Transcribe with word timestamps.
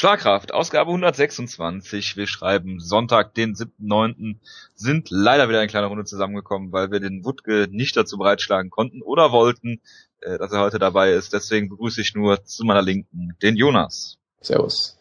Schlagkraft, 0.00 0.54
Ausgabe 0.54 0.92
126. 0.92 2.16
Wir 2.16 2.26
schreiben 2.26 2.80
Sonntag, 2.80 3.34
den 3.34 3.52
7.9. 3.52 4.36
Sind 4.74 5.10
leider 5.10 5.50
wieder 5.50 5.58
eine 5.58 5.68
kleine 5.68 5.88
Runde 5.88 6.04
zusammengekommen, 6.04 6.72
weil 6.72 6.90
wir 6.90 7.00
den 7.00 7.22
Wutke 7.22 7.68
nicht 7.70 7.98
dazu 7.98 8.16
bereitschlagen 8.16 8.70
konnten 8.70 9.02
oder 9.02 9.30
wollten, 9.30 9.82
äh, 10.22 10.38
dass 10.38 10.52
er 10.52 10.60
heute 10.60 10.78
dabei 10.78 11.12
ist. 11.12 11.34
Deswegen 11.34 11.68
begrüße 11.68 12.00
ich 12.00 12.14
nur 12.14 12.42
zu 12.46 12.64
meiner 12.64 12.80
Linken 12.80 13.36
den 13.42 13.56
Jonas. 13.56 14.16
Servus. 14.40 14.98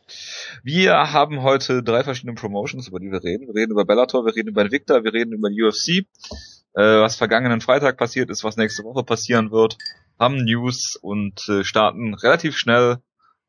Wir 0.63 1.13
haben 1.13 1.43
heute 1.43 1.81
drei 1.81 2.03
verschiedene 2.03 2.35
Promotions, 2.35 2.89
über 2.89 2.99
die 2.99 3.09
wir 3.09 3.23
reden. 3.23 3.47
Wir 3.47 3.55
reden 3.55 3.71
über 3.71 3.85
Bellator, 3.85 4.25
wir 4.25 4.35
reden 4.35 4.49
über 4.49 4.63
Invicta, 4.63 5.01
wir 5.05 5.13
reden 5.13 5.31
über 5.31 5.49
die 5.49 5.63
UFC. 5.63 6.05
Äh, 6.73 6.99
was 6.99 7.15
vergangenen 7.15 7.61
Freitag 7.61 7.95
passiert 7.95 8.29
ist, 8.29 8.43
was 8.43 8.57
nächste 8.57 8.83
Woche 8.83 9.05
passieren 9.05 9.49
wird. 9.51 9.77
Haben 10.19 10.43
News 10.43 10.99
und 11.01 11.47
äh, 11.47 11.63
starten 11.63 12.15
relativ 12.15 12.57
schnell 12.57 12.97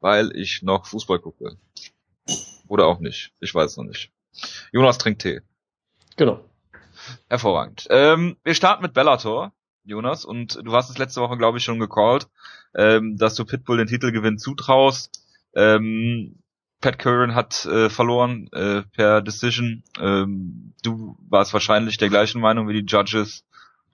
weil 0.01 0.35
ich 0.37 0.63
noch 0.63 0.87
Fußball 0.87 1.19
gucke. 1.19 1.57
Oder 2.69 2.87
auch 2.87 3.01
nicht. 3.01 3.33
Ich 3.41 3.55
weiß 3.55 3.77
noch 3.77 3.85
nicht. 3.85 4.11
Jonas 4.73 4.99
trinkt 4.99 5.23
Tee. 5.23 5.41
Genau. 6.17 6.45
Hervorragend. 7.29 7.87
Ähm, 7.91 8.37
wir 8.45 8.55
starten 8.55 8.83
mit 8.83 8.95
Bellator, 8.95 9.53
Jonas, 9.85 10.25
und 10.25 10.61
du 10.63 10.73
hast 10.73 10.91
es 10.91 10.99
letzte 10.99 11.21
Woche, 11.21 11.37
glaube 11.37 11.59
ich, 11.59 11.65
schon 11.65 11.79
gecallt, 11.79 12.29
ähm, 12.75 13.17
dass 13.17 13.35
du 13.35 13.45
Pitbull 13.45 13.79
den 13.79 13.87
Titelgewinn 13.87 14.39
zutraust. 14.39 15.25
Ähm, 15.55 16.41
Pat 16.81 16.99
Curran 16.99 17.35
hat 17.35 17.67
äh, 17.67 17.91
verloren 17.91 18.49
äh, 18.53 18.83
per 18.83 19.21
Decision. 19.21 19.83
Ähm, 19.99 20.75
du 20.83 21.17
warst 21.29 21.53
wahrscheinlich 21.53 21.99
der 21.99 22.09
gleichen 22.09 22.41
Meinung 22.41 22.69
wie 22.69 22.83
die 22.83 22.87
Judges. 22.87 23.45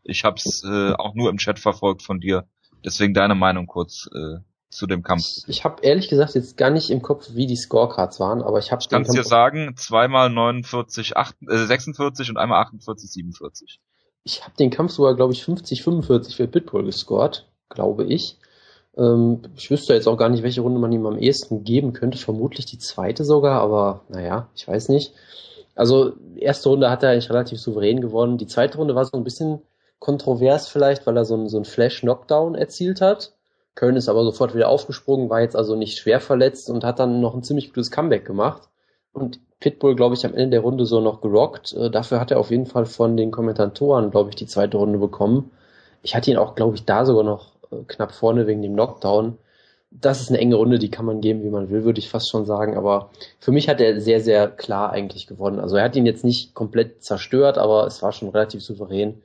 Ich 0.04 0.24
habe 0.24 0.36
es 0.36 0.62
äh, 0.64 0.92
auch 0.92 1.14
nur 1.14 1.30
im 1.30 1.38
Chat 1.38 1.58
verfolgt 1.58 2.02
von 2.02 2.20
dir. 2.20 2.46
Deswegen 2.84 3.14
deine 3.14 3.34
Meinung 3.34 3.66
kurz 3.66 4.08
äh, 4.14 4.38
zu 4.70 4.86
dem 4.86 5.02
Kampf? 5.02 5.24
Ich 5.46 5.64
habe 5.64 5.82
ehrlich 5.82 6.08
gesagt 6.08 6.34
jetzt 6.34 6.56
gar 6.56 6.70
nicht 6.70 6.90
im 6.90 7.02
Kopf, 7.02 7.30
wie 7.34 7.46
die 7.46 7.56
Scorecards 7.56 8.20
waren, 8.20 8.42
aber 8.42 8.58
ich 8.58 8.72
habe. 8.72 8.82
Ich 8.82 8.88
kann 8.88 9.04
dir 9.04 9.24
sagen, 9.24 9.74
zweimal 9.76 10.30
49, 10.30 11.16
8, 11.16 11.36
äh, 11.48 11.66
46 11.66 12.30
und 12.30 12.36
einmal 12.36 12.62
48, 12.62 13.10
47. 13.10 13.80
Ich 14.24 14.42
habe 14.42 14.56
den 14.58 14.70
Kampf 14.70 14.92
sogar, 14.92 15.14
glaube 15.14 15.32
ich, 15.32 15.44
50, 15.44 15.82
45 15.82 16.36
für 16.36 16.48
Pitbull 16.48 16.84
gescored, 16.84 17.46
glaube 17.68 18.04
ich. 18.04 18.38
Ähm, 18.96 19.42
ich 19.56 19.70
wüsste 19.70 19.94
jetzt 19.94 20.08
auch 20.08 20.16
gar 20.16 20.28
nicht, 20.28 20.42
welche 20.42 20.62
Runde 20.62 20.80
man 20.80 20.92
ihm 20.92 21.06
am 21.06 21.18
ehesten 21.18 21.64
geben 21.64 21.92
könnte. 21.92 22.18
Vermutlich 22.18 22.66
die 22.66 22.78
zweite 22.78 23.24
sogar, 23.24 23.60
aber 23.60 24.02
naja, 24.08 24.48
ich 24.54 24.66
weiß 24.66 24.88
nicht. 24.88 25.12
Also, 25.74 26.14
erste 26.36 26.70
Runde 26.70 26.90
hat 26.90 27.02
er 27.02 27.10
eigentlich 27.10 27.30
relativ 27.30 27.60
souverän 27.60 28.00
gewonnen. 28.00 28.38
Die 28.38 28.46
zweite 28.46 28.78
Runde 28.78 28.94
war 28.94 29.04
so 29.04 29.16
ein 29.16 29.24
bisschen 29.24 29.60
kontrovers 29.98 30.68
vielleicht, 30.68 31.06
weil 31.06 31.16
er 31.16 31.24
so 31.24 31.34
einen, 31.34 31.48
so 31.48 31.58
einen 31.58 31.64
Flash-Knockdown 31.64 32.54
erzielt 32.54 33.00
hat 33.00 33.35
Köln 33.76 33.94
ist 33.96 34.08
aber 34.08 34.24
sofort 34.24 34.54
wieder 34.54 34.68
aufgesprungen, 34.68 35.30
war 35.30 35.42
jetzt 35.42 35.54
also 35.54 35.76
nicht 35.76 35.98
schwer 35.98 36.18
verletzt 36.18 36.70
und 36.70 36.82
hat 36.82 36.98
dann 36.98 37.20
noch 37.20 37.34
ein 37.34 37.42
ziemlich 37.42 37.68
gutes 37.68 37.90
Comeback 37.90 38.24
gemacht. 38.24 38.62
Und 39.12 39.38
Pitbull, 39.60 39.94
glaube 39.94 40.14
ich, 40.14 40.24
am 40.24 40.34
Ende 40.34 40.56
der 40.56 40.60
Runde 40.60 40.86
so 40.86 41.00
noch 41.00 41.20
gerockt. 41.20 41.74
Äh, 41.74 41.90
dafür 41.90 42.18
hat 42.18 42.30
er 42.30 42.40
auf 42.40 42.50
jeden 42.50 42.66
Fall 42.66 42.86
von 42.86 43.16
den 43.16 43.30
Kommentatoren, 43.30 44.10
glaube 44.10 44.30
ich, 44.30 44.36
die 44.36 44.46
zweite 44.46 44.78
Runde 44.78 44.98
bekommen. 44.98 45.50
Ich 46.02 46.16
hatte 46.16 46.30
ihn 46.30 46.38
auch, 46.38 46.54
glaube 46.54 46.74
ich, 46.76 46.84
da 46.84 47.04
sogar 47.04 47.22
noch 47.22 47.52
äh, 47.70 47.84
knapp 47.86 48.12
vorne 48.12 48.46
wegen 48.46 48.62
dem 48.62 48.74
Knockdown. 48.74 49.38
Das 49.90 50.20
ist 50.20 50.30
eine 50.30 50.38
enge 50.38 50.56
Runde, 50.56 50.78
die 50.78 50.90
kann 50.90 51.06
man 51.06 51.20
geben, 51.20 51.44
wie 51.44 51.50
man 51.50 51.70
will, 51.70 51.84
würde 51.84 51.98
ich 51.98 52.08
fast 52.08 52.30
schon 52.30 52.46
sagen. 52.46 52.76
Aber 52.76 53.10
für 53.38 53.52
mich 53.52 53.68
hat 53.68 53.80
er 53.80 54.00
sehr, 54.00 54.20
sehr 54.20 54.48
klar 54.48 54.90
eigentlich 54.90 55.26
gewonnen. 55.26 55.60
Also 55.60 55.76
er 55.76 55.84
hat 55.84 55.96
ihn 55.96 56.06
jetzt 56.06 56.24
nicht 56.24 56.54
komplett 56.54 57.04
zerstört, 57.04 57.58
aber 57.58 57.86
es 57.86 58.02
war 58.02 58.12
schon 58.12 58.30
relativ 58.30 58.62
souverän 58.62 59.22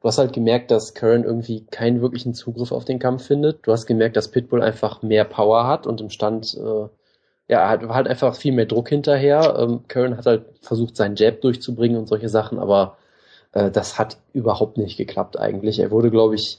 du 0.00 0.08
hast 0.08 0.18
halt 0.18 0.32
gemerkt, 0.32 0.70
dass 0.70 0.94
Curran 0.94 1.24
irgendwie 1.24 1.66
keinen 1.66 2.00
wirklichen 2.00 2.34
Zugriff 2.34 2.72
auf 2.72 2.84
den 2.84 2.98
Kampf 2.98 3.26
findet. 3.26 3.66
Du 3.66 3.72
hast 3.72 3.86
gemerkt, 3.86 4.16
dass 4.16 4.30
Pitbull 4.30 4.62
einfach 4.62 5.02
mehr 5.02 5.24
Power 5.24 5.66
hat 5.66 5.86
und 5.86 6.00
im 6.00 6.10
Stand, 6.10 6.56
äh, 6.56 6.88
ja, 7.48 7.68
hat, 7.68 7.82
halt 7.88 8.08
einfach 8.08 8.34
viel 8.34 8.52
mehr 8.52 8.66
Druck 8.66 8.88
hinterher. 8.88 9.56
Ähm, 9.58 9.84
Curran 9.88 10.16
hat 10.16 10.26
halt 10.26 10.44
versucht, 10.62 10.96
seinen 10.96 11.16
Jab 11.16 11.40
durchzubringen 11.42 11.98
und 11.98 12.06
solche 12.06 12.28
Sachen, 12.28 12.58
aber 12.58 12.96
äh, 13.52 13.70
das 13.70 13.98
hat 13.98 14.18
überhaupt 14.32 14.78
nicht 14.78 14.96
geklappt 14.96 15.38
eigentlich. 15.38 15.78
Er 15.78 15.90
wurde, 15.90 16.10
glaube 16.10 16.34
ich, 16.34 16.58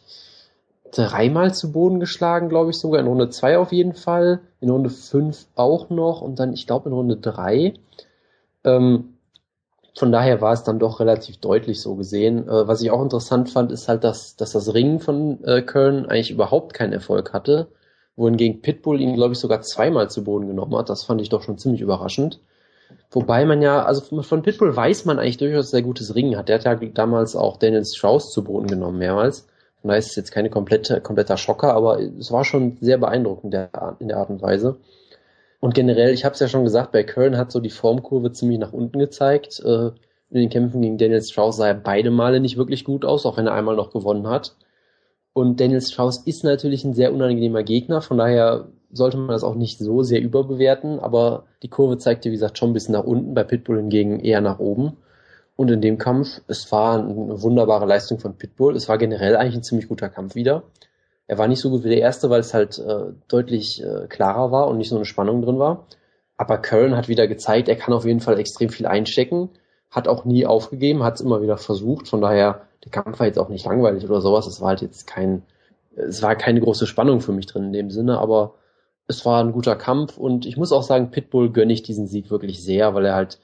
dreimal 0.91 1.53
zu 1.53 1.71
Boden 1.71 1.99
geschlagen, 1.99 2.49
glaube 2.49 2.71
ich 2.71 2.77
sogar. 2.77 2.99
In 2.99 3.07
Runde 3.07 3.29
zwei 3.29 3.57
auf 3.57 3.71
jeden 3.71 3.93
Fall, 3.93 4.41
in 4.59 4.69
Runde 4.69 4.89
fünf 4.89 5.47
auch 5.55 5.89
noch 5.89 6.21
und 6.21 6.39
dann, 6.39 6.53
ich 6.53 6.67
glaube, 6.67 6.89
in 6.89 6.95
Runde 6.95 7.17
drei. 7.17 7.73
Ähm, 8.63 9.17
von 9.95 10.11
daher 10.11 10.41
war 10.41 10.53
es 10.53 10.63
dann 10.63 10.79
doch 10.79 10.99
relativ 10.99 11.37
deutlich 11.37 11.81
so 11.81 11.95
gesehen. 11.95 12.47
Äh, 12.47 12.67
was 12.67 12.81
ich 12.81 12.91
auch 12.91 13.01
interessant 13.01 13.49
fand, 13.49 13.71
ist 13.71 13.87
halt, 13.87 14.03
dass, 14.03 14.35
dass 14.35 14.51
das 14.51 14.73
Ringen 14.73 14.99
von 14.99 15.43
äh, 15.43 15.61
Köln 15.61 16.05
eigentlich 16.05 16.31
überhaupt 16.31 16.73
keinen 16.73 16.93
Erfolg 16.93 17.33
hatte, 17.33 17.67
wohingegen 18.15 18.61
Pitbull 18.61 19.01
ihn, 19.01 19.15
glaube 19.15 19.33
ich, 19.33 19.39
sogar 19.39 19.61
zweimal 19.61 20.09
zu 20.09 20.23
Boden 20.23 20.47
genommen 20.47 20.75
hat. 20.77 20.89
Das 20.89 21.03
fand 21.03 21.21
ich 21.21 21.29
doch 21.29 21.43
schon 21.43 21.57
ziemlich 21.57 21.81
überraschend. 21.81 22.39
Wobei 23.09 23.45
man 23.45 23.61
ja, 23.61 23.83
also 23.83 24.21
von 24.21 24.41
Pitbull 24.41 24.75
weiß 24.75 25.05
man 25.05 25.19
eigentlich 25.19 25.37
durchaus 25.37 25.71
sehr 25.71 25.81
gutes 25.81 26.15
Ringen 26.15 26.37
hat. 26.37 26.49
Der 26.49 26.59
hat 26.59 26.65
ja 26.65 26.75
damals 26.75 27.35
auch 27.35 27.57
Daniel 27.57 27.85
Strauss 27.85 28.31
zu 28.31 28.43
Boden 28.43 28.67
genommen, 28.67 28.97
mehrmals. 28.99 29.47
Von 29.81 29.89
daher 29.89 29.99
ist 29.99 30.11
es 30.11 30.15
jetzt 30.15 30.31
keine 30.31 30.49
komplette, 30.49 31.01
kompletter 31.01 31.37
Schocker, 31.37 31.73
aber 31.73 31.99
es 31.99 32.31
war 32.31 32.45
schon 32.45 32.77
sehr 32.81 32.97
beeindruckend 32.97 33.53
in 33.99 34.07
der 34.07 34.17
Art 34.17 34.29
und 34.29 34.41
Weise. 34.41 34.77
Und 35.61 35.75
generell, 35.75 36.13
ich 36.13 36.25
habe 36.25 36.33
es 36.33 36.39
ja 36.39 36.47
schon 36.47 36.65
gesagt, 36.65 36.91
bei 36.91 37.03
Köln 37.03 37.37
hat 37.37 37.51
so 37.51 37.59
die 37.59 37.69
Formkurve 37.69 38.31
ziemlich 38.33 38.59
nach 38.59 38.73
unten 38.73 38.99
gezeigt. 38.99 39.61
Äh, 39.63 39.91
in 40.31 40.39
den 40.39 40.49
Kämpfen 40.49 40.81
gegen 40.81 40.97
Daniel 40.97 41.21
Strauss 41.21 41.57
sah 41.57 41.67
er 41.67 41.75
beide 41.75 42.09
Male 42.09 42.39
nicht 42.39 42.57
wirklich 42.57 42.83
gut 42.83 43.05
aus, 43.05 43.25
auch 43.25 43.37
wenn 43.37 43.47
er 43.47 43.53
einmal 43.53 43.75
noch 43.75 43.91
gewonnen 43.91 44.27
hat. 44.27 44.55
Und 45.33 45.59
Daniel 45.59 45.81
Strauss 45.81 46.17
ist 46.25 46.43
natürlich 46.43 46.83
ein 46.83 46.95
sehr 46.95 47.13
unangenehmer 47.13 47.63
Gegner, 47.63 48.01
von 48.01 48.17
daher 48.17 48.69
sollte 48.91 49.17
man 49.17 49.29
das 49.29 49.43
auch 49.43 49.55
nicht 49.55 49.77
so 49.77 50.03
sehr 50.03 50.21
überbewerten, 50.21 50.99
aber 50.99 51.45
die 51.61 51.69
Kurve 51.69 51.97
zeigte, 51.97 52.29
wie 52.29 52.33
gesagt, 52.33 52.57
schon 52.57 52.71
ein 52.71 52.73
bisschen 52.73 52.93
nach 52.93 53.03
unten, 53.03 53.33
bei 53.33 53.43
Pitbull 53.43 53.77
hingegen 53.77 54.19
eher 54.19 54.41
nach 54.41 54.59
oben. 54.59 54.97
Und 55.55 55.69
in 55.69 55.79
dem 55.79 55.97
Kampf, 55.97 56.41
es 56.47 56.71
war 56.71 56.99
eine 56.99 57.41
wunderbare 57.41 57.85
Leistung 57.85 58.19
von 58.19 58.35
Pitbull, 58.35 58.75
es 58.75 58.89
war 58.89 58.97
generell 58.97 59.35
eigentlich 59.35 59.57
ein 59.57 59.63
ziemlich 59.63 59.87
guter 59.87 60.09
Kampf 60.09 60.35
wieder. 60.35 60.63
Er 61.31 61.37
war 61.37 61.47
nicht 61.47 61.61
so 61.61 61.69
gut 61.69 61.85
wie 61.85 61.89
der 61.89 62.01
erste, 62.01 62.29
weil 62.29 62.41
es 62.41 62.53
halt 62.53 62.77
äh, 62.77 63.13
deutlich 63.29 63.81
äh, 63.81 64.07
klarer 64.09 64.51
war 64.51 64.67
und 64.67 64.77
nicht 64.77 64.89
so 64.89 64.97
eine 64.97 65.05
Spannung 65.05 65.41
drin 65.41 65.59
war. 65.59 65.87
Aber 66.35 66.57
Curran 66.57 66.97
hat 66.97 67.07
wieder 67.07 67.25
gezeigt, 67.25 67.69
er 67.69 67.77
kann 67.77 67.93
auf 67.93 68.03
jeden 68.03 68.19
Fall 68.19 68.37
extrem 68.37 68.67
viel 68.67 68.85
einstecken, 68.85 69.49
hat 69.89 70.09
auch 70.09 70.25
nie 70.25 70.45
aufgegeben, 70.45 71.03
hat 71.03 71.15
es 71.15 71.21
immer 71.21 71.41
wieder 71.41 71.55
versucht. 71.55 72.09
Von 72.09 72.19
daher, 72.19 72.63
der 72.83 72.91
Kampf 72.91 73.17
war 73.17 73.27
jetzt 73.27 73.39
auch 73.39 73.47
nicht 73.47 73.65
langweilig 73.65 74.03
oder 74.03 74.19
sowas. 74.19 74.45
Es 74.45 74.59
war 74.59 74.67
halt 74.67 74.81
jetzt 74.81 75.07
kein, 75.07 75.43
es 75.95 76.21
war 76.21 76.35
keine 76.35 76.59
große 76.59 76.85
Spannung 76.85 77.21
für 77.21 77.31
mich 77.31 77.45
drin 77.45 77.67
in 77.67 77.71
dem 77.71 77.91
Sinne, 77.91 78.19
aber 78.19 78.55
es 79.07 79.25
war 79.25 79.41
ein 79.41 79.53
guter 79.53 79.77
Kampf 79.77 80.17
und 80.17 80.45
ich 80.45 80.57
muss 80.57 80.73
auch 80.73 80.83
sagen, 80.83 81.11
Pitbull 81.11 81.49
gönne 81.53 81.71
ich 81.71 81.81
diesen 81.81 82.07
Sieg 82.07 82.29
wirklich 82.29 82.61
sehr, 82.61 82.93
weil 82.93 83.05
er 83.05 83.15
halt 83.15 83.39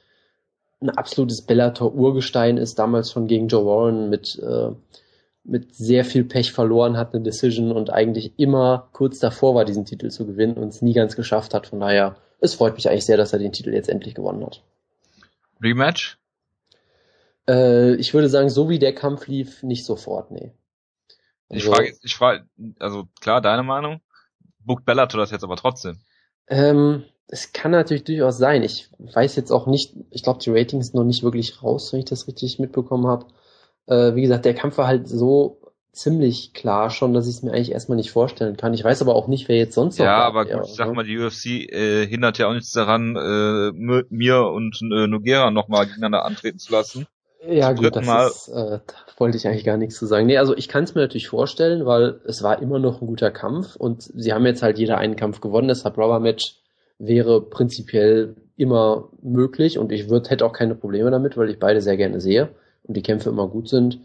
ein 0.81 0.89
absolutes 0.89 1.41
Bellator-Urgestein 1.43 2.57
ist, 2.57 2.79
damals 2.79 3.13
schon 3.13 3.27
gegen 3.27 3.47
Joe 3.47 3.65
Warren 3.65 4.09
mit 4.09 4.37
äh, 4.39 4.71
mit 5.47 5.73
sehr 5.73 6.05
viel 6.05 6.23
Pech 6.23 6.51
verloren 6.51 6.97
hat, 6.97 7.13
eine 7.13 7.23
Decision 7.23 7.71
und 7.71 7.89
eigentlich 7.89 8.33
immer 8.37 8.89
kurz 8.91 9.19
davor 9.19 9.55
war, 9.55 9.65
diesen 9.65 9.85
Titel 9.85 10.09
zu 10.09 10.25
gewinnen 10.25 10.55
und 10.55 10.69
es 10.69 10.81
nie 10.81 10.93
ganz 10.93 11.15
geschafft 11.15 11.53
hat. 11.53 11.67
Von 11.67 11.79
daher, 11.79 12.17
es 12.39 12.55
freut 12.55 12.75
mich 12.75 12.89
eigentlich 12.89 13.05
sehr, 13.05 13.17
dass 13.17 13.33
er 13.33 13.39
den 13.39 13.53
Titel 13.53 13.73
jetzt 13.73 13.89
endlich 13.89 14.13
gewonnen 14.13 14.45
hat. 14.45 14.61
Rematch? 15.61 16.17
Äh, 17.47 17.95
ich 17.95 18.13
würde 18.13 18.29
sagen, 18.29 18.49
so 18.49 18.69
wie 18.69 18.79
der 18.79 18.93
Kampf 18.93 19.27
lief, 19.27 19.63
nicht 19.63 19.85
sofort, 19.85 20.31
nee. 20.31 20.51
Also, 21.49 21.59
ich 21.59 21.75
frage, 21.75 21.93
ich 22.01 22.15
frage, 22.15 22.45
also 22.79 23.07
klar, 23.21 23.41
deine 23.41 23.63
Meinung. 23.63 24.01
Bookt 24.59 24.85
Bellator 24.85 25.19
das 25.19 25.31
jetzt 25.31 25.45
aber 25.45 25.55
trotzdem? 25.55 25.97
Ähm, 26.49 27.03
es 27.27 27.53
kann 27.53 27.71
natürlich 27.71 28.03
durchaus 28.03 28.37
sein. 28.37 28.63
Ich 28.63 28.89
weiß 28.99 29.37
jetzt 29.37 29.51
auch 29.51 29.65
nicht, 29.65 29.93
ich 30.09 30.23
glaube, 30.23 30.39
die 30.39 30.49
Ratings 30.49 30.87
sind 30.87 30.95
noch 30.95 31.05
nicht 31.05 31.23
wirklich 31.23 31.63
raus, 31.63 31.93
wenn 31.93 31.99
ich 31.99 32.05
das 32.05 32.27
richtig 32.27 32.59
mitbekommen 32.59 33.07
habe. 33.07 33.27
Äh, 33.87 34.15
wie 34.15 34.21
gesagt, 34.21 34.45
der 34.45 34.53
Kampf 34.53 34.77
war 34.77 34.87
halt 34.87 35.07
so 35.07 35.61
ziemlich 35.97 36.53
klar 36.53 36.89
schon, 36.89 37.13
dass 37.13 37.27
ich 37.27 37.35
es 37.37 37.43
mir 37.43 37.51
eigentlich 37.51 37.71
erstmal 37.71 37.95
nicht 37.95 38.11
vorstellen 38.11 38.55
kann. 38.55 38.73
Ich 38.73 38.83
weiß 38.83 39.01
aber 39.01 39.15
auch 39.15 39.27
nicht, 39.27 39.47
wer 39.47 39.57
jetzt 39.57 39.73
sonst 39.73 39.97
noch. 39.97 40.05
Ja, 40.05 40.17
aber 40.17 40.45
gut, 40.45 40.67
ich 40.67 40.75
sag 40.75 40.93
mal, 40.93 41.03
die 41.03 41.17
UFC 41.17 41.71
äh, 41.71 42.05
hindert 42.05 42.37
ja 42.37 42.47
auch 42.47 42.53
nichts 42.53 42.71
daran, 42.71 43.15
äh, 43.15 43.71
mir 44.09 44.47
und 44.47 44.79
äh, 44.81 45.07
Nogera 45.07 45.50
nochmal 45.50 45.85
gegeneinander 45.88 46.23
antreten 46.23 46.59
zu 46.59 46.71
lassen. 46.71 47.07
Ja, 47.47 47.71
gut, 47.71 47.95
das 47.95 48.06
Mal. 48.06 48.27
Ist, 48.27 48.50
äh, 48.50 48.79
da 48.79 48.81
wollte 49.17 49.38
ich 49.38 49.47
eigentlich 49.47 49.63
gar 49.63 49.77
nichts 49.77 49.97
zu 49.97 50.06
sagen. 50.06 50.27
Nee, 50.27 50.38
also 50.38 50.56
ich 50.56 50.67
kann 50.67 50.83
es 50.83 50.94
mir 50.94 51.01
natürlich 51.01 51.29
vorstellen, 51.29 51.85
weil 51.85 52.19
es 52.25 52.44
war 52.44 52.62
immer 52.62 52.79
noch 52.79 53.01
ein 53.01 53.07
guter 53.07 53.31
Kampf 53.31 53.75
und 53.75 54.03
sie 54.03 54.33
haben 54.33 54.45
jetzt 54.45 54.62
halt 54.62 54.77
jeder 54.77 54.97
einen 54.97 55.15
Kampf 55.15 55.41
gewonnen, 55.41 55.67
deshalb 55.67 55.97
Rubber 55.97 56.19
Match 56.19 56.57
wäre 57.00 57.41
prinzipiell 57.41 58.35
immer 58.56 59.09
möglich 59.21 59.77
und 59.77 59.91
ich 59.91 60.09
würd, 60.09 60.29
hätte 60.29 60.45
auch 60.45 60.53
keine 60.53 60.75
Probleme 60.75 61.12
damit, 61.12 61.38
weil 61.38 61.50
ich 61.50 61.59
beide 61.59 61.81
sehr 61.81 61.95
gerne 61.97 62.19
sehe 62.19 62.50
und 62.88 62.95
die 62.95 63.04
Kämpfe 63.04 63.30
immer 63.30 63.48
gut 63.48 63.69
sind. 63.69 64.00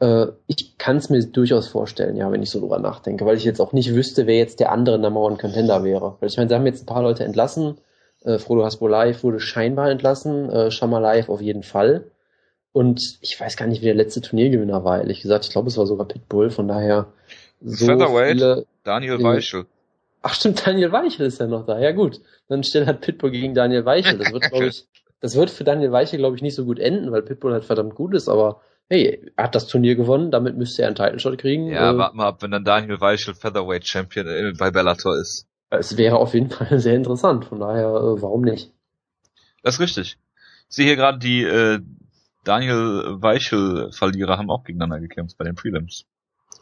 Äh, 0.00 0.28
ich 0.46 0.78
kann 0.78 0.96
es 0.96 1.10
mir 1.10 1.24
durchaus 1.24 1.68
vorstellen, 1.68 2.16
ja, 2.16 2.30
wenn 2.32 2.42
ich 2.42 2.50
so 2.50 2.60
drüber 2.60 2.78
nachdenke, 2.78 3.24
weil 3.24 3.36
ich 3.36 3.44
jetzt 3.44 3.60
auch 3.60 3.72
nicht 3.72 3.94
wüsste, 3.94 4.26
wer 4.26 4.36
jetzt 4.36 4.60
der 4.60 4.72
andere 4.72 4.98
Number 4.98 5.20
One 5.20 5.36
Contender 5.36 5.84
wäre. 5.84 6.16
Weil 6.20 6.28
ich 6.28 6.36
meine, 6.36 6.48
sie 6.48 6.54
haben 6.54 6.66
jetzt 6.66 6.82
ein 6.82 6.86
paar 6.86 7.02
Leute 7.02 7.24
entlassen. 7.24 7.78
Äh, 8.24 8.38
Frodo 8.38 8.64
Hasbolaev 8.64 9.22
wurde 9.22 9.40
scheinbar 9.40 9.90
entlassen, 9.90 10.50
äh, 10.50 10.70
Shamalaev 10.70 11.30
auf 11.30 11.40
jeden 11.40 11.62
Fall. 11.62 12.04
Und 12.72 13.18
ich 13.20 13.38
weiß 13.38 13.56
gar 13.56 13.66
nicht, 13.66 13.82
wie 13.82 13.86
der 13.86 13.94
letzte 13.94 14.22
Turniergewinner 14.22 14.82
war, 14.82 14.98
ehrlich 14.98 15.20
gesagt. 15.20 15.44
Ich 15.44 15.50
glaube, 15.50 15.68
es 15.68 15.76
war 15.76 15.86
sogar 15.86 16.08
Pitbull, 16.08 16.50
von 16.50 16.68
daher 16.68 17.12
so 17.60 17.86
Featherweight, 17.86 18.38
viele, 18.38 18.66
Daniel 18.82 19.22
Weichel. 19.22 19.66
Ach 20.22 20.34
stimmt, 20.34 20.66
Daniel 20.66 20.90
Weichel 20.90 21.26
ist 21.26 21.38
ja 21.38 21.46
noch 21.46 21.66
da. 21.66 21.78
Ja 21.78 21.92
gut, 21.92 22.20
dann 22.48 22.64
stellt 22.64 22.86
halt 22.86 23.00
Pitbull 23.02 23.30
gegen 23.30 23.54
Daniel 23.54 23.84
Weichel. 23.84 24.18
Das 24.18 24.32
wird, 24.32 24.42
glaube 24.50 24.66
ich, 24.66 24.86
das 25.22 25.34
wird 25.36 25.50
für 25.50 25.64
Daniel 25.64 25.92
Weichel, 25.92 26.18
glaube 26.18 26.36
ich, 26.36 26.42
nicht 26.42 26.54
so 26.54 26.64
gut 26.66 26.78
enden, 26.78 27.10
weil 27.12 27.22
Pitbull 27.22 27.52
halt 27.52 27.64
verdammt 27.64 27.94
gut 27.94 28.12
ist, 28.14 28.28
aber 28.28 28.60
hey, 28.90 29.32
er 29.36 29.44
hat 29.44 29.54
das 29.54 29.68
Turnier 29.68 29.94
gewonnen, 29.94 30.30
damit 30.30 30.56
müsste 30.56 30.82
er 30.82 30.88
einen 30.88 30.96
Title-Shot 30.96 31.38
kriegen. 31.38 31.68
Ja, 31.68 31.92
Äh, 31.92 31.96
warte 31.96 32.16
mal 32.16 32.26
ab, 32.26 32.42
wenn 32.42 32.50
dann 32.50 32.64
Daniel 32.64 33.00
Weichel 33.00 33.34
Featherweight 33.34 33.86
Champion 33.88 34.26
äh, 34.26 34.52
bei 34.58 34.70
Bellator 34.70 35.16
ist. 35.16 35.46
es 35.70 35.96
wäre 35.96 36.16
auf 36.16 36.34
jeden 36.34 36.50
Fall 36.50 36.78
sehr 36.78 36.96
interessant, 36.96 37.46
von 37.46 37.60
daher, 37.60 37.86
äh, 37.88 38.20
warum 38.20 38.42
nicht? 38.42 38.70
Das 39.62 39.74
ist 39.74 39.80
richtig. 39.80 40.18
Ich 40.68 40.76
sehe 40.76 40.86
hier 40.86 40.96
gerade 40.96 41.18
die 41.18 41.42
äh, 41.44 41.78
Daniel 42.44 43.22
Weichel-Verlierer 43.22 44.36
haben 44.36 44.50
auch 44.50 44.64
gegeneinander 44.64 45.00
gekämpft 45.00 45.38
bei 45.38 45.44
den 45.44 45.54
Prelims. 45.54 46.04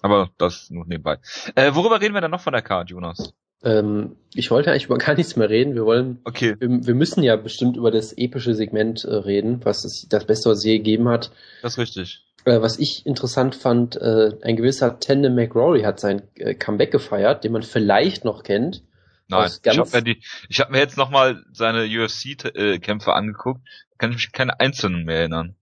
Aber 0.03 0.31
das 0.39 0.71
nur 0.71 0.87
nebenbei. 0.87 1.19
Äh, 1.55 1.75
worüber 1.75 2.01
reden 2.01 2.15
wir 2.15 2.21
denn 2.21 2.31
noch 2.31 2.41
von 2.41 2.53
der 2.53 2.63
Card, 2.63 2.91
Jonas? 2.91 3.33
Ähm, 3.63 4.17
ich 4.35 4.51
wollte 4.51 4.71
eigentlich 4.71 4.87
über 4.87 4.99
gar 4.99 5.15
nichts 5.15 5.37
mehr 5.37 5.51
reden. 5.51 5.75
Wir 5.75 5.85
wollen, 5.85 6.19
Okay. 6.25 6.57
wir, 6.59 6.69
wir 6.87 6.95
müssen 6.95 7.23
ja 7.23 7.37
bestimmt 7.37 7.77
über 7.77 7.91
das 7.91 8.13
epische 8.17 8.55
Segment 8.55 9.05
äh, 9.05 9.15
reden, 9.15 9.61
was 9.65 9.85
es, 9.85 10.07
das 10.09 10.25
Beste, 10.25 10.51
was 10.51 10.65
je 10.65 10.79
gegeben 10.79 11.09
hat. 11.09 11.31
Das 11.63 11.73
ist 11.75 11.79
richtig. 11.79 12.25
Äh, 12.47 12.63
was 12.63 12.79
ich 12.79 13.05
interessant 13.05 13.55
fand, 13.55 13.97
äh, 13.97 14.31
ein 14.43 14.57
gewisser 14.57 14.99
Tandem 14.99 15.35
McRory 15.35 15.83
hat 15.83 16.01
sein 16.01 16.23
äh, 16.37 16.55
Comeback 16.55 16.91
gefeiert, 16.91 17.45
den 17.45 17.53
man 17.53 17.63
vielleicht 17.63 18.25
noch 18.25 18.43
kennt. 18.45 18.83
Nein, 19.29 19.51
ich 19.63 19.79
habe 19.79 19.91
mir, 19.93 20.03
die- 20.03 20.23
ich 20.49 20.59
hab 20.61 20.71
mir 20.71 20.79
jetzt 20.79 20.97
nochmal 20.97 21.45
seine 21.53 21.85
UFC-Kämpfe 21.85 23.13
angeguckt. 23.13 23.61
Kann 23.99 24.11
ich 24.11 24.17
mich 24.17 24.33
keine 24.33 24.59
einzelnen 24.59 25.05
mehr 25.05 25.19
erinnern. 25.19 25.55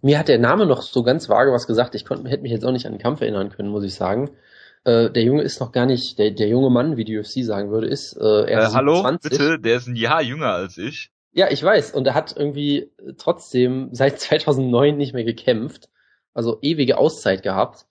Mir 0.00 0.18
hat 0.18 0.28
der 0.28 0.38
Name 0.38 0.66
noch 0.66 0.82
so 0.82 1.02
ganz 1.02 1.28
vage 1.28 1.52
was 1.52 1.66
gesagt. 1.66 1.94
Ich 1.94 2.04
konnte, 2.04 2.28
hätte 2.30 2.42
mich 2.42 2.52
jetzt 2.52 2.64
auch 2.64 2.72
nicht 2.72 2.86
an 2.86 2.92
den 2.92 3.00
Kampf 3.00 3.20
erinnern 3.20 3.50
können, 3.50 3.68
muss 3.68 3.84
ich 3.84 3.94
sagen. 3.94 4.30
Äh, 4.84 5.10
der 5.10 5.22
Junge 5.22 5.42
ist 5.42 5.60
noch 5.60 5.72
gar 5.72 5.86
nicht, 5.86 6.18
der, 6.18 6.32
der 6.32 6.48
junge 6.48 6.70
Mann, 6.70 6.96
wie 6.96 7.04
die 7.04 7.18
UFC 7.18 7.44
sagen 7.44 7.70
würde, 7.70 7.86
ist 7.86 8.16
äh, 8.16 8.44
Äh, 8.44 8.50
erst 8.50 8.74
hallo, 8.74 8.96
27. 8.96 9.30
bitte, 9.30 9.58
der 9.60 9.76
ist 9.76 9.86
ein 9.86 9.96
Jahr 9.96 10.22
jünger 10.22 10.52
als 10.52 10.76
ich. 10.78 11.10
Ja, 11.32 11.50
ich 11.50 11.62
weiß. 11.62 11.92
Und 11.92 12.06
er 12.06 12.14
hat 12.14 12.34
irgendwie 12.36 12.90
äh, 12.98 13.14
trotzdem 13.16 13.88
seit 13.92 14.20
2009 14.20 14.96
nicht 14.96 15.14
mehr 15.14 15.24
gekämpft. 15.24 15.88
Also 16.34 16.58
ewige 16.62 16.98
Auszeit 16.98 17.42
gehabt. 17.42 17.86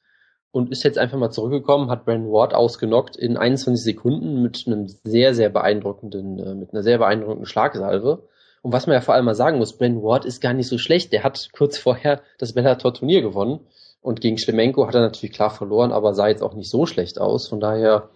Und 0.54 0.70
ist 0.70 0.84
jetzt 0.84 0.98
einfach 0.98 1.18
mal 1.18 1.30
zurückgekommen, 1.32 1.90
hat 1.90 2.04
Brandon 2.04 2.34
Ward 2.34 2.54
ausgenockt 2.54 3.16
in 3.16 3.38
21 3.38 3.82
Sekunden 3.82 4.42
mit 4.42 4.64
einem 4.68 4.88
sehr, 5.06 5.34
sehr 5.34 5.50
beeindruckenden, 5.50 6.40
äh, 6.40 6.56
mit 6.56 6.74
einer 6.74 6.84
sehr 6.84 6.98
beeindruckenden 6.98 7.46
Schlagsalve. 7.46 8.28
Und 8.62 8.74
was 8.74 8.86
man 8.86 8.96
ja 8.96 9.02
vor 9.02 9.14
allem 9.16 9.26
mal 9.26 9.34
sagen 9.34 9.60
muss, 9.60 9.78
Brandon 9.78 10.04
Ward 10.04 10.26
ist 10.26 10.42
gar 10.42 10.54
nicht 10.54 10.68
so 10.68 10.78
schlecht. 10.78 11.14
Der 11.14 11.24
hat 11.24 11.50
kurz 11.54 11.78
vorher 11.78 12.22
das 12.38 12.54
Bellator-Turnier 12.54 13.22
gewonnen. 13.22 13.62
Und 14.02 14.20
gegen 14.20 14.38
Schlemenko 14.38 14.88
hat 14.88 14.96
er 14.96 15.02
natürlich 15.02 15.36
klar 15.36 15.52
verloren, 15.52 15.92
aber 15.92 16.14
sah 16.14 16.28
jetzt 16.28 16.42
auch 16.42 16.56
nicht 16.56 16.70
so 16.70 16.86
schlecht 16.86 17.22
aus. 17.22 17.48
Von 17.48 17.60
daher, 17.60 18.10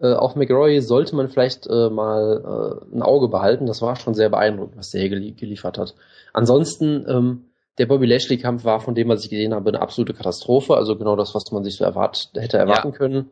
äh, 0.00 0.14
auch 0.14 0.34
McRoy 0.34 0.80
sollte 0.80 1.14
man 1.14 1.28
vielleicht 1.28 1.66
äh, 1.66 1.90
mal 1.90 2.80
äh, 2.92 2.96
ein 2.96 3.02
Auge 3.02 3.28
behalten. 3.28 3.66
Das 3.66 3.82
war 3.82 3.96
schon 3.96 4.14
sehr 4.14 4.30
beeindruckend, 4.30 4.78
was 4.78 4.90
der 4.90 5.02
hier 5.02 5.10
gelie 5.10 5.32
geliefert 5.32 5.76
hat. 5.76 5.94
Ansonsten, 6.32 7.04
ähm, 7.08 7.44
der 7.78 7.86
Bobby 7.86 8.06
Lashley-Kampf 8.06 8.64
war 8.64 8.80
von 8.80 8.94
dem, 8.94 9.08
was 9.08 9.24
ich 9.24 9.30
gesehen 9.30 9.54
habe, 9.54 9.70
eine 9.70 9.80
absolute 9.80 10.14
Katastrophe. 10.14 10.74
Also 10.74 10.96
genau 10.96 11.16
das, 11.16 11.34
was 11.34 11.50
man 11.52 11.64
sich 11.64 11.76
so 11.76 11.84
erwart 11.84 12.30
hätte 12.34 12.58
erwarten 12.58 12.92
können. 12.92 13.30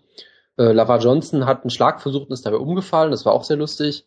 Äh, 0.59 0.73
Lava 0.73 0.99
Johnson 0.99 1.47
hat 1.47 1.63
einen 1.63 1.71
Schlag 1.71 2.01
versucht 2.03 2.29
und 2.29 2.33
ist 2.33 2.47
dabei 2.47 2.57
umgefallen. 2.57 3.11
Das 3.11 3.25
war 3.25 3.33
auch 3.33 3.45
sehr 3.45 3.57
lustig. 3.57 4.07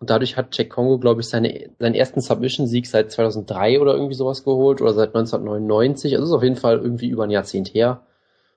Und 0.00 0.10
dadurch 0.10 0.36
hat 0.36 0.56
Jack 0.56 0.70
Congo, 0.70 0.98
glaube 0.98 1.20
ich, 1.22 1.28
seine, 1.28 1.70
seinen 1.78 1.94
ersten 1.96 2.20
Submission-Sieg 2.20 2.86
seit 2.86 3.10
2003 3.10 3.80
oder 3.80 3.94
irgendwie 3.94 4.14
sowas 4.14 4.44
geholt 4.44 4.80
oder 4.80 4.94
seit 4.94 5.08
1999. 5.08 6.14
Also 6.14 6.26
ist 6.26 6.32
auf 6.32 6.42
jeden 6.44 6.56
Fall 6.56 6.78
irgendwie 6.78 7.08
über 7.08 7.24
ein 7.24 7.30
Jahrzehnt 7.30 7.74
her. 7.74 8.02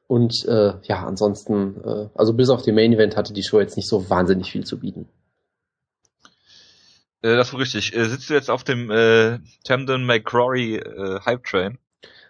Und 0.08 0.46
äh, 0.46 0.74
ja, 0.84 1.06
ansonsten, 1.06 1.82
äh, 1.84 2.10
also 2.14 2.34
bis 2.34 2.50
auf 2.50 2.62
den 2.62 2.76
Main 2.76 2.94
Event 2.94 3.16
hatte 3.18 3.34
die 3.34 3.42
Show 3.44 3.60
jetzt 3.60 3.76
nicht 3.78 3.88
so 3.88 4.10
wahnsinnig 4.10 4.52
viel 4.52 4.66
zu 4.66 4.78
bieten. 4.80 5.08
Äh, 7.24 7.36
das 7.38 7.54
war 7.54 7.60
richtig. 7.60 7.96
Äh, 7.96 8.06
sitzt 8.06 8.30
du 8.30 8.34
jetzt 8.34 8.50
auf 8.52 8.64
dem 8.64 8.92
äh, 8.92 9.40
Tamden 9.64 10.06
McCrory 10.06 10.76
äh, 10.76 11.20
Hype 11.26 11.44
Train? 11.46 11.78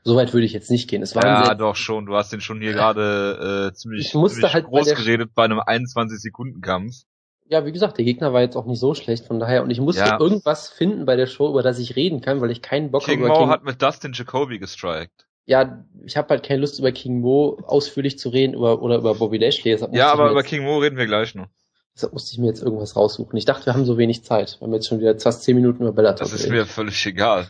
Soweit 0.03 0.33
würde 0.33 0.45
ich 0.45 0.53
jetzt 0.53 0.71
nicht 0.71 0.89
gehen. 0.89 1.01
Es 1.03 1.15
war 1.15 1.23
Ja, 1.25 1.53
doch 1.53 1.75
schon. 1.75 2.05
Du 2.05 2.15
hast 2.15 2.31
den 2.31 2.41
schon 2.41 2.59
hier 2.61 2.73
gerade 2.73 3.69
äh, 3.71 3.73
ziemlich, 3.75 4.07
Ich 4.07 4.13
musste 4.15 4.37
ziemlich 4.39 4.53
halt 4.53 4.65
bei 4.65 4.69
groß 4.69 4.87
der- 4.87 4.95
geredet 4.95 5.31
bei 5.35 5.43
einem 5.43 5.59
21-Sekunden-Kampf. 5.59 7.03
Ja, 7.51 7.65
wie 7.65 7.71
gesagt, 7.73 7.97
der 7.97 8.05
Gegner 8.05 8.31
war 8.33 8.41
jetzt 8.41 8.55
auch 8.55 8.65
nicht 8.65 8.79
so 8.79 8.93
schlecht, 8.93 9.25
von 9.25 9.39
daher. 9.39 9.61
Und 9.61 9.69
ich 9.71 9.81
musste 9.81 10.01
Ja. 10.01 10.19
irgendwas 10.19 10.69
finden 10.69 11.05
bei 11.05 11.17
der 11.17 11.27
Show, 11.27 11.49
über 11.49 11.61
das 11.63 11.79
ich 11.79 11.95
reden 11.97 12.21
kann, 12.21 12.39
weil 12.39 12.49
ich 12.49 12.61
keinen 12.61 12.91
Bock 12.91 13.03
King 13.03 13.15
habe 13.19 13.25
über 13.25 13.33
Mo 13.33 13.39
King 13.41 13.49
hat 13.49 13.63
mit 13.65 13.81
Dustin 13.81 14.13
Jacoby 14.13 14.57
gestrikt. 14.57 15.27
Ja, 15.45 15.83
ich 16.05 16.15
habe 16.15 16.29
halt 16.29 16.43
keine 16.43 16.61
Lust 16.61 16.79
über 16.79 16.91
King 16.93 17.19
Mo 17.19 17.59
ausführlich 17.65 18.17
zu 18.17 18.29
reden 18.29 18.53
über, 18.53 18.81
oder 18.81 18.97
über 18.97 19.15
Bobby 19.15 19.37
Lashley. 19.37 19.77
Ja, 19.91 20.13
aber 20.13 20.31
über 20.31 20.39
jetzt, 20.39 20.49
King 20.49 20.63
Mo 20.63 20.77
reden 20.77 20.95
wir 20.97 21.07
gleich 21.07 21.35
noch. 21.35 21.47
deshalb 21.93 22.13
musste 22.13 22.31
ich 22.31 22.37
mir 22.39 22.47
jetzt 22.47 22.61
irgendwas 22.63 22.95
raussuchen. 22.95 23.35
Ich 23.37 23.43
dachte, 23.45 23.65
wir 23.65 23.73
haben 23.73 23.83
so 23.85 23.97
wenig 23.97 24.23
Zeit. 24.23 24.57
Wir 24.61 24.67
haben 24.67 24.73
jetzt 24.73 24.87
schon 24.87 24.99
wieder 25.01 25.19
fast 25.19 25.43
zehn 25.43 25.55
Minuten 25.57 25.83
über 25.83 25.91
Bellator 25.91 26.19
Das 26.19 26.31
ist 26.31 26.49
mir 26.49 26.65
völlig 26.65 27.05
egal. 27.05 27.49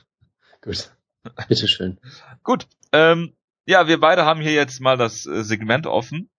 Gut. 0.64 0.90
Bitteschön. 1.48 2.00
Gut, 2.44 2.66
ähm, 2.92 3.34
ja, 3.68 3.88
wir 3.88 4.00
beide 4.00 4.26
haben 4.26 4.42
hier 4.42 4.54
jetzt 4.54 4.82
mal 4.82 4.98
das 4.98 5.28
äh, 5.28 5.44
Segment 5.44 5.86
offen, 5.86 6.31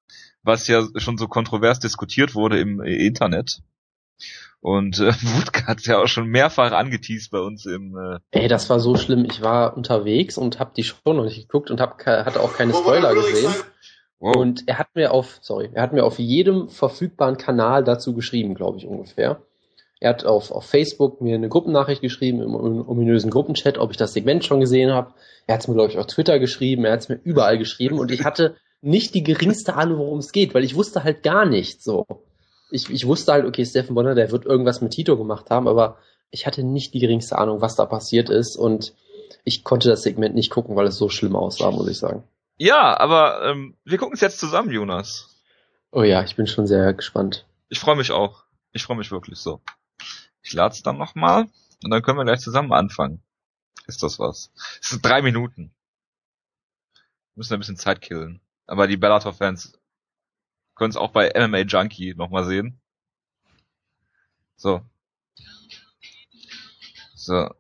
was 0.42 0.66
ja 0.68 0.86
schon 0.96 1.18
so 1.18 1.28
kontrovers 1.28 1.80
diskutiert 1.80 2.34
wurde 2.34 2.58
im 2.60 2.80
äh, 2.80 3.06
Internet. 3.06 3.60
Und 4.60 5.00
äh, 5.00 5.12
Wutke 5.22 5.66
hat 5.66 5.84
ja 5.86 5.98
auch 5.98 6.06
schon 6.06 6.28
mehrfach 6.28 6.72
angeteased 6.72 7.30
bei 7.30 7.40
uns 7.40 7.66
im 7.66 7.96
äh, 7.96 8.18
Ey, 8.30 8.48
das 8.48 8.70
war 8.70 8.80
so 8.80 8.96
schlimm. 8.96 9.24
Ich 9.24 9.42
war 9.42 9.76
unterwegs 9.76 10.38
und 10.38 10.60
habe 10.60 10.72
die 10.76 10.84
Show 10.84 11.12
noch 11.12 11.24
nicht 11.24 11.40
geguckt 11.40 11.70
und 11.70 11.80
hab, 11.80 12.04
hatte 12.06 12.40
auch 12.40 12.54
keine 12.54 12.72
Spoiler 12.72 13.14
gesehen. 13.14 13.52
wow. 14.20 14.36
Und 14.36 14.68
er 14.68 14.78
hat 14.78 14.94
mir 14.94 15.12
auf, 15.12 15.38
sorry, 15.42 15.70
er 15.72 15.82
hat 15.82 15.92
mir 15.92 16.04
auf 16.04 16.18
jedem 16.18 16.68
verfügbaren 16.68 17.38
Kanal 17.38 17.82
dazu 17.82 18.14
geschrieben, 18.14 18.54
glaube 18.54 18.78
ich 18.78 18.86
ungefähr. 18.86 19.42
Er 19.98 20.10
hat 20.10 20.24
auf, 20.24 20.50
auf 20.50 20.66
Facebook 20.66 21.20
mir 21.20 21.36
eine 21.36 21.48
Gruppennachricht 21.48 22.02
geschrieben, 22.02 22.42
im 22.42 22.54
ominösen 22.56 23.30
Gruppenchat, 23.30 23.78
ob 23.78 23.92
ich 23.92 23.96
das 23.96 24.12
Segment 24.12 24.44
schon 24.44 24.58
gesehen 24.58 24.90
habe. 24.90 25.14
Er 25.46 25.54
hat 25.54 25.62
es 25.62 25.68
mir, 25.68 25.74
glaube 25.74 25.90
ich, 25.92 25.98
auf 25.98 26.06
Twitter 26.06 26.40
geschrieben, 26.40 26.84
er 26.84 26.92
hat 26.92 27.00
es 27.00 27.08
mir 27.08 27.20
überall 27.22 27.56
geschrieben 27.56 28.00
und 28.00 28.10
ich 28.10 28.24
hatte 28.24 28.56
nicht 28.82 29.14
die 29.14 29.22
geringste 29.22 29.74
Ahnung, 29.76 29.98
worum 29.98 30.18
es 30.18 30.32
geht, 30.32 30.54
weil 30.54 30.64
ich 30.64 30.74
wusste 30.74 31.04
halt 31.04 31.22
gar 31.22 31.46
nicht 31.46 31.82
so. 31.82 32.06
Ich, 32.70 32.90
ich 32.90 33.06
wusste 33.06 33.32
halt, 33.32 33.46
okay, 33.46 33.64
Steffen 33.64 33.94
Bonner, 33.94 34.14
der 34.14 34.30
wird 34.30 34.44
irgendwas 34.44 34.80
mit 34.80 34.92
Tito 34.92 35.16
gemacht 35.16 35.50
haben, 35.50 35.68
aber 35.68 35.98
ich 36.30 36.46
hatte 36.46 36.64
nicht 36.64 36.92
die 36.92 36.98
geringste 36.98 37.38
Ahnung, 37.38 37.60
was 37.60 37.76
da 37.76 37.86
passiert 37.86 38.28
ist 38.28 38.56
und 38.56 38.94
ich 39.44 39.64
konnte 39.64 39.88
das 39.88 40.02
Segment 40.02 40.34
nicht 40.34 40.50
gucken, 40.50 40.76
weil 40.76 40.86
es 40.86 40.96
so 40.96 41.08
schlimm 41.08 41.36
aussah, 41.36 41.70
muss 41.70 41.88
ich 41.88 41.98
sagen. 41.98 42.24
Ja, 42.58 42.98
aber 42.98 43.44
ähm, 43.44 43.76
wir 43.84 43.98
gucken 43.98 44.14
es 44.14 44.20
jetzt 44.20 44.38
zusammen, 44.38 44.70
Jonas. 44.70 45.40
Oh 45.90 46.02
ja, 46.02 46.22
ich 46.22 46.36
bin 46.36 46.46
schon 46.46 46.66
sehr 46.66 46.92
gespannt. 46.94 47.46
Ich 47.68 47.78
freue 47.78 47.96
mich 47.96 48.10
auch. 48.10 48.44
Ich 48.72 48.84
freue 48.84 48.96
mich 48.96 49.10
wirklich 49.10 49.38
so. 49.38 49.60
Ich 50.42 50.52
lade 50.52 50.74
es 50.74 50.82
dann 50.82 50.98
nochmal 50.98 51.48
und 51.84 51.90
dann 51.90 52.02
können 52.02 52.18
wir 52.18 52.24
gleich 52.24 52.40
zusammen 52.40 52.72
anfangen. 52.72 53.22
Ist 53.86 54.02
das 54.02 54.18
was? 54.18 54.52
Es 54.80 54.88
sind 54.88 55.04
drei 55.04 55.22
Minuten. 55.22 55.74
Wir 57.34 57.40
müssen 57.40 57.54
ein 57.54 57.60
bisschen 57.60 57.76
Zeit 57.76 58.00
killen. 58.00 58.40
Aber 58.66 58.86
die 58.86 58.96
Bellator-Fans 58.96 59.78
können 60.74 60.90
es 60.90 60.96
auch 60.96 61.12
bei 61.12 61.32
MMA 61.34 61.60
Junkie 61.60 62.14
nochmal 62.14 62.44
sehen. 62.44 62.80
So. 64.56 64.82
So. 67.14 67.50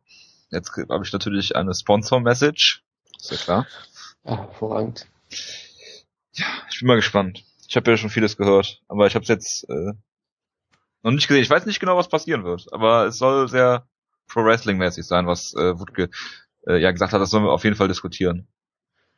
Jetzt 0.50 0.70
habe 0.76 1.04
ich 1.04 1.12
natürlich 1.12 1.56
eine 1.56 1.74
Sponsor-Message. 1.74 2.84
Ist 3.18 3.30
ja 3.30 3.36
klar. 3.36 3.66
Ja, 4.24 4.36
hervorragend. 4.38 5.06
Ja, 6.34 6.46
ich 6.70 6.78
bin 6.80 6.88
mal 6.88 6.96
gespannt. 6.96 7.44
Ich 7.68 7.76
habe 7.76 7.90
ja 7.90 7.96
schon 7.96 8.10
vieles 8.10 8.36
gehört, 8.36 8.82
aber 8.88 9.06
ich 9.06 9.14
habe 9.14 9.22
es 9.22 9.28
jetzt 9.28 9.68
äh, 9.68 9.92
noch 11.02 11.10
nicht 11.10 11.26
gesehen. 11.26 11.42
Ich 11.42 11.50
weiß 11.50 11.66
nicht 11.66 11.80
genau, 11.80 11.96
was 11.96 12.08
passieren 12.08 12.44
wird, 12.44 12.72
aber 12.72 13.06
es 13.06 13.18
soll 13.18 13.48
sehr 13.48 13.88
Pro 14.28 14.44
Wrestling 14.44 14.78
mäßig 14.78 15.06
sein, 15.06 15.26
was 15.26 15.54
äh, 15.54 15.78
Wutke 15.78 16.10
äh, 16.66 16.78
ja 16.78 16.90
gesagt 16.92 17.12
hat. 17.12 17.20
Das 17.20 17.30
sollen 17.30 17.44
wir 17.44 17.52
auf 17.52 17.64
jeden 17.64 17.76
Fall 17.76 17.88
diskutieren. 17.88 18.48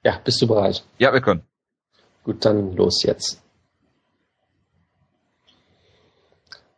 Ja, 0.02 0.18
bist 0.18 0.40
du 0.40 0.46
bereit? 0.46 0.84
Ja, 0.98 1.12
wir 1.12 1.20
können. 1.20 1.42
Gut, 2.24 2.44
dann 2.44 2.74
los 2.74 3.02
jetzt. 3.02 3.40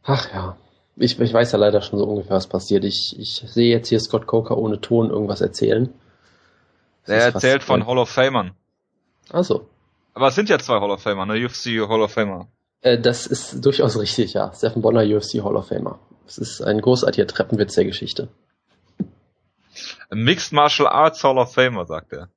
Ach 0.05 0.33
ja. 0.33 0.57
Ich, 0.97 1.19
ich 1.21 1.33
weiß 1.33 1.53
ja 1.53 1.59
leider 1.59 1.83
schon 1.83 1.99
so 1.99 2.07
ungefähr, 2.07 2.37
was 2.37 2.47
passiert. 2.47 2.85
Ich, 2.85 3.15
ich 3.19 3.43
sehe 3.47 3.71
jetzt 3.71 3.89
hier 3.89 4.01
Scott 4.01 4.27
Coker 4.27 4.57
ohne 4.57 4.81
Ton 4.81 5.11
irgendwas 5.11 5.41
erzählen. 5.41 5.93
Das 7.05 7.25
fast- 7.25 7.35
erzählt 7.37 7.63
von 7.63 7.87
Hall 7.87 7.99
of 7.99 8.09
Famern. 8.09 8.53
Also, 9.31 9.69
Aber 10.15 10.29
es 10.29 10.35
sind 10.35 10.49
ja 10.49 10.59
zwei 10.59 10.81
Hall 10.81 10.91
of 10.91 11.03
Famer, 11.03 11.27
ne? 11.27 11.45
UFC 11.45 11.81
Hall 11.89 12.01
of 12.01 12.13
Famer. 12.13 12.49
äh, 12.81 12.99
das 12.99 13.27
ist 13.27 13.65
durchaus 13.65 13.99
richtig, 13.99 14.33
ja. 14.35 14.53
Stephen 14.55 14.81
Bonner, 14.83 15.03
UFC 15.03 15.43
Hall 15.43 15.57
of 15.57 15.69
Famer. 15.69 15.99
Es 16.27 16.39
ist 16.39 16.63
ein 16.63 16.81
großartiger 16.81 17.27
Treppenwitz 17.27 17.75
der 17.75 17.85
Geschichte. 17.85 18.29
Mixed 20.11 20.53
Martial 20.53 20.89
Arts 20.89 21.23
Hall 21.25 21.39
of 21.39 21.53
Famer, 21.53 21.85
sagt 21.87 22.13
er. 22.13 22.29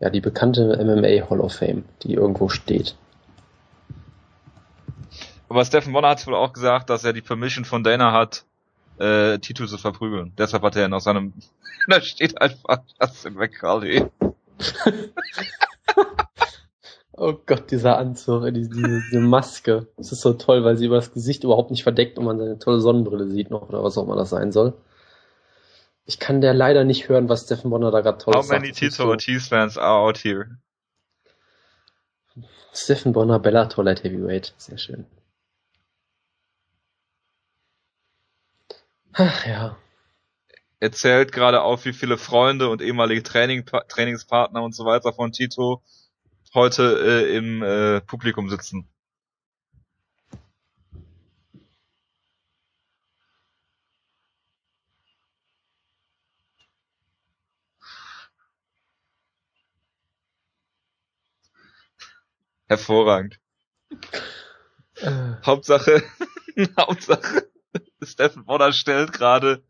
Ja, 0.00 0.10
die 0.10 0.20
bekannte 0.20 0.78
MMA 0.82 1.28
Hall 1.28 1.40
of 1.40 1.54
Fame, 1.54 1.84
die 2.02 2.14
irgendwo 2.14 2.48
steht. 2.48 2.96
Aber 5.48 5.64
Stephen 5.64 5.92
Bonner 5.92 6.10
hat 6.10 6.26
wohl 6.26 6.34
auch 6.34 6.52
gesagt, 6.52 6.90
dass 6.90 7.04
er 7.04 7.12
die 7.12 7.20
Permission 7.20 7.64
von 7.64 7.84
Dana 7.84 8.12
hat, 8.12 8.44
äh, 8.98 9.38
Tito 9.38 9.66
zu 9.66 9.78
verprügeln. 9.78 10.32
Deshalb 10.38 10.62
hat 10.62 10.76
er 10.76 10.86
ihn 10.86 10.94
aus 10.94 11.04
seinem, 11.04 11.34
da 11.88 12.00
steht 12.00 12.40
einfach 12.40 12.80
Justin 13.00 13.34
McCarthy. 13.34 14.06
Oh 17.22 17.34
Gott, 17.44 17.70
dieser 17.70 17.98
Anzug, 17.98 18.46
diese, 18.54 18.70
diese, 18.70 19.02
diese 19.10 19.20
Maske. 19.20 19.88
Das 19.98 20.10
ist 20.10 20.22
so 20.22 20.32
toll, 20.32 20.64
weil 20.64 20.78
sie 20.78 20.86
über 20.86 20.96
das 20.96 21.12
Gesicht 21.12 21.44
überhaupt 21.44 21.70
nicht 21.70 21.82
verdeckt 21.82 22.18
und 22.18 22.24
man 22.24 22.38
seine 22.38 22.58
tolle 22.58 22.80
Sonnenbrille 22.80 23.28
sieht 23.28 23.50
noch 23.50 23.68
oder 23.68 23.84
was 23.84 23.98
auch 23.98 24.04
immer 24.04 24.16
das 24.16 24.30
sein 24.30 24.52
soll. 24.52 24.72
Ich 26.10 26.18
kann 26.18 26.40
der 26.40 26.54
leider 26.54 26.82
nicht 26.82 27.08
hören, 27.08 27.28
was 27.28 27.44
Steffen 27.44 27.70
Bonner 27.70 27.92
da 27.92 28.00
gerade 28.00 28.18
toll 28.18 28.34
How 28.34 28.48
many 28.48 28.72
Tito 28.72 29.08
Ortiz 29.08 29.46
fans 29.46 29.78
are 29.78 30.00
out 30.00 30.18
here? 30.18 30.58
Steffen 32.74 33.12
Bonner, 33.12 33.38
Bellator 33.38 33.84
Light 33.84 34.02
Heavyweight. 34.02 34.52
Sehr 34.56 34.76
schön. 34.76 35.06
Ach 39.12 39.46
ja. 39.46 39.76
Er 40.80 40.90
zählt 40.90 41.30
gerade 41.30 41.62
auf, 41.62 41.84
wie 41.84 41.92
viele 41.92 42.18
Freunde 42.18 42.70
und 42.70 42.82
ehemalige 42.82 43.22
Training, 43.22 43.64
Trainingspartner 43.64 44.64
und 44.64 44.74
so 44.74 44.84
weiter 44.84 45.12
von 45.12 45.30
Tito 45.30 45.80
heute 46.54 46.98
äh, 47.06 47.36
im 47.36 47.62
äh, 47.62 48.00
Publikum 48.00 48.50
sitzen. 48.50 48.88
Hervorragend. 62.70 63.40
Äh. 64.94 65.10
Hauptsache, 65.44 66.04
Hauptsache, 66.78 67.50
Steffen 68.00 68.44
Bonner 68.44 68.72
stellt 68.72 69.12
gerade 69.12 69.64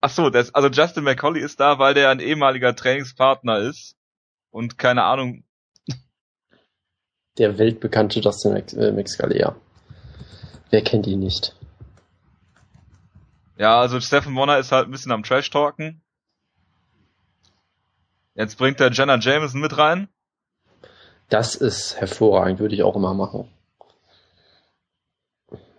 Ach 0.00 0.10
so, 0.10 0.30
das, 0.30 0.54
also 0.54 0.68
Justin 0.68 1.02
McCauley 1.02 1.40
ist 1.40 1.58
da, 1.58 1.80
weil 1.80 1.94
der 1.94 2.10
ein 2.10 2.20
ehemaliger 2.20 2.76
Trainingspartner 2.76 3.58
ist 3.58 3.96
und 4.50 4.78
keine 4.78 5.02
Ahnung. 5.02 5.42
Der 7.38 7.58
weltbekannte 7.58 8.20
Justin 8.20 8.52
McScully, 8.52 9.40
ja. 9.40 9.56
Wer 10.70 10.84
kennt 10.84 11.08
ihn 11.08 11.18
nicht? 11.18 11.56
Ja, 13.56 13.80
also 13.80 14.00
Stephen 14.00 14.36
Bonner 14.36 14.58
ist 14.58 14.70
halt 14.70 14.86
ein 14.86 14.92
bisschen 14.92 15.10
am 15.10 15.24
Trash-Talken. 15.24 16.04
Jetzt 18.38 18.56
bringt 18.56 18.78
er 18.78 18.92
Jenna 18.92 19.18
Jameson 19.18 19.60
mit 19.60 19.76
rein. 19.78 20.08
Das 21.28 21.56
ist 21.56 21.96
hervorragend, 21.96 22.60
würde 22.60 22.76
ich 22.76 22.84
auch 22.84 22.94
immer 22.94 23.12
machen. 23.12 23.48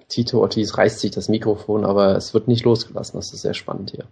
Tito 0.10 0.42
Ortiz 0.42 0.78
reißt 0.78 1.00
sich 1.00 1.12
das 1.12 1.30
Mikrofon, 1.30 1.86
aber 1.86 2.18
es 2.18 2.34
wird 2.34 2.50
nicht 2.50 2.66
losgelassen. 2.66 3.18
Das 3.18 3.32
ist 3.32 3.44
sehr 3.44 3.54
spannend 3.54 3.92
hier. 3.92 4.08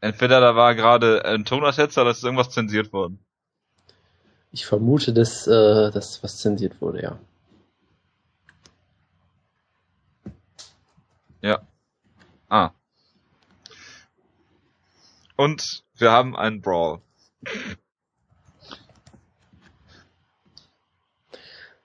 Entweder 0.00 0.40
da 0.40 0.56
war 0.56 0.74
gerade 0.74 1.24
ein 1.24 1.44
Tonersetzer 1.44 2.02
oder 2.02 2.10
ist 2.10 2.24
irgendwas 2.24 2.50
zensiert 2.50 2.92
worden. 2.92 3.24
Ich 4.50 4.66
vermute, 4.66 5.12
dass, 5.12 5.46
äh, 5.46 5.92
dass 5.92 6.20
was 6.24 6.38
zensiert 6.38 6.80
wurde, 6.80 7.00
ja. 7.00 7.18
Ja. 11.42 11.62
Ah. 12.48 12.70
Und 15.36 15.84
wir 15.96 16.10
haben 16.10 16.36
einen 16.36 16.60
Brawl. 16.60 17.00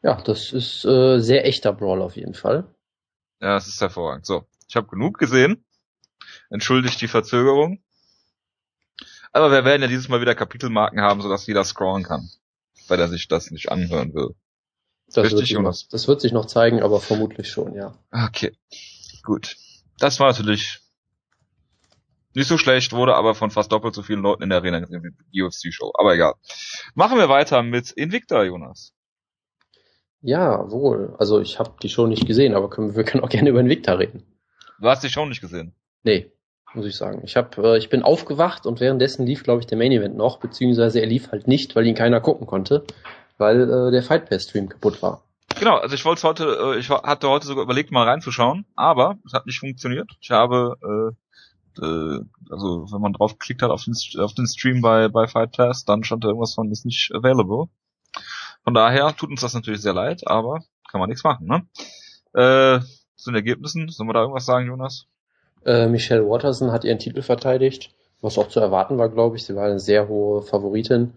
Ja, 0.02 0.22
das 0.22 0.54
ist 0.54 0.86
äh, 0.86 1.20
sehr 1.20 1.46
echter 1.46 1.74
Brawl 1.74 2.02
auf 2.02 2.16
jeden 2.16 2.34
Fall. 2.34 2.74
Ja, 3.42 3.58
es 3.58 3.68
ist 3.68 3.82
hervorragend. 3.82 4.26
So, 4.26 4.46
ich 4.68 4.76
habe 4.76 4.88
genug 4.88 5.18
gesehen. 5.18 5.66
Entschuldigt 6.50 7.02
die 7.02 7.08
Verzögerung. 7.08 7.84
Aber 9.32 9.52
wir 9.52 9.66
werden 9.66 9.82
ja 9.82 9.88
dieses 9.88 10.10
Mal 10.10 10.22
wieder 10.22 10.36
Kapitelmarken 10.36 11.02
haben, 11.02 11.22
sodass 11.22 11.46
jeder 11.46 11.64
scrollen 11.64 12.04
kann, 12.04 12.30
weil 12.88 13.00
er 13.00 13.08
sich 13.08 13.28
das 13.28 13.52
nicht 13.52 13.72
anhören 13.72 14.14
will. 14.14 14.36
Das 15.08 15.26
Richtig, 15.26 15.52
wird, 15.52 15.64
noch, 15.64 15.76
das 15.90 16.08
wird 16.08 16.22
sich 16.22 16.32
noch 16.32 16.46
zeigen, 16.46 16.82
aber 16.82 17.00
vermutlich 17.00 17.50
schon, 17.50 17.74
ja. 17.74 17.96
Okay, 18.12 18.56
gut. 19.24 19.56
Das 19.98 20.20
war 20.20 20.28
natürlich 20.28 20.80
nicht 22.36 22.48
so 22.48 22.58
schlecht, 22.58 22.94
wurde 22.94 23.16
aber 23.16 23.34
von 23.34 23.50
fast 23.50 23.72
doppelt 23.72 23.96
so 23.96 24.04
vielen 24.04 24.22
Leuten 24.22 24.44
in 24.44 24.50
der 24.50 24.60
Arena 24.60 24.80
gesehen 24.80 25.04
wie 25.04 25.32
die 25.34 25.42
UFC-Show. 25.42 25.92
Aber 25.98 26.14
egal. 26.14 26.36
Machen 26.94 27.18
wir 27.18 27.28
weiter 27.28 27.64
mit 27.64 27.92
Invicta, 27.92 28.44
Jonas. 28.44 28.94
Ja, 30.22 30.70
wohl. 30.70 31.16
Also 31.18 31.40
ich 31.40 31.60
habe 31.60 31.74
die 31.82 31.90
Show 31.90 32.08
nicht 32.08 32.28
gesehen, 32.28 32.54
aber 32.54 32.70
können, 32.70 32.96
wir 32.96 33.04
können 33.04 33.24
auch 33.24 33.30
gerne 33.30 33.50
über 33.50 33.60
Invicta 33.60 33.94
reden. 33.94 34.24
Du 34.82 34.88
hast 34.88 35.04
die 35.04 35.10
Show 35.10 35.26
nicht 35.26 35.42
gesehen? 35.42 35.74
Nee, 36.04 36.32
muss 36.74 36.86
ich 36.86 36.96
sagen. 36.96 37.22
Ich 37.24 37.36
hab, 37.36 37.58
äh, 37.58 37.78
ich 37.78 37.90
bin 37.90 38.04
aufgewacht 38.04 38.66
und 38.66 38.80
währenddessen 38.80 39.26
lief, 39.26 39.44
glaube 39.44 39.62
ich, 39.62 39.68
der 39.68 39.78
Main 39.78 39.92
Event 39.92 40.16
noch, 40.16 40.40
beziehungsweise 40.40 41.00
er 41.00 41.08
lief 41.08 41.32
halt 41.32 41.48
nicht, 41.48 41.76
weil 41.76 41.88
ihn 41.88 41.96
keiner 41.96 42.22
gucken 42.22 42.48
konnte, 42.48 42.86
weil 43.38 43.62
äh, 43.62 43.92
der 43.92 44.04
Fight 44.04 44.30
Pass 44.30 44.44
Stream 44.44 44.70
kaputt 44.70 45.02
war. 45.02 45.24
Genau, 45.58 45.78
also 45.78 45.96
ich 45.96 46.06
wollte 46.06 46.24
heute, 46.24 46.76
äh, 46.76 46.80
ich 46.80 46.90
hatte 46.90 47.28
heute 47.28 47.48
sogar 47.48 47.64
überlegt, 47.64 47.92
mal 47.92 48.08
reinzuschauen, 48.08 48.66
aber 48.76 49.18
es 49.26 49.34
hat 49.34 49.46
nicht 49.46 49.60
funktioniert. 49.60 50.12
Ich 50.22 50.32
habe, 50.32 50.78
äh, 51.80 51.86
äh, 51.86 52.20
also 52.50 52.88
wenn 52.92 53.02
man 53.02 53.14
draufgeklickt 53.14 53.62
hat 53.62 53.72
auf 53.72 53.84
den, 53.84 53.96
auf 54.22 54.34
den 54.34 54.48
Stream 54.48 54.82
bei, 54.82 55.08
bei 55.08 55.28
Fight 55.28 55.54
Pass, 55.54 55.86
dann 55.86 56.04
stand 56.04 56.24
da 56.24 56.30
irgendwas 56.30 56.54
von 56.54 56.72
ist 56.72 56.86
nicht 56.86 57.12
available. 57.14 57.66
Von 58.70 58.76
daher 58.76 59.16
tut 59.16 59.32
uns 59.32 59.42
das 59.42 59.56
natürlich 59.56 59.82
sehr 59.82 59.96
leid, 59.96 60.22
aber 60.28 60.60
kann 60.92 61.00
man 61.00 61.10
nichts 61.10 61.24
machen, 61.24 61.48
ne? 61.48 61.66
Äh, 62.36 62.82
zu 63.16 63.32
den 63.32 63.38
Ergebnissen, 63.38 63.90
sollen 63.90 64.08
wir 64.08 64.14
da 64.14 64.22
irgendwas 64.22 64.46
sagen, 64.46 64.68
Jonas? 64.68 65.08
Äh, 65.66 65.88
Michelle 65.88 66.30
Watterson 66.30 66.72
hat 66.72 66.84
ihren 66.84 67.00
Titel 67.00 67.24
verteidigt, 67.24 67.96
was 68.22 68.38
auch 68.38 68.48
zu 68.48 68.60
erwarten 68.60 69.00
war, 69.00 69.10
glaube 69.10 69.38
ich. 69.38 69.44
Sie 69.44 69.56
war 69.56 69.66
eine 69.66 69.80
sehr 69.80 70.08
hohe 70.08 70.44
Favoritin. 70.44 71.14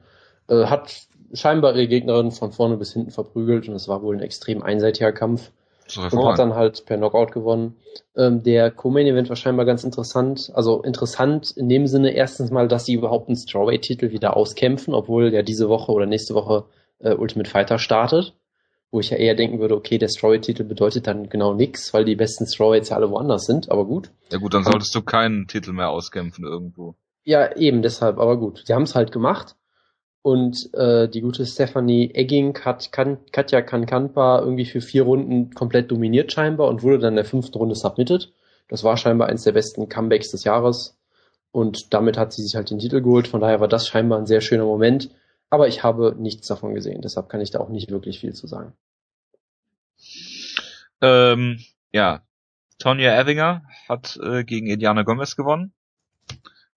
Äh, 0.48 0.64
hat 0.64 1.02
scheinbar 1.34 1.74
ihre 1.74 1.88
Gegnerin 1.88 2.30
von 2.30 2.52
vorne 2.52 2.78
bis 2.78 2.94
hinten 2.94 3.10
verprügelt 3.10 3.68
und 3.68 3.74
es 3.74 3.86
war 3.86 4.00
wohl 4.00 4.16
ein 4.16 4.22
extrem 4.22 4.62
einseitiger 4.62 5.12
Kampf. 5.12 5.50
Und 5.94 6.24
hat 6.30 6.38
dann 6.38 6.54
halt 6.54 6.86
per 6.86 6.96
Knockout 6.96 7.32
gewonnen. 7.32 7.76
Ähm, 8.16 8.42
der 8.42 8.70
Co-Main-Event 8.70 9.28
war 9.28 9.36
scheinbar 9.36 9.66
ganz 9.66 9.84
interessant. 9.84 10.50
Also 10.54 10.80
interessant 10.80 11.50
in 11.50 11.68
dem 11.68 11.86
Sinne 11.86 12.12
erstens 12.12 12.50
mal, 12.50 12.66
dass 12.66 12.86
sie 12.86 12.94
überhaupt 12.94 13.28
einen 13.28 13.36
Strawweight-Titel 13.36 14.10
wieder 14.10 14.38
auskämpfen, 14.38 14.94
obwohl 14.94 15.34
ja 15.34 15.42
diese 15.42 15.68
Woche 15.68 15.92
oder 15.92 16.06
nächste 16.06 16.34
Woche 16.34 16.64
äh, 17.02 17.14
Ultimate 17.14 17.50
Fighter 17.50 17.78
startet, 17.78 18.34
wo 18.90 19.00
ich 19.00 19.10
ja 19.10 19.16
eher 19.16 19.34
denken 19.34 19.58
würde, 19.58 19.76
okay, 19.76 19.98
der 19.98 20.08
Strawweight-Titel 20.08 20.64
bedeutet 20.64 21.06
dann 21.06 21.28
genau 21.28 21.54
nichts, 21.54 21.92
weil 21.94 22.04
die 22.04 22.16
besten 22.16 22.46
Strawweights 22.46 22.90
ja 22.90 22.96
alle 22.96 23.10
woanders 23.10 23.44
sind, 23.44 23.70
aber 23.70 23.84
gut. 23.84 24.10
Ja 24.30 24.38
gut, 24.38 24.54
dann 24.54 24.64
solltest 24.64 24.94
du 24.94 25.02
keinen 25.02 25.46
Titel 25.46 25.72
mehr 25.72 25.90
auskämpfen 25.90 26.44
irgendwo. 26.44 26.94
Ja, 27.24 27.54
eben 27.56 27.82
deshalb, 27.82 28.18
aber 28.18 28.36
gut. 28.36 28.62
Sie 28.66 28.74
haben 28.74 28.82
es 28.82 28.94
halt 28.94 29.12
gemacht 29.12 29.56
und 30.22 30.72
äh, 30.74 31.08
die 31.08 31.20
gute 31.20 31.44
Stephanie 31.44 32.10
Egging 32.14 32.58
hat 32.64 32.92
kan 32.92 33.18
Katja 33.32 33.60
Kankanpa 33.60 34.40
irgendwie 34.40 34.66
für 34.66 34.80
vier 34.80 35.02
Runden 35.02 35.50
komplett 35.52 35.90
dominiert 35.90 36.32
scheinbar 36.32 36.68
und 36.68 36.82
wurde 36.82 37.00
dann 37.00 37.14
in 37.14 37.16
der 37.16 37.24
fünften 37.24 37.58
Runde 37.58 37.74
submitted. 37.74 38.32
Das 38.68 38.84
war 38.84 38.96
scheinbar 38.96 39.28
eines 39.28 39.42
der 39.42 39.52
besten 39.52 39.88
Comebacks 39.88 40.30
des 40.30 40.44
Jahres 40.44 40.96
und 41.50 41.92
damit 41.92 42.16
hat 42.16 42.32
sie 42.32 42.42
sich 42.42 42.54
halt 42.54 42.70
den 42.70 42.78
Titel 42.78 43.02
geholt. 43.02 43.26
Von 43.26 43.40
daher 43.40 43.60
war 43.60 43.68
das 43.68 43.88
scheinbar 43.88 44.18
ein 44.18 44.26
sehr 44.26 44.40
schöner 44.40 44.64
Moment. 44.64 45.10
Aber 45.52 45.68
ich 45.68 45.82
habe 45.82 46.16
nichts 46.18 46.46
davon 46.46 46.74
gesehen, 46.74 47.02
deshalb 47.02 47.28
kann 47.28 47.42
ich 47.42 47.50
da 47.50 47.60
auch 47.60 47.68
nicht 47.68 47.90
wirklich 47.90 48.20
viel 48.20 48.32
zu 48.32 48.46
sagen. 48.46 48.72
Ähm, 51.02 51.60
ja, 51.92 52.22
Tonya 52.78 53.20
Evinger 53.20 53.62
hat 53.86 54.18
äh, 54.22 54.44
gegen 54.44 54.68
Indiana 54.68 55.02
Gomez 55.02 55.36
gewonnen. 55.36 55.74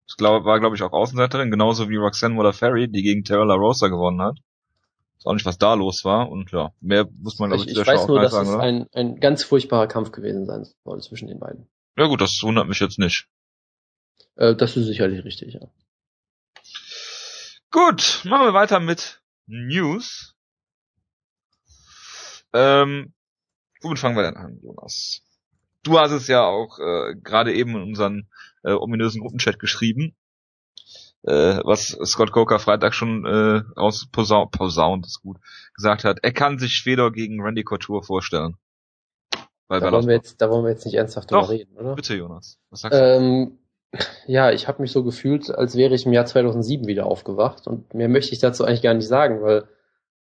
Das 0.07 0.17
glaub, 0.17 0.43
war, 0.43 0.59
glaube 0.59 0.75
ich, 0.75 0.83
auch 0.83 0.91
Außenseiterin, 0.91 1.51
genauso 1.51 1.87
wie 1.87 1.95
Roxanne 1.95 2.35
Waller-Ferry, 2.35 2.89
die 2.89 3.01
gegen 3.01 3.23
Terra 3.23 3.45
Rosa 3.55 3.87
gewonnen 3.87 4.21
hat. 4.21 4.39
Ist 5.17 5.25
auch 5.25 5.33
nicht, 5.33 5.45
was 5.45 5.57
da 5.57 5.73
los 5.75 6.03
war. 6.03 6.29
Und 6.29 6.51
ja, 6.51 6.73
mehr 6.81 7.07
muss 7.17 7.39
man, 7.39 7.51
glaube 7.51 7.63
ich, 7.63 7.71
ich, 7.71 7.79
ich 7.79 7.87
weiß 7.87 8.09
nur, 8.09 8.19
dass 8.19 8.33
sagen, 8.33 8.49
es 8.49 8.55
ein, 8.57 8.87
ein 8.91 9.21
ganz 9.21 9.45
furchtbarer 9.45 9.87
Kampf 9.87 10.11
gewesen 10.11 10.45
sein 10.45 10.67
soll 10.83 11.01
zwischen 11.01 11.29
den 11.29 11.39
beiden. 11.39 11.69
Ja 11.97 12.07
gut, 12.07 12.19
das 12.19 12.41
wundert 12.43 12.67
mich 12.67 12.81
jetzt 12.81 12.99
nicht. 12.99 13.29
Äh, 14.35 14.53
das 14.53 14.75
ist 14.75 14.87
sicherlich 14.87 15.23
richtig, 15.23 15.53
ja. 15.53 15.61
Gut, 17.75 18.21
machen 18.23 18.45
wir 18.47 18.53
weiter 18.53 18.79
mit 18.79 19.21
News. 19.47 20.33
Ähm, 22.53 23.13
womit 23.81 23.99
fangen 23.99 24.15
wir 24.15 24.23
denn 24.23 24.37
an, 24.37 24.61
Jonas? 24.63 25.19
Du 25.83 25.99
hast 25.99 26.11
es 26.11 26.29
ja 26.29 26.45
auch 26.45 26.79
äh, 26.79 27.15
gerade 27.15 27.53
eben 27.53 27.71
in 27.71 27.81
unseren 27.81 28.29
äh, 28.63 28.71
ominösen 28.71 29.19
Gruppenchat 29.19 29.59
geschrieben, 29.59 30.15
äh, 31.23 31.59
was 31.65 31.97
Scott 32.05 32.31
Coker 32.31 32.59
Freitag 32.59 32.93
schon 32.93 33.25
äh, 33.25 33.63
aus 33.75 34.07
Posaun, 34.09 34.49
Posaun 34.51 35.01
ist 35.01 35.21
gut, 35.21 35.35
gesagt 35.73 36.05
hat. 36.05 36.19
Er 36.23 36.31
kann 36.31 36.57
sich 36.59 36.81
Fedor 36.81 37.11
gegen 37.11 37.41
Randy 37.41 37.65
Couture 37.65 38.03
vorstellen. 38.03 38.55
da, 39.67 39.91
wollen 39.91 40.07
wir 40.07 40.15
jetzt, 40.15 40.39
da 40.39 40.49
wollen 40.49 40.63
wir 40.63 40.71
jetzt 40.71 40.85
nicht 40.85 40.95
ernsthaft 40.95 41.29
drüber 41.29 41.49
reden, 41.49 41.75
oder? 41.75 41.95
Bitte, 41.95 42.15
Jonas. 42.15 42.57
Was 42.69 42.79
sagst 42.79 42.97
ähm, 42.97 43.57
du? 43.59 43.64
Ja, 44.27 44.51
ich 44.51 44.67
habe 44.67 44.81
mich 44.81 44.91
so 44.91 45.03
gefühlt, 45.03 45.49
als 45.51 45.75
wäre 45.75 45.95
ich 45.95 46.05
im 46.05 46.13
Jahr 46.13 46.25
2007 46.25 46.87
wieder 46.87 47.05
aufgewacht 47.05 47.67
und 47.67 47.93
mehr 47.93 48.09
möchte 48.09 48.33
ich 48.33 48.39
dazu 48.39 48.65
eigentlich 48.65 48.81
gar 48.81 48.93
nicht 48.93 49.07
sagen, 49.07 49.41
weil 49.41 49.65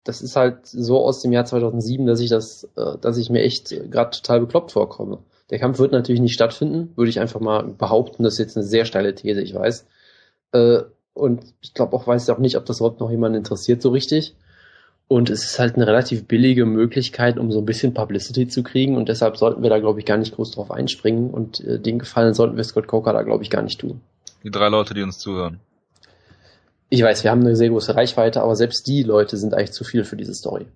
das 0.04 0.22
ist 0.22 0.36
halt 0.36 0.66
so 0.66 1.00
aus 1.06 1.22
dem 1.22 1.32
Jahr 1.34 1.46
2007, 1.46 2.06
dass 2.08 2.20
ich 2.22 2.30
das, 2.30 2.66
äh, 2.78 2.98
dass 3.02 3.18
ich 3.18 3.30
mir 3.30 3.42
echt 3.44 3.70
gerade 3.92 4.12
total 4.12 4.42
bekloppt 4.42 4.72
vorkomme. 4.72 5.20
Der 5.52 5.60
Kampf 5.60 5.80
wird 5.80 5.92
natürlich 5.92 6.22
nicht 6.22 6.34
stattfinden, 6.34 6.94
würde 6.96 7.10
ich 7.10 7.20
einfach 7.20 7.40
mal 7.42 7.64
behaupten. 7.64 8.24
Das 8.24 8.34
ist 8.34 8.40
jetzt 8.40 8.58
eine 8.58 8.66
sehr 8.66 8.86
steile 8.86 9.16
These, 9.16 9.42
ich 9.42 9.54
weiß. 9.56 9.88
Äh, 10.54 10.82
Und 11.14 11.44
ich 11.62 11.74
glaube 11.74 11.96
auch, 11.96 12.08
weiß 12.08 12.30
auch 12.30 12.38
nicht, 12.40 12.58
ob 12.58 12.66
das 12.66 12.78
überhaupt 12.80 13.00
noch 13.02 13.12
jemand 13.12 13.36
interessiert 13.36 13.82
so 13.82 13.90
richtig. 13.90 14.36
Und 15.10 15.32
es 15.32 15.44
ist 15.44 15.58
halt 15.58 15.76
eine 15.76 15.88
relativ 15.88 16.28
billige 16.28 16.68
Möglichkeit, 16.68 17.40
um 17.40 17.52
so 17.52 17.58
ein 17.58 17.66
bisschen 17.66 17.96
Publicity 17.96 18.48
zu 18.48 18.62
kriegen. 18.62 18.96
Und 18.96 19.10
deshalb 19.10 19.38
sollten 19.38 19.64
wir 19.64 19.72
da, 19.72 19.80
glaube 19.80 20.00
ich, 20.00 20.06
gar 20.06 20.18
nicht 20.18 20.36
groß 20.36 20.52
drauf 20.52 20.70
einspringen. 20.70 21.32
Und 21.32 21.62
äh, 21.62 21.80
den 21.80 21.98
Gefallen 21.98 22.36
sollten 22.36 22.58
wir 22.58 22.64
Scott 22.64 22.86
Coker 22.86 23.12
da, 23.12 23.24
glaube 23.24 23.44
ich, 23.44 23.50
gar 23.50 23.64
nicht 23.64 23.80
tun. 23.80 24.02
Die 24.44 24.52
drei 24.52 24.70
Leute, 24.70 24.94
die 24.94 25.02
uns 25.02 25.18
zuhören. 25.18 25.62
Ich 26.90 27.02
weiß, 27.02 27.24
wir 27.24 27.32
haben 27.32 27.42
eine 27.42 27.56
sehr 27.56 27.70
große 27.70 27.96
Reichweite, 27.96 28.44
aber 28.44 28.56
selbst 28.56 28.86
die 28.86 29.02
Leute 29.02 29.38
sind 29.38 29.56
eigentlich 29.56 29.72
zu 29.72 29.84
viel 29.84 30.04
für 30.04 30.16
diese 30.16 30.36
Story. 30.36 30.68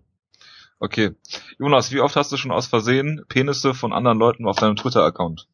Okay. 0.79 1.11
Jonas, 1.59 1.91
wie 1.91 1.99
oft 1.99 2.15
hast 2.15 2.31
du 2.31 2.37
schon 2.37 2.51
aus 2.51 2.65
Versehen 2.65 3.21
Penisse 3.29 3.75
von 3.75 3.93
anderen 3.93 4.17
Leuten 4.17 4.47
auf 4.47 4.57
deinem 4.57 4.77
Twitter-Account? 4.77 5.47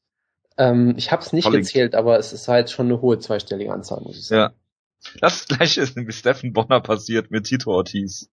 Ähm, 0.58 0.94
ich 0.96 1.12
habe 1.12 1.22
es 1.22 1.34
nicht 1.34 1.44
Verlinkt. 1.44 1.68
gezählt, 1.68 1.96
aber 1.96 2.18
es 2.18 2.32
ist 2.32 2.48
halt 2.48 2.70
schon 2.70 2.86
eine 2.86 3.02
hohe 3.02 3.20
zweistellige 3.20 3.74
Anzahl, 3.74 4.00
muss 4.04 4.18
ich 4.18 4.26
sagen. 4.26 4.54
Ja. 4.54 5.20
Das 5.20 5.48
gleiche 5.50 5.82
ist 5.82 5.98
mit 5.98 6.14
Steffen 6.14 6.54
Bonner 6.54 6.80
passiert 6.80 7.30
mit 7.30 7.44
Tito 7.44 7.72
Ortiz 7.72 8.30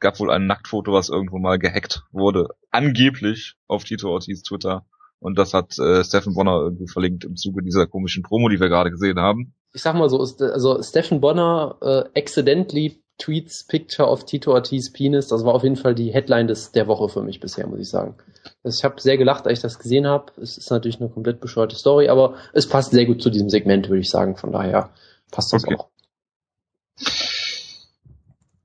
gab 0.00 0.18
wohl 0.18 0.30
ein 0.30 0.46
Nacktfoto, 0.46 0.92
was 0.92 1.08
irgendwo 1.08 1.38
mal 1.38 1.58
gehackt 1.58 2.02
wurde. 2.10 2.48
Angeblich 2.70 3.54
auf 3.68 3.84
Tito 3.84 4.10
Ortiz 4.10 4.42
Twitter. 4.42 4.86
Und 5.20 5.38
das 5.38 5.52
hat 5.52 5.78
äh, 5.78 6.02
Stephen 6.02 6.34
Bonner 6.34 6.60
irgendwie 6.62 6.88
verlinkt 6.88 7.24
im 7.24 7.36
Zuge 7.36 7.62
dieser 7.62 7.86
komischen 7.86 8.22
Promo, 8.22 8.48
die 8.48 8.58
wir 8.58 8.68
gerade 8.68 8.90
gesehen 8.90 9.20
haben. 9.20 9.54
Ich 9.72 9.82
sag 9.82 9.94
mal 9.94 10.08
so, 10.08 10.18
also 10.18 10.82
Stephen 10.82 11.20
Bonner 11.20 11.76
äh, 11.82 12.18
accidentally 12.18 13.02
tweets 13.18 13.66
Picture 13.66 14.08
of 14.08 14.24
Tito 14.24 14.52
Ortiz 14.52 14.90
Penis. 14.90 15.28
Das 15.28 15.44
war 15.44 15.54
auf 15.54 15.62
jeden 15.62 15.76
Fall 15.76 15.94
die 15.94 16.12
Headline 16.12 16.48
des, 16.48 16.72
der 16.72 16.86
Woche 16.86 17.08
für 17.10 17.22
mich 17.22 17.38
bisher, 17.38 17.66
muss 17.66 17.80
ich 17.80 17.90
sagen. 17.90 18.16
Also 18.64 18.78
ich 18.78 18.84
habe 18.84 19.00
sehr 19.00 19.18
gelacht, 19.18 19.46
als 19.46 19.58
ich 19.58 19.62
das 19.62 19.78
gesehen 19.78 20.06
habe. 20.06 20.32
Es 20.40 20.56
ist 20.56 20.70
natürlich 20.70 21.00
eine 21.00 21.10
komplett 21.10 21.40
bescheuerte 21.40 21.76
Story, 21.76 22.08
aber 22.08 22.36
es 22.54 22.66
passt 22.66 22.92
sehr 22.92 23.04
gut 23.04 23.22
zu 23.22 23.28
diesem 23.28 23.50
Segment, 23.50 23.88
würde 23.88 24.00
ich 24.00 24.10
sagen. 24.10 24.36
Von 24.36 24.52
daher 24.52 24.90
passt 25.30 25.52
das 25.52 25.64
okay. 25.64 25.76
auch. 25.76 25.90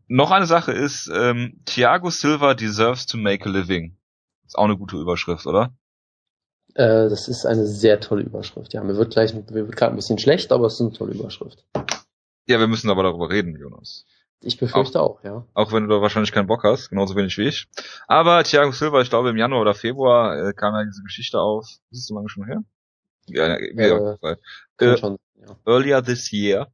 Noch 0.07 0.31
eine 0.31 0.45
Sache 0.45 0.71
ist, 0.71 1.09
ähm, 1.13 1.61
Thiago 1.65 2.09
Silva 2.09 2.53
deserves 2.53 3.05
to 3.07 3.17
make 3.17 3.47
a 3.47 3.51
living. 3.51 3.97
Ist 4.45 4.57
auch 4.57 4.65
eine 4.65 4.77
gute 4.77 4.97
Überschrift, 4.97 5.47
oder? 5.47 5.73
Äh, 6.75 7.09
das 7.09 7.27
ist 7.27 7.45
eine 7.45 7.65
sehr 7.65 7.99
tolle 7.99 8.21
Überschrift. 8.21 8.73
Ja, 8.73 8.83
mir 8.83 8.97
wird 8.97 9.13
gleich, 9.13 9.33
mir 9.33 9.47
wird 9.47 9.75
gerade 9.75 9.93
ein 9.93 9.95
bisschen 9.95 10.19
schlecht, 10.19 10.51
aber 10.51 10.67
es 10.67 10.75
ist 10.75 10.81
eine 10.81 10.91
tolle 10.91 11.13
Überschrift. 11.13 11.65
Ja, 12.47 12.59
wir 12.59 12.67
müssen 12.67 12.89
aber 12.89 13.03
darüber 13.03 13.29
reden, 13.29 13.55
Jonas. 13.55 14.05
Ich 14.41 14.59
befürchte 14.59 15.01
auch, 15.01 15.17
auch, 15.19 15.23
ja. 15.23 15.47
Auch 15.55 15.71
wenn 15.71 15.87
du 15.87 15.95
da 15.95 16.01
wahrscheinlich 16.01 16.31
keinen 16.31 16.47
Bock 16.47 16.63
hast, 16.63 16.89
genauso 16.89 17.15
wenig 17.15 17.35
wie 17.39 17.47
ich. 17.47 17.67
Aber 18.07 18.43
Thiago 18.43 18.71
Silva, 18.71 19.01
ich 19.01 19.09
glaube 19.09 19.29
im 19.29 19.37
Januar 19.37 19.61
oder 19.61 19.73
Februar 19.73 20.37
äh, 20.37 20.53
kam 20.53 20.75
ja 20.75 20.83
diese 20.83 21.01
Geschichte 21.01 21.39
auf. 21.39 21.65
Ist 21.89 21.99
es 21.99 22.05
so 22.05 22.13
lange 22.13 22.29
schon 22.29 22.45
her? 22.45 22.61
Ja, 23.27 23.57
ja, 23.57 24.17
äh, 24.21 24.35
äh, 24.85 24.97
schon, 24.97 25.17
ja. 25.35 25.55
Earlier 25.65 26.03
this 26.03 26.31
year 26.31 26.67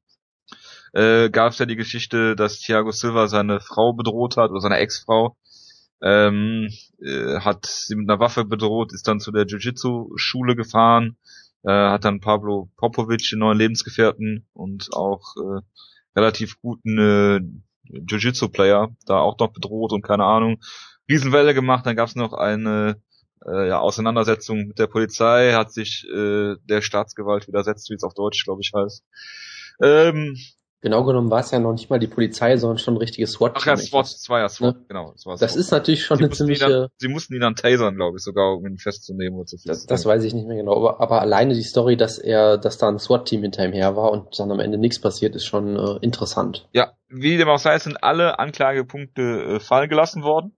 äh, 0.93 1.29
gab 1.29 1.53
es 1.53 1.59
ja 1.59 1.65
die 1.65 1.75
Geschichte, 1.75 2.35
dass 2.35 2.59
Thiago 2.59 2.91
Silva 2.91 3.27
seine 3.27 3.59
Frau 3.59 3.93
bedroht 3.93 4.37
hat 4.37 4.51
oder 4.51 4.61
seine 4.61 4.77
Ex-Frau. 4.77 5.37
Ähm, 6.03 6.69
äh, 6.99 7.39
hat 7.39 7.65
sie 7.65 7.95
mit 7.95 8.09
einer 8.09 8.19
Waffe 8.19 8.43
bedroht, 8.43 8.91
ist 8.91 9.07
dann 9.07 9.19
zu 9.19 9.31
der 9.31 9.45
Jiu-Jitsu-Schule 9.45 10.55
gefahren, 10.55 11.17
äh, 11.63 11.71
hat 11.71 12.05
dann 12.05 12.21
Pablo 12.21 12.71
Popovic, 12.75 13.29
den 13.29 13.39
neuen 13.39 13.57
Lebensgefährten 13.57 14.47
und 14.53 14.89
auch 14.93 15.21
äh, 15.37 15.61
relativ 16.15 16.59
guten 16.59 16.97
äh, 16.97 17.39
Jiu-Jitsu-Player, 17.83 18.89
da 19.05 19.19
auch 19.19 19.37
noch 19.37 19.53
bedroht 19.53 19.93
und 19.93 20.01
keine 20.01 20.25
Ahnung, 20.25 20.59
Riesenwelle 21.07 21.53
gemacht. 21.53 21.85
Dann 21.85 21.95
gab 21.95 22.07
es 22.07 22.15
noch 22.15 22.33
eine 22.33 23.01
äh, 23.45 23.67
ja, 23.67 23.79
Auseinandersetzung 23.79 24.67
mit 24.67 24.79
der 24.79 24.87
Polizei, 24.87 25.53
hat 25.53 25.71
sich 25.71 26.07
äh, 26.11 26.55
der 26.63 26.81
Staatsgewalt 26.81 27.47
widersetzt, 27.47 27.89
wie 27.89 27.95
es 27.95 28.03
auf 28.03 28.13
Deutsch, 28.13 28.43
glaube 28.43 28.61
ich, 28.63 28.71
heißt. 28.75 29.03
Ähm, 29.83 30.35
Genau 30.81 31.03
genommen 31.03 31.29
war 31.29 31.41
es 31.41 31.51
ja 31.51 31.59
noch 31.59 31.73
nicht 31.73 31.91
mal 31.91 31.99
die 31.99 32.07
Polizei, 32.07 32.57
sondern 32.57 32.79
schon 32.79 32.95
ein 32.95 32.97
richtiges 32.97 33.33
SWAT. 33.33 33.53
Ach 33.55 33.65
ja, 33.67 33.77
SWAT, 33.77 34.05
es 34.07 34.27
war 34.29 34.39
ja 34.39 34.49
SWAT, 34.49 34.75
ne? 34.75 34.85
genau. 34.87 35.11
Das, 35.11 35.25
war 35.27 35.37
das 35.37 35.55
ist 35.55 35.69
natürlich 35.69 36.03
schon 36.03 36.17
sie 36.17 36.23
eine 36.23 36.33
ziemliche... 36.33 36.67
Dann, 36.67 36.87
sie 36.97 37.07
mussten 37.07 37.35
ihn 37.35 37.41
dann 37.41 37.53
tasern, 37.53 37.95
glaube 37.95 38.17
ich, 38.17 38.23
sogar, 38.23 38.57
um 38.57 38.65
ihn 38.65 38.79
festzunehmen 38.79 39.37
oder 39.37 39.45
zu 39.45 39.57
das, 39.63 39.85
das 39.85 40.05
weiß 40.07 40.23
ich 40.23 40.33
nicht 40.33 40.47
mehr 40.47 40.57
genau, 40.57 40.75
aber, 40.75 40.99
aber 40.99 41.21
alleine 41.21 41.53
die 41.53 41.61
Story, 41.61 41.97
dass 41.97 42.17
er, 42.17 42.57
dass 42.57 42.79
da 42.79 42.89
ein 42.89 42.97
SWAT-Team 42.97 43.43
hinter 43.43 43.63
ihm 43.63 43.73
her 43.73 43.95
war 43.95 44.11
und 44.11 44.39
dann 44.39 44.51
am 44.51 44.59
Ende 44.59 44.79
nichts 44.79 44.99
passiert, 44.99 45.35
ist 45.35 45.45
schon 45.45 45.75
äh, 45.75 45.97
interessant. 46.01 46.67
Ja, 46.73 46.93
wie 47.09 47.37
dem 47.37 47.47
auch 47.47 47.59
sei, 47.59 47.77
sind 47.77 48.03
alle 48.03 48.39
Anklagepunkte 48.39 49.21
äh, 49.21 49.59
fallen 49.59 49.87
gelassen 49.87 50.23
worden, 50.23 50.57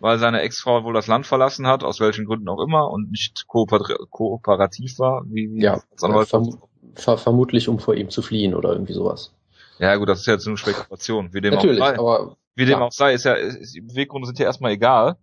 weil 0.00 0.18
seine 0.18 0.42
Ex-Frau 0.42 0.84
wohl 0.84 0.94
das 0.94 1.06
Land 1.06 1.26
verlassen 1.26 1.66
hat, 1.66 1.84
aus 1.84 2.00
welchen 2.00 2.26
Gründen 2.26 2.48
auch 2.48 2.62
immer, 2.62 2.90
und 2.90 3.10
nicht 3.10 3.46
kooper 3.46 3.80
kooperativ 4.10 4.98
war, 4.98 5.24
wie, 5.26 5.52
wie 5.52 5.62
ja, 5.62 5.80
verm 5.96 6.58
ver 6.94 7.18
vermutlich 7.18 7.68
um 7.68 7.78
vor 7.78 7.94
ihm 7.94 8.10
zu 8.10 8.22
fliehen 8.22 8.54
oder 8.54 8.72
irgendwie 8.72 8.92
sowas. 8.92 9.34
Ja 9.78 9.96
gut, 9.96 10.08
das 10.08 10.20
ist 10.20 10.26
ja 10.26 10.34
jetzt 10.34 10.46
nur 10.46 10.56
Spekulation. 10.56 11.34
Wie 11.34 11.40
dem 11.40 11.54
Natürlich, 11.54 11.80
auch 11.82 11.86
sei, 11.86 11.98
aber, 11.98 12.36
wie 12.54 12.64
dem 12.64 12.80
auch 12.80 12.92
sei, 12.92 13.12
ist 13.12 13.24
ja, 13.24 13.34
ist, 13.34 13.74
die 13.74 13.82
Beweggründe 13.82 14.26
sind 14.26 14.38
ja 14.38 14.46
erstmal 14.46 14.72
egal. 14.72 15.16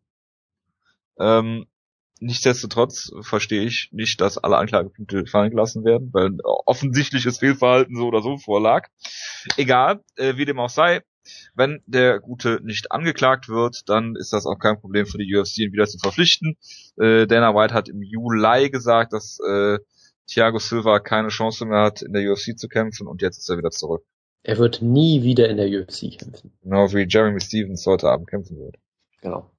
Ähm, 1.17 1.65
nichtsdestotrotz 2.19 3.11
verstehe 3.21 3.63
ich 3.63 3.89
nicht, 3.91 4.21
dass 4.21 4.37
alle 4.37 4.57
Anklagepunkte 4.57 5.25
fallen 5.25 5.49
gelassen 5.49 5.83
werden, 5.83 6.09
weil 6.13 6.37
offensichtliches 6.43 7.39
Fehlverhalten 7.39 7.95
so 7.95 8.07
oder 8.07 8.21
so 8.21 8.37
vorlag. 8.37 8.87
Egal, 9.57 10.01
äh, 10.15 10.37
wie 10.37 10.45
dem 10.45 10.59
auch 10.59 10.69
sei, 10.69 11.01
wenn 11.55 11.81
der 11.85 12.19
Gute 12.19 12.59
nicht 12.63 12.91
angeklagt 12.91 13.49
wird, 13.49 13.87
dann 13.87 14.15
ist 14.15 14.33
das 14.33 14.45
auch 14.45 14.59
kein 14.59 14.79
Problem 14.79 15.05
für 15.05 15.17
die 15.17 15.35
UFC, 15.35 15.59
ihn 15.59 15.73
wieder 15.73 15.87
zu 15.87 15.97
verpflichten. 15.97 16.57
Äh, 16.97 17.27
Dana 17.27 17.55
White 17.55 17.73
hat 17.73 17.89
im 17.89 18.01
Juli 18.01 18.69
gesagt, 18.69 19.13
dass 19.13 19.39
äh, 19.39 19.79
Thiago 20.27 20.59
Silva 20.59 20.99
keine 20.99 21.29
Chance 21.29 21.65
mehr 21.65 21.81
hat, 21.81 22.01
in 22.01 22.13
der 22.13 22.31
UFC 22.31 22.57
zu 22.57 22.67
kämpfen 22.67 23.07
und 23.07 23.21
jetzt 23.21 23.37
ist 23.37 23.49
er 23.49 23.57
wieder 23.57 23.71
zurück. 23.71 24.03
Er 24.43 24.57
wird 24.57 24.81
nie 24.81 25.23
wieder 25.23 25.49
in 25.49 25.57
der 25.57 25.67
UFC 25.67 26.17
kämpfen. 26.19 26.51
Genau 26.61 26.91
wie 26.91 27.07
Jeremy 27.07 27.39
Stevens 27.39 27.85
heute 27.85 28.09
Abend 28.09 28.29
kämpfen 28.29 28.57
wird. 28.57 28.75
Genau. 29.21 29.49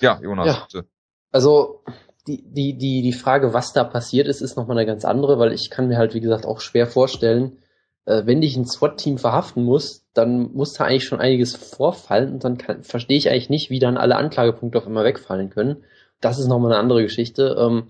Ja, 0.00 0.20
Jonas, 0.22 0.46
ja. 0.46 0.66
bitte. 0.70 0.88
Also 1.32 1.82
die, 2.26 2.42
die, 2.42 2.76
die, 2.76 3.02
die 3.02 3.12
Frage, 3.12 3.52
was 3.52 3.72
da 3.72 3.84
passiert 3.84 4.28
ist, 4.28 4.40
ist 4.40 4.56
nochmal 4.56 4.78
eine 4.78 4.86
ganz 4.86 5.04
andere, 5.04 5.38
weil 5.38 5.52
ich 5.52 5.70
kann 5.70 5.88
mir 5.88 5.96
halt, 5.96 6.14
wie 6.14 6.20
gesagt, 6.20 6.46
auch 6.46 6.60
schwer 6.60 6.86
vorstellen, 6.86 7.58
wenn 8.06 8.40
dich 8.40 8.56
ein 8.56 8.66
SWAT-Team 8.66 9.18
verhaften 9.18 9.64
muss, 9.64 10.04
dann 10.12 10.52
muss 10.52 10.74
da 10.74 10.84
eigentlich 10.84 11.04
schon 11.04 11.20
einiges 11.20 11.56
vorfallen 11.56 12.34
und 12.34 12.44
dann 12.44 12.58
kann, 12.58 12.84
verstehe 12.84 13.16
ich 13.16 13.30
eigentlich 13.30 13.50
nicht, 13.50 13.70
wie 13.70 13.78
dann 13.78 13.96
alle 13.96 14.16
Anklagepunkte 14.16 14.78
auf 14.78 14.86
einmal 14.86 15.04
wegfallen 15.04 15.50
können. 15.50 15.84
Das 16.20 16.38
ist 16.38 16.48
nochmal 16.48 16.72
eine 16.72 16.80
andere 16.80 17.02
Geschichte. 17.02 17.56
Ähm, 17.58 17.88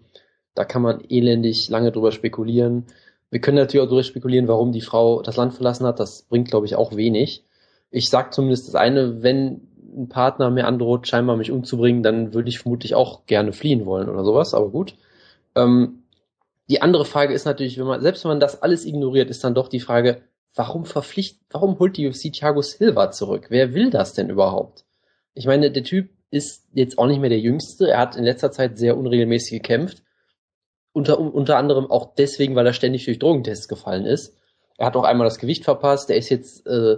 da 0.55 0.65
kann 0.65 0.83
man 0.83 1.03
elendig 1.09 1.69
lange 1.69 1.91
drüber 1.91 2.13
spekulieren. 2.13 2.87
Wir 3.31 3.41
können 3.41 3.57
natürlich 3.57 3.83
auch 3.83 3.89
darüber 3.89 4.05
spekulieren, 4.05 4.47
warum 4.47 4.71
die 4.71 4.81
Frau 4.81 5.21
das 5.21 5.37
Land 5.37 5.55
verlassen 5.55 5.87
hat. 5.87 5.99
Das 5.99 6.23
bringt, 6.23 6.49
glaube 6.49 6.67
ich, 6.67 6.77
auch 6.77 6.95
wenig. 6.95 7.45
Ich 7.91 8.09
sag 8.09 8.33
zumindest 8.33 8.69
das 8.69 8.77
eine, 8.77 9.23
wenn 9.23 9.63
ein 9.97 10.09
Partner 10.09 10.51
mir 10.51 10.67
androht, 10.67 11.09
scheinbar 11.09 11.37
mich 11.37 11.51
umzubringen, 11.51 12.03
dann 12.03 12.35
würde 12.35 12.49
ich 12.49 12.61
vermutlich 12.61 12.95
auch 12.95 13.27
gerne 13.27 13.53
fliehen 13.53 13.87
wollen 13.87 14.09
oder 14.09 14.25
sowas, 14.25 14.55
aber 14.55 14.71
gut. 14.71 14.95
Ähm, 15.57 16.04
die 16.69 16.81
andere 16.81 17.05
Frage 17.05 17.35
ist 17.35 17.45
natürlich, 17.45 17.79
wenn 17.79 17.87
man, 17.87 18.01
selbst 18.01 18.25
wenn 18.25 18.31
man 18.31 18.41
das 18.41 18.63
alles 18.63 18.85
ignoriert, 18.85 19.31
ist 19.31 19.45
dann 19.45 19.55
doch 19.55 19.69
die 19.69 19.81
Frage, 19.81 20.23
warum 20.55 20.85
verpflichtet, 20.87 21.43
warum 21.51 21.79
holt 21.79 21.97
die 21.97 22.09
UFC 22.09 22.33
Thiago 22.33 22.63
Silva 22.63 23.11
zurück? 23.11 23.47
Wer 23.51 23.75
will 23.75 23.91
das 23.91 24.15
denn 24.15 24.31
überhaupt? 24.31 24.85
Ich 25.35 25.47
meine, 25.47 25.71
der 25.71 25.85
Typ 25.85 26.11
ist 26.31 26.67
jetzt 26.73 26.99
auch 26.99 27.07
nicht 27.07 27.21
mehr 27.21 27.31
der 27.31 27.41
Jüngste. 27.41 27.89
Er 27.91 27.99
hat 27.99 28.17
in 28.17 28.25
letzter 28.25 28.51
Zeit 28.51 28.79
sehr 28.79 28.97
unregelmäßig 28.97 29.63
gekämpft. 29.63 30.03
Unter, 30.93 31.19
unter 31.19 31.57
anderem 31.57 31.91
auch 31.91 32.15
deswegen, 32.15 32.55
weil 32.55 32.67
er 32.67 32.73
ständig 32.73 33.05
durch 33.05 33.19
Drogentests 33.19 33.69
gefallen 33.69 34.07
ist. 34.07 34.37
Er 34.79 34.87
hat 34.87 34.97
auch 34.97 35.05
einmal 35.05 35.27
das 35.27 35.39
Gewicht 35.39 35.65
verpasst. 35.65 36.09
Er 36.09 36.17
ist 36.17 36.29
jetzt, 36.29 36.67
äh, 36.67 36.97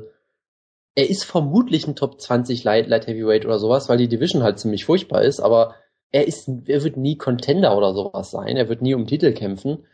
er 0.95 1.11
ist 1.11 1.25
vermutlich 1.25 1.87
ein 1.87 1.97
Top 1.97 2.21
20 2.21 2.63
Light, 2.63 2.89
Light 2.89 3.07
Heavyweight 3.07 3.47
oder 3.47 3.59
sowas, 3.59 3.89
weil 3.89 3.99
die 3.99 4.09
Division 4.09 4.43
halt 4.43 4.59
ziemlich 4.59 4.85
furchtbar 4.85 5.23
ist, 5.23 5.41
aber 5.41 5.75
er 6.13 6.27
ist, 6.27 6.49
er 6.67 6.85
wird 6.85 6.97
nie 6.97 7.17
Contender 7.17 7.77
oder 7.77 7.95
sowas 7.95 8.31
sein. 8.31 8.57
Er 8.57 8.69
wird 8.69 8.83
nie 8.83 8.95
um 8.95 9.07
Titel 9.07 9.33
kämpfen. 9.33 9.85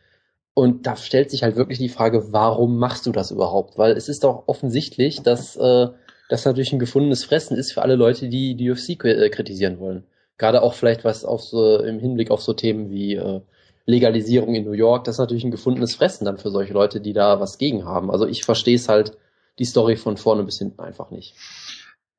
Und 0.55 0.87
da 0.87 0.97
stellt 0.97 1.31
sich 1.31 1.43
halt 1.43 1.57
wirklich 1.57 1.79
die 1.79 1.89
Frage, 1.89 2.33
warum 2.33 2.79
machst 2.79 3.07
du 3.07 3.13
das 3.13 3.31
überhaupt? 3.31 3.79
Weil 3.79 3.93
es 3.97 4.09
ist 4.09 4.25
doch 4.25 4.45
offensichtlich, 4.47 5.23
dass 5.23 5.57
äh, 5.57 5.89
das 6.29 6.45
natürlich 6.45 6.73
ein 6.73 6.79
gefundenes 6.79 7.25
Fressen 7.25 7.57
ist 7.57 7.73
für 7.73 7.83
alle 7.83 7.97
Leute, 7.97 8.29
die 8.29 8.55
die 8.55 8.71
UFC 8.71 9.03
äh, 9.05 9.31
kritisieren 9.31 9.79
wollen. 9.79 10.05
Gerade 10.37 10.63
auch 10.63 10.75
vielleicht 10.75 11.05
was 11.05 11.25
auf 11.25 11.43
so, 11.43 11.79
im 11.79 11.99
Hinblick 11.99 12.31
auf 12.31 12.43
so 12.43 12.53
Themen 12.53 12.91
wie 12.91 13.15
äh, 13.15 13.41
Legalisierung 13.87 14.55
in 14.55 14.65
New 14.65 14.73
York, 14.73 15.05
das 15.05 15.17
ist 15.17 15.21
natürlich 15.21 15.45
ein 15.45 15.51
gefundenes 15.51 15.95
Fressen 15.95 16.25
dann 16.25 16.39
für 16.39 16.51
solche 16.51 16.73
Leute, 16.73 17.01
die 17.01 17.13
da 17.13 17.41
was 17.41 17.59
gegen 17.59 17.85
haben. 17.85 18.11
Also 18.11 18.27
ich 18.27 18.45
verstehe 18.45 18.77
es 18.77 18.89
halt, 18.89 19.17
die 19.59 19.65
Story 19.65 19.97
von 19.97 20.17
vorne 20.17 20.45
bis 20.45 20.59
hinten 20.59 20.81
einfach 20.81 21.11
nicht. 21.11 21.35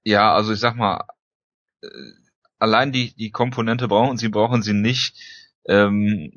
Ja, 0.04 0.34
also 0.34 0.54
ich 0.54 0.60
sag 0.60 0.76
mal, 0.76 1.06
äh, 1.82 1.88
allein 2.64 2.94
die, 2.94 3.14
die 3.16 3.30
Komponente 3.30 3.90
brauchen 3.90 4.18
sie, 4.18 4.30
brauchen 4.30 4.64
sie 4.64 4.74
nicht, 4.74 5.16
ähm, 5.66 6.32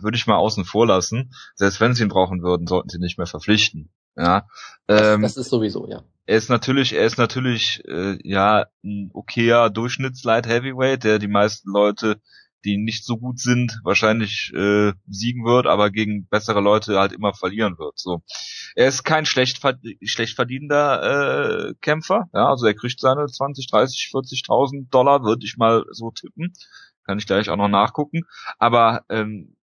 würde 0.00 0.16
ich 0.16 0.26
mal 0.26 0.36
außen 0.36 0.66
vor 0.66 0.86
lassen. 0.86 1.32
Selbst 1.54 1.80
wenn 1.80 1.94
sie 1.94 2.02
ihn 2.02 2.10
brauchen 2.10 2.42
würden, 2.42 2.66
sollten 2.66 2.90
sie 2.90 2.98
nicht 2.98 3.16
mehr 3.16 3.26
verpflichten. 3.26 3.88
Ja, 4.14 4.46
ähm, 4.88 5.22
das, 5.22 5.34
das 5.34 5.46
ist 5.46 5.50
sowieso, 5.50 5.88
ja. 5.88 6.02
Er 6.26 6.36
ist 6.36 6.50
natürlich, 6.50 6.92
er 6.92 7.06
ist 7.06 7.16
natürlich, 7.16 7.82
äh, 7.88 8.18
ja, 8.22 8.66
ein 8.84 9.10
okayer 9.14 9.70
Durchschnittslight 9.70 10.46
Heavyweight, 10.46 11.04
der 11.04 11.18
die 11.18 11.28
meisten 11.28 11.70
Leute 11.70 12.20
die 12.64 12.76
nicht 12.76 13.04
so 13.04 13.16
gut 13.16 13.38
sind, 13.38 13.80
wahrscheinlich 13.84 14.52
äh, 14.54 14.92
siegen 15.08 15.44
wird, 15.44 15.66
aber 15.66 15.90
gegen 15.90 16.26
bessere 16.26 16.60
Leute 16.60 16.98
halt 16.98 17.12
immer 17.12 17.32
verlieren 17.32 17.78
wird. 17.78 17.98
So, 17.98 18.22
er 18.74 18.88
ist 18.88 19.04
kein 19.04 19.26
schlecht, 19.26 19.60
schlecht 20.04 20.34
verdienender 20.34 21.70
äh, 21.70 21.74
Kämpfer, 21.80 22.28
ja, 22.32 22.48
also 22.48 22.66
er 22.66 22.74
kriegt 22.74 23.00
seine 23.00 23.26
20, 23.26 23.68
30, 23.68 24.10
40.000 24.12 24.90
Dollar, 24.90 25.22
würde 25.22 25.44
ich 25.44 25.56
mal 25.56 25.84
so 25.90 26.10
tippen, 26.10 26.52
kann 27.04 27.18
ich 27.18 27.26
gleich 27.26 27.48
auch 27.50 27.56
noch 27.56 27.68
nachgucken, 27.68 28.22
aber 28.58 29.04
ähm, 29.08 29.56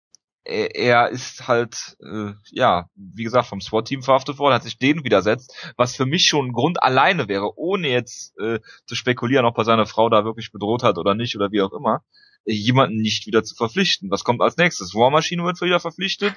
er 0.45 1.09
ist 1.09 1.49
halt, 1.49 1.97
äh, 2.01 2.33
ja, 2.51 2.89
wie 2.95 3.25
gesagt, 3.25 3.49
vom 3.49 3.61
SWAT-Team 3.61 4.03
verhaftet 4.03 4.39
worden, 4.39 4.55
hat 4.55 4.63
sich 4.63 4.79
denen 4.79 5.05
widersetzt, 5.05 5.73
was 5.77 5.97
für 5.97 6.07
mich 6.07 6.27
schon 6.27 6.47
ein 6.47 6.53
Grund 6.53 6.83
alleine 6.83 7.29
wäre, 7.29 7.59
ohne 7.59 7.89
jetzt 7.89 8.39
äh, 8.39 8.61
zu 8.87 8.95
spekulieren, 8.95 9.47
ob 9.47 9.57
er 9.57 9.65
seine 9.65 9.87
Frau 9.87 10.09
da 10.11 10.25
wirklich 10.25 10.53
bedroht 10.53 10.83
hat 10.83 10.99
oder 10.99 11.15
nicht 11.15 11.35
oder 11.37 11.51
wie 11.51 11.63
auch 11.63 11.73
immer, 11.73 12.05
äh, 12.45 12.53
jemanden 12.53 12.97
nicht 12.97 13.27
wieder 13.27 13.43
zu 13.43 13.55
verpflichten. 13.55 14.11
Was 14.11 14.25
kommt 14.25 14.43
als 14.43 14.57
nächstes? 14.57 14.95
War 14.95 15.11
Machine 15.11 15.45
wird 15.45 15.61
wieder 15.61 15.81
verpflichtet? 15.81 16.35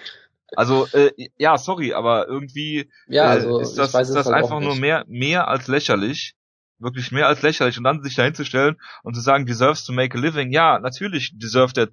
Also, 0.56 0.88
äh, 0.94 1.12
ja, 1.38 1.58
sorry, 1.58 1.94
aber 1.94 2.28
irgendwie 2.30 2.90
ja, 3.08 3.26
also, 3.26 3.60
äh, 3.60 3.64
ist 3.64 3.78
das, 3.78 3.94
ist 3.94 4.14
das 4.14 4.28
halt 4.28 4.36
einfach 4.36 4.62
nur 4.62 4.78
mehr, 4.78 5.04
mehr 5.08 5.50
als 5.50 5.68
lächerlich 5.68 6.36
wirklich 6.80 7.12
mehr 7.12 7.28
als 7.28 7.42
lächerlich 7.42 7.78
und 7.78 7.84
dann 7.84 8.04
sich 8.04 8.16
dahin 8.16 8.36
zu 8.36 8.46
stellen 8.46 8.78
und 9.04 9.16
zu 9.16 9.22
sagen, 9.22 9.46
deserves 9.46 9.84
to 9.84 9.94
make 9.94 10.18
a 10.18 10.22
living, 10.22 10.52
ja, 10.52 10.80
natürlich 10.80 11.32
deserved 11.38 11.78
er, 11.78 11.88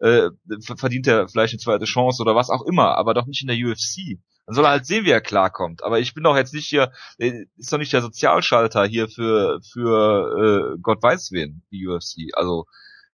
äh, 0.00 0.26
äh, 0.26 0.30
verdient 0.76 1.06
er 1.06 1.28
vielleicht 1.28 1.54
eine 1.54 1.60
zweite 1.60 1.84
Chance 1.84 2.22
oder 2.22 2.34
was 2.34 2.50
auch 2.50 2.62
immer, 2.62 2.96
aber 2.96 3.14
doch 3.14 3.26
nicht 3.26 3.42
in 3.42 3.48
der 3.48 3.56
UFC. 3.56 4.18
Dann 4.46 4.54
soll 4.54 4.64
er 4.64 4.70
halt 4.70 4.86
sehen, 4.86 5.04
wie 5.04 5.10
er 5.10 5.20
klarkommt. 5.20 5.82
Aber 5.84 5.98
ich 5.98 6.14
bin 6.14 6.24
doch 6.24 6.36
jetzt 6.36 6.54
nicht 6.54 6.68
hier, 6.68 6.90
äh, 7.18 7.44
ist 7.56 7.72
doch 7.72 7.78
nicht 7.78 7.92
der 7.92 8.00
Sozialschalter 8.00 8.86
hier 8.86 9.08
für, 9.08 9.60
für 9.72 10.74
äh, 10.74 10.78
Gott 10.80 11.02
weiß 11.02 11.32
wen, 11.32 11.62
die 11.70 11.86
UFC. 11.86 12.34
Also 12.34 12.64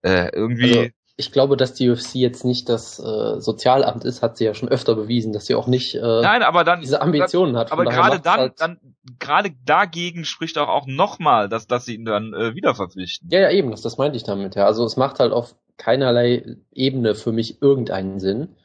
äh, 0.02 0.30
irgendwie. 0.34 0.78
Also 0.78 0.90
ich 1.16 1.30
glaube, 1.30 1.56
dass 1.56 1.74
die 1.74 1.90
UFC 1.90 2.14
jetzt 2.14 2.44
nicht 2.44 2.68
das 2.68 2.98
äh, 2.98 3.40
Sozialamt 3.40 4.04
ist, 4.04 4.22
hat 4.22 4.38
sie 4.38 4.44
ja 4.44 4.54
schon 4.54 4.68
öfter 4.68 4.94
bewiesen, 4.94 5.32
dass 5.32 5.46
sie 5.46 5.54
auch 5.54 5.66
nicht 5.66 5.94
äh, 5.94 6.00
Nein, 6.00 6.42
aber 6.42 6.64
dann, 6.64 6.80
diese 6.80 7.02
Ambitionen 7.02 7.52
dann, 7.52 7.60
hat. 7.60 7.72
aber 7.72 7.84
gerade 7.84 8.18
dann, 8.20 8.40
halt 8.40 8.60
dann, 8.60 8.78
gerade 9.18 9.50
dagegen 9.64 10.24
spricht 10.24 10.56
auch 10.58 10.68
auch 10.68 10.86
nochmal, 10.86 11.48
dass, 11.48 11.66
dass 11.66 11.84
sie 11.84 11.96
ihn 11.96 12.04
dann 12.04 12.32
äh, 12.32 12.54
wieder 12.54 12.74
verpflichten. 12.74 13.28
Ja, 13.30 13.40
ja, 13.40 13.50
eben, 13.50 13.70
das, 13.70 13.82
das 13.82 13.98
meinte 13.98 14.16
ich 14.16 14.24
damit, 14.24 14.54
ja. 14.54 14.64
Also 14.64 14.84
es 14.84 14.96
macht 14.96 15.20
halt 15.20 15.32
auf 15.32 15.54
keinerlei 15.76 16.56
Ebene 16.72 17.14
für 17.14 17.32
mich 17.32 17.60
irgendeinen 17.60 18.18
Sinn. 18.18 18.56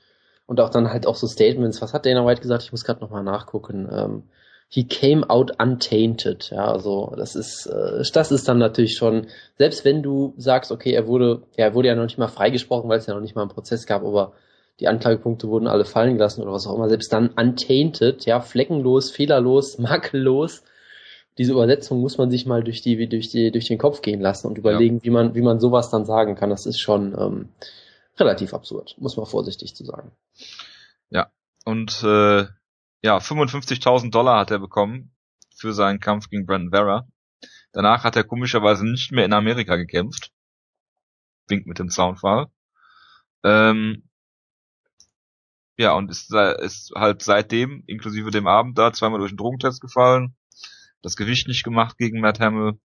Und 0.45 0.61
auch 0.61 0.69
dann 0.69 0.89
halt 0.89 1.05
auch 1.05 1.15
so 1.15 1.27
Statements, 1.27 1.81
was 1.81 1.93
hat 1.93 2.05
Dana 2.05 2.25
White 2.25 2.41
gesagt? 2.41 2.63
Ich 2.63 2.71
muss 2.71 2.85
gerade 2.85 3.01
nochmal 3.01 3.23
nachgucken. 3.23 3.89
Ähm, 3.91 4.23
he 4.69 4.83
came 4.83 5.29
out 5.29 5.51
untainted. 5.59 6.49
Ja, 6.51 6.71
also 6.71 7.13
das 7.15 7.35
ist, 7.35 7.67
äh, 7.67 8.03
das 8.13 8.31
ist 8.31 8.47
dann 8.47 8.57
natürlich 8.57 8.97
schon, 8.97 9.27
selbst 9.57 9.85
wenn 9.85 10.03
du 10.03 10.33
sagst, 10.37 10.71
okay, 10.71 10.91
er 10.91 11.07
wurde, 11.07 11.43
ja, 11.55 11.65
er 11.65 11.73
wurde 11.73 11.87
ja 11.87 11.95
noch 11.95 12.03
nicht 12.03 12.17
mal 12.17 12.27
freigesprochen, 12.27 12.89
weil 12.89 12.99
es 12.99 13.05
ja 13.07 13.13
noch 13.13 13.21
nicht 13.21 13.35
mal 13.35 13.43
einen 13.43 13.51
Prozess 13.51 13.85
gab, 13.85 14.03
aber 14.03 14.33
die 14.79 14.87
Anklagepunkte 14.87 15.47
wurden 15.47 15.67
alle 15.67 15.85
fallen 15.85 16.13
gelassen 16.13 16.41
oder 16.41 16.51
was 16.51 16.67
auch 16.67 16.75
immer, 16.75 16.89
selbst 16.89 17.11
dann 17.11 17.29
untainted, 17.29 18.25
ja, 18.25 18.41
fleckenlos, 18.41 19.11
fehlerlos, 19.11 19.77
makellos. 19.79 20.63
Diese 21.37 21.51
Übersetzung 21.51 22.01
muss 22.01 22.17
man 22.17 22.31
sich 22.31 22.47
mal 22.47 22.63
durch 22.63 22.81
die, 22.81 23.07
durch 23.07 23.29
die, 23.29 23.51
durch 23.51 23.67
den 23.67 23.77
Kopf 23.77 24.01
gehen 24.01 24.21
lassen 24.21 24.47
und 24.47 24.57
überlegen, 24.57 24.97
ja. 24.97 25.03
wie 25.03 25.09
man, 25.11 25.35
wie 25.35 25.41
man 25.41 25.59
sowas 25.59 25.91
dann 25.91 26.05
sagen 26.05 26.35
kann. 26.35 26.49
Das 26.49 26.65
ist 26.65 26.79
schon 26.79 27.15
ähm, 27.17 27.49
relativ 28.17 28.55
absurd, 28.55 28.95
muss 28.97 29.17
man 29.17 29.27
vorsichtig 29.27 29.75
zu 29.75 29.85
sagen. 29.85 30.11
Ja, 31.11 31.27
und 31.63 32.03
äh, 32.03 32.45
ja, 33.01 33.17
55.000 33.17 34.11
Dollar 34.11 34.39
hat 34.39 34.51
er 34.51 34.59
bekommen 34.59 35.15
für 35.55 35.73
seinen 35.73 35.99
Kampf 35.99 36.29
gegen 36.29 36.45
Brandon 36.45 36.71
Vera. 36.71 37.07
Danach 37.71 38.03
hat 38.03 38.15
er 38.15 38.23
komischerweise 38.23 38.85
nicht 38.85 39.11
mehr 39.11 39.25
in 39.25 39.33
Amerika 39.33 39.75
gekämpft. 39.75 40.31
Wink 41.47 41.67
mit 41.67 41.79
dem 41.79 41.89
Soundfall. 41.89 42.47
Ähm, 43.43 44.09
ja, 45.77 45.93
und 45.93 46.09
ist, 46.09 46.33
ist 46.33 46.91
halt 46.95 47.21
seitdem, 47.21 47.83
inklusive 47.85 48.31
dem 48.31 48.47
Abend 48.47 48.77
da, 48.77 48.91
zweimal 48.91 49.19
durch 49.19 49.31
den 49.31 49.37
Drogentest 49.37 49.79
gefallen. 49.79 50.35
Das 51.03 51.15
Gewicht 51.15 51.47
nicht 51.47 51.63
gemacht 51.63 51.97
gegen 51.97 52.19
Matt 52.19 52.39
Hamill. 52.39 52.79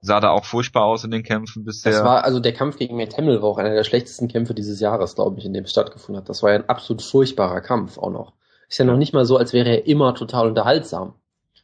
Sah 0.00 0.20
da 0.20 0.30
auch 0.30 0.44
furchtbar 0.44 0.84
aus 0.84 1.04
in 1.04 1.10
den 1.10 1.22
Kämpfen 1.22 1.64
bisher. 1.64 1.92
Das 1.92 2.04
war, 2.04 2.24
also 2.24 2.40
der 2.40 2.52
Kampf 2.52 2.76
gegen 2.76 2.96
Matt 2.96 3.16
Hamill 3.16 3.42
war 3.42 3.48
auch 3.48 3.58
einer 3.58 3.74
der 3.74 3.84
schlechtesten 3.84 4.28
Kämpfe 4.28 4.54
dieses 4.54 4.80
Jahres, 4.80 5.14
glaube 5.14 5.38
ich, 5.38 5.44
in 5.44 5.52
dem 5.52 5.64
es 5.64 5.70
stattgefunden 5.70 6.20
hat. 6.20 6.28
Das 6.28 6.42
war 6.42 6.50
ja 6.50 6.56
ein 6.56 6.68
absolut 6.68 7.02
furchtbarer 7.02 7.60
Kampf 7.60 7.98
auch 7.98 8.10
noch. 8.10 8.34
Ist 8.68 8.78
ja 8.78 8.84
noch 8.84 8.96
nicht 8.96 9.12
mal 9.12 9.24
so, 9.24 9.36
als 9.36 9.52
wäre 9.52 9.68
er 9.68 9.86
immer 9.86 10.14
total 10.14 10.48
unterhaltsam. 10.48 11.14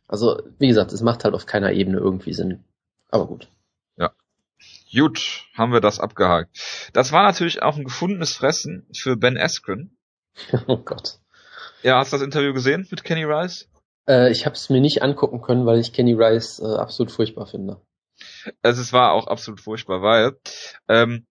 Also, 0.07 0.43
wie 0.59 0.69
gesagt, 0.69 0.93
es 0.93 1.03
macht 1.03 1.25
halt 1.25 1.35
auf 1.35 1.47
keiner 1.47 1.73
Ebene 1.73 1.99
irgendwie 1.99 2.33
Sinn. 2.33 2.65
Aber 3.11 3.27
gut. 3.27 3.49
Ja. 3.97 4.11
Gut, 4.93 5.45
haben 5.55 5.73
wir 5.73 5.81
das 5.81 6.01
abgehakt. 6.01 6.91
Das 6.93 7.13
war 7.13 7.23
natürlich 7.23 7.63
auch 7.63 7.77
ein 7.77 7.85
gefundenes 7.85 8.35
Fressen 8.35 8.87
für 8.93 9.17
Ben 9.17 9.39
Askren. 9.39 9.97
oh 10.67 10.79
Gott. 10.79 11.19
Ja, 11.83 11.99
hast 11.99 12.13
du 12.13 12.17
das 12.17 12.25
Interview 12.25 12.53
gesehen 12.53 12.87
mit 12.91 13.05
Kenny 13.05 13.25
Rice? 13.25 13.69
Äh, 14.09 14.31
ich 14.31 14.47
habe 14.47 14.55
es 14.55 14.69
mir 14.69 14.81
nicht 14.81 15.03
angucken 15.03 15.41
können, 15.41 15.67
weil 15.67 15.79
ich 15.79 15.93
Kenny 15.93 16.15
Rice 16.15 16.61
äh, 16.61 16.77
absolut 16.77 17.13
furchtbar 17.13 17.47
finde. 17.47 17.81
Also 18.63 18.83
es 18.83 18.93
war 18.93 19.13
auch 19.13 19.27
absolut 19.29 19.61
furchtbar, 19.61 20.03
weil 20.03 20.37
ähm, 20.89 21.27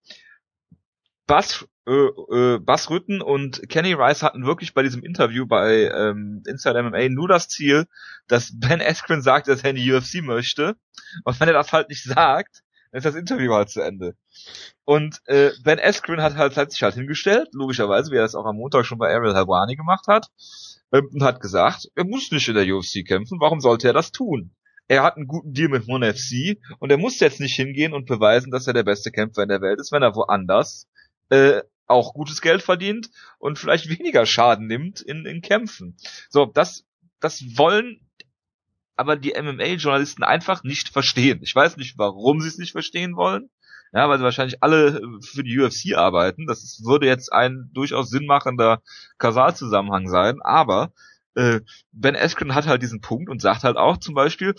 Buzz, 1.27 1.67
äh, 1.89 2.55
äh, 2.55 2.59
Buzz 2.59 2.89
Rütten 2.89 3.21
und 3.21 3.67
Kenny 3.67 3.93
Rice 3.93 4.21
hatten 4.21 4.45
wirklich 4.45 4.73
bei 4.73 4.83
diesem 4.83 5.01
Interview 5.01 5.47
bei 5.47 5.89
ähm, 5.91 6.43
Inside 6.47 6.83
MMA 6.83 7.09
nur 7.09 7.27
das 7.27 7.47
Ziel, 7.47 7.85
dass 8.27 8.51
Ben 8.53 8.81
Askren 8.81 9.21
sagt, 9.21 9.47
dass 9.47 9.63
er 9.63 9.71
in 9.71 9.75
die 9.77 9.91
UFC 9.91 10.21
möchte. 10.21 10.75
Und 11.23 11.39
wenn 11.39 11.47
er 11.47 11.55
das 11.55 11.73
halt 11.73 11.89
nicht 11.89 12.03
sagt, 12.03 12.61
dann 12.91 12.99
ist 12.99 13.05
das 13.05 13.15
Interview 13.15 13.53
halt 13.53 13.69
zu 13.69 13.81
Ende. 13.81 14.15
Und 14.85 15.19
äh, 15.25 15.49
Ben 15.63 15.79
Askren 15.79 16.21
hat 16.21 16.35
halt 16.35 16.57
hat 16.57 16.71
sich 16.71 16.83
halt 16.83 16.93
hingestellt, 16.93 17.49
logischerweise, 17.53 18.11
wie 18.11 18.17
er 18.17 18.23
das 18.23 18.35
auch 18.35 18.45
am 18.45 18.57
Montag 18.57 18.85
schon 18.85 18.99
bei 18.99 19.13
Ariel 19.13 19.33
Helwani 19.33 19.75
gemacht 19.75 20.05
hat, 20.07 20.27
äh, 20.91 21.01
und 21.01 21.23
hat 21.23 21.41
gesagt, 21.41 21.87
er 21.95 22.05
muss 22.05 22.31
nicht 22.31 22.47
in 22.47 22.55
der 22.55 22.67
UFC 22.67 23.03
kämpfen, 23.05 23.39
warum 23.39 23.61
sollte 23.61 23.87
er 23.87 23.93
das 23.93 24.11
tun? 24.11 24.51
Er 24.87 25.03
hat 25.03 25.17
einen 25.17 25.27
guten 25.27 25.53
Deal 25.53 25.69
mit 25.69 25.87
One 25.87 26.13
FC 26.13 26.57
und 26.79 26.91
er 26.91 26.97
muss 26.97 27.19
jetzt 27.19 27.39
nicht 27.39 27.55
hingehen 27.55 27.93
und 27.93 28.07
beweisen, 28.07 28.51
dass 28.51 28.67
er 28.67 28.73
der 28.73 28.83
beste 28.83 29.11
Kämpfer 29.11 29.43
in 29.43 29.49
der 29.49 29.61
Welt 29.61 29.79
ist, 29.79 29.91
wenn 29.91 30.01
er 30.01 30.15
woanders 30.15 30.87
äh, 31.29 31.61
auch 31.89 32.13
gutes 32.13 32.41
Geld 32.41 32.61
verdient 32.61 33.09
und 33.37 33.59
vielleicht 33.59 33.89
weniger 33.99 34.25
Schaden 34.25 34.67
nimmt 34.67 35.01
in, 35.01 35.25
in 35.25 35.41
Kämpfen. 35.41 35.97
So, 36.29 36.45
das, 36.45 36.85
das 37.19 37.43
wollen 37.57 37.99
aber 38.95 39.15
die 39.15 39.33
MMA-Journalisten 39.41 40.23
einfach 40.23 40.63
nicht 40.63 40.89
verstehen. 40.89 41.39
Ich 41.41 41.55
weiß 41.55 41.77
nicht, 41.77 41.97
warum 41.97 42.41
sie 42.41 42.49
es 42.49 42.57
nicht 42.57 42.73
verstehen 42.73 43.15
wollen. 43.15 43.49
Ja, 43.93 44.09
weil 44.09 44.17
sie 44.17 44.25
wahrscheinlich 44.25 44.61
alle 44.61 45.01
für 45.21 45.41
die 45.41 45.57
UFC 45.57 45.95
arbeiten. 45.95 46.45
Das 46.45 46.81
würde 46.83 47.07
jetzt 47.07 47.31
ein 47.31 47.69
durchaus 47.73 48.09
sinnmachender 48.09 48.83
Kausalzusammenhang 49.17 50.09
sein. 50.09 50.41
Aber 50.41 50.91
äh, 51.33 51.61
Ben 51.93 52.17
Askren 52.17 52.53
hat 52.53 52.67
halt 52.67 52.81
diesen 52.81 52.99
Punkt 52.99 53.29
und 53.29 53.41
sagt 53.41 53.63
halt 53.63 53.77
auch 53.77 53.97
zum 53.97 54.15
Beispiel, 54.15 54.53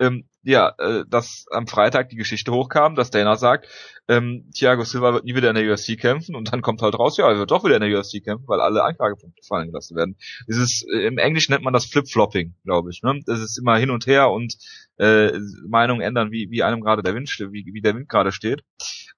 ähm, 0.00 0.28
ja, 0.46 0.74
äh, 0.78 1.04
dass 1.08 1.46
am 1.50 1.66
Freitag 1.66 2.08
die 2.08 2.16
Geschichte 2.16 2.52
hochkam, 2.52 2.94
dass 2.94 3.10
Dana 3.10 3.34
sagt, 3.34 3.66
ähm, 4.06 4.48
Thiago 4.54 4.84
Silva 4.84 5.12
wird 5.12 5.24
nie 5.24 5.34
wieder 5.34 5.50
in 5.50 5.56
der 5.56 5.68
UFC 5.68 5.98
kämpfen 5.98 6.36
und 6.36 6.52
dann 6.52 6.62
kommt 6.62 6.82
halt 6.82 6.96
raus, 6.96 7.16
ja, 7.16 7.28
er 7.28 7.38
wird 7.38 7.50
doch 7.50 7.64
wieder 7.64 7.76
in 7.76 7.82
der 7.82 7.98
UFC 7.98 8.22
kämpfen, 8.22 8.46
weil 8.46 8.60
alle 8.60 8.84
Anklagepunkte 8.84 9.42
fallen 9.46 9.66
gelassen 9.66 9.96
werden. 9.96 10.16
Dieses, 10.48 10.86
äh, 10.88 11.06
im 11.06 11.18
Englischen 11.18 11.52
nennt 11.52 11.64
man 11.64 11.72
das 11.72 11.86
Flip-Flopping, 11.86 12.54
glaube 12.64 12.90
ich. 12.90 13.02
Ne? 13.02 13.20
Das 13.26 13.40
ist 13.40 13.58
immer 13.58 13.76
hin 13.76 13.90
und 13.90 14.06
her 14.06 14.30
und 14.30 14.54
äh, 14.98 15.32
Meinungen 15.68 16.00
ändern, 16.00 16.30
wie, 16.30 16.48
wie 16.50 16.62
einem 16.62 16.80
gerade 16.80 17.02
der 17.02 17.14
Wind 17.14 17.28
steht, 17.28 17.50
wie, 17.50 17.68
wie 17.72 17.80
der 17.80 17.96
Wind 17.96 18.08
gerade 18.08 18.30
steht. 18.30 18.62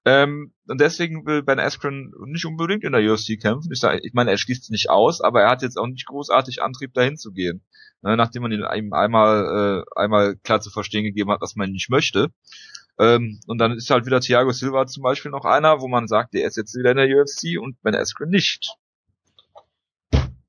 Ähm, 0.05 0.53
und 0.67 0.81
deswegen 0.81 1.27
will 1.27 1.43
Ben 1.43 1.59
Askren 1.59 2.11
nicht 2.25 2.45
unbedingt 2.45 2.83
in 2.83 2.93
der 2.93 3.01
UFC 3.01 3.39
kämpfen. 3.39 3.71
Ich, 3.71 3.79
sag, 3.79 3.99
ich 4.03 4.13
meine, 4.13 4.31
er 4.31 4.39
schließt 4.39 4.63
es 4.63 4.69
nicht 4.71 4.89
aus, 4.89 5.21
aber 5.21 5.41
er 5.41 5.51
hat 5.51 5.61
jetzt 5.61 5.77
auch 5.77 5.85
nicht 5.85 6.07
großartig 6.07 6.63
Antrieb, 6.63 6.95
dahin 6.95 7.17
zu 7.17 7.31
gehen. 7.31 7.63
Ne, 8.01 8.15
nachdem 8.15 8.43
man 8.43 8.53
ihm 8.53 8.93
einmal, 8.93 9.83
äh, 9.83 9.99
einmal 9.99 10.37
klar 10.37 10.61
zu 10.61 10.69
verstehen 10.69 11.03
gegeben 11.03 11.18
hat, 11.27 11.41
dass 11.41 11.55
man 11.55 11.71
nicht 11.71 11.89
möchte. 11.89 12.29
Ähm, 12.97 13.39
und 13.47 13.59
dann 13.59 13.73
ist 13.73 13.89
halt 13.89 14.05
wieder 14.05 14.19
Thiago 14.19 14.51
Silva 14.51 14.85
zum 14.87 15.03
Beispiel 15.03 15.31
noch 15.31 15.45
einer, 15.45 15.81
wo 15.81 15.87
man 15.87 16.07
sagt, 16.07 16.33
der 16.33 16.45
ist 16.45 16.57
jetzt 16.57 16.75
wieder 16.75 16.91
in 16.91 16.97
der 16.97 17.07
UFC 17.07 17.59
und 17.59 17.81
Ben 17.81 17.95
Askren 17.95 18.29
nicht. 18.29 18.75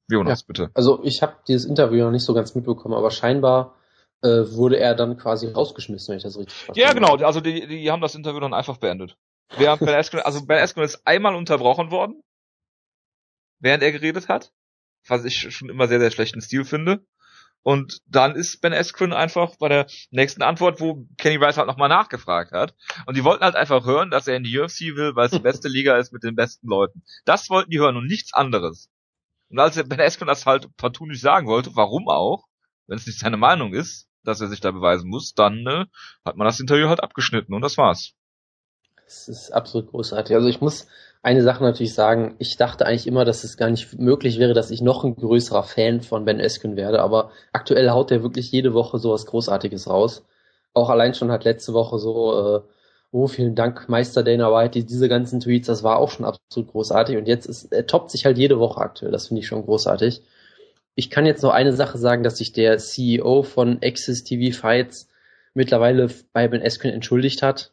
Jonas, 0.08 0.40
ja, 0.40 0.44
bitte. 0.46 0.70
Also 0.74 1.02
ich 1.04 1.22
habe 1.22 1.36
dieses 1.46 1.64
Interview 1.64 2.04
noch 2.04 2.10
nicht 2.10 2.24
so 2.24 2.34
ganz 2.34 2.54
mitbekommen, 2.54 2.94
aber 2.94 3.10
scheinbar 3.12 3.76
äh, 4.22 4.28
wurde 4.52 4.78
er 4.78 4.94
dann 4.94 5.16
quasi 5.16 5.48
rausgeschmissen, 5.48 6.12
wenn 6.12 6.16
ich 6.18 6.24
das 6.24 6.36
richtig 6.36 6.56
verstehe. 6.56 6.84
Ja, 6.84 6.92
genau. 6.92 7.16
Also 7.16 7.40
die, 7.40 7.66
die 7.66 7.90
haben 7.90 8.02
das 8.02 8.14
Interview 8.14 8.40
dann 8.40 8.54
einfach 8.54 8.78
beendet. 8.78 9.16
Während 9.56 9.80
ben 9.80 9.94
Askren, 9.94 10.20
also 10.20 10.44
Ben 10.44 10.58
Askren 10.58 10.84
ist 10.84 11.06
einmal 11.06 11.34
unterbrochen 11.34 11.90
worden, 11.90 12.22
während 13.58 13.82
er 13.82 13.92
geredet 13.92 14.28
hat, 14.28 14.52
was 15.06 15.24
ich 15.24 15.52
schon 15.54 15.68
immer 15.68 15.88
sehr, 15.88 16.00
sehr 16.00 16.10
schlechten 16.10 16.40
Stil 16.40 16.64
finde. 16.64 17.04
Und 17.62 18.00
dann 18.06 18.34
ist 18.34 18.60
Ben 18.60 18.72
Askren 18.72 19.12
einfach 19.12 19.56
bei 19.58 19.68
der 19.68 19.86
nächsten 20.10 20.42
Antwort, 20.42 20.80
wo 20.80 21.06
Kenny 21.18 21.36
Rice 21.36 21.58
halt 21.58 21.66
nochmal 21.66 21.88
nachgefragt 21.88 22.52
hat. 22.52 22.74
Und 23.06 23.16
die 23.16 23.24
wollten 23.24 23.44
halt 23.44 23.56
einfach 23.56 23.84
hören, 23.84 24.10
dass 24.10 24.26
er 24.26 24.36
in 24.36 24.44
die 24.44 24.58
UFC 24.58 24.96
will, 24.96 25.14
weil 25.14 25.26
es 25.26 25.32
die 25.32 25.38
beste 25.40 25.68
Liga 25.68 25.96
ist 25.98 26.12
mit 26.12 26.22
den 26.22 26.36
besten 26.36 26.68
Leuten. 26.68 27.02
Das 27.24 27.50
wollten 27.50 27.70
die 27.70 27.78
hören 27.78 27.96
und 27.96 28.06
nichts 28.06 28.32
anderes. 28.32 28.88
Und 29.50 29.58
als 29.58 29.76
Ben 29.88 30.00
Askren 30.00 30.28
das 30.28 30.46
halt 30.46 30.74
partout 30.76 31.06
nicht 31.06 31.20
sagen 31.20 31.48
wollte, 31.48 31.74
warum 31.74 32.08
auch, 32.08 32.46
wenn 32.86 32.96
es 32.96 33.06
nicht 33.06 33.18
seine 33.18 33.36
Meinung 33.36 33.74
ist, 33.74 34.08
dass 34.24 34.40
er 34.40 34.48
sich 34.48 34.60
da 34.60 34.70
beweisen 34.70 35.08
muss, 35.08 35.34
dann 35.34 35.66
äh, 35.66 35.86
hat 36.24 36.36
man 36.36 36.46
das 36.46 36.60
Interview 36.60 36.88
halt 36.88 37.02
abgeschnitten 37.02 37.54
und 37.54 37.62
das 37.62 37.76
war's. 37.76 38.14
Es 39.10 39.26
ist 39.26 39.50
absolut 39.50 39.90
großartig. 39.90 40.36
Also 40.36 40.46
ich 40.46 40.60
muss 40.60 40.86
eine 41.20 41.42
Sache 41.42 41.64
natürlich 41.64 41.94
sagen, 41.94 42.36
ich 42.38 42.56
dachte 42.56 42.86
eigentlich 42.86 43.08
immer, 43.08 43.24
dass 43.24 43.42
es 43.42 43.56
gar 43.56 43.68
nicht 43.68 43.98
möglich 43.98 44.38
wäre, 44.38 44.54
dass 44.54 44.70
ich 44.70 44.82
noch 44.82 45.02
ein 45.02 45.16
größerer 45.16 45.64
Fan 45.64 46.00
von 46.00 46.24
Ben 46.24 46.38
Eskin 46.38 46.76
werde, 46.76 47.02
aber 47.02 47.32
aktuell 47.52 47.90
haut 47.90 48.12
er 48.12 48.22
wirklich 48.22 48.52
jede 48.52 48.72
Woche 48.72 48.98
sowas 49.00 49.26
Großartiges 49.26 49.88
raus. 49.88 50.24
Auch 50.74 50.90
allein 50.90 51.14
schon 51.14 51.32
hat 51.32 51.42
letzte 51.44 51.72
Woche 51.74 51.98
so, 51.98 52.58
äh, 52.58 52.60
oh, 53.10 53.26
vielen 53.26 53.56
Dank, 53.56 53.88
Meister 53.88 54.22
Dana 54.22 54.52
White, 54.52 54.84
diese 54.84 55.08
ganzen 55.08 55.40
Tweets, 55.40 55.66
das 55.66 55.82
war 55.82 55.98
auch 55.98 56.10
schon 56.10 56.24
absolut 56.24 56.70
großartig 56.70 57.16
und 57.16 57.26
jetzt 57.26 57.46
ist, 57.46 57.72
er 57.72 57.88
toppt 57.88 58.12
sich 58.12 58.24
halt 58.26 58.38
jede 58.38 58.60
Woche 58.60 58.80
aktuell, 58.80 59.10
das 59.10 59.26
finde 59.26 59.40
ich 59.40 59.48
schon 59.48 59.64
großartig. 59.64 60.22
Ich 60.94 61.10
kann 61.10 61.26
jetzt 61.26 61.42
noch 61.42 61.52
eine 61.52 61.72
Sache 61.72 61.98
sagen, 61.98 62.22
dass 62.22 62.38
sich 62.38 62.52
der 62.52 62.78
CEO 62.78 63.42
von 63.42 63.80
Access 63.82 64.22
TV 64.22 64.56
Fights 64.56 65.08
mittlerweile 65.52 66.08
bei 66.32 66.46
Ben 66.46 66.62
Eskin 66.62 66.92
entschuldigt 66.92 67.42
hat 67.42 67.72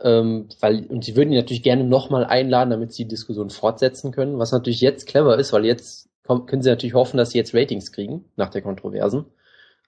ähm, 0.00 0.48
weil, 0.60 0.86
und 0.86 1.04
sie 1.04 1.16
würden 1.16 1.32
ihn 1.32 1.38
natürlich 1.38 1.62
gerne 1.62 1.84
nochmal 1.84 2.24
einladen, 2.24 2.70
damit 2.70 2.92
sie 2.92 3.04
die 3.04 3.10
Diskussion 3.10 3.50
fortsetzen 3.50 4.12
können, 4.12 4.38
was 4.38 4.52
natürlich 4.52 4.80
jetzt 4.80 5.06
clever 5.06 5.38
ist, 5.38 5.52
weil 5.52 5.64
jetzt 5.64 6.08
können 6.24 6.62
sie 6.62 6.70
natürlich 6.70 6.94
hoffen, 6.94 7.16
dass 7.16 7.30
sie 7.30 7.38
jetzt 7.38 7.54
Ratings 7.54 7.92
kriegen 7.92 8.24
nach 8.36 8.50
der 8.50 8.62
Kontroversen. 8.62 9.26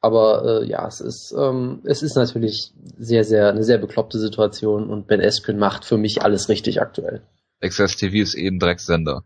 Aber 0.00 0.62
äh, 0.62 0.66
ja, 0.66 0.86
es 0.86 1.00
ist, 1.00 1.34
ähm, 1.36 1.82
es 1.84 2.02
ist 2.02 2.14
natürlich 2.14 2.72
sehr, 2.96 3.24
sehr, 3.24 3.48
eine 3.48 3.64
sehr 3.64 3.78
bekloppte 3.78 4.18
Situation 4.18 4.88
und 4.88 5.08
Ben 5.08 5.20
Eskün 5.20 5.58
macht 5.58 5.84
für 5.84 5.98
mich 5.98 6.22
alles 6.22 6.48
richtig 6.48 6.80
aktuell. 6.80 7.22
Access 7.60 7.96
TV 7.96 8.18
ist 8.18 8.34
eben 8.34 8.60
Drecksender. 8.60 9.24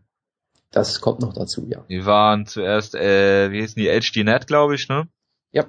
Das 0.71 0.99
kommt 0.99 1.21
noch 1.21 1.33
dazu, 1.33 1.67
ja. 1.69 1.85
Die 1.87 2.03
waren 2.07 2.47
zuerst, 2.47 2.95
äh, 2.95 3.51
wie 3.51 3.61
hießen 3.61 3.79
die, 3.79 3.89
HDNet, 3.89 4.47
glaube 4.47 4.73
ich, 4.73 4.89
ne? 4.89 5.07
Ja 5.51 5.65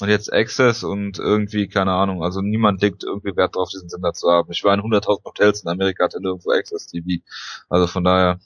und 0.00 0.08
jetzt 0.08 0.32
Access 0.32 0.82
und 0.82 1.18
irgendwie, 1.18 1.68
keine 1.68 1.92
Ahnung, 1.92 2.22
also 2.22 2.40
niemand 2.40 2.82
legt 2.82 3.04
irgendwie 3.04 3.36
Wert 3.36 3.54
darauf, 3.54 3.70
diesen 3.70 3.88
Sender 3.88 4.12
zu 4.12 4.30
haben. 4.30 4.50
Ich 4.50 4.64
war 4.64 4.74
in 4.74 4.80
100.000 4.80 5.24
Hotels 5.24 5.62
in 5.62 5.68
Amerika, 5.68 6.04
hatte 6.04 6.20
nirgendwo 6.20 6.50
Access 6.50 6.86
TV. 6.86 7.22
Also 7.68 7.86
von 7.86 8.04
daher, 8.04 8.40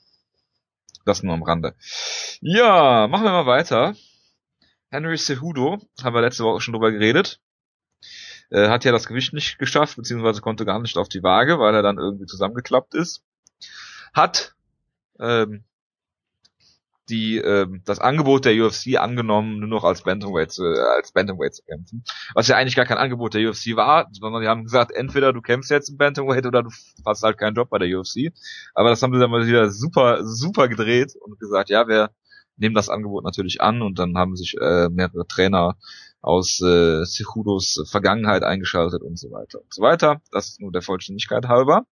das 1.04 1.22
nur 1.22 1.34
am 1.34 1.42
Rande. 1.42 1.74
Ja, 2.40 3.08
machen 3.08 3.24
wir 3.24 3.32
mal 3.32 3.46
weiter. 3.46 3.94
Henry 4.90 5.16
Cejudo, 5.16 5.78
haben 6.02 6.14
wir 6.14 6.20
letzte 6.20 6.44
Woche 6.44 6.60
schon 6.60 6.72
drüber 6.72 6.92
geredet. 6.92 7.40
Äh, 8.50 8.68
hat 8.68 8.84
ja 8.84 8.92
das 8.92 9.06
Gewicht 9.06 9.32
nicht 9.32 9.58
geschafft, 9.58 9.96
beziehungsweise 9.96 10.40
konnte 10.40 10.64
gar 10.64 10.80
nicht 10.80 10.96
auf 10.96 11.08
die 11.08 11.22
Waage, 11.22 11.58
weil 11.58 11.74
er 11.74 11.82
dann 11.82 11.98
irgendwie 11.98 12.26
zusammengeklappt 12.26 12.94
ist. 12.94 13.22
Hat 14.14 14.54
ähm, 15.20 15.64
die 17.08 17.38
ähm, 17.38 17.82
das 17.84 17.98
Angebot 17.98 18.44
der 18.44 18.54
UFC 18.54 18.98
angenommen, 18.98 19.58
nur 19.60 19.68
noch 19.68 19.84
als 19.84 20.02
Bantamweight 20.02 20.52
zu, 20.52 20.64
äh, 20.64 20.78
als 20.96 21.12
Bantamweight 21.12 21.54
zu 21.54 21.62
kämpfen. 21.64 22.04
Was 22.34 22.48
ja 22.48 22.56
eigentlich 22.56 22.76
gar 22.76 22.84
kein 22.84 22.98
Angebot 22.98 23.34
der 23.34 23.48
UFC 23.48 23.76
war, 23.76 24.08
sondern 24.12 24.42
die 24.42 24.48
haben 24.48 24.64
gesagt, 24.64 24.92
entweder 24.92 25.32
du 25.32 25.40
kämpfst 25.40 25.70
jetzt 25.70 25.88
im 25.88 25.96
Bantamweight 25.96 26.46
oder 26.46 26.62
du 26.62 26.70
hast 27.04 27.22
halt 27.22 27.38
keinen 27.38 27.54
Job 27.54 27.70
bei 27.70 27.78
der 27.78 27.88
UFC. 27.98 28.32
Aber 28.74 28.90
das 28.90 29.02
haben 29.02 29.12
sie 29.12 29.20
dann 29.20 29.30
mal 29.30 29.46
wieder 29.46 29.70
super 29.70 30.24
super 30.24 30.68
gedreht 30.68 31.14
und 31.20 31.38
gesagt, 31.38 31.70
ja, 31.70 31.88
wir 31.88 32.10
nehmen 32.56 32.74
das 32.74 32.88
Angebot 32.88 33.24
natürlich 33.24 33.60
an 33.60 33.82
und 33.82 33.98
dann 33.98 34.16
haben 34.16 34.36
sich 34.36 34.56
äh, 34.60 34.88
mehrere 34.88 35.26
Trainer 35.26 35.76
aus 36.20 36.60
äh, 36.60 37.04
Cejudos 37.04 37.84
Vergangenheit 37.90 38.42
eingeschaltet 38.42 39.02
und 39.02 39.18
so 39.18 39.30
weiter 39.30 39.60
und 39.60 39.72
so 39.72 39.82
weiter. 39.82 40.20
Das 40.32 40.48
ist 40.48 40.60
nur 40.60 40.72
der 40.72 40.82
Vollständigkeit 40.82 41.46
halber. 41.46 41.84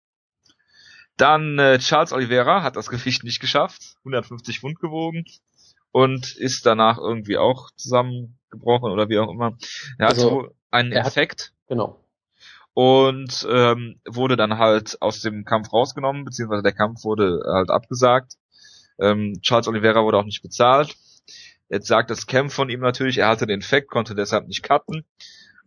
Dann 1.16 1.59
äh, 1.59 1.79
Charles 1.79 2.12
Oliveira 2.12 2.62
hat 2.62 2.76
das 2.76 2.88
Gewicht 2.88 3.24
nicht 3.24 3.40
geschafft, 3.40 3.96
150 4.00 4.61
Pfund 4.61 4.81
gewogen 4.81 5.24
und 5.92 6.37
ist 6.37 6.66
danach 6.66 6.98
irgendwie 6.98 7.38
auch 7.38 7.70
zusammengebrochen 7.76 8.92
oder 8.92 9.09
wie 9.09 9.18
auch 9.18 9.31
immer. 9.31 9.57
Er 9.98 10.09
also, 10.09 10.42
hatte 10.42 10.55
einen 10.70 10.92
Infekt. 10.92 11.40
Hat, 11.40 11.68
genau. 11.68 12.00
Und 12.74 13.46
ähm, 13.50 14.00
wurde 14.07 14.37
dann 14.37 14.59
halt 14.59 15.00
aus 15.00 15.22
dem 15.22 15.46
Kampf 15.46 15.72
rausgenommen, 15.72 16.26
beziehungsweise 16.26 16.62
der 16.62 16.74
Kampf 16.74 17.05
wurde 17.05 17.40
halt 17.46 17.70
abgesagt. 17.70 18.35
Ähm, 18.98 19.40
Charles 19.40 19.68
Oliveira 19.68 20.02
wurde 20.05 20.18
auch 20.18 20.24
nicht 20.24 20.42
bezahlt. 20.42 20.94
Jetzt 21.70 21.87
sagt 21.87 22.11
das 22.11 22.26
Camp 22.26 22.52
von 22.52 22.68
ihm 22.68 22.81
natürlich, 22.81 23.18
er 23.18 23.29
hatte 23.29 23.46
den 23.46 23.61
Infekt, 23.61 23.90
konnte 23.90 24.14
deshalb 24.14 24.46
nicht 24.46 24.62
cutten. 24.62 25.05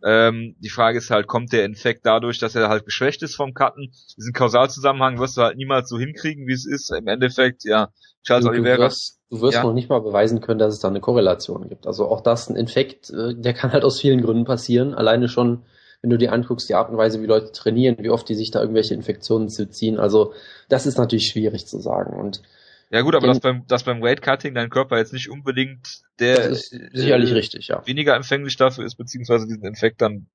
Ähm, 0.04 0.56
die 0.58 0.70
Frage 0.70 0.98
ist 0.98 1.10
halt, 1.10 1.26
kommt 1.26 1.52
der 1.52 1.64
Infekt 1.64 2.06
dadurch, 2.06 2.38
dass 2.38 2.54
er 2.54 2.68
halt 2.68 2.84
geschwächt 2.84 3.22
ist 3.22 3.36
vom 3.36 3.54
Cutten? 3.54 3.92
Diesen 4.16 4.32
Kausalzusammenhang 4.32 5.18
wirst 5.18 5.36
du 5.36 5.42
halt 5.42 5.56
niemals 5.56 5.88
so 5.88 5.98
hinkriegen, 5.98 6.46
wie 6.46 6.52
es 6.52 6.66
ist. 6.66 6.90
Im 6.90 7.06
Endeffekt, 7.06 7.64
ja, 7.64 7.88
Charles 8.22 8.44
du, 8.44 8.50
Oliveira. 8.50 8.76
Du 8.76 8.82
wirst, 8.84 9.20
du 9.30 9.40
wirst 9.40 9.54
ja. 9.56 9.62
noch 9.62 9.74
nicht 9.74 9.88
mal 9.88 10.00
beweisen 10.00 10.40
können, 10.40 10.58
dass 10.58 10.74
es 10.74 10.80
da 10.80 10.88
eine 10.88 11.00
Korrelation 11.00 11.68
gibt. 11.68 11.86
Also 11.86 12.08
auch 12.08 12.22
das, 12.22 12.48
ein 12.48 12.56
Infekt, 12.56 13.10
äh, 13.10 13.34
der 13.34 13.54
kann 13.54 13.72
halt 13.72 13.84
aus 13.84 14.00
vielen 14.00 14.22
Gründen 14.22 14.44
passieren. 14.44 14.94
Alleine 14.94 15.28
schon, 15.28 15.64
wenn 16.00 16.10
du 16.10 16.18
dir 16.18 16.32
anguckst, 16.32 16.68
die 16.68 16.74
Art 16.74 16.90
und 16.90 16.96
Weise, 16.96 17.20
wie 17.20 17.26
Leute 17.26 17.52
trainieren, 17.52 17.96
wie 18.00 18.10
oft 18.10 18.28
die 18.28 18.34
sich 18.34 18.50
da 18.50 18.60
irgendwelche 18.60 18.94
Infektionen 18.94 19.48
zu 19.48 19.68
ziehen. 19.68 19.98
Also 19.98 20.32
das 20.68 20.86
ist 20.86 20.98
natürlich 20.98 21.26
schwierig 21.26 21.66
zu 21.66 21.78
sagen. 21.78 22.18
Und 22.18 22.42
ja 22.90 23.02
gut, 23.02 23.14
aber 23.14 23.26
dass 23.26 23.40
beim, 23.40 23.66
dass 23.66 23.84
beim 23.84 24.02
Weight 24.02 24.22
Cutting 24.22 24.54
dein 24.54 24.70
Körper 24.70 24.98
jetzt 24.98 25.12
nicht 25.12 25.30
unbedingt 25.30 26.02
der 26.18 26.50
ist 26.50 26.70
sicherlich 26.70 27.30
äh, 27.30 27.34
richtig, 27.34 27.68
ja. 27.68 27.86
weniger 27.86 28.14
empfänglich 28.16 28.56
dafür 28.56 28.84
ist, 28.84 28.96
beziehungsweise 28.96 29.46
diesen 29.46 29.64
Infekt 29.64 30.02
dann 30.02 30.26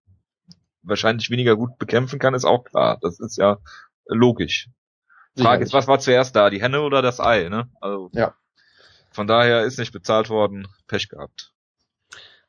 wahrscheinlich 0.81 1.29
weniger 1.29 1.55
gut 1.55 1.77
bekämpfen 1.77 2.19
kann, 2.19 2.33
ist 2.33 2.45
auch 2.45 2.63
klar. 2.63 2.97
Das 3.01 3.19
ist 3.19 3.37
ja 3.37 3.57
logisch. 4.07 4.69
Frage 5.37 5.63
ist, 5.63 5.73
was 5.73 5.87
war 5.87 5.99
zuerst 5.99 6.35
da, 6.35 6.49
die 6.49 6.61
Henne 6.61 6.81
oder 6.81 7.01
das 7.01 7.19
Ei, 7.19 7.49
ne? 7.49 7.69
Also, 7.81 8.09
ja. 8.13 8.35
Von 9.11 9.27
daher 9.27 9.63
ist 9.63 9.79
nicht 9.79 9.91
bezahlt 9.91 10.29
worden, 10.29 10.67
Pech 10.87 11.09
gehabt. 11.09 11.53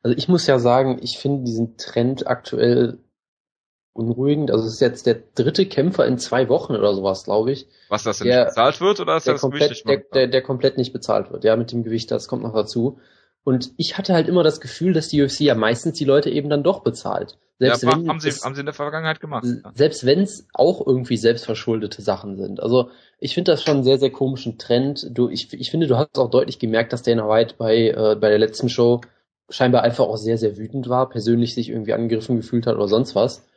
Also 0.03 0.17
ich 0.17 0.27
muss 0.27 0.47
ja 0.47 0.59
sagen, 0.59 0.99
ich 1.01 1.17
finde 1.17 1.43
diesen 1.43 1.77
Trend 1.77 2.27
aktuell 2.27 2.99
unruhigend. 3.97 4.51
Also 4.51 4.65
es 4.65 4.73
ist 4.73 4.79
jetzt 4.79 5.05
der 5.05 5.17
dritte 5.35 5.65
Kämpfer 5.65 6.05
in 6.05 6.17
zwei 6.17 6.49
Wochen 6.49 6.75
oder 6.75 6.93
sowas, 6.93 7.23
glaube 7.23 7.51
ich. 7.51 7.67
Was, 7.89 8.03
dass 8.03 8.19
der, 8.19 8.39
nicht 8.39 8.49
bezahlt 8.49 8.81
wird 8.81 8.99
oder 8.99 9.17
ist 9.17 9.27
das 9.27 9.41
komplett? 9.41 9.87
Der, 9.87 9.97
der, 9.97 10.27
der 10.27 10.41
komplett 10.41 10.77
nicht 10.77 10.93
bezahlt 10.93 11.31
wird, 11.31 11.43
ja, 11.43 11.55
mit 11.55 11.71
dem 11.71 11.83
Gewicht, 11.83 12.11
das 12.11 12.27
kommt 12.27 12.43
noch 12.43 12.53
dazu. 12.53 12.99
Und 13.43 13.71
ich 13.77 13.97
hatte 13.97 14.13
halt 14.13 14.27
immer 14.27 14.43
das 14.43 14.59
Gefühl, 14.59 14.93
dass 14.93 15.07
die 15.07 15.21
UFC 15.21 15.41
ja 15.41 15.55
meistens 15.55 15.97
die 15.97 16.05
Leute 16.05 16.29
eben 16.29 16.49
dann 16.49 16.63
doch 16.63 16.83
bezahlt. 16.83 17.37
Selbst 17.59 17.83
ja, 17.83 17.91
wenn 17.91 18.07
haben 18.07 18.19
sie, 18.19 18.29
es, 18.29 18.43
haben 18.43 18.53
sie 18.53 18.59
in 18.59 18.65
der 18.67 18.73
Vergangenheit 18.73 19.19
gemacht. 19.19 19.47
Selbst 19.73 20.05
wenn 20.05 20.21
es 20.21 20.47
auch 20.53 20.85
irgendwie 20.85 21.17
selbstverschuldete 21.17 22.01
Sachen 22.01 22.37
sind. 22.37 22.61
Also 22.61 22.91
ich 23.19 23.33
finde 23.33 23.51
das 23.51 23.63
schon 23.63 23.75
einen 23.75 23.83
sehr, 23.83 23.97
sehr 23.97 24.11
komischen 24.11 24.59
Trend. 24.59 25.07
Du, 25.11 25.29
ich, 25.29 25.51
ich 25.53 25.71
finde, 25.71 25.87
du 25.87 25.97
hast 25.97 26.19
auch 26.19 26.29
deutlich 26.29 26.59
gemerkt, 26.59 26.93
dass 26.93 27.01
Dana 27.01 27.27
White 27.27 27.55
bei, 27.57 27.89
äh, 27.89 28.15
bei 28.19 28.29
der 28.29 28.37
letzten 28.37 28.69
Show 28.69 29.01
scheinbar 29.49 29.83
einfach 29.83 30.05
auch 30.05 30.17
sehr, 30.17 30.37
sehr 30.37 30.57
wütend 30.57 30.89
war, 30.89 31.09
persönlich 31.09 31.55
sich 31.55 31.69
irgendwie 31.69 31.93
angegriffen 31.93 32.35
gefühlt 32.37 32.67
hat 32.67 32.75
oder 32.75 32.87
sonst 32.87 33.15
was. 33.15 33.47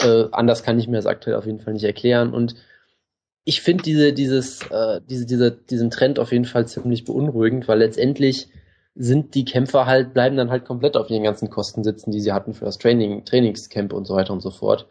Äh, 0.00 0.24
anders 0.32 0.62
kann 0.62 0.78
ich 0.78 0.88
mir 0.88 0.96
das 0.96 1.06
aktuell 1.06 1.36
auf 1.36 1.46
jeden 1.46 1.60
Fall 1.60 1.72
nicht 1.72 1.84
erklären. 1.84 2.32
Und 2.32 2.54
ich 3.44 3.62
finde 3.62 3.82
diese, 3.82 4.12
dieses, 4.12 4.62
äh, 4.70 5.00
diese, 5.08 5.26
diese, 5.26 5.52
diesen 5.52 5.90
Trend 5.90 6.18
auf 6.18 6.32
jeden 6.32 6.44
Fall 6.44 6.66
ziemlich 6.66 7.04
beunruhigend, 7.04 7.66
weil 7.68 7.78
letztendlich 7.78 8.48
sind 8.94 9.34
die 9.34 9.44
Kämpfer 9.44 9.86
halt, 9.86 10.12
bleiben 10.12 10.36
dann 10.36 10.50
halt 10.50 10.64
komplett 10.64 10.96
auf 10.96 11.08
ihren 11.08 11.22
ganzen 11.22 11.50
Kosten 11.50 11.84
sitzen, 11.84 12.10
die 12.10 12.20
sie 12.20 12.32
hatten 12.32 12.52
für 12.52 12.64
das 12.64 12.78
Training, 12.78 13.24
Trainingscamp 13.24 13.92
und 13.92 14.06
so 14.06 14.14
weiter 14.14 14.32
und 14.32 14.42
so 14.42 14.50
fort. 14.50 14.88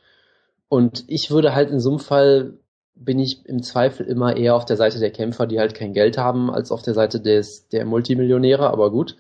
Und 0.69 1.03
ich 1.07 1.29
würde 1.29 1.53
halt 1.53 1.69
in 1.69 1.79
so 1.79 1.89
einem 1.91 1.99
Fall 1.99 2.53
bin 2.95 3.19
ich 3.19 3.45
im 3.45 3.61
Zweifel 3.61 4.05
immer 4.07 4.35
eher 4.35 4.55
auf 4.55 4.65
der 4.65 4.77
Seite 4.77 4.99
der 4.99 5.11
Kämpfer, 5.11 5.45
die 5.45 5.59
halt 5.59 5.75
kein 5.75 5.93
Geld 5.93 6.17
haben, 6.17 6.49
als 6.49 6.71
auf 6.71 6.81
der 6.81 6.93
Seite 6.93 7.19
des, 7.19 7.67
der 7.67 7.85
Multimillionäre, 7.85 8.69
aber 8.69 8.91
gut 8.91 9.17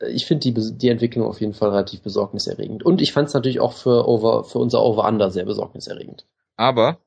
ich 0.00 0.26
finde 0.26 0.52
die, 0.52 0.76
die 0.78 0.88
Entwicklung 0.88 1.26
auf 1.26 1.40
jeden 1.40 1.54
Fall 1.54 1.70
relativ 1.70 2.02
besorgniserregend. 2.02 2.84
Und 2.84 3.00
ich 3.00 3.12
fand 3.12 3.28
es 3.28 3.34
natürlich 3.34 3.60
auch 3.60 3.72
für, 3.72 4.06
over, 4.06 4.44
für 4.44 4.58
unser 4.58 4.82
Over-Under 4.82 5.30
sehr 5.30 5.44
besorgniserregend. 5.44 6.26
Aber, 6.56 6.98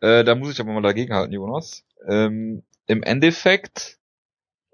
äh, 0.00 0.24
da 0.24 0.34
muss 0.34 0.52
ich 0.52 0.60
aber 0.60 0.72
mal 0.72 0.82
dagegenhalten, 0.82 1.32
Jonas. 1.32 1.84
Ähm, 2.06 2.62
Im 2.86 3.02
Endeffekt 3.02 3.98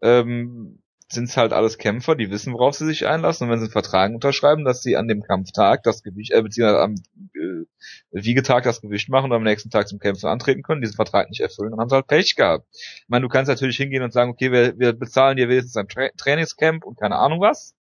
ähm, 0.03 0.83
sind 1.15 1.29
es 1.29 1.37
halt 1.37 1.53
alles 1.53 1.79
Kämpfer, 1.79 2.15
die 2.17 2.31
wissen, 2.31 2.53
worauf 2.53 2.75
sie 2.75 2.87
sich 2.87 3.07
einlassen. 3.07 3.45
Und 3.45 3.51
wenn 3.51 3.59
sie 3.59 3.67
einen 3.67 3.73
Vertrag 3.73 4.13
unterschreiben, 4.13 4.65
dass 4.65 4.83
sie 4.83 4.97
an 4.97 5.09
dem 5.09 5.23
Kampftag 5.23 5.83
das 5.83 6.03
Gewicht, 6.03 6.33
äh, 6.33 6.43
beziehungsweise 6.43 6.81
am 6.81 6.95
äh, 7.35 7.65
Wiegetag 8.11 8.65
das 8.65 8.81
Gewicht 8.81 9.09
machen 9.09 9.31
und 9.31 9.37
am 9.37 9.43
nächsten 9.43 9.71
Tag 9.71 9.89
zum 9.89 9.99
Kämpfen 9.99 10.27
antreten 10.27 10.63
können, 10.63 10.83
diesen 10.83 10.97
Vertrag 10.97 11.31
nicht 11.31 11.41
erfüllen, 11.41 11.71
dann 11.71 11.81
haben 11.81 11.89
sie 11.89 11.97
halt 11.97 12.07
Pech 12.07 12.35
gehabt. 12.37 12.67
Ich 12.73 13.05
meine, 13.09 13.23
du 13.23 13.29
kannst 13.29 13.49
natürlich 13.49 13.77
hingehen 13.77 14.03
und 14.03 14.13
sagen, 14.13 14.31
okay, 14.31 14.53
wir, 14.53 14.79
wir 14.79 14.93
bezahlen 14.93 15.37
dir 15.37 15.49
wenigstens 15.49 15.77
ein 15.77 15.89
Tra 15.89 16.09
Trainingscamp 16.17 16.85
und 16.85 16.99
keine 16.99 17.17
Ahnung 17.17 17.41
was. 17.41 17.75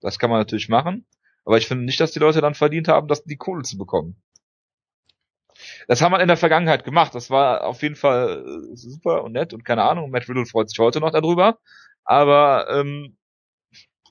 Das 0.00 0.18
kann 0.18 0.30
man 0.30 0.38
natürlich 0.38 0.68
machen. 0.68 1.06
Aber 1.44 1.58
ich 1.58 1.66
finde 1.66 1.84
nicht, 1.84 2.00
dass 2.00 2.12
die 2.12 2.18
Leute 2.18 2.40
dann 2.40 2.54
verdient 2.54 2.88
haben, 2.88 3.08
das 3.08 3.24
die 3.24 3.36
Kohle 3.36 3.62
zu 3.62 3.76
bekommen. 3.76 4.16
Das 5.88 6.02
haben 6.02 6.12
wir 6.12 6.20
in 6.20 6.28
der 6.28 6.36
Vergangenheit 6.36 6.84
gemacht. 6.84 7.14
Das 7.14 7.30
war 7.30 7.64
auf 7.64 7.82
jeden 7.82 7.96
Fall 7.96 8.44
äh, 8.46 8.76
super 8.76 9.24
und 9.24 9.32
nett 9.32 9.52
und 9.52 9.64
keine 9.64 9.82
Ahnung. 9.82 10.10
Matt 10.10 10.28
Riddle 10.28 10.46
freut 10.46 10.68
sich 10.68 10.78
heute 10.78 11.00
noch 11.00 11.10
darüber. 11.10 11.58
Aber 12.04 12.68
ähm, 12.70 13.16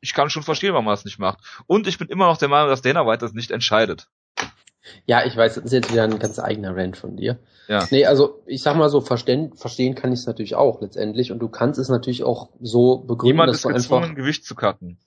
ich 0.01 0.13
kann 0.13 0.29
schon 0.29 0.43
verstehen, 0.43 0.73
warum 0.73 0.85
man 0.85 0.93
das 0.93 1.05
nicht 1.05 1.19
macht. 1.19 1.39
Und 1.67 1.87
ich 1.87 1.97
bin 1.97 2.09
immer 2.09 2.25
noch 2.25 2.37
der 2.37 2.49
Meinung, 2.49 2.69
dass 2.69 2.81
Dana 2.81 3.05
White 3.05 3.19
das 3.19 3.33
nicht 3.33 3.51
entscheidet. 3.51 4.07
Ja, 5.05 5.25
ich 5.25 5.35
weiß, 5.35 5.55
das 5.55 5.63
ist 5.63 5.71
jetzt 5.71 5.91
wieder 5.91 6.03
ein 6.03 6.19
ganz 6.19 6.39
eigener 6.39 6.75
Rant 6.75 6.97
von 6.97 7.15
dir. 7.15 7.39
Ja. 7.67 7.87
Nee, 7.89 8.05
also 8.05 8.43
ich 8.45 8.61
sag 8.61 8.75
mal 8.75 8.89
so, 8.89 8.99
verstehen, 8.99 9.53
verstehen 9.53 9.95
kann 9.95 10.11
ich 10.11 10.19
es 10.19 10.25
natürlich 10.25 10.55
auch 10.55 10.81
letztendlich 10.81 11.31
und 11.31 11.39
du 11.39 11.47
kannst 11.47 11.79
es 11.79 11.87
natürlich 11.87 12.23
auch 12.23 12.49
so 12.59 12.97
begründen, 12.97 13.35
Niemand 13.35 13.49
dass 13.49 13.57
ist 13.57 13.65
du 13.65 13.69
gezwungen, 13.69 14.03
einfach, 14.03 14.15
Gewicht 14.15 14.45
zu 14.45 14.55
cutten. 14.55 14.97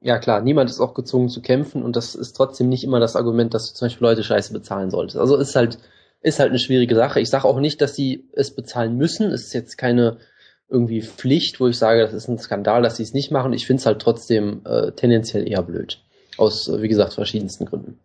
Ja 0.00 0.18
klar, 0.18 0.40
niemand 0.40 0.70
ist 0.70 0.80
auch 0.80 0.94
gezwungen 0.94 1.28
zu 1.28 1.42
kämpfen 1.42 1.84
und 1.84 1.94
das 1.94 2.14
ist 2.14 2.32
trotzdem 2.32 2.68
nicht 2.68 2.82
immer 2.82 2.98
das 2.98 3.14
Argument, 3.16 3.54
dass 3.54 3.68
du 3.68 3.74
zum 3.74 3.86
Beispiel 3.86 4.06
Leute 4.06 4.24
scheiße 4.24 4.52
bezahlen 4.52 4.90
solltest. 4.90 5.18
Also 5.18 5.36
ist 5.36 5.54
halt 5.54 5.78
ist 6.22 6.38
halt 6.38 6.50
eine 6.50 6.58
schwierige 6.58 6.94
Sache. 6.94 7.20
Ich 7.20 7.30
sage 7.30 7.44
auch 7.44 7.60
nicht, 7.60 7.80
dass 7.80 7.94
sie 7.94 8.28
es 8.32 8.54
bezahlen 8.54 8.96
müssen. 8.96 9.30
Es 9.30 9.44
ist 9.44 9.54
jetzt 9.54 9.78
keine 9.78 10.18
irgendwie 10.70 11.02
Pflicht, 11.02 11.60
wo 11.60 11.66
ich 11.66 11.76
sage, 11.76 12.00
das 12.00 12.14
ist 12.14 12.28
ein 12.28 12.38
Skandal, 12.38 12.82
dass 12.82 12.96
sie 12.96 13.02
es 13.02 13.12
nicht 13.12 13.30
machen. 13.30 13.52
Ich 13.52 13.66
finde 13.66 13.80
es 13.80 13.86
halt 13.86 14.00
trotzdem 14.00 14.62
äh, 14.64 14.92
tendenziell 14.92 15.48
eher 15.48 15.62
blöd. 15.62 16.00
Aus, 16.36 16.68
äh, 16.68 16.80
wie 16.80 16.88
gesagt, 16.88 17.14
verschiedensten 17.14 17.66
Gründen. 17.66 17.98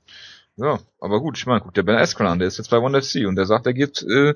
Ja, 0.57 0.79
aber 0.99 1.19
gut, 1.19 1.37
ich 1.37 1.45
meine, 1.45 1.61
guck, 1.61 1.73
der 1.73 1.83
Ben 1.83 1.95
Askren 1.95 2.39
der 2.39 2.47
ist 2.47 2.57
jetzt 2.57 2.69
bei 2.69 2.79
One 2.79 3.01
FC 3.01 3.27
und 3.27 3.35
der 3.35 3.45
sagt, 3.45 3.65
er 3.65 3.73
geht, 3.73 4.03
äh, 4.03 4.33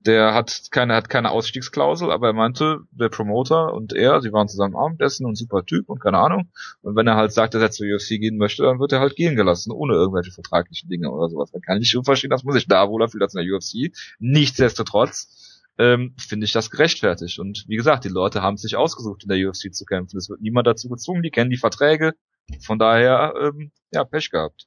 der 0.00 0.34
hat 0.34 0.66
keine, 0.70 0.94
hat 0.94 1.08
keine 1.08 1.30
Ausstiegsklausel, 1.30 2.10
aber 2.10 2.28
er 2.28 2.32
meinte, 2.34 2.80
der 2.90 3.08
Promoter 3.08 3.72
und 3.72 3.94
er, 3.94 4.20
sie 4.20 4.32
waren 4.32 4.48
zusammen 4.48 4.76
Abendessen 4.76 5.24
und 5.24 5.36
super 5.36 5.64
Typ 5.64 5.88
und 5.88 6.00
keine 6.00 6.18
Ahnung. 6.18 6.50
Und 6.82 6.94
wenn 6.94 7.06
er 7.06 7.16
halt 7.16 7.32
sagt, 7.32 7.54
dass 7.54 7.62
er 7.62 7.70
zur 7.70 7.86
UFC 7.86 8.20
gehen 8.20 8.36
möchte, 8.36 8.64
dann 8.64 8.80
wird 8.80 8.92
er 8.92 9.00
halt 9.00 9.16
gehen 9.16 9.36
gelassen, 9.36 9.72
ohne 9.72 9.94
irgendwelche 9.94 10.32
vertraglichen 10.32 10.90
Dinge 10.90 11.10
oder 11.10 11.28
sowas. 11.30 11.52
Dann 11.52 11.62
kann 11.62 11.80
ich 11.80 11.88
schon 11.88 12.04
verstehen, 12.04 12.30
dass 12.30 12.44
man 12.44 12.52
sich 12.52 12.66
da 12.66 12.88
wohler 12.90 13.08
fühlt 13.08 13.22
als 13.22 13.34
in 13.34 13.46
der 13.46 13.56
UFC. 13.56 13.96
Nichtsdestotrotz, 14.18 15.53
ähm, 15.78 16.14
finde 16.18 16.44
ich 16.44 16.52
das 16.52 16.70
gerechtfertigt. 16.70 17.38
Und 17.38 17.64
wie 17.68 17.76
gesagt, 17.76 18.04
die 18.04 18.08
Leute 18.08 18.42
haben 18.42 18.56
sich 18.56 18.76
ausgesucht, 18.76 19.24
in 19.24 19.28
der 19.28 19.48
UFC 19.48 19.74
zu 19.74 19.84
kämpfen. 19.84 20.16
Es 20.16 20.28
wird 20.28 20.40
niemand 20.40 20.66
dazu 20.66 20.88
gezwungen, 20.88 21.22
die 21.22 21.30
kennen 21.30 21.50
die 21.50 21.56
Verträge. 21.56 22.14
Von 22.60 22.78
daher, 22.78 23.34
ähm, 23.40 23.72
ja, 23.90 24.04
Pech 24.04 24.30
gehabt. 24.30 24.66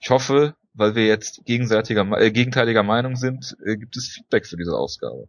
Ich 0.00 0.10
hoffe, 0.10 0.54
weil 0.74 0.94
wir 0.94 1.06
jetzt 1.06 1.44
gegenseitiger, 1.46 2.02
äh, 2.20 2.30
gegenteiliger 2.30 2.82
Meinung 2.82 3.16
sind, 3.16 3.56
äh, 3.64 3.76
gibt 3.76 3.96
es 3.96 4.08
Feedback 4.08 4.46
für 4.46 4.56
diese 4.56 4.76
Ausgabe. 4.76 5.28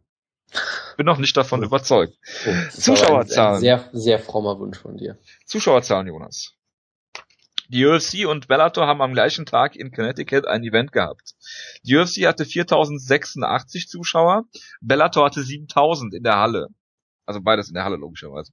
Bin 0.97 1.05
noch 1.05 1.17
nicht 1.17 1.35
davon 1.37 1.63
überzeugt. 1.63 2.17
Oh, 2.45 2.69
Zuschauerzahlen. 2.69 3.49
Ein, 3.49 3.55
ein 3.55 3.59
sehr, 3.61 3.89
sehr 3.93 4.19
frommer 4.19 4.59
Wunsch 4.59 4.77
von 4.77 4.97
dir. 4.97 5.17
Zuschauerzahlen, 5.45 6.07
Jonas. 6.07 6.54
Die 7.69 7.85
UFC 7.85 8.27
und 8.27 8.47
Bellator 8.47 8.87
haben 8.87 9.01
am 9.01 9.13
gleichen 9.13 9.45
Tag 9.45 9.75
in 9.75 9.91
Connecticut 9.91 10.47
ein 10.47 10.63
Event 10.63 10.91
gehabt. 10.91 11.33
Die 11.83 11.95
UFC 11.95 12.25
hatte 12.25 12.45
4086 12.45 13.87
Zuschauer, 13.87 14.43
Bellator 14.81 15.25
hatte 15.25 15.43
7000 15.43 16.13
in 16.13 16.23
der 16.23 16.37
Halle. 16.37 16.67
Also 17.25 17.41
beides 17.41 17.69
in 17.69 17.73
der 17.73 17.83
Halle 17.83 17.97
logischerweise. 17.97 18.51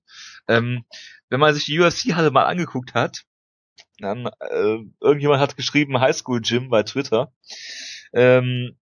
Ähm, 0.48 0.84
wenn 1.28 1.40
man 1.40 1.54
sich 1.54 1.66
die 1.66 1.78
UFC-Halle 1.78 2.30
mal 2.30 2.46
angeguckt 2.46 2.94
hat, 2.94 3.24
dann, 3.98 4.26
äh, 4.40 4.78
irgendjemand 5.00 5.40
hat 5.40 5.56
geschrieben 5.56 6.00
Highschool 6.00 6.40
Gym 6.40 6.70
bei 6.70 6.82
Twitter. 6.82 7.32
Ähm, 8.12 8.78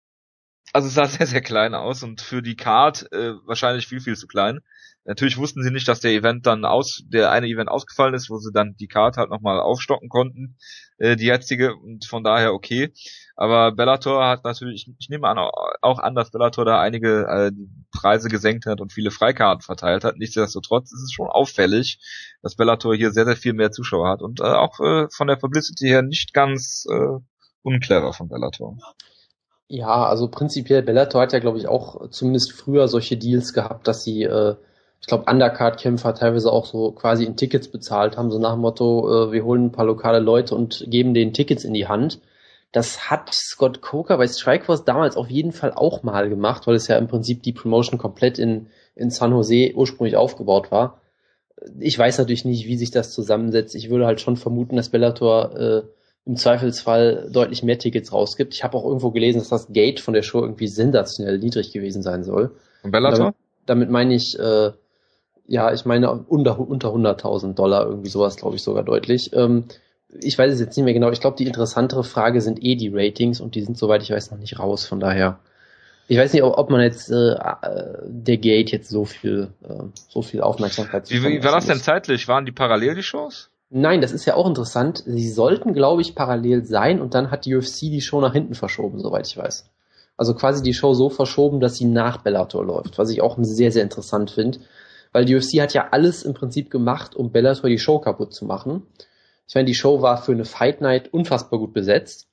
also 0.72 0.88
es 0.88 0.94
sah 0.94 1.06
sehr, 1.06 1.26
sehr 1.26 1.42
klein 1.42 1.74
aus 1.74 2.02
und 2.02 2.20
für 2.20 2.42
die 2.42 2.56
Card 2.56 3.10
äh, 3.12 3.34
wahrscheinlich 3.44 3.87
viel, 3.87 4.00
viel 4.00 4.16
zu 4.16 4.26
klein. 4.26 4.60
Natürlich 5.06 5.36
wussten 5.36 5.62
sie 5.62 5.70
nicht, 5.70 5.86
dass 5.86 6.00
der 6.00 6.12
Event 6.12 6.46
dann 6.46 6.64
aus, 6.64 7.02
der 7.06 7.30
eine 7.30 7.46
Event 7.46 7.68
ausgefallen 7.68 8.14
ist, 8.14 8.30
wo 8.30 8.38
sie 8.38 8.52
dann 8.52 8.74
die 8.76 8.88
Card 8.88 9.18
halt 9.18 9.28
nochmal 9.28 9.60
aufstocken 9.60 10.08
konnten, 10.08 10.56
äh, 10.98 11.16
die 11.16 11.26
jetzige, 11.26 11.74
und 11.76 12.06
von 12.06 12.24
daher 12.24 12.54
okay. 12.54 12.92
Aber 13.36 13.72
Bellator 13.72 14.26
hat 14.26 14.44
natürlich, 14.44 14.90
ich 14.98 15.08
nehme 15.10 15.28
an, 15.28 15.38
auch 15.38 15.98
an, 15.98 16.14
dass 16.14 16.30
Bellator 16.30 16.64
da 16.64 16.80
einige 16.80 17.26
äh, 17.26 17.52
Preise 17.92 18.28
gesenkt 18.28 18.64
hat 18.64 18.80
und 18.80 18.92
viele 18.92 19.10
Freikarten 19.10 19.60
verteilt 19.60 20.04
hat. 20.04 20.16
Nichtsdestotrotz 20.16 20.92
ist 20.92 21.02
es 21.02 21.12
schon 21.12 21.28
auffällig, 21.28 21.98
dass 22.42 22.56
Bellator 22.56 22.94
hier 22.94 23.10
sehr, 23.10 23.26
sehr 23.26 23.36
viel 23.36 23.52
mehr 23.52 23.72
Zuschauer 23.72 24.08
hat 24.08 24.22
und 24.22 24.40
äh, 24.40 24.44
auch 24.44 24.80
äh, 24.80 25.06
von 25.10 25.26
der 25.26 25.36
Publicity 25.36 25.86
her 25.86 26.02
nicht 26.02 26.32
ganz 26.32 26.86
äh, 26.90 27.18
unclever 27.62 28.12
von 28.12 28.28
Bellator. 28.28 28.78
Ja, 29.68 30.06
also 30.06 30.28
prinzipiell 30.28 30.82
Bellator 30.82 31.22
hat 31.22 31.32
ja, 31.32 31.40
glaube 31.40 31.58
ich, 31.58 31.66
auch 31.68 32.08
zumindest 32.10 32.52
früher 32.52 32.86
solche 32.88 33.16
Deals 33.16 33.52
gehabt, 33.52 33.88
dass 33.88 34.04
sie, 34.04 34.22
äh, 34.22 34.56
ich 35.04 35.08
glaube, 35.08 35.30
Undercard-Kämpfer 35.30 36.14
teilweise 36.14 36.50
auch 36.50 36.64
so 36.64 36.90
quasi 36.92 37.26
in 37.26 37.36
Tickets 37.36 37.68
bezahlt 37.68 38.16
haben, 38.16 38.30
so 38.30 38.38
nach 38.38 38.52
dem 38.52 38.62
Motto, 38.62 39.28
äh, 39.28 39.32
wir 39.32 39.44
holen 39.44 39.66
ein 39.66 39.72
paar 39.72 39.84
lokale 39.84 40.18
Leute 40.18 40.54
und 40.54 40.82
geben 40.88 41.12
denen 41.12 41.34
Tickets 41.34 41.62
in 41.64 41.74
die 41.74 41.86
Hand. 41.88 42.20
Das 42.72 43.10
hat 43.10 43.30
Scott 43.34 43.82
Coker 43.82 44.16
bei 44.16 44.26
Strikeforce 44.26 44.86
damals 44.86 45.18
auf 45.18 45.28
jeden 45.28 45.52
Fall 45.52 45.74
auch 45.74 46.04
mal 46.04 46.30
gemacht, 46.30 46.66
weil 46.66 46.74
es 46.74 46.88
ja 46.88 46.96
im 46.96 47.06
Prinzip 47.06 47.42
die 47.42 47.52
Promotion 47.52 47.98
komplett 47.98 48.38
in, 48.38 48.68
in 48.94 49.10
San 49.10 49.32
Jose 49.32 49.72
ursprünglich 49.74 50.16
aufgebaut 50.16 50.72
war. 50.72 51.02
Ich 51.80 51.98
weiß 51.98 52.16
natürlich 52.16 52.46
nicht, 52.46 52.66
wie 52.66 52.78
sich 52.78 52.90
das 52.90 53.12
zusammensetzt. 53.12 53.74
Ich 53.74 53.90
würde 53.90 54.06
halt 54.06 54.22
schon 54.22 54.38
vermuten, 54.38 54.76
dass 54.76 54.88
Bellator 54.88 55.54
äh, 55.54 55.82
im 56.24 56.36
Zweifelsfall 56.36 57.28
deutlich 57.30 57.62
mehr 57.62 57.78
Tickets 57.78 58.10
rausgibt. 58.10 58.54
Ich 58.54 58.64
habe 58.64 58.78
auch 58.78 58.86
irgendwo 58.86 59.10
gelesen, 59.10 59.40
dass 59.40 59.50
das 59.50 59.70
Gate 59.70 60.00
von 60.00 60.14
der 60.14 60.22
Show 60.22 60.40
irgendwie 60.40 60.68
sensationell 60.68 61.38
niedrig 61.38 61.72
gewesen 61.74 62.00
sein 62.00 62.24
soll. 62.24 62.52
Und 62.82 62.90
Bellator? 62.90 63.18
Damit, 63.18 63.34
damit 63.66 63.90
meine 63.90 64.14
ich, 64.14 64.38
äh, 64.38 64.72
ja, 65.46 65.72
ich 65.72 65.85
meine 65.85 66.12
unter, 66.12 66.59
unter 66.59 66.88
100.000 66.88 67.54
Dollar, 67.54 67.87
irgendwie 67.87 68.09
sowas, 68.09 68.37
glaube 68.37 68.57
ich 68.57 68.62
sogar 68.62 68.83
deutlich. 68.83 69.30
Ähm, 69.35 69.64
ich 70.20 70.38
weiß 70.38 70.52
es 70.52 70.61
jetzt 70.61 70.76
nicht 70.76 70.85
mehr 70.85 70.94
genau. 70.94 71.11
Ich 71.11 71.20
glaube, 71.20 71.37
die 71.37 71.46
interessantere 71.46 72.04
Frage 72.04 72.40
sind 72.40 72.62
eh 72.62 72.76
die 72.76 72.90
Ratings 72.92 73.40
und 73.40 73.54
die 73.54 73.62
sind, 73.62 73.76
soweit 73.76 74.02
ich 74.02 74.11
weiß, 74.11 74.30
noch 74.30 74.38
nicht 74.38 74.59
raus. 74.59 74.87
Von 74.87 75.00
daher, 75.00 75.38
ich 76.09 76.18
weiß 76.18 76.33
nicht, 76.33 76.42
ob, 76.42 76.70
man 76.70 76.80
jetzt 76.80 77.11
äh, 77.11 77.33
äh 77.35 77.98
der 78.07 78.37
Gate 78.37 78.70
jetzt 78.70 78.88
so 78.88 79.04
viel, 79.04 79.48
äh, 79.68 79.83
so 80.09 80.22
viel 80.22 80.40
Aufmerksamkeit. 80.40 81.11
Wie, 81.11 81.22
wie 81.22 81.42
war 81.42 81.52
das 81.52 81.66
denn 81.66 81.78
zeitlich? 81.78 82.28
Waren 82.28 82.46
die 82.46 82.52
parallel 82.52 82.94
die 82.94 83.02
Shows? 83.02 83.50
Nein, 83.70 84.00
das 84.00 84.12
ist 84.12 84.24
ja 84.24 84.35
auch 84.35 84.46
interessant. 84.46 85.02
Sie 85.04 85.28
sollten, 85.28 85.74
glaube 85.74 86.02
ich, 86.02 86.14
parallel 86.14 86.64
sein 86.64 87.00
und 87.00 87.14
dann 87.14 87.30
hat 87.30 87.44
die 87.44 87.57
UFC 87.57 87.80
die 87.80 88.02
Show 88.02 88.20
nach 88.20 88.33
hinten 88.33 88.54
verschoben, 88.54 89.00
soweit 89.00 89.26
ich 89.26 89.37
weiß. 89.37 89.68
Also 90.16 90.35
quasi 90.35 90.62
die 90.62 90.74
Show 90.74 90.94
so 90.94 91.11
verschoben, 91.11 91.59
dass 91.59 91.76
sie 91.76 91.87
nach 91.87 92.18
Bellator 92.18 92.64
läuft, 92.64 92.98
was 92.98 93.11
ich 93.11 93.20
auch 93.20 93.37
sehr, 93.40 93.72
sehr 93.72 93.83
interessant 93.83 94.30
finde. 94.30 94.61
Weil 95.14 95.27
die 95.27 95.37
UFC 95.37 95.61
hat 95.61 95.72
ja 95.74 95.90
alles 95.92 96.24
im 96.24 96.35
Prinzip 96.35 96.70
gemacht, 96.70 97.14
um 97.14 97.31
Bellator 97.31 97.70
die 97.70 97.79
Show 97.79 98.00
kaputt 98.00 98.35
zu 98.35 98.44
machen. 98.44 98.83
Ich 99.46 99.55
meine, 99.55 99.66
die 99.66 99.74
Show 99.74 100.03
war 100.03 100.20
für 100.20 100.33
eine 100.33 100.44
Fight 100.44 100.81
Night 100.81 101.14
unfassbar 101.14 101.61
gut 101.61 101.72
besetzt. 101.72 102.29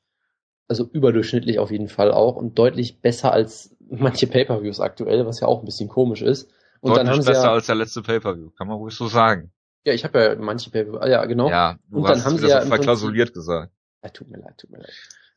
Also 0.68 0.90
überdurchschnittlich 0.92 1.60
auf 1.60 1.70
jeden 1.70 1.90
Fall 1.90 2.12
auch 2.12 2.36
und 2.38 2.58
deutlich 2.58 3.00
besser 3.00 3.32
als 3.32 3.76
manche 3.90 4.26
Pay-Per-Views 4.26 4.80
aktuell, 4.80 5.28
was 5.28 5.42
ja 5.42 5.48
auch 5.48 5.60
ein 5.60 5.66
bisschen 5.66 5.90
komisch 5.90 6.24
ist. 6.24 6.50
Und 6.80 6.90
deutlich 6.90 6.98
dann 6.98 7.10
haben 7.14 7.22
sie 7.22 7.30
besser 7.30 7.44
ja, 7.44 7.54
als 7.54 7.68
der 7.68 7.76
letzte 7.76 8.02
Pay-Per-View, 8.02 8.50
kann 8.58 8.68
man 8.68 8.78
ruhig 8.78 8.96
so 8.96 9.08
sagen. 9.08 9.52
Ja, 9.84 9.94
ich 9.94 10.04
habe 10.04 10.20
ja 10.20 10.36
manche 10.36 10.72
Pay-Per-View, 10.72 10.98
ah, 10.98 11.08
ja 11.08 11.24
genau. 11.26 11.50
Ja, 11.52 11.78
du 11.88 11.98
und 11.98 12.10
dann 12.10 12.26
haben 12.26 12.40
sie 12.40 12.48
ja 12.48 12.62
verklausuliert 12.62 13.32
gesagt. 13.32 13.72
Ja, 14.04 14.10
tut 14.10 14.28
mir 14.28 14.40
leid, 14.40 14.58
tut 14.58 14.72
mir 14.72 14.80
leid. 14.80 14.94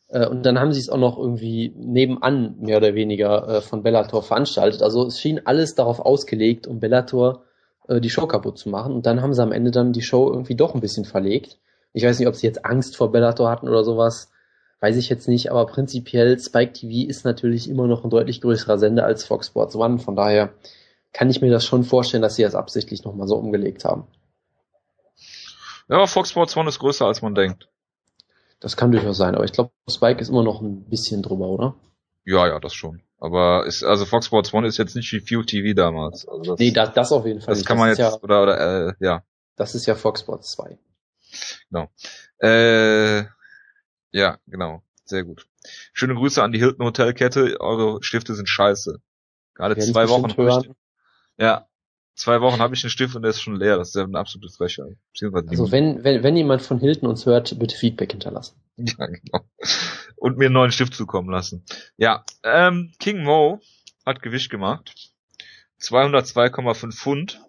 Äh, 0.09 0.27
und 0.27 0.45
dann 0.45 0.59
haben 0.59 0.73
sie 0.73 0.81
es 0.81 0.89
auch 0.89 0.99
noch 0.99 1.19
irgendwie 1.19 1.73
nebenan 1.77 2.57
mehr 2.59 2.79
oder 2.79 2.95
weniger 2.95 3.49
äh, 3.49 3.61
von 3.61 3.83
Bellator 3.83 4.23
veranstaltet. 4.23 4.83
Also 4.83 5.07
es 5.07 5.21
schien 5.21 5.41
alles 5.45 5.75
darauf 5.75 6.01
ausgelegt, 6.01 6.67
um 6.67 6.81
Bellator 6.81 7.45
äh, 7.89 8.01
die 8.01 8.11
Show 8.11 8.27
kaputt 8.27 8.59
zu 8.59 8.69
machen. 8.69 8.95
Und 8.95 9.07
dann 9.07 9.23
haben 9.23 9.35
sie 9.35 9.43
am 9.43 9.53
Ende 9.53 9.71
dann 9.71 9.93
die 9.93 10.03
Show 10.03 10.29
irgendwie 10.31 10.57
doch 10.57 10.75
ein 10.75 10.81
bisschen 10.81 11.05
verlegt. 11.05 11.59
Ich 11.93 12.05
weiß 12.05 12.19
nicht, 12.19 12.29
ob 12.29 12.35
sie 12.35 12.47
jetzt 12.47 12.65
Angst 12.65 12.97
vor 12.97 13.13
Bellator 13.13 13.51
hatten 13.51 13.69
oder 13.69 13.85
sowas. 13.85 14.31
Weiß 14.81 14.97
ich 14.97 15.09
jetzt 15.09 15.29
nicht, 15.29 15.51
aber 15.51 15.65
prinzipiell 15.67 16.39
Spike 16.39 16.73
TV 16.73 17.09
ist 17.09 17.25
natürlich 17.25 17.71
immer 17.71 17.87
noch 17.87 18.05
ein 18.05 18.11
deutlich 18.11 18.41
größerer 18.41 18.79
Sender 18.79 19.05
als 19.05 19.25
Fox 19.25 19.47
Sports 19.47 19.77
One. 19.77 19.99
Von 19.99 20.17
daher 20.17 20.53
kann 21.13 21.31
ich 21.31 21.41
mir 21.41 21.51
das 21.51 21.65
schon 21.65 21.85
vorstellen, 21.85 22.23
dass 22.23 22.35
sie 22.35 22.43
das 22.43 22.55
absichtlich 22.55 23.05
nochmal 23.05 23.29
so 23.29 23.37
umgelegt 23.37 23.85
haben. 23.85 24.07
Ja, 25.89 26.07
Fox 26.07 26.31
Sports 26.31 26.57
One 26.57 26.69
ist 26.69 26.81
größer 26.81 27.07
als 27.07 27.23
man 27.23 27.35
denkt. 27.35 27.69
Das 28.65 28.79
kann 28.79 28.93
durchaus 28.93 29.19
sein, 29.19 29.35
aber 29.35 29.45
ich 29.45 29.53
glaube, 29.53 29.73
Spike 29.91 30.23
ist 30.23 30.31
immer 30.31 30.43
noch 30.43 30.63
ein 30.63 30.89
bisschen 30.89 31.21
drüber, 31.21 31.49
oder? 31.49 31.75
Ja, 32.25 32.47
ja, 32.47 32.59
das 32.61 32.73
schon. 32.73 33.03
Aber 33.19 33.67
ist, 33.67 33.85
also 33.85 34.07
Fox 34.07 34.25
Sports 34.25 34.55
One 34.55 34.67
ist 34.67 34.79
jetzt 34.79 34.97
nicht 34.97 35.13
wie 35.13 35.21
View 35.21 35.43
TV 35.43 35.75
damals. 35.75 36.27
Also 36.27 36.53
das, 36.53 36.59
nee, 36.59 36.71
das, 36.71 36.95
das 36.95 37.13
auf 37.13 37.27
jeden 37.27 37.43
Fall. 37.43 37.53
Das 37.53 37.59
nicht. 37.59 37.69
kann 37.69 37.77
man 37.77 37.91
jetzt, 37.91 37.99
ja, 37.99 38.19
oder, 38.23 38.43
oder, 38.43 38.89
äh, 38.89 38.93
ja. 39.01 39.23
Das 39.57 39.75
ist 39.75 39.85
ja 39.85 39.95
Fox 39.95 40.21
Sports 40.21 40.53
2. 40.53 40.79
Genau. 41.69 41.91
Äh, 42.39 43.25
ja, 44.13 44.39
genau. 44.47 44.83
Sehr 45.05 45.25
gut. 45.25 45.47
Schöne 45.93 46.15
Grüße 46.15 46.43
an 46.43 46.53
die 46.53 46.59
Hilton 46.59 46.87
Hotelkette. 46.87 47.61
Eure 47.61 48.03
Stifte 48.03 48.35
sind 48.35 48.49
scheiße. 48.49 48.99
Gerade 49.53 49.77
zwei 49.77 50.09
Wochen. 50.09 50.35
Hören. 50.39 50.75
ja, 51.37 51.69
zwei 52.15 52.41
Wochen 52.41 52.61
habe 52.61 52.75
ich 52.75 52.85
einen 52.85 52.91
Stift 52.91 53.17
und 53.17 53.23
der 53.23 53.31
ist 53.31 53.41
schon 53.41 53.57
leer. 53.57 53.77
Das 53.77 53.89
ist 53.89 53.95
ja 53.95 54.05
eine 54.05 54.19
absolute 54.19 54.53
Frechheit. 54.53 54.97
Also 55.49 55.73
wenn, 55.73 56.05
wenn, 56.05 56.23
wenn 56.23 56.37
jemand 56.37 56.63
von 56.63 56.79
Hilton 56.79 57.09
uns 57.09 57.27
hört, 57.27 57.59
bitte 57.59 57.77
Feedback 57.77 58.13
hinterlassen. 58.13 58.57
Ja, 58.77 59.07
genau. 59.07 59.41
Und 60.17 60.37
mir 60.37 60.47
einen 60.47 60.55
neuen 60.55 60.73
Stift 60.73 60.95
zukommen 60.95 61.31
lassen. 61.31 61.65
Ja, 61.97 62.25
ähm, 62.43 62.93
King 62.99 63.23
Mo 63.23 63.61
hat 64.05 64.21
Gewicht 64.21 64.51
gemacht. 64.51 64.95
202,5 65.81 66.93
Pfund 66.93 67.41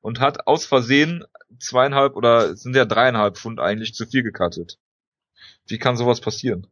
und 0.00 0.20
hat 0.20 0.46
aus 0.46 0.66
Versehen 0.66 1.24
zweieinhalb 1.58 2.16
oder 2.16 2.56
sind 2.56 2.76
ja 2.76 2.84
dreieinhalb 2.84 3.38
Pfund 3.38 3.60
eigentlich 3.60 3.94
zu 3.94 4.04
viel 4.04 4.22
gekattet. 4.22 4.78
Wie 5.66 5.78
kann 5.78 5.96
sowas 5.96 6.20
passieren? 6.20 6.66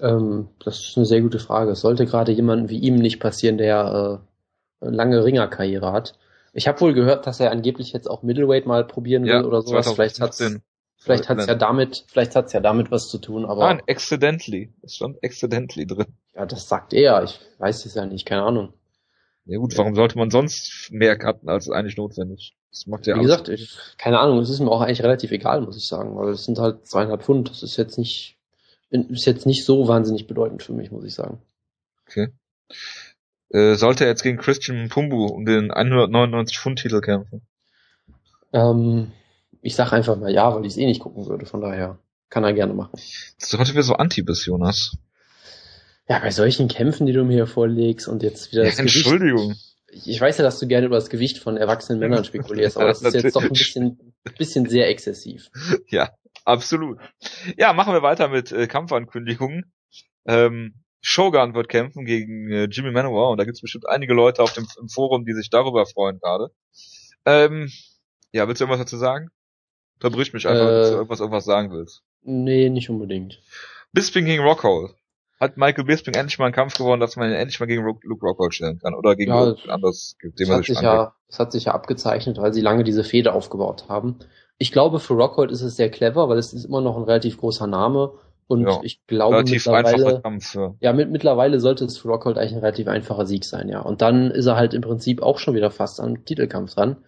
Ähm, 0.00 0.48
das 0.64 0.80
ist 0.80 0.96
eine 0.96 1.06
sehr 1.06 1.20
gute 1.20 1.38
Frage. 1.38 1.72
Es 1.72 1.80
sollte 1.80 2.06
gerade 2.06 2.32
jemanden 2.32 2.68
wie 2.68 2.78
ihm 2.78 2.96
nicht 2.96 3.20
passieren, 3.20 3.58
der 3.58 4.22
äh, 4.22 4.31
lange 4.90 5.24
Ringerkarriere 5.24 5.92
hat. 5.92 6.18
Ich 6.52 6.68
habe 6.68 6.80
wohl 6.80 6.94
gehört, 6.94 7.26
dass 7.26 7.40
er 7.40 7.50
angeblich 7.50 7.92
jetzt 7.92 8.08
auch 8.08 8.22
Middleweight 8.22 8.66
mal 8.66 8.84
probieren 8.84 9.24
will 9.24 9.30
ja, 9.30 9.44
oder 9.44 9.62
sowas. 9.62 9.86
2015. 9.86 9.96
Vielleicht 9.96 10.20
hat's, 10.20 10.64
vielleicht 10.98 11.28
hat's 11.28 11.46
ja 11.46 11.54
damit, 11.54 12.04
vielleicht 12.08 12.36
hat's 12.36 12.52
ja 12.52 12.60
damit 12.60 12.90
was 12.90 13.08
zu 13.08 13.18
tun, 13.18 13.44
aber. 13.44 13.66
Nein, 13.66 13.82
accidentally. 13.88 14.72
Es 14.82 14.96
stand 14.96 15.22
accidentally 15.24 15.86
drin. 15.86 16.06
Ja, 16.34 16.46
das 16.46 16.68
sagt 16.68 16.92
er. 16.92 17.22
Ich 17.24 17.40
weiß 17.58 17.86
es 17.86 17.94
ja 17.94 18.04
nicht, 18.06 18.26
keine 18.26 18.42
Ahnung. 18.42 18.72
Ja 19.44 19.58
gut, 19.58 19.76
warum 19.76 19.94
sollte 19.94 20.18
man 20.18 20.30
sonst 20.30 20.88
mehr 20.92 21.18
cutten 21.18 21.48
als 21.48 21.68
eigentlich 21.68 21.96
notwendig? 21.96 22.54
Das 22.70 22.86
macht 22.86 23.06
ja 23.06 23.16
Wie 23.16 23.22
gesagt, 23.22 23.48
ich, 23.48 23.76
keine 23.98 24.20
Ahnung, 24.20 24.38
es 24.38 24.48
ist 24.48 24.60
mir 24.60 24.70
auch 24.70 24.80
eigentlich 24.80 25.02
relativ 25.02 25.32
egal, 25.32 25.62
muss 25.62 25.76
ich 25.76 25.86
sagen, 25.86 26.16
weil 26.16 26.28
es 26.30 26.44
sind 26.44 26.58
halt 26.58 26.86
zweieinhalb 26.86 27.22
Pfund. 27.22 27.50
Das 27.50 27.62
ist 27.62 27.76
jetzt 27.76 27.98
nicht 27.98 28.38
ist 28.92 29.26
jetzt 29.26 29.46
nicht 29.46 29.64
so 29.64 29.88
wahnsinnig 29.88 30.26
bedeutend 30.26 30.62
für 30.62 30.74
mich, 30.74 30.90
muss 30.90 31.04
ich 31.04 31.14
sagen. 31.14 31.40
Okay. 32.06 32.28
Äh, 33.52 33.74
sollte 33.74 34.04
er 34.04 34.10
jetzt 34.10 34.22
gegen 34.22 34.38
Christian 34.38 34.88
Pumbu 34.88 35.26
um 35.26 35.44
den 35.44 35.70
199 35.70 36.58
Pfund 36.58 36.78
Titel 36.78 37.00
kämpfen? 37.00 37.42
Ähm, 38.52 39.12
ich 39.60 39.74
sag 39.74 39.92
einfach 39.92 40.16
mal 40.16 40.32
ja, 40.32 40.54
weil 40.54 40.64
ich 40.64 40.72
es 40.72 40.78
eh 40.78 40.86
nicht 40.86 41.00
gucken 41.00 41.26
würde, 41.26 41.44
von 41.44 41.60
daher 41.60 41.98
kann 42.30 42.44
er 42.44 42.54
gerne 42.54 42.72
machen. 42.72 42.92
Das 43.38 43.52
ist 43.52 43.58
heute 43.58 43.72
wieder 43.72 43.82
so 43.82 43.94
anti 43.94 44.22
bist, 44.22 44.46
Jonas. 44.46 44.96
Ja, 46.08 46.18
bei 46.18 46.30
solchen 46.30 46.68
Kämpfen, 46.68 47.06
die 47.06 47.12
du 47.12 47.24
mir 47.24 47.34
hier 47.34 47.46
vorlegst 47.46 48.08
und 48.08 48.22
jetzt 48.22 48.52
wieder 48.52 48.62
Ja, 48.62 48.70
das 48.70 48.78
Gewicht. 48.78 48.96
Entschuldigung. 48.96 49.54
Ich 50.06 50.18
weiß 50.18 50.38
ja, 50.38 50.44
dass 50.44 50.58
du 50.58 50.66
gerne 50.66 50.86
über 50.86 50.96
das 50.96 51.10
Gewicht 51.10 51.38
von 51.38 51.58
erwachsenen 51.58 52.00
Männern 52.00 52.24
spekulierst, 52.24 52.78
aber 52.78 52.86
das 52.88 53.02
ist 53.02 53.14
jetzt 53.14 53.36
doch 53.36 53.42
ein 53.42 53.50
bisschen, 53.50 54.14
bisschen 54.38 54.66
sehr 54.66 54.88
exzessiv. 54.88 55.50
Ja, 55.88 56.10
absolut. 56.46 56.98
Ja, 57.58 57.74
machen 57.74 57.92
wir 57.92 58.02
weiter 58.02 58.28
mit 58.28 58.50
äh, 58.50 58.66
Kampfankündigungen. 58.66 59.70
Ähm, 60.24 60.81
Shogun 61.02 61.54
wird 61.54 61.68
kämpfen 61.68 62.04
gegen 62.04 62.50
äh, 62.50 62.64
Jimmy 62.64 62.92
Manuwa 62.92 63.28
und 63.30 63.38
da 63.38 63.44
gibt's 63.44 63.60
bestimmt 63.60 63.88
einige 63.88 64.14
Leute 64.14 64.42
auf 64.42 64.52
dem 64.52 64.66
im 64.80 64.88
Forum, 64.88 65.24
die 65.26 65.34
sich 65.34 65.50
darüber 65.50 65.84
freuen 65.84 66.18
gerade. 66.20 66.50
Ähm, 67.26 67.70
ja, 68.30 68.46
willst 68.48 68.60
du 68.60 68.64
irgendwas 68.64 68.84
dazu 68.86 68.96
sagen? 68.96 69.28
Unterbrich 69.96 70.32
mich 70.32 70.46
einfach, 70.46 70.62
Äh, 70.62 70.68
wenn 70.68 70.82
du 70.82 70.96
irgendwas, 70.96 71.20
irgendwas 71.20 71.44
sagen 71.44 71.70
willst. 71.72 72.02
Nee, 72.22 72.70
nicht 72.70 72.88
unbedingt. 72.88 73.42
Bisping 73.92 74.24
gegen 74.24 74.42
Rockhold. 74.42 74.94
Hat 75.40 75.56
Michael 75.56 75.84
Bisping 75.84 76.14
endlich 76.14 76.38
mal 76.38 76.44
einen 76.46 76.54
Kampf 76.54 76.74
gewonnen, 76.78 77.00
dass 77.00 77.16
man 77.16 77.28
ihn 77.28 77.34
endlich 77.34 77.58
mal 77.58 77.66
gegen 77.66 77.82
Luke 77.82 78.24
Rockhold 78.24 78.54
stellen 78.54 78.78
kann? 78.78 78.94
Oder 78.94 79.16
gegen 79.16 79.32
Ja, 79.32 79.54
anders, 79.68 80.16
Das 80.36 80.48
man 80.48 80.58
hat, 80.58 80.64
sich 80.64 80.76
sich 80.76 80.82
ja, 80.84 81.16
das 81.26 81.38
hat 81.40 81.50
sich 81.50 81.64
ja 81.64 81.74
abgezeichnet, 81.74 82.38
weil 82.38 82.52
sie 82.52 82.60
lange 82.60 82.84
diese 82.84 83.02
Fehde 83.02 83.32
aufgebaut 83.32 83.86
haben. 83.88 84.20
Ich 84.58 84.70
glaube, 84.70 85.00
für 85.00 85.14
Rockhold 85.14 85.50
ist 85.50 85.62
es 85.62 85.74
sehr 85.74 85.90
clever, 85.90 86.28
weil 86.28 86.38
es 86.38 86.52
ist 86.52 86.64
immer 86.64 86.80
noch 86.80 86.96
ein 86.96 87.02
relativ 87.02 87.38
großer 87.38 87.66
Name 87.66 88.12
und 88.52 88.66
Ja, 88.66 88.80
ich 88.82 89.04
glaube 89.06 89.36
Relativ 89.36 89.66
mittlerweile, 89.66 90.20
Kampf. 90.20 90.54
Ja. 90.54 90.74
ja, 90.80 90.92
mit, 90.92 91.10
mittlerweile 91.10 91.58
sollte 91.58 91.86
es 91.86 91.96
für 91.96 92.08
Rockhold 92.08 92.36
eigentlich 92.36 92.52
ein 92.52 92.58
relativ 92.58 92.86
einfacher 92.86 93.26
Sieg 93.26 93.44
sein, 93.44 93.68
ja. 93.68 93.80
Und 93.80 94.02
dann 94.02 94.30
ist 94.30 94.46
er 94.46 94.56
halt 94.56 94.74
im 94.74 94.82
Prinzip 94.82 95.22
auch 95.22 95.38
schon 95.38 95.54
wieder 95.54 95.70
fast 95.70 96.00
am 96.00 96.24
Titelkampf 96.24 96.74
dran, 96.74 96.98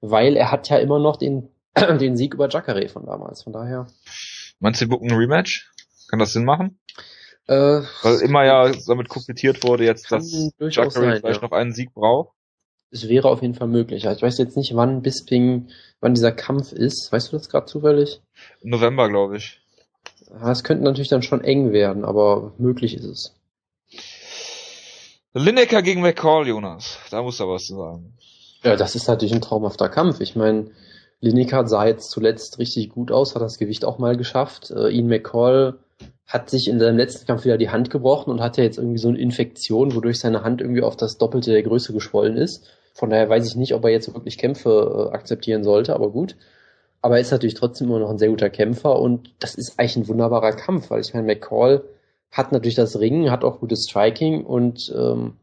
weil 0.00 0.36
er 0.36 0.50
hat 0.50 0.68
ja 0.70 0.78
immer 0.78 0.98
noch 0.98 1.16
den, 1.16 1.50
den 2.00 2.16
Sieg 2.16 2.34
über 2.34 2.48
Jacare 2.48 2.88
von 2.88 3.04
damals, 3.04 3.42
von 3.42 3.52
daher. 3.52 3.86
Meinst 4.58 4.80
du, 4.80 4.88
bucken 4.88 5.10
ein 5.10 5.18
Rematch? 5.18 5.70
Kann 6.08 6.18
das 6.18 6.32
Sinn 6.32 6.44
machen? 6.44 6.78
Äh, 7.46 7.82
Weil 8.02 8.20
immer 8.22 8.44
ja 8.44 8.72
damit 8.86 9.08
kokettiert 9.08 9.62
wurde 9.62 9.84
jetzt, 9.84 10.10
dass 10.10 10.50
Jacare 10.58 10.90
vielleicht 10.90 11.42
ja. 11.42 11.42
noch 11.42 11.52
einen 11.52 11.72
Sieg 11.72 11.92
braucht. 11.92 12.34
es 12.90 13.08
wäre 13.08 13.28
auf 13.28 13.42
jeden 13.42 13.54
Fall 13.54 13.68
möglich. 13.68 14.06
Ich 14.06 14.22
weiß 14.22 14.38
jetzt 14.38 14.56
nicht, 14.56 14.74
wann 14.74 15.02
Bisping, 15.02 15.68
wann 16.00 16.14
dieser 16.14 16.32
Kampf 16.32 16.72
ist. 16.72 17.12
Weißt 17.12 17.32
du 17.32 17.36
das 17.36 17.48
gerade 17.48 17.66
zufällig? 17.66 18.22
Im 18.62 18.70
November, 18.70 19.08
glaube 19.08 19.36
ich. 19.36 19.60
Es 20.44 20.64
könnte 20.64 20.84
natürlich 20.84 21.08
dann 21.08 21.22
schon 21.22 21.42
eng 21.42 21.72
werden, 21.72 22.04
aber 22.04 22.52
möglich 22.58 22.96
ist 22.96 23.04
es. 23.04 23.34
Lineker 25.32 25.82
gegen 25.82 26.00
McCall, 26.00 26.48
Jonas. 26.48 26.98
Da 27.10 27.22
musst 27.22 27.40
du 27.40 27.48
was 27.48 27.66
zu 27.66 27.76
sagen. 27.76 28.14
Ja, 28.62 28.76
das 28.76 28.94
ist 28.94 29.06
natürlich 29.06 29.34
ein 29.34 29.42
traumhafter 29.42 29.88
Kampf. 29.88 30.20
Ich 30.20 30.34
meine, 30.34 30.70
Lineker 31.20 31.66
sah 31.66 31.86
jetzt 31.86 32.10
zuletzt 32.10 32.58
richtig 32.58 32.90
gut 32.90 33.12
aus, 33.12 33.34
hat 33.34 33.42
das 33.42 33.58
Gewicht 33.58 33.84
auch 33.84 33.98
mal 33.98 34.16
geschafft. 34.16 34.70
Äh, 34.70 34.88
Ian 34.88 35.08
McCall 35.08 35.78
hat 36.26 36.50
sich 36.50 36.68
in 36.68 36.80
seinem 36.80 36.96
letzten 36.96 37.26
Kampf 37.26 37.44
wieder 37.44 37.58
die 37.58 37.70
Hand 37.70 37.90
gebrochen 37.90 38.30
und 38.30 38.40
hatte 38.40 38.62
jetzt 38.62 38.78
irgendwie 38.78 38.98
so 38.98 39.08
eine 39.08 39.18
Infektion, 39.18 39.94
wodurch 39.94 40.18
seine 40.18 40.42
Hand 40.42 40.60
irgendwie 40.60 40.82
auf 40.82 40.96
das 40.96 41.18
Doppelte 41.18 41.52
der 41.52 41.62
Größe 41.62 41.92
geschwollen 41.92 42.36
ist. 42.36 42.66
Von 42.94 43.10
daher 43.10 43.28
weiß 43.28 43.46
ich 43.46 43.56
nicht, 43.56 43.74
ob 43.74 43.84
er 43.84 43.90
jetzt 43.90 44.12
wirklich 44.12 44.38
Kämpfe 44.38 45.10
äh, 45.10 45.14
akzeptieren 45.14 45.62
sollte, 45.62 45.94
aber 45.94 46.10
gut. 46.10 46.36
Aber 47.06 47.14
er 47.14 47.20
ist 47.20 47.30
natürlich 47.30 47.54
trotzdem 47.54 47.86
immer 47.86 48.00
noch 48.00 48.10
ein 48.10 48.18
sehr 48.18 48.30
guter 48.30 48.50
Kämpfer 48.50 48.98
und 48.98 49.32
das 49.38 49.54
ist 49.54 49.78
eigentlich 49.78 49.94
ein 49.96 50.08
wunderbarer 50.08 50.50
Kampf, 50.50 50.90
weil 50.90 51.00
ich 51.02 51.14
meine, 51.14 51.24
McCall 51.24 51.84
hat 52.32 52.50
natürlich 52.50 52.74
das 52.74 52.98
Ringen, 52.98 53.30
hat 53.30 53.44
auch 53.44 53.60
gutes 53.60 53.84
Striking 53.88 54.44
und 54.44 54.92
ähm, 54.92 55.36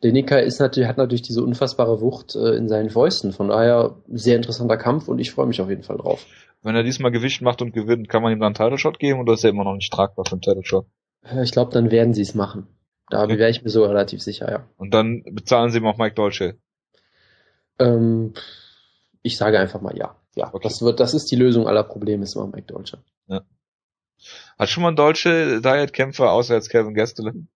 Lineker 0.00 0.42
ist 0.42 0.60
natürlich, 0.60 0.88
hat 0.88 0.96
natürlich 0.96 1.20
diese 1.20 1.44
unfassbare 1.44 2.00
Wucht 2.00 2.34
äh, 2.36 2.54
in 2.56 2.70
seinen 2.70 2.88
Fäusten. 2.88 3.32
Von 3.32 3.48
daher 3.48 3.96
sehr 4.08 4.36
interessanter 4.36 4.78
Kampf 4.78 5.06
und 5.08 5.18
ich 5.18 5.30
freue 5.30 5.44
mich 5.46 5.60
auf 5.60 5.68
jeden 5.68 5.82
Fall 5.82 5.98
drauf. 5.98 6.24
Wenn 6.62 6.74
er 6.74 6.84
diesmal 6.84 7.10
Gewicht 7.10 7.42
macht 7.42 7.60
und 7.60 7.74
gewinnt, 7.74 8.08
kann 8.08 8.22
man 8.22 8.32
ihm 8.32 8.40
dann 8.40 8.46
einen 8.46 8.54
Title 8.54 8.78
Shot 8.78 8.98
geben 8.98 9.20
oder 9.20 9.34
ist 9.34 9.44
er 9.44 9.50
immer 9.50 9.64
noch 9.64 9.74
nicht 9.74 9.92
tragbar 9.92 10.24
für 10.24 10.32
einen 10.32 10.40
Title 10.40 10.64
Shot? 10.64 10.86
Äh, 11.22 11.42
Ich 11.42 11.52
glaube, 11.52 11.70
dann 11.70 11.90
werden 11.90 12.14
sie 12.14 12.22
es 12.22 12.34
machen. 12.34 12.66
Da 13.10 13.24
Okay. 13.24 13.38
wäre 13.38 13.50
ich 13.50 13.62
mir 13.62 13.68
sogar 13.68 13.90
relativ 13.90 14.22
sicher, 14.22 14.50
ja. 14.50 14.64
Und 14.78 14.94
dann 14.94 15.22
bezahlen 15.30 15.68
sie 15.70 15.80
ihm 15.80 15.86
auch 15.86 15.98
Mike 15.98 16.14
Dolce. 16.14 16.54
Ähm, 17.78 18.32
ich 19.20 19.36
sage 19.36 19.58
einfach 19.58 19.82
mal 19.82 19.94
ja. 19.98 20.16
Ja, 20.36 20.48
Okay. 20.52 20.68
das 20.68 20.82
wird, 20.82 21.00
das 21.00 21.14
ist 21.14 21.30
die 21.30 21.36
Lösung 21.36 21.66
aller 21.66 21.84
Probleme, 21.84 22.24
ist 22.24 22.34
immer 22.36 22.46
Mike 22.46 22.66
Dolce. 22.66 22.98
Hat 24.58 24.68
schon 24.68 24.82
mal 24.82 24.90
ein 24.90 24.96
Dolce 24.96 25.60
Diet-Kämpfer, 25.60 26.30
außer 26.32 26.54
jetzt 26.54 26.70
Kevin 26.70 26.94
Gastelum, 26.94 27.48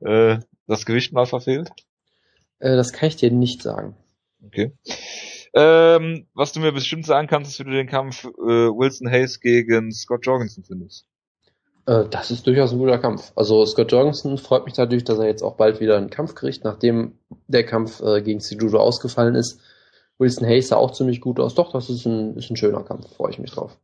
äh, 0.00 0.38
das 0.66 0.84
Gewicht 0.84 1.12
mal 1.12 1.26
verfehlt? 1.26 1.70
Äh, 2.58 2.76
das 2.76 2.92
kann 2.92 3.08
ich 3.08 3.16
dir 3.16 3.30
nicht 3.30 3.62
sagen. 3.62 3.96
Okay. 4.44 4.72
Ähm, 5.54 6.26
was 6.34 6.52
du 6.52 6.60
mir 6.60 6.72
bestimmt 6.72 7.06
sagen 7.06 7.28
kannst, 7.28 7.52
ist, 7.52 7.60
wie 7.60 7.64
du 7.64 7.70
den 7.70 7.86
Kampf 7.86 8.24
äh, 8.24 8.28
Wilson 8.28 9.08
Hayes 9.08 9.40
gegen 9.40 9.92
Scott 9.92 10.26
Jorgensen 10.26 10.64
findest. 10.64 11.06
Äh, 11.86 12.04
das 12.10 12.30
ist 12.30 12.46
durchaus 12.46 12.72
ein 12.72 12.78
guter 12.78 12.98
Kampf. 12.98 13.32
Also 13.36 13.64
Scott 13.64 13.92
Jorgensen 13.92 14.36
freut 14.36 14.64
mich 14.64 14.74
dadurch, 14.74 15.04
dass 15.04 15.18
er 15.18 15.26
jetzt 15.26 15.42
auch 15.42 15.56
bald 15.56 15.80
wieder 15.80 15.96
einen 15.96 16.10
Kampf 16.10 16.34
kriegt, 16.34 16.64
nachdem 16.64 17.18
der 17.46 17.64
Kampf 17.64 18.00
äh, 18.02 18.20
gegen 18.20 18.40
Cejudo 18.40 18.78
ausgefallen 18.78 19.36
ist. 19.36 19.60
Wilson 20.18 20.46
Hayes 20.46 20.68
sah 20.68 20.76
auch 20.76 20.92
ziemlich 20.92 21.20
gut 21.20 21.40
aus. 21.40 21.54
Doch, 21.54 21.72
das 21.72 21.90
ist 21.90 22.06
ein, 22.06 22.36
ist 22.36 22.50
ein 22.50 22.56
schöner 22.56 22.82
Kampf. 22.82 23.14
Freue 23.16 23.30
ich 23.30 23.38
mich 23.38 23.50
drauf. 23.50 23.76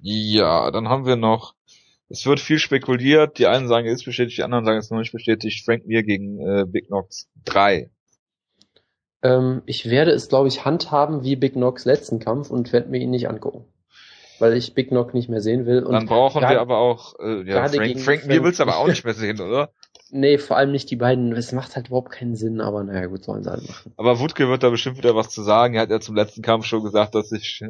Ja, 0.00 0.70
dann 0.70 0.88
haben 0.88 1.06
wir 1.06 1.16
noch, 1.16 1.54
es 2.08 2.26
wird 2.26 2.40
viel 2.40 2.58
spekuliert, 2.58 3.38
die 3.38 3.46
einen 3.46 3.68
sagen, 3.68 3.86
es 3.86 4.00
ist 4.00 4.04
bestätigt, 4.04 4.38
die 4.38 4.42
anderen 4.42 4.64
sagen, 4.64 4.78
es 4.78 4.86
ist 4.86 4.90
noch 4.90 4.98
nicht 4.98 5.12
bestätigt, 5.12 5.64
Frank 5.64 5.86
Mir 5.86 6.02
gegen 6.02 6.40
äh, 6.40 6.64
Big 6.66 6.86
Knox 6.88 7.28
3. 7.44 7.90
Ähm, 9.22 9.62
ich 9.66 9.88
werde 9.88 10.10
es, 10.10 10.28
glaube 10.28 10.48
ich, 10.48 10.64
handhaben 10.64 11.22
wie 11.24 11.36
Big 11.36 11.54
Knocks 11.54 11.84
letzten 11.86 12.18
Kampf 12.18 12.50
und 12.50 12.72
werde 12.72 12.90
mir 12.90 13.00
ihn 13.00 13.10
nicht 13.10 13.28
angucken. 13.28 13.64
Weil 14.38 14.54
ich 14.56 14.74
Big 14.74 14.88
Knock 14.88 15.14
nicht 15.14 15.28
mehr 15.30 15.40
sehen 15.40 15.64
will. 15.64 15.82
Und 15.84 15.92
Dann 15.92 16.06
brauchen 16.06 16.40
gerade- 16.40 16.54
wir 16.56 16.60
aber 16.60 16.78
auch, 16.78 17.14
äh, 17.20 17.48
ja, 17.48 17.66
Frank, 17.68 17.82
gegen 17.84 18.00
Frank 18.00 18.26
Mir 18.26 18.34
Frank- 18.34 18.44
willst 18.44 18.58
du 18.58 18.64
aber 18.64 18.76
auch 18.76 18.88
nicht 18.88 19.04
mehr 19.04 19.14
sehen, 19.14 19.40
oder? 19.40 19.70
Nee, 20.16 20.38
vor 20.38 20.56
allem 20.56 20.70
nicht 20.70 20.92
die 20.92 20.96
beiden. 20.96 21.32
Es 21.32 21.50
macht 21.50 21.74
halt 21.74 21.88
überhaupt 21.88 22.12
keinen 22.12 22.36
Sinn, 22.36 22.60
aber 22.60 22.84
naja, 22.84 23.06
gut, 23.06 23.24
sollen 23.24 23.42
sie 23.42 23.50
halt 23.50 23.66
machen. 23.66 23.92
Aber 23.96 24.20
Wutke 24.20 24.48
wird 24.48 24.62
da 24.62 24.70
bestimmt 24.70 24.96
wieder 24.96 25.16
was 25.16 25.28
zu 25.28 25.42
sagen. 25.42 25.74
Er 25.74 25.82
hat 25.82 25.90
ja 25.90 25.98
zum 25.98 26.14
letzten 26.14 26.40
Kampf 26.40 26.66
schon 26.66 26.84
gesagt, 26.84 27.16
dass 27.16 27.30
sich 27.30 27.64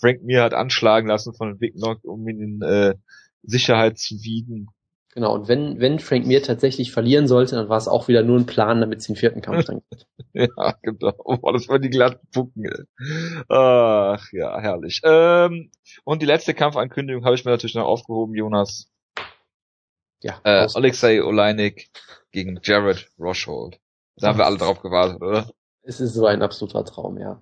Frank 0.00 0.22
Mir 0.22 0.44
hat 0.44 0.54
anschlagen 0.54 1.08
lassen 1.08 1.34
von 1.34 1.58
Big 1.58 1.74
Knock, 1.74 2.04
um 2.04 2.28
ihn 2.28 2.40
in 2.40 2.62
äh, 2.62 2.94
Sicherheit 3.42 3.98
zu 3.98 4.14
wiegen. 4.22 4.68
Genau, 5.12 5.34
und 5.34 5.48
wenn, 5.48 5.80
wenn 5.80 5.98
Frank 5.98 6.24
Mir 6.24 6.40
tatsächlich 6.40 6.92
verlieren 6.92 7.26
sollte, 7.26 7.56
dann 7.56 7.68
war 7.68 7.78
es 7.78 7.88
auch 7.88 8.06
wieder 8.06 8.22
nur 8.22 8.38
ein 8.38 8.46
Plan, 8.46 8.80
damit 8.80 9.00
es 9.00 9.08
den 9.08 9.16
vierten 9.16 9.42
Kampf 9.42 9.64
dann 9.64 9.80
gibt. 9.90 10.06
Ja, 10.34 10.74
genau. 10.82 11.14
Oh, 11.24 11.50
das 11.50 11.68
waren 11.68 11.82
die 11.82 11.90
glatten 11.90 12.24
Pucken, 12.32 12.64
ey. 12.64 13.42
Ach, 13.48 14.24
ja, 14.30 14.60
herrlich. 14.60 15.00
Ähm, 15.02 15.72
und 16.04 16.22
die 16.22 16.26
letzte 16.26 16.54
Kampfankündigung 16.54 17.24
habe 17.24 17.34
ich 17.34 17.44
mir 17.44 17.50
natürlich 17.50 17.74
noch 17.74 17.86
aufgehoben, 17.86 18.36
Jonas. 18.36 18.88
Ja, 20.22 20.40
Äh, 20.44 20.66
Alexei 20.74 21.22
Oleinik 21.22 21.88
gegen 22.32 22.58
Jared 22.62 23.08
Roshold. 23.18 23.78
Da 24.16 24.28
haben 24.28 24.38
wir 24.38 24.46
alle 24.46 24.56
drauf 24.58 24.80
gewartet, 24.82 25.22
oder? 25.22 25.48
es 25.82 26.00
ist 26.00 26.14
so 26.14 26.26
ein 26.26 26.42
absoluter 26.42 26.84
Traum, 26.84 27.18
ja. 27.18 27.40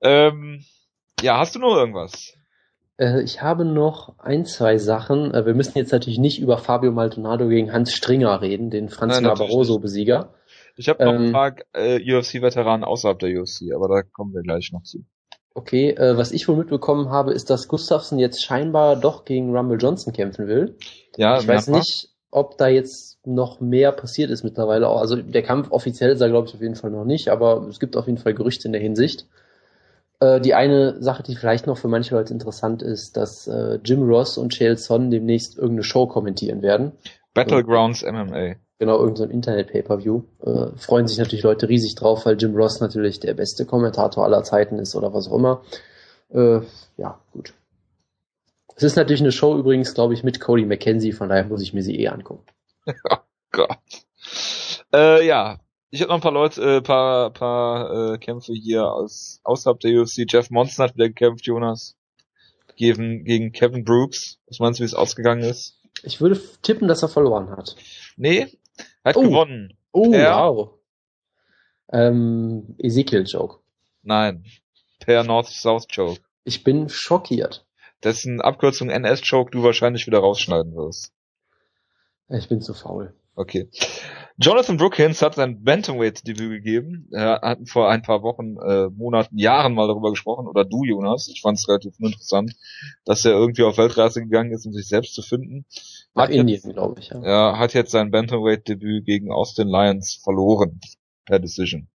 Ähm, 0.00 0.64
ja, 1.20 1.38
hast 1.38 1.54
du 1.54 1.58
noch 1.58 1.76
irgendwas? 1.76 2.34
Äh, 2.98 3.22
ich 3.22 3.42
habe 3.42 3.64
noch 3.64 4.18
ein, 4.18 4.44
zwei 4.44 4.78
Sachen. 4.78 5.32
Äh, 5.34 5.46
wir 5.46 5.54
müssen 5.54 5.76
jetzt 5.78 5.92
natürlich 5.92 6.18
nicht 6.18 6.40
über 6.40 6.58
Fabio 6.58 6.90
Maldonado 6.92 7.48
gegen 7.48 7.72
Hans 7.72 7.92
Stringer 7.94 8.40
reden, 8.40 8.70
den 8.70 8.88
Franz 8.88 9.20
Barroso-Besieger. 9.20 10.34
Ich 10.76 10.88
habe 10.88 11.04
noch 11.04 11.12
Ähm, 11.12 11.26
ein 11.26 11.32
paar 11.32 11.54
äh, 11.74 11.98
UFC-Veteranen 12.00 12.84
außerhalb 12.84 13.18
der 13.18 13.40
UFC, 13.40 13.72
aber 13.74 13.88
da 13.88 14.02
kommen 14.02 14.32
wir 14.34 14.42
gleich 14.42 14.70
noch 14.72 14.82
zu. 14.82 15.04
Okay, 15.58 15.90
äh, 15.90 16.16
was 16.16 16.30
ich 16.30 16.46
wohl 16.46 16.54
mitbekommen 16.54 17.10
habe, 17.10 17.32
ist, 17.32 17.50
dass 17.50 17.66
Gustafsson 17.66 18.20
jetzt 18.20 18.44
scheinbar 18.44 18.94
doch 18.94 19.24
gegen 19.24 19.52
Rumble 19.52 19.76
Johnson 19.76 20.12
kämpfen 20.12 20.46
will. 20.46 20.76
Ja, 21.16 21.40
ich 21.40 21.48
weiß 21.48 21.66
nicht, 21.66 22.10
ob 22.30 22.56
da 22.58 22.68
jetzt 22.68 23.18
noch 23.26 23.58
mehr 23.58 23.90
passiert 23.90 24.30
ist 24.30 24.44
mittlerweile. 24.44 24.86
Also 24.86 25.16
der 25.16 25.42
Kampf 25.42 25.72
offiziell 25.72 26.12
ist 26.12 26.20
er, 26.20 26.28
glaube 26.28 26.46
ich, 26.46 26.54
auf 26.54 26.60
jeden 26.60 26.76
Fall 26.76 26.92
noch 26.92 27.04
nicht, 27.04 27.28
aber 27.28 27.66
es 27.68 27.80
gibt 27.80 27.96
auf 27.96 28.06
jeden 28.06 28.18
Fall 28.18 28.34
Gerüchte 28.34 28.68
in 28.68 28.72
der 28.72 28.80
Hinsicht. 28.80 29.26
Äh, 30.20 30.40
die 30.40 30.54
eine 30.54 31.02
Sache, 31.02 31.24
die 31.24 31.34
vielleicht 31.34 31.66
noch 31.66 31.76
für 31.76 31.88
manche 31.88 32.14
Leute 32.14 32.32
interessant 32.32 32.80
ist, 32.80 33.16
dass 33.16 33.48
äh, 33.48 33.80
Jim 33.84 34.08
Ross 34.08 34.38
und 34.38 34.52
Chael 34.52 34.76
Son 34.76 35.10
demnächst 35.10 35.58
irgendeine 35.58 35.82
Show 35.82 36.06
kommentieren 36.06 36.62
werden. 36.62 36.92
Battlegrounds 37.34 38.02
MMA. 38.02 38.56
Genau, 38.78 38.98
irgendein 38.98 39.28
so 39.28 39.32
Internet-Pay-Per-View. 39.32 40.22
Äh, 40.44 40.78
freuen 40.78 41.08
sich 41.08 41.18
natürlich 41.18 41.42
Leute 41.42 41.68
riesig 41.68 41.96
drauf, 41.96 42.26
weil 42.26 42.36
Jim 42.36 42.54
Ross 42.54 42.80
natürlich 42.80 43.18
der 43.18 43.34
beste 43.34 43.66
Kommentator 43.66 44.24
aller 44.24 44.44
Zeiten 44.44 44.78
ist 44.78 44.94
oder 44.94 45.12
was 45.12 45.28
auch 45.28 45.36
immer. 45.36 45.62
Äh, 46.30 46.60
ja, 46.96 47.20
gut. 47.32 47.54
Es 48.76 48.84
ist 48.84 48.96
natürlich 48.96 49.20
eine 49.20 49.32
Show 49.32 49.58
übrigens, 49.58 49.94
glaube 49.94 50.14
ich, 50.14 50.22
mit 50.22 50.38
Cody 50.38 50.64
McKenzie, 50.64 51.12
von 51.12 51.28
daher 51.28 51.44
muss 51.44 51.62
ich 51.62 51.74
mir 51.74 51.82
sie 51.82 51.98
eh 51.98 52.08
angucken. 52.08 52.46
Gott. 53.50 53.78
Äh, 54.94 55.26
ja, 55.26 55.58
ich 55.90 56.00
habe 56.00 56.10
noch 56.10 56.16
ein 56.18 56.22
paar 56.22 56.32
Leute, 56.32 56.62
äh, 56.62 56.80
paar, 56.80 57.32
paar 57.32 58.14
äh, 58.14 58.18
Kämpfe 58.18 58.52
hier 58.52 58.86
aus 58.86 59.40
außerhalb 59.42 59.80
der 59.80 60.00
UFC. 60.00 60.24
Jeff 60.30 60.50
Monson 60.50 60.84
hat 60.84 60.94
wieder 60.94 61.08
gekämpft, 61.08 61.46
Jonas. 61.46 61.96
gegen, 62.76 63.24
gegen 63.24 63.50
Kevin 63.50 63.84
Brooks. 63.84 64.38
Was 64.46 64.60
meinst 64.60 64.78
du, 64.78 64.82
wie 64.82 64.86
es 64.86 64.94
ausgegangen 64.94 65.42
ist? 65.42 65.78
Ich 66.04 66.20
würde 66.20 66.40
tippen, 66.62 66.88
dass 66.88 67.02
er 67.02 67.08
verloren 67.08 67.50
hat. 67.50 67.76
Nee, 68.16 68.46
hat 69.04 69.16
Oh. 69.16 69.22
gewonnen. 69.22 69.76
Oh, 69.92 70.10
Per? 70.10 70.34
wow. 70.36 70.70
Ähm, 71.90 72.74
Ezekiel-Joke. 72.78 73.60
Nein, 74.02 74.44
per 75.00 75.24
North-South-Choke. 75.24 76.20
Ich 76.44 76.64
bin 76.64 76.88
schockiert. 76.88 77.64
Dessen 78.04 78.40
Abkürzung 78.40 78.90
NS-Choke 78.90 79.50
du 79.50 79.62
wahrscheinlich 79.62 80.06
wieder 80.06 80.18
rausschneiden 80.20 80.74
wirst. 80.76 81.12
Ich 82.28 82.48
bin 82.48 82.60
zu 82.60 82.74
faul. 82.74 83.14
Okay. 83.34 83.68
Jonathan 84.40 84.76
Brookins 84.76 85.20
hat 85.20 85.34
sein 85.34 85.64
Bantamweight-Debüt 85.64 86.50
gegeben. 86.50 87.08
Er 87.12 87.40
hat 87.42 87.68
vor 87.68 87.90
ein 87.90 88.02
paar 88.02 88.22
Wochen, 88.22 88.56
äh, 88.58 88.88
Monaten, 88.88 89.36
Jahren 89.36 89.74
mal 89.74 89.88
darüber 89.88 90.10
gesprochen. 90.10 90.46
Oder 90.46 90.64
du, 90.64 90.84
Jonas. 90.84 91.28
Ich 91.28 91.40
fand 91.42 91.58
es 91.58 91.68
relativ 91.68 91.94
interessant, 91.98 92.52
dass 93.04 93.24
er 93.24 93.32
irgendwie 93.32 93.64
auf 93.64 93.78
Weltreise 93.78 94.20
gegangen 94.22 94.52
ist, 94.52 94.64
um 94.64 94.72
sich 94.72 94.86
selbst 94.86 95.14
zu 95.14 95.22
finden. 95.22 95.64
Nach 96.14 96.24
Hat 96.24 96.30
jetzt- 96.30 96.38
Indien, 96.40 96.72
glaube 96.72 97.00
ich. 97.00 97.08
Ja. 97.08 97.20
Er 97.22 97.58
hat 97.58 97.74
jetzt 97.74 97.90
sein 97.90 98.12
Bantamweight-Debüt 98.12 99.04
gegen 99.04 99.32
Austin 99.32 99.66
Lions 99.68 100.20
verloren. 100.22 100.80
Per 101.24 101.40
Decision. 101.40 101.88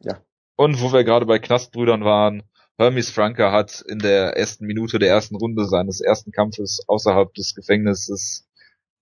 Ja. 0.00 0.18
Und 0.56 0.82
wo 0.82 0.92
wir 0.92 1.04
gerade 1.04 1.26
bei 1.26 1.38
Knastbrüdern 1.38 2.04
waren, 2.04 2.42
Hermes 2.76 3.08
Franke 3.08 3.52
hat 3.52 3.82
in 3.88 4.00
der 4.00 4.36
ersten 4.36 4.66
Minute 4.66 4.98
der 4.98 5.10
ersten 5.10 5.36
Runde 5.36 5.64
seines 5.64 6.00
ersten 6.00 6.32
Kampfes 6.32 6.82
außerhalb 6.88 7.32
des 7.34 7.54
Gefängnisses 7.54 8.48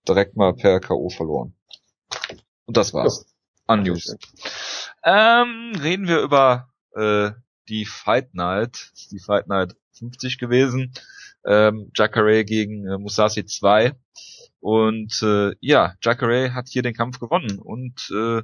direkt 0.07 0.37
mal 0.37 0.53
per 0.53 0.79
K.O. 0.79 1.09
verloren. 1.09 1.55
Und 2.65 2.77
das 2.77 2.93
war's. 2.93 3.25
An 3.65 3.83
News. 3.83 4.15
Ähm, 5.03 5.73
reden 5.81 6.07
wir 6.07 6.19
über 6.19 6.69
äh, 6.95 7.31
die 7.69 7.85
Fight 7.85 8.33
Night. 8.33 8.91
Die 9.11 9.19
Fight 9.19 9.47
Night 9.47 9.75
50 9.97 10.37
gewesen. 10.37 10.93
Ähm, 11.45 11.91
Jacare 11.95 12.43
gegen 12.45 12.87
äh, 12.87 12.97
Musashi 12.97 13.45
2. 13.45 13.93
Und 14.59 15.21
äh, 15.21 15.55
ja, 15.59 15.95
Jacare 16.01 16.53
hat 16.53 16.67
hier 16.69 16.81
den 16.81 16.93
Kampf 16.93 17.19
gewonnen. 17.19 17.59
Und 17.59 18.09
äh, 18.11 18.41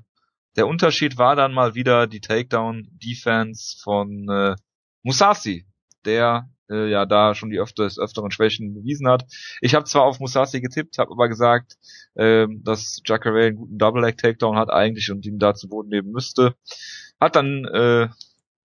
der 0.55 0.67
Unterschied 0.67 1.17
war 1.17 1.35
dann 1.35 1.53
mal 1.53 1.75
wieder 1.75 2.07
die 2.07 2.21
Takedown-Defense 2.21 3.77
von 3.81 4.27
äh, 4.29 4.55
Musashi, 5.03 5.65
der 6.05 6.49
äh, 6.69 6.89
ja 6.89 7.05
da 7.05 7.35
schon 7.35 7.49
die 7.49 7.59
öfter, 7.59 7.83
des 7.83 7.99
öfteren 7.99 8.31
Schwächen 8.31 8.73
bewiesen 8.73 9.07
hat. 9.07 9.25
Ich 9.61 9.75
habe 9.75 9.85
zwar 9.85 10.03
auf 10.03 10.19
Musashi 10.19 10.61
getippt, 10.61 10.97
habe 10.97 11.11
aber 11.11 11.27
gesagt, 11.27 11.77
ähm, 12.15 12.61
dass 12.63 13.01
Jacare 13.05 13.45
einen 13.45 13.57
guten 13.57 13.77
Double-Leg-Takedown 13.77 14.57
hat 14.57 14.69
eigentlich 14.69 15.11
und 15.11 15.25
ihn 15.25 15.39
da 15.39 15.53
zu 15.55 15.69
Boden 15.69 15.89
nehmen 15.89 16.11
müsste. 16.11 16.55
Hat 17.19 17.35
dann 17.35 17.65
äh, 17.65 18.07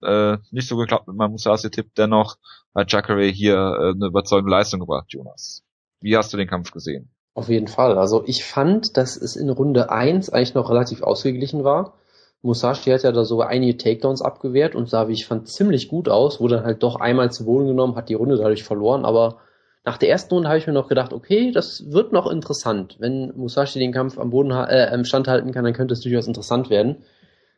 äh, 0.02 0.38
nicht 0.50 0.68
so 0.68 0.76
geklappt 0.76 1.08
mit 1.08 1.16
meinem 1.16 1.32
Musashi-Tipp. 1.32 1.94
Dennoch 1.96 2.36
hat 2.74 2.92
Jacare 2.92 3.24
hier 3.26 3.54
äh, 3.54 3.90
eine 3.90 4.06
überzeugende 4.06 4.50
Leistung 4.50 4.80
gebracht, 4.80 5.06
Jonas. 5.08 5.62
Wie 6.00 6.16
hast 6.16 6.32
du 6.32 6.36
den 6.36 6.48
Kampf 6.48 6.70
gesehen? 6.70 7.10
Auf 7.34 7.48
jeden 7.48 7.66
Fall. 7.66 7.98
Also 7.98 8.22
ich 8.26 8.44
fand, 8.44 8.96
dass 8.96 9.16
es 9.16 9.34
in 9.34 9.50
Runde 9.50 9.90
1 9.90 10.30
eigentlich 10.30 10.54
noch 10.54 10.70
relativ 10.70 11.02
ausgeglichen 11.02 11.64
war. 11.64 11.98
Musashi 12.44 12.90
hat 12.90 13.02
ja 13.02 13.12
da 13.12 13.24
so 13.24 13.40
einige 13.40 13.76
Takedowns 13.78 14.20
abgewehrt 14.20 14.74
und 14.74 14.88
sah, 14.88 15.08
wie 15.08 15.14
ich 15.14 15.26
fand, 15.26 15.48
ziemlich 15.48 15.88
gut 15.88 16.10
aus, 16.10 16.40
wurde 16.40 16.56
dann 16.56 16.64
halt 16.66 16.82
doch 16.82 16.96
einmal 16.96 17.32
zu 17.32 17.46
Boden 17.46 17.66
genommen, 17.66 17.96
hat 17.96 18.10
die 18.10 18.14
Runde 18.14 18.36
dadurch 18.36 18.64
verloren, 18.64 19.06
aber 19.06 19.38
nach 19.84 19.96
der 19.96 20.10
ersten 20.10 20.34
Runde 20.34 20.48
habe 20.48 20.58
ich 20.58 20.66
mir 20.66 20.74
noch 20.74 20.88
gedacht, 20.88 21.12
okay, 21.12 21.52
das 21.52 21.90
wird 21.90 22.12
noch 22.12 22.30
interessant. 22.30 22.96
Wenn 22.98 23.32
Musashi 23.36 23.78
den 23.78 23.92
Kampf 23.92 24.18
am 24.18 24.30
Boden 24.30 24.50
äh, 24.50 24.92
im 24.94 25.04
Stand 25.04 25.26
halten 25.26 25.52
kann, 25.52 25.64
dann 25.64 25.72
könnte 25.72 25.94
es 25.94 26.00
durchaus 26.00 26.26
interessant 26.26 26.70
werden. 26.70 26.96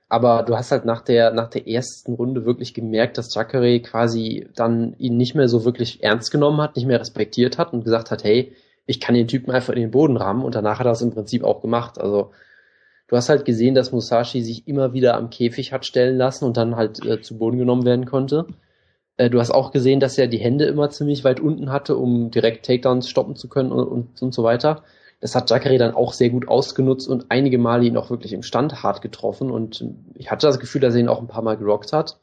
Aber 0.08 0.44
du 0.44 0.56
hast 0.56 0.70
halt 0.70 0.84
nach 0.84 1.02
der, 1.02 1.32
nach 1.32 1.48
der 1.48 1.68
ersten 1.68 2.14
Runde 2.14 2.44
wirklich 2.44 2.72
gemerkt, 2.72 3.18
dass 3.18 3.34
Jacare 3.34 3.80
quasi 3.80 4.48
dann 4.54 4.94
ihn 4.98 5.16
nicht 5.16 5.34
mehr 5.34 5.48
so 5.48 5.64
wirklich 5.64 6.02
ernst 6.04 6.30
genommen 6.30 6.60
hat, 6.60 6.76
nicht 6.76 6.86
mehr 6.86 7.00
respektiert 7.00 7.58
hat 7.58 7.72
und 7.72 7.84
gesagt 7.84 8.12
hat, 8.12 8.22
hey, 8.22 8.52
ich 8.86 9.00
kann 9.00 9.16
den 9.16 9.26
Typen 9.26 9.50
einfach 9.50 9.72
in 9.72 9.80
den 9.80 9.90
Boden 9.90 10.16
rammen 10.16 10.44
und 10.44 10.54
danach 10.54 10.78
hat 10.78 10.86
er 10.86 10.92
es 10.92 11.02
im 11.02 11.12
Prinzip 11.12 11.42
auch 11.42 11.60
gemacht. 11.60 11.98
Also 12.00 12.30
du 13.08 13.16
hast 13.16 13.28
halt 13.28 13.44
gesehen, 13.44 13.74
dass 13.74 13.92
Musashi 13.92 14.42
sich 14.42 14.66
immer 14.66 14.92
wieder 14.92 15.16
am 15.16 15.30
Käfig 15.30 15.72
hat 15.72 15.86
stellen 15.86 16.16
lassen 16.16 16.44
und 16.44 16.56
dann 16.56 16.76
halt 16.76 17.04
äh, 17.04 17.20
zu 17.20 17.38
Boden 17.38 17.58
genommen 17.58 17.84
werden 17.84 18.06
konnte. 18.06 18.46
Äh, 19.16 19.30
du 19.30 19.40
hast 19.40 19.50
auch 19.50 19.72
gesehen, 19.72 20.00
dass 20.00 20.18
er 20.18 20.26
die 20.28 20.38
Hände 20.38 20.66
immer 20.66 20.90
ziemlich 20.90 21.24
weit 21.24 21.40
unten 21.40 21.70
hatte, 21.70 21.96
um 21.96 22.30
direkt 22.30 22.66
Takedowns 22.66 23.08
stoppen 23.08 23.36
zu 23.36 23.48
können 23.48 23.72
und, 23.72 23.86
und, 23.86 24.22
und 24.22 24.34
so 24.34 24.42
weiter. 24.42 24.82
Das 25.20 25.34
hat 25.34 25.50
Jacare 25.50 25.78
dann 25.78 25.94
auch 25.94 26.12
sehr 26.12 26.30
gut 26.30 26.48
ausgenutzt 26.48 27.08
und 27.08 27.26
einige 27.30 27.58
Male 27.58 27.86
ihn 27.86 27.96
auch 27.96 28.10
wirklich 28.10 28.32
im 28.32 28.42
Stand 28.42 28.82
hart 28.82 29.00
getroffen 29.00 29.50
und 29.50 29.84
ich 30.14 30.30
hatte 30.30 30.46
das 30.46 30.60
Gefühl, 30.60 30.82
dass 30.82 30.94
er 30.94 31.00
ihn 31.00 31.08
auch 31.08 31.20
ein 31.20 31.28
paar 31.28 31.42
Mal 31.42 31.56
gerockt 31.56 31.92
hat. 31.92 32.18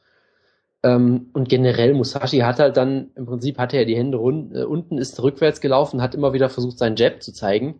Ähm, 0.83 1.29
und 1.33 1.49
generell, 1.49 1.93
Musashi 1.93 2.39
hat 2.39 2.59
halt 2.59 2.77
dann, 2.77 3.11
im 3.15 3.25
Prinzip 3.25 3.57
hatte 3.57 3.77
er 3.77 3.85
die 3.85 3.95
Hände 3.95 4.17
äh, 4.17 4.63
unten, 4.63 4.97
ist 4.97 5.21
rückwärts 5.23 5.61
gelaufen, 5.61 6.01
hat 6.01 6.13
immer 6.13 6.33
wieder 6.33 6.49
versucht, 6.49 6.77
seinen 6.77 6.97
Jab 6.97 7.23
zu 7.23 7.33
zeigen, 7.33 7.79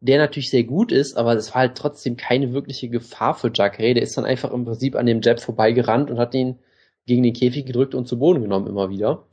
der 0.00 0.18
natürlich 0.18 0.50
sehr 0.50 0.64
gut 0.64 0.92
ist, 0.92 1.16
aber 1.16 1.34
es 1.34 1.54
war 1.54 1.62
halt 1.62 1.76
trotzdem 1.76 2.16
keine 2.16 2.52
wirkliche 2.52 2.88
Gefahr 2.88 3.34
für 3.34 3.50
Jacare. 3.52 3.94
Der 3.94 4.02
ist 4.02 4.16
dann 4.16 4.24
einfach 4.24 4.52
im 4.52 4.64
Prinzip 4.64 4.94
an 4.94 5.06
dem 5.06 5.20
Jab 5.22 5.40
vorbeigerannt 5.40 6.10
und 6.10 6.18
hat 6.18 6.34
ihn 6.34 6.58
gegen 7.06 7.22
den 7.22 7.32
Käfig 7.32 7.66
gedrückt 7.66 7.94
und 7.94 8.06
zu 8.06 8.18
Boden 8.18 8.42
genommen 8.42 8.68
immer 8.68 8.90
wieder. 8.90 9.24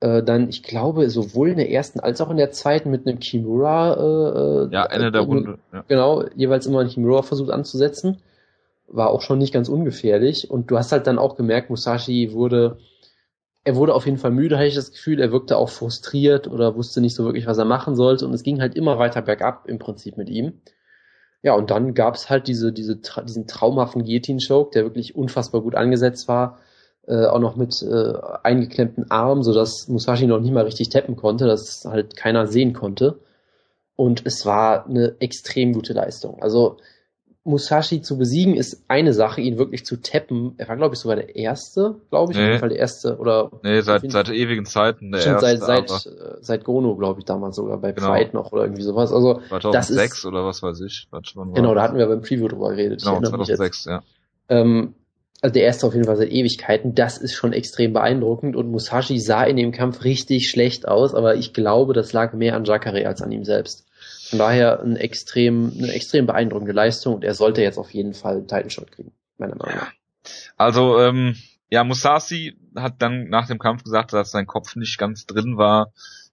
Äh, 0.00 0.22
dann, 0.22 0.48
ich 0.48 0.62
glaube, 0.62 1.10
sowohl 1.10 1.50
in 1.50 1.58
der 1.58 1.70
ersten 1.70 2.00
als 2.00 2.20
auch 2.20 2.30
in 2.30 2.36
der 2.36 2.50
zweiten 2.50 2.90
mit 2.90 3.06
einem 3.06 3.18
Kimura, 3.18 3.94
äh, 3.94 4.72
Ja, 4.72 4.84
Ende 4.86 5.12
der 5.12 5.22
äh, 5.22 5.24
Runde. 5.24 5.58
Ja. 5.72 5.84
genau, 5.86 6.24
jeweils 6.34 6.66
immer 6.66 6.80
einen 6.80 6.90
Kimura 6.90 7.22
versucht 7.22 7.50
anzusetzen. 7.50 8.18
War 8.88 9.10
auch 9.10 9.22
schon 9.22 9.38
nicht 9.38 9.52
ganz 9.52 9.68
ungefährlich. 9.68 10.50
Und 10.50 10.70
du 10.70 10.78
hast 10.78 10.92
halt 10.92 11.06
dann 11.06 11.18
auch 11.18 11.36
gemerkt, 11.36 11.70
Musashi 11.70 12.32
wurde, 12.32 12.78
er 13.64 13.76
wurde 13.76 13.94
auf 13.94 14.04
jeden 14.04 14.18
Fall 14.18 14.30
müde, 14.30 14.56
hatte 14.56 14.66
ich 14.66 14.74
das 14.74 14.92
Gefühl. 14.92 15.20
Er 15.20 15.32
wirkte 15.32 15.56
auch 15.56 15.70
frustriert 15.70 16.46
oder 16.46 16.76
wusste 16.76 17.00
nicht 17.00 17.14
so 17.14 17.24
wirklich, 17.24 17.46
was 17.46 17.58
er 17.58 17.64
machen 17.64 17.96
sollte. 17.96 18.26
Und 18.26 18.34
es 18.34 18.42
ging 18.42 18.60
halt 18.60 18.74
immer 18.74 18.98
weiter 18.98 19.22
bergab 19.22 19.66
im 19.66 19.78
Prinzip 19.78 20.16
mit 20.18 20.28
ihm. 20.28 20.60
Ja, 21.42 21.54
und 21.54 21.70
dann 21.70 21.94
gab's 21.94 22.30
halt 22.30 22.46
diese, 22.46 22.72
diese, 22.72 22.94
tra- 22.94 23.22
diesen 23.22 23.46
traumhaften 23.46 24.04
Guillotine-Choke, 24.04 24.70
der 24.72 24.84
wirklich 24.84 25.16
unfassbar 25.16 25.62
gut 25.62 25.74
angesetzt 25.74 26.28
war. 26.28 26.58
Äh, 27.06 27.26
auch 27.26 27.38
noch 27.38 27.56
mit 27.56 27.82
äh, 27.82 28.14
eingeklemmten 28.42 29.10
Armen, 29.10 29.42
sodass 29.42 29.88
Musashi 29.88 30.26
noch 30.26 30.40
nicht 30.40 30.52
mal 30.52 30.64
richtig 30.64 30.88
tappen 30.88 31.16
konnte, 31.16 31.46
dass 31.46 31.84
halt 31.84 32.16
keiner 32.16 32.46
sehen 32.46 32.72
konnte. 32.72 33.18
Und 33.96 34.26
es 34.26 34.44
war 34.46 34.86
eine 34.86 35.16
extrem 35.20 35.72
gute 35.72 35.92
Leistung. 35.92 36.42
Also 36.42 36.78
Musashi 37.46 38.00
zu 38.00 38.16
besiegen 38.16 38.56
ist 38.56 38.84
eine 38.88 39.12
Sache, 39.12 39.42
ihn 39.42 39.58
wirklich 39.58 39.84
zu 39.84 40.00
tappen. 40.00 40.54
Er 40.56 40.66
war, 40.68 40.76
glaube 40.76 40.94
ich, 40.94 41.00
sogar 41.00 41.16
der 41.16 41.36
Erste, 41.36 41.96
glaube 42.08 42.32
ich, 42.32 42.38
auf 42.38 42.42
Nee. 42.42 42.48
jeden 42.48 42.60
Fall 42.60 42.68
der 42.70 42.78
Erste. 42.78 43.18
Oder 43.18 43.50
Nee, 43.62 43.78
auf 43.80 43.84
seit, 43.84 44.10
seit 44.10 44.30
ewigen 44.30 44.64
Zeiten 44.64 45.12
der 45.12 45.24
erste, 45.24 45.58
seit, 45.58 45.88
seit, 45.90 46.06
äh, 46.06 46.36
seit 46.40 46.64
Gono, 46.64 46.96
glaube 46.96 47.20
ich, 47.20 47.26
damals 47.26 47.56
sogar 47.56 47.76
bei 47.78 47.92
Genau. 47.92 48.12
Pride 48.12 48.30
noch 48.32 48.50
oder 48.52 48.62
irgendwie 48.62 48.82
sowas. 48.82 49.12
Also, 49.12 49.40
2006 49.50 50.24
oder 50.24 50.44
was 50.46 50.62
weiß 50.62 50.80
ich. 50.80 51.06
Genau, 51.10 51.68
da 51.68 51.74
das? 51.74 51.82
hatten 51.84 51.98
wir 51.98 52.06
beim 52.06 52.22
Preview 52.22 52.48
drüber 52.48 52.70
geredet. 52.70 53.00
Genau, 53.02 53.12
erinnere 53.14 53.38
mich 53.38 53.48
jetzt. 53.48 53.58
2006, 53.58 53.84
ja. 53.84 54.02
Ähm, 54.48 54.94
also 55.42 55.52
der 55.52 55.64
erste 55.64 55.86
auf 55.86 55.92
jeden 55.92 56.06
Fall 56.06 56.16
seit 56.16 56.30
Ewigkeiten. 56.30 56.94
Das 56.94 57.18
ist 57.18 57.34
schon 57.34 57.52
extrem 57.52 57.92
beeindruckend 57.92 58.56
und 58.56 58.70
Musashi 58.70 59.18
sah 59.20 59.44
in 59.44 59.56
dem 59.58 59.72
Kampf 59.72 60.02
richtig 60.04 60.48
schlecht 60.48 60.88
aus, 60.88 61.14
aber 61.14 61.34
ich 61.34 61.52
glaube, 61.52 61.92
das 61.92 62.14
lag 62.14 62.32
mehr 62.32 62.56
an 62.56 62.64
Jacare 62.64 63.06
als 63.06 63.20
an 63.20 63.30
ihm 63.30 63.44
selbst. 63.44 63.84
Von 64.30 64.38
daher 64.38 64.80
ein 64.80 64.96
extrem, 64.96 65.72
eine 65.76 65.92
extrem 65.92 66.26
beeindruckende 66.26 66.72
Leistung 66.72 67.16
und 67.16 67.24
er 67.24 67.34
sollte 67.34 67.62
jetzt 67.62 67.78
auf 67.78 67.90
jeden 67.90 68.14
Fall 68.14 68.36
einen 68.36 68.48
Titan 68.48 68.70
Shot 68.70 68.90
kriegen, 68.90 69.12
meiner 69.38 69.56
Meinung 69.56 69.76
nach. 69.76 69.92
Also, 70.56 70.98
ähm, 71.00 71.36
ja, 71.68 71.84
Musashi 71.84 72.56
hat 72.76 73.02
dann 73.02 73.28
nach 73.28 73.46
dem 73.46 73.58
Kampf 73.58 73.84
gesagt, 73.84 74.12
dass 74.12 74.30
sein 74.30 74.46
Kopf 74.46 74.76
nicht 74.76 74.96
ganz 74.96 75.26
drin 75.26 75.56
war. 75.58 75.92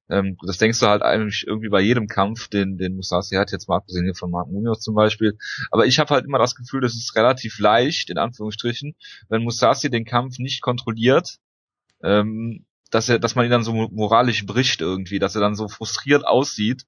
Ähm, 0.10 0.38
das 0.46 0.58
denkst 0.58 0.80
du 0.80 0.88
halt 0.88 1.02
eigentlich 1.02 1.46
irgendwie 1.48 1.70
bei 1.70 1.82
jedem 1.82 2.08
Kampf, 2.08 2.48
den, 2.48 2.78
den 2.78 2.96
Musashi 2.96 3.36
hat, 3.36 3.52
jetzt 3.52 3.68
mal 3.68 3.78
abgesehen 3.78 4.06
hier 4.06 4.16
von 4.16 4.32
Mark 4.32 4.50
Munoz 4.50 4.82
zum 4.82 4.96
Beispiel. 4.96 5.38
Aber 5.72 5.86
ich 5.86 6.00
habe 6.00 6.14
halt 6.14 6.26
immer 6.26 6.40
das 6.40 6.56
Gefühl, 6.56 6.82
das 6.82 6.96
ist 6.96 7.16
relativ 7.16 7.60
leicht, 7.60 8.10
in 8.10 8.18
Anführungsstrichen, 8.18 8.96
wenn 9.30 9.44
Musashi 9.44 9.90
den 9.90 10.06
Kampf 10.06 10.38
nicht 10.38 10.62
kontrolliert, 10.62 11.38
ähm, 12.04 12.66
dass 12.90 13.10
er, 13.10 13.20
dass 13.20 13.36
man 13.36 13.46
ihn 13.46 13.52
dann 13.52 13.64
so 13.64 13.74
moralisch 13.74 14.46
bricht 14.46 14.82
irgendwie, 14.82 15.20
dass 15.20 15.36
er 15.36 15.42
dann 15.42 15.56
so 15.56 15.68
frustriert 15.68 16.26
aussieht 16.26 16.86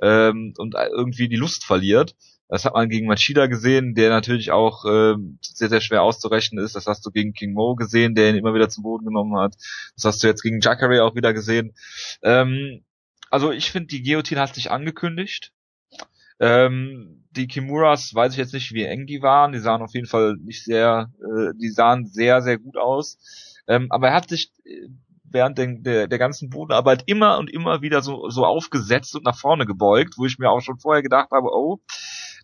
ähm, 0.00 0.54
und 0.58 0.74
irgendwie 0.74 1.28
die 1.28 1.36
Lust 1.36 1.64
verliert. 1.64 2.14
Das 2.48 2.64
hat 2.64 2.74
man 2.74 2.88
gegen 2.88 3.06
Machida 3.06 3.46
gesehen, 3.46 3.94
der 3.94 4.10
natürlich 4.10 4.52
auch 4.52 4.84
ähm, 4.86 5.38
sehr, 5.40 5.70
sehr 5.70 5.80
schwer 5.80 6.02
auszurechnen 6.02 6.62
ist. 6.62 6.76
Das 6.76 6.86
hast 6.86 7.04
du 7.04 7.10
gegen 7.10 7.32
King 7.32 7.54
Mo 7.54 7.74
gesehen, 7.74 8.14
der 8.14 8.30
ihn 8.30 8.36
immer 8.36 8.54
wieder 8.54 8.68
zu 8.68 8.82
Boden 8.82 9.06
genommen 9.06 9.36
hat. 9.38 9.54
Das 9.96 10.04
hast 10.04 10.22
du 10.22 10.26
jetzt 10.26 10.42
gegen 10.42 10.60
Jacare 10.60 11.02
auch 11.02 11.14
wieder 11.14 11.32
gesehen. 11.32 11.74
Ähm, 12.22 12.84
also 13.30 13.50
ich 13.50 13.72
finde, 13.72 13.88
die 13.88 14.02
Guillotine 14.02 14.40
hat 14.40 14.54
sich 14.54 14.70
angekündigt. 14.70 15.52
Ähm, 16.38 17.24
die 17.30 17.46
Kimuras 17.46 18.14
weiß 18.14 18.32
ich 18.32 18.38
jetzt 18.38 18.54
nicht, 18.54 18.72
wie 18.72 18.84
eng 18.84 19.06
die 19.06 19.22
waren. 19.22 19.52
Die 19.52 19.58
sahen 19.58 19.82
auf 19.82 19.94
jeden 19.94 20.06
Fall 20.06 20.36
nicht 20.36 20.64
sehr, 20.64 21.10
äh, 21.20 21.52
die 21.60 21.70
sahen 21.70 22.06
sehr, 22.06 22.42
sehr 22.42 22.58
gut 22.58 22.76
aus. 22.76 23.18
Ähm, 23.66 23.86
aber 23.90 24.08
er 24.08 24.14
hat 24.14 24.28
sich 24.28 24.52
äh, 24.64 24.88
während 25.34 25.58
der, 25.58 25.66
der, 25.66 26.08
der 26.08 26.18
ganzen 26.18 26.48
Bodenarbeit 26.48 27.02
immer 27.06 27.38
und 27.38 27.50
immer 27.50 27.82
wieder 27.82 28.00
so, 28.00 28.30
so 28.30 28.46
aufgesetzt 28.46 29.14
und 29.14 29.24
nach 29.24 29.36
vorne 29.36 29.66
gebeugt, 29.66 30.14
wo 30.16 30.24
ich 30.24 30.38
mir 30.38 30.50
auch 30.50 30.60
schon 30.60 30.78
vorher 30.78 31.02
gedacht 31.02 31.30
habe, 31.30 31.48
oh, 31.52 31.80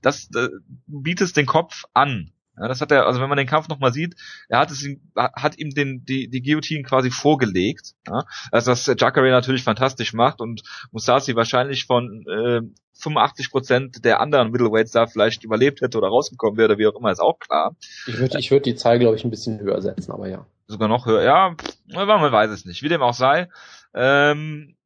das 0.03 0.25
äh, 0.35 0.49
du 0.87 1.03
bietest 1.03 1.37
den 1.37 1.47
Kopf 1.47 1.85
an. 1.95 2.33
Ja, 2.59 2.69
das 2.69 2.83
hat 2.83 2.93
er, 2.93 3.07
also 3.07 3.23
wenn 3.23 3.29
man 3.29 3.39
den 3.39 3.47
Kampf 3.47 3.69
nochmal 3.69 3.93
sieht, 3.93 4.17
er 4.49 4.59
hat 4.59 4.71
es 4.71 4.85
ihm, 4.85 5.01
hat 5.15 5.57
ihm 5.57 5.71
den, 5.71 6.05
die, 6.05 6.29
die 6.29 6.43
Guillotine 6.43 6.83
quasi 6.83 7.11
vorgelegt. 7.11 7.95
Ja, 8.07 8.25
also 8.53 8.73
das 8.73 8.87
Jacare 8.87 9.31
natürlich 9.31 9.63
fantastisch 9.63 10.13
macht 10.13 10.43
und 10.43 10.63
Musashi 10.91 11.35
wahrscheinlich 11.37 11.87
von 11.87 12.25
äh, 12.29 12.61
85 13.01 13.51
Prozent 13.51 14.05
der 14.05 14.21
anderen 14.21 14.51
Middleweights 14.51 14.93
da 14.93 15.07
vielleicht 15.07 15.43
überlebt 15.43 15.81
hätte 15.81 15.97
oder 15.97 16.09
rausgekommen 16.09 16.59
wäre, 16.59 16.77
wie 16.77 16.87
auch 16.87 16.99
immer, 16.99 17.11
ist 17.11 17.21
auch 17.21 17.39
klar. 17.39 17.77
Ich 18.07 18.19
würde 18.19 18.39
ich 18.39 18.51
würd 18.51 18.67
die 18.67 18.75
Zahl, 18.75 18.99
glaube 18.99 19.17
ich, 19.17 19.25
ein 19.25 19.31
bisschen 19.31 19.61
höher 19.61 19.81
setzen, 19.81 20.13
aber 20.13 20.29
ja. 20.29 20.45
Sogar 20.71 20.89
noch 20.89 21.07
höher, 21.07 21.23
ja, 21.23 21.57
man 21.93 22.33
weiß 22.33 22.51
es 22.51 22.65
nicht. 22.65 22.83
Wie 22.83 22.89
dem 22.89 23.03
auch 23.03 23.15
sei. 23.15 23.49
Ähm, 23.93 24.77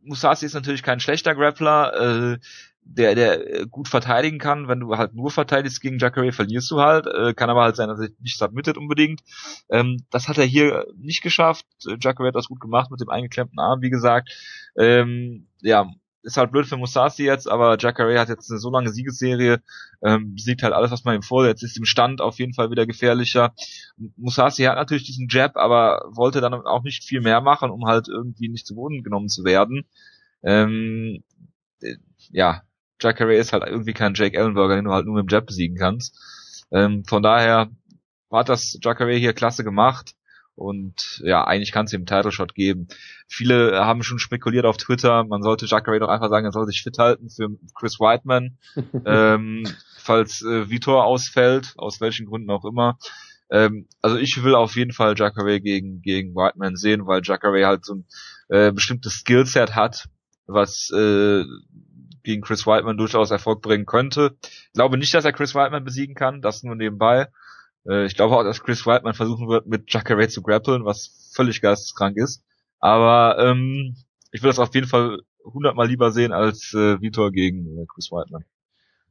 Musashi 0.00 0.46
ist 0.46 0.54
natürlich 0.54 0.82
kein 0.82 0.98
schlechter 0.98 1.34
Grappler. 1.34 2.32
Äh, 2.32 2.38
der, 2.84 3.14
der 3.14 3.60
äh, 3.60 3.66
gut 3.66 3.88
verteidigen 3.88 4.38
kann. 4.38 4.68
Wenn 4.68 4.80
du 4.80 4.96
halt 4.96 5.14
nur 5.14 5.30
verteidigst 5.30 5.80
gegen 5.80 5.98
Jacare, 5.98 6.32
verlierst 6.32 6.70
du 6.70 6.80
halt. 6.80 7.06
Äh, 7.06 7.34
kann 7.34 7.50
aber 7.50 7.62
halt 7.62 7.76
sein, 7.76 7.88
dass 7.88 8.00
er 8.00 8.08
nicht 8.20 8.38
submittet 8.38 8.76
unbedingt. 8.76 9.22
Ähm, 9.70 10.04
das 10.10 10.28
hat 10.28 10.38
er 10.38 10.44
hier 10.44 10.86
nicht 10.96 11.22
geschafft. 11.22 11.66
Jacare 12.00 12.28
hat 12.28 12.34
das 12.34 12.48
gut 12.48 12.60
gemacht 12.60 12.90
mit 12.90 13.00
dem 13.00 13.10
eingeklemmten 13.10 13.58
Arm, 13.58 13.82
wie 13.82 13.90
gesagt. 13.90 14.30
Ähm, 14.76 15.48
ja, 15.60 15.90
ist 16.24 16.36
halt 16.36 16.50
blöd 16.50 16.66
für 16.66 16.76
Musashi 16.76 17.24
jetzt, 17.24 17.48
aber 17.48 17.76
Jacare 17.78 18.18
hat 18.18 18.28
jetzt 18.28 18.50
eine 18.50 18.58
so 18.58 18.70
lange 18.70 18.90
Siegesserie, 18.90 19.62
ähm, 20.02 20.34
besiegt 20.34 20.62
halt 20.62 20.72
alles, 20.72 20.90
was 20.90 21.04
man 21.04 21.14
ihm 21.16 21.22
vor. 21.22 21.46
Jetzt 21.46 21.62
ist 21.62 21.76
im 21.76 21.84
Stand 21.84 22.20
auf 22.20 22.38
jeden 22.38 22.54
Fall 22.54 22.70
wieder 22.70 22.86
gefährlicher. 22.86 23.54
Musashi 24.16 24.64
hat 24.64 24.76
natürlich 24.76 25.04
diesen 25.04 25.28
Jab, 25.30 25.56
aber 25.56 26.02
wollte 26.10 26.40
dann 26.40 26.54
auch 26.54 26.82
nicht 26.82 27.04
viel 27.04 27.20
mehr 27.20 27.40
machen, 27.40 27.70
um 27.70 27.84
halt 27.86 28.08
irgendwie 28.08 28.48
nicht 28.48 28.66
zu 28.66 28.74
Boden 28.74 29.02
genommen 29.02 29.28
zu 29.28 29.44
werden. 29.44 29.84
Ähm, 30.42 31.22
äh, 31.82 31.96
ja, 32.30 32.62
Jacare 33.00 33.36
ist 33.36 33.52
halt 33.52 33.64
irgendwie 33.66 33.92
kein 33.92 34.14
Jake 34.14 34.36
Ellenberger, 34.36 34.76
den 34.76 34.86
du 34.86 34.92
halt 34.92 35.06
nur 35.06 35.16
mit 35.16 35.28
dem 35.28 35.32
Jab 35.32 35.46
besiegen 35.46 35.76
kannst. 35.76 36.18
Ähm, 36.72 37.04
von 37.04 37.22
daher 37.22 37.70
hat 38.32 38.48
das 38.48 38.78
Jacare 38.82 39.14
hier 39.14 39.34
klasse 39.34 39.62
gemacht. 39.62 40.14
Und 40.56 41.20
ja, 41.24 41.44
eigentlich 41.44 41.72
kann 41.72 41.86
es 41.86 41.92
ihm 41.92 42.00
einen 42.00 42.06
Title 42.06 42.30
Shot 42.30 42.54
geben. 42.54 42.86
Viele 43.26 43.84
haben 43.84 44.02
schon 44.02 44.18
spekuliert 44.18 44.66
auf 44.66 44.76
Twitter, 44.76 45.24
man 45.24 45.42
sollte 45.42 45.66
Jacare 45.66 45.98
doch 45.98 46.08
einfach 46.08 46.30
sagen, 46.30 46.46
er 46.46 46.52
soll 46.52 46.66
sich 46.66 46.82
fit 46.82 46.98
halten 46.98 47.28
für 47.28 47.48
Chris 47.74 47.98
Whiteman, 47.98 48.58
ähm, 49.06 49.64
falls 49.98 50.42
äh, 50.42 50.70
Vitor 50.70 51.04
ausfällt, 51.04 51.74
aus 51.76 52.00
welchen 52.00 52.26
Gründen 52.26 52.50
auch 52.50 52.64
immer. 52.64 52.98
Ähm, 53.50 53.88
also 54.00 54.16
ich 54.16 54.42
will 54.42 54.54
auf 54.54 54.76
jeden 54.76 54.92
Fall 54.92 55.14
Jacare 55.16 55.60
gegen, 55.60 56.02
gegen 56.02 56.34
Whiteman 56.34 56.76
sehen, 56.76 57.06
weil 57.06 57.22
Jacare 57.24 57.66
halt 57.66 57.84
so 57.84 57.94
ein 57.96 58.06
äh, 58.48 58.72
bestimmtes 58.72 59.14
Skillset 59.14 59.74
hat, 59.74 60.08
was 60.46 60.90
äh, 60.94 61.44
gegen 62.22 62.42
Chris 62.42 62.66
Whiteman 62.66 62.96
durchaus 62.96 63.30
Erfolg 63.30 63.60
bringen 63.60 63.86
könnte. 63.86 64.36
Ich 64.42 64.72
glaube 64.72 64.98
nicht, 64.98 65.14
dass 65.14 65.24
er 65.24 65.32
Chris 65.32 65.54
Whiteman 65.54 65.84
besiegen 65.84 66.14
kann, 66.14 66.40
das 66.40 66.62
nur 66.62 66.74
nebenbei. 66.74 67.28
Äh, 67.88 68.06
ich 68.06 68.16
glaube 68.16 68.36
auch, 68.36 68.44
dass 68.44 68.62
Chris 68.62 68.86
Whiteman 68.86 69.14
versuchen 69.14 69.48
wird, 69.48 69.66
mit 69.66 69.92
Jacare 69.92 70.28
zu 70.28 70.42
grappeln, 70.42 70.84
was 70.84 71.30
völlig 71.34 71.60
geisteskrank 71.60 72.16
ist. 72.16 72.42
Aber 72.80 73.38
ähm, 73.38 73.96
ich 74.30 74.42
will 74.42 74.50
das 74.50 74.58
auf 74.58 74.74
jeden 74.74 74.86
Fall 74.86 75.20
hundertmal 75.44 75.88
lieber 75.88 76.10
sehen 76.10 76.32
als 76.32 76.74
äh, 76.74 77.00
Vitor 77.00 77.30
gegen 77.30 77.78
äh, 77.78 77.86
Chris 77.86 78.10
Whiteman. 78.10 78.44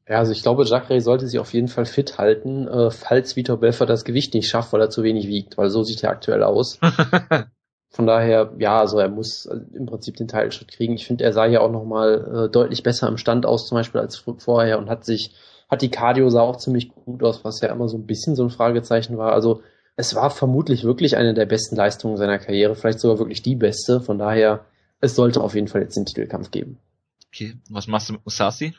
Ja, 0.07 0.19
also 0.19 0.34
ich 0.34 0.43
glaube, 0.43 0.65
Jacare 0.65 0.99
sollte 0.99 1.28
sich 1.28 1.39
auf 1.39 1.53
jeden 1.53 1.69
Fall 1.69 1.86
fit 1.86 2.17
halten, 2.17 2.67
äh, 2.67 2.91
falls 2.91 3.36
Vitor 3.36 3.57
Belfort 3.57 3.88
das 3.88 4.03
Gewicht 4.03 4.34
nicht 4.34 4.49
schafft, 4.49 4.74
weil 4.74 4.82
er 4.82 4.89
zu 4.89 5.03
wenig 5.03 5.28
wiegt, 5.28 5.57
weil 5.57 5.69
so 5.69 5.84
sieht 5.84 6.03
er 6.03 6.09
aktuell 6.09 6.43
aus. 6.43 6.80
Von 7.89 8.07
daher, 8.07 8.53
ja, 8.57 8.80
also 8.80 8.99
er 8.99 9.07
muss 9.07 9.45
äh, 9.45 9.59
im 9.74 9.86
Prinzip 9.86 10.17
den 10.17 10.28
Teilschritt 10.28 10.67
kriegen. 10.69 10.93
Ich 10.93 11.07
finde, 11.07 11.24
er 11.24 11.32
sah 11.32 11.45
ja 11.45 11.61
auch 11.61 11.71
nochmal 11.71 12.47
äh, 12.47 12.51
deutlich 12.51 12.84
besser 12.84 13.07
im 13.07 13.17
Stand 13.17 13.45
aus, 13.45 13.67
zum 13.67 13.78
Beispiel 13.78 14.01
als 14.01 14.17
vorher 14.39 14.78
und 14.80 14.89
hat 14.89 15.05
sich, 15.05 15.36
hat 15.70 15.82
die 15.82 15.91
Cardio 15.91 16.30
sah 16.30 16.41
auch 16.41 16.57
ziemlich 16.57 16.93
gut 16.93 17.24
aus, 17.24 17.43
was 17.43 17.61
ja 17.61 17.70
immer 17.70 17.88
so 17.88 17.97
ein 17.97 18.05
bisschen 18.05 18.36
so 18.36 18.43
ein 18.43 18.49
Fragezeichen 18.49 19.18
war. 19.18 19.34
Also 19.34 19.61
es 19.95 20.16
war 20.16 20.30
vermutlich 20.32 20.84
wirklich 20.84 21.18
eine 21.18 21.34
der 21.34 21.45
besten 21.45 21.76
Leistungen 21.76 22.18
seiner 22.18 22.39
Karriere, 22.39 22.76
vielleicht 22.76 22.99
sogar 22.99 23.20
wirklich 23.20 23.41
die 23.41 23.55
beste. 23.55 24.01
Von 24.01 24.18
daher, 24.18 24.66
es 25.01 25.16
sollte 25.16 25.41
auf 25.41 25.55
jeden 25.55 25.68
Fall 25.68 25.82
jetzt 25.82 25.95
den 25.95 26.05
Titelkampf 26.05 26.51
geben. 26.51 26.80
Okay, 27.28 27.55
was 27.70 27.88
machst 27.88 28.09
du 28.09 28.14
mit 28.14 28.26
Musashi? 28.26 28.74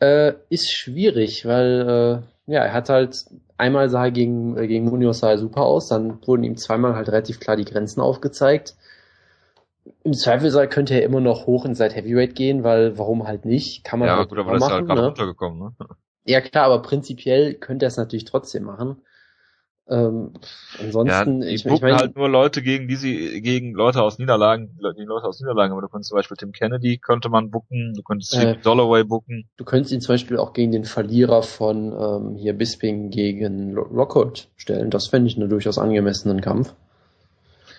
Äh, 0.00 0.34
ist 0.50 0.70
schwierig, 0.72 1.46
weil 1.46 2.22
äh, 2.48 2.52
ja, 2.52 2.64
er 2.64 2.72
hat 2.72 2.88
halt 2.88 3.24
einmal 3.56 3.88
sah 3.88 4.04
er 4.04 4.10
gegen, 4.10 4.56
äh, 4.56 4.66
gegen 4.66 4.84
Munoz 4.86 5.20
sah 5.20 5.30
er 5.30 5.38
super 5.38 5.62
aus, 5.62 5.88
dann 5.88 6.24
wurden 6.26 6.44
ihm 6.44 6.56
zweimal 6.56 6.94
halt 6.94 7.08
relativ 7.08 7.40
klar 7.40 7.56
die 7.56 7.64
Grenzen 7.64 8.00
aufgezeigt. 8.00 8.74
Im 10.04 10.12
Zweifelsfall 10.12 10.68
könnte 10.68 10.94
er 10.94 11.02
immer 11.02 11.20
noch 11.20 11.46
hoch 11.46 11.64
in 11.64 11.74
Side 11.74 11.94
Heavyweight 11.94 12.34
gehen, 12.34 12.64
weil 12.64 12.98
warum 12.98 13.26
halt 13.26 13.44
nicht? 13.44 13.84
Kann 13.84 13.98
man 13.98 14.08
ja, 14.08 14.16
halt 14.16 14.28
gut, 14.28 14.38
aber 14.38 14.52
das 14.52 14.64
ist 14.64 14.70
halt 14.70 14.86
gerade 14.86 15.00
ne? 15.00 15.06
runtergekommen, 15.08 15.58
ne? 15.58 15.86
Ja 16.24 16.40
klar, 16.40 16.64
aber 16.64 16.82
prinzipiell 16.82 17.54
könnte 17.54 17.86
er 17.86 17.88
es 17.88 17.96
natürlich 17.96 18.24
trotzdem 18.24 18.64
machen. 18.64 19.02
Ähm, 19.88 20.32
ansonsten, 20.80 21.42
ja, 21.42 21.48
ich, 21.48 21.64
ich 21.64 21.80
meine 21.80 21.96
halt 21.96 22.16
nur 22.16 22.28
Leute 22.28 22.60
gegen 22.60 22.88
die 22.88 22.96
sie 22.96 23.40
gegen 23.40 23.72
Leute 23.72 24.02
aus 24.02 24.18
Niederlagen, 24.18 24.76
gegen 24.96 25.06
Leute 25.06 25.26
aus 25.26 25.40
Niederlagen, 25.40 25.72
aber 25.72 25.82
du 25.82 25.88
könntest 25.88 26.08
zum 26.08 26.16
Beispiel 26.16 26.36
Tim 26.36 26.50
Kennedy 26.50 26.98
könnte 26.98 27.28
man 27.28 27.52
bucken, 27.52 27.94
du 27.94 28.02
könntest 28.02 28.34
äh, 28.34 28.56
Dollaway 28.56 29.04
bucken. 29.04 29.48
Du 29.56 29.64
könntest 29.64 29.92
ihn 29.92 30.00
zum 30.00 30.14
Beispiel 30.14 30.38
auch 30.38 30.54
gegen 30.54 30.72
den 30.72 30.84
Verlierer 30.84 31.42
von 31.44 31.92
ähm, 31.92 32.34
hier 32.34 32.54
Bisping 32.54 33.10
gegen 33.10 33.78
Rockhold 33.78 34.48
stellen. 34.56 34.90
Das 34.90 35.06
fände 35.06 35.28
ich 35.28 35.36
einen 35.36 35.48
durchaus 35.48 35.78
angemessenen 35.78 36.40
Kampf. 36.40 36.74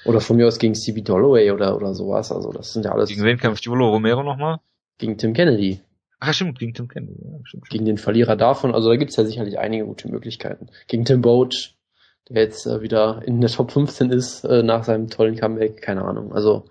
Oder 0.07 0.21
von 0.21 0.37
mir 0.37 0.47
aus 0.47 0.59
gegen 0.59 0.75
Stevie 0.75 1.03
Dollaway 1.03 1.51
oder 1.51 1.75
oder 1.75 1.93
sowas. 1.93 2.31
Also 2.31 2.51
das 2.51 2.73
sind 2.73 2.85
ja 2.85 2.91
alles. 2.91 3.09
Gegen 3.09 3.23
wen 3.23 3.37
kämpft 3.37 3.63
Jolo 3.65 3.89
Romero 3.89 4.23
nochmal? 4.23 4.59
Gegen 4.97 5.17
Tim 5.17 5.33
Kennedy. 5.33 5.81
Ach 6.19 6.33
stimmt, 6.33 6.57
gegen 6.57 6.73
Tim 6.73 6.87
Kennedy. 6.87 7.19
Ja, 7.21 7.37
stimmt, 7.43 7.47
stimmt. 7.47 7.69
Gegen 7.69 7.85
den 7.85 7.97
Verlierer 7.97 8.35
davon. 8.35 8.73
Also 8.73 8.89
da 8.89 8.95
gibt's 8.95 9.17
ja 9.17 9.25
sicherlich 9.25 9.59
einige 9.59 9.85
gute 9.85 10.09
Möglichkeiten. 10.09 10.69
Gegen 10.87 11.05
Tim 11.05 11.21
Boach 11.21 11.77
der 12.29 12.43
jetzt 12.43 12.65
äh, 12.65 12.81
wieder 12.81 13.21
in 13.25 13.41
der 13.41 13.49
Top 13.49 13.71
15 13.71 14.11
ist 14.11 14.43
äh, 14.43 14.63
nach 14.63 14.83
seinem 14.83 15.09
tollen 15.09 15.35
Comeback, 15.35 15.81
keine 15.81 16.03
Ahnung. 16.03 16.33
Also 16.33 16.69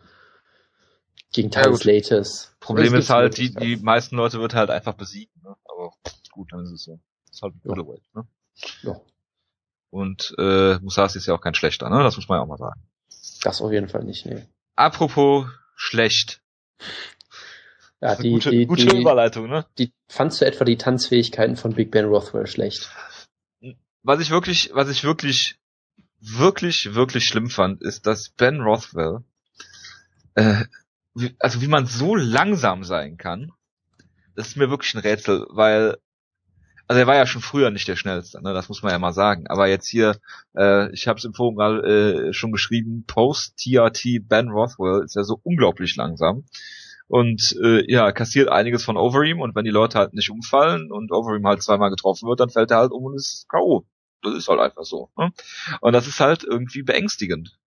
gegen 1.32 1.50
Tyler 1.50 1.76
ja, 1.76 1.92
Laters. 1.92 2.54
Problem 2.60 2.94
ist 2.94 3.10
halt, 3.10 3.36
die, 3.38 3.54
die 3.54 3.76
meisten 3.76 4.16
Leute 4.16 4.40
wird 4.40 4.54
halt 4.54 4.70
einfach 4.70 4.94
besiegen, 4.94 5.32
ne? 5.42 5.56
Aber 5.64 5.92
gut, 6.32 6.52
dann 6.52 6.60
ist 6.64 6.72
es 6.72 6.84
so. 6.84 7.00
Das 7.26 7.36
ist 7.36 7.42
halt 7.42 7.54
ein 7.54 7.60
Middleweight, 7.64 8.02
ne? 8.14 8.26
Ja. 8.82 9.00
Und 9.90 10.34
äh, 10.38 10.78
Musashi 10.80 11.18
ist 11.18 11.26
ja 11.26 11.34
auch 11.34 11.40
kein 11.40 11.54
schlechter, 11.54 11.88
ne? 11.90 12.02
Das 12.02 12.16
muss 12.16 12.28
man 12.28 12.38
ja 12.38 12.42
auch 12.42 12.48
mal 12.48 12.58
sagen. 12.58 12.80
Das 13.46 13.62
auf 13.62 13.70
jeden 13.70 13.86
Fall 13.86 14.02
nicht, 14.02 14.26
nee. 14.26 14.44
Apropos 14.74 15.46
schlecht. 15.76 16.42
Ja, 18.00 18.16
die, 18.16 18.32
gute, 18.32 18.50
die, 18.50 18.66
gute 18.66 18.86
die, 18.86 19.00
Überleitung, 19.02 19.48
ne? 19.48 19.64
Die, 19.78 19.92
fandst 20.08 20.40
du 20.40 20.46
etwa 20.46 20.64
die 20.64 20.76
Tanzfähigkeiten 20.76 21.54
von 21.54 21.72
Big 21.72 21.92
Ben 21.92 22.06
Rothwell 22.06 22.48
schlecht? 22.48 22.90
was 24.02 24.20
ich 24.20 24.30
wirklich, 24.30 24.70
was 24.74 24.90
ich 24.90 25.04
wirklich, 25.04 25.60
wirklich, 26.18 26.94
wirklich 26.94 27.24
schlimm 27.24 27.48
fand, 27.48 27.82
ist, 27.82 28.08
dass 28.08 28.30
Ben 28.30 28.62
Rothwell, 28.62 29.20
äh, 30.34 30.64
wie, 31.14 31.36
also 31.38 31.62
wie 31.62 31.68
man 31.68 31.86
so 31.86 32.16
langsam 32.16 32.82
sein 32.82 33.16
kann, 33.16 33.52
das 34.34 34.48
ist 34.48 34.56
mir 34.56 34.70
wirklich 34.70 34.92
ein 34.94 35.02
Rätsel, 35.02 35.46
weil, 35.50 35.98
also 36.88 37.00
er 37.00 37.06
war 37.06 37.16
ja 37.16 37.26
schon 37.26 37.42
früher 37.42 37.70
nicht 37.70 37.88
der 37.88 37.96
schnellste, 37.96 38.42
ne, 38.42 38.54
das 38.54 38.68
muss 38.68 38.82
man 38.82 38.92
ja 38.92 38.98
mal 38.98 39.12
sagen. 39.12 39.46
Aber 39.48 39.66
jetzt 39.68 39.88
hier, 39.88 40.18
äh, 40.56 40.92
ich 40.92 41.08
habe 41.08 41.18
es 41.18 41.24
im 41.24 41.34
Forum 41.34 41.56
gerade 41.56 42.28
äh, 42.28 42.32
schon 42.32 42.52
geschrieben, 42.52 43.04
Post 43.06 43.56
TRT 43.58 44.28
Ben 44.28 44.48
Rothwell 44.50 45.04
ist 45.04 45.16
ja 45.16 45.24
so 45.24 45.40
unglaublich 45.42 45.96
langsam 45.96 46.44
und 47.08 47.56
äh, 47.62 47.90
ja, 47.90 48.12
kassiert 48.12 48.48
einiges 48.48 48.84
von 48.84 48.96
Overeem 48.96 49.40
und 49.40 49.54
wenn 49.54 49.64
die 49.64 49.70
Leute 49.70 49.98
halt 49.98 50.14
nicht 50.14 50.30
umfallen 50.30 50.90
und 50.90 51.12
Overeem 51.12 51.46
halt 51.46 51.62
zweimal 51.62 51.90
getroffen 51.90 52.28
wird, 52.28 52.40
dann 52.40 52.50
fällt 52.50 52.70
er 52.70 52.78
halt 52.78 52.92
um 52.92 53.04
und 53.04 53.14
ist 53.14 53.46
K.O. 53.48 53.86
Das 54.22 54.34
ist 54.34 54.48
halt 54.48 54.60
einfach 54.60 54.84
so. 54.84 55.10
Ne? 55.16 55.32
Und 55.80 55.92
das 55.92 56.06
ist 56.06 56.20
halt 56.20 56.42
irgendwie 56.42 56.82
beängstigend. 56.82 57.58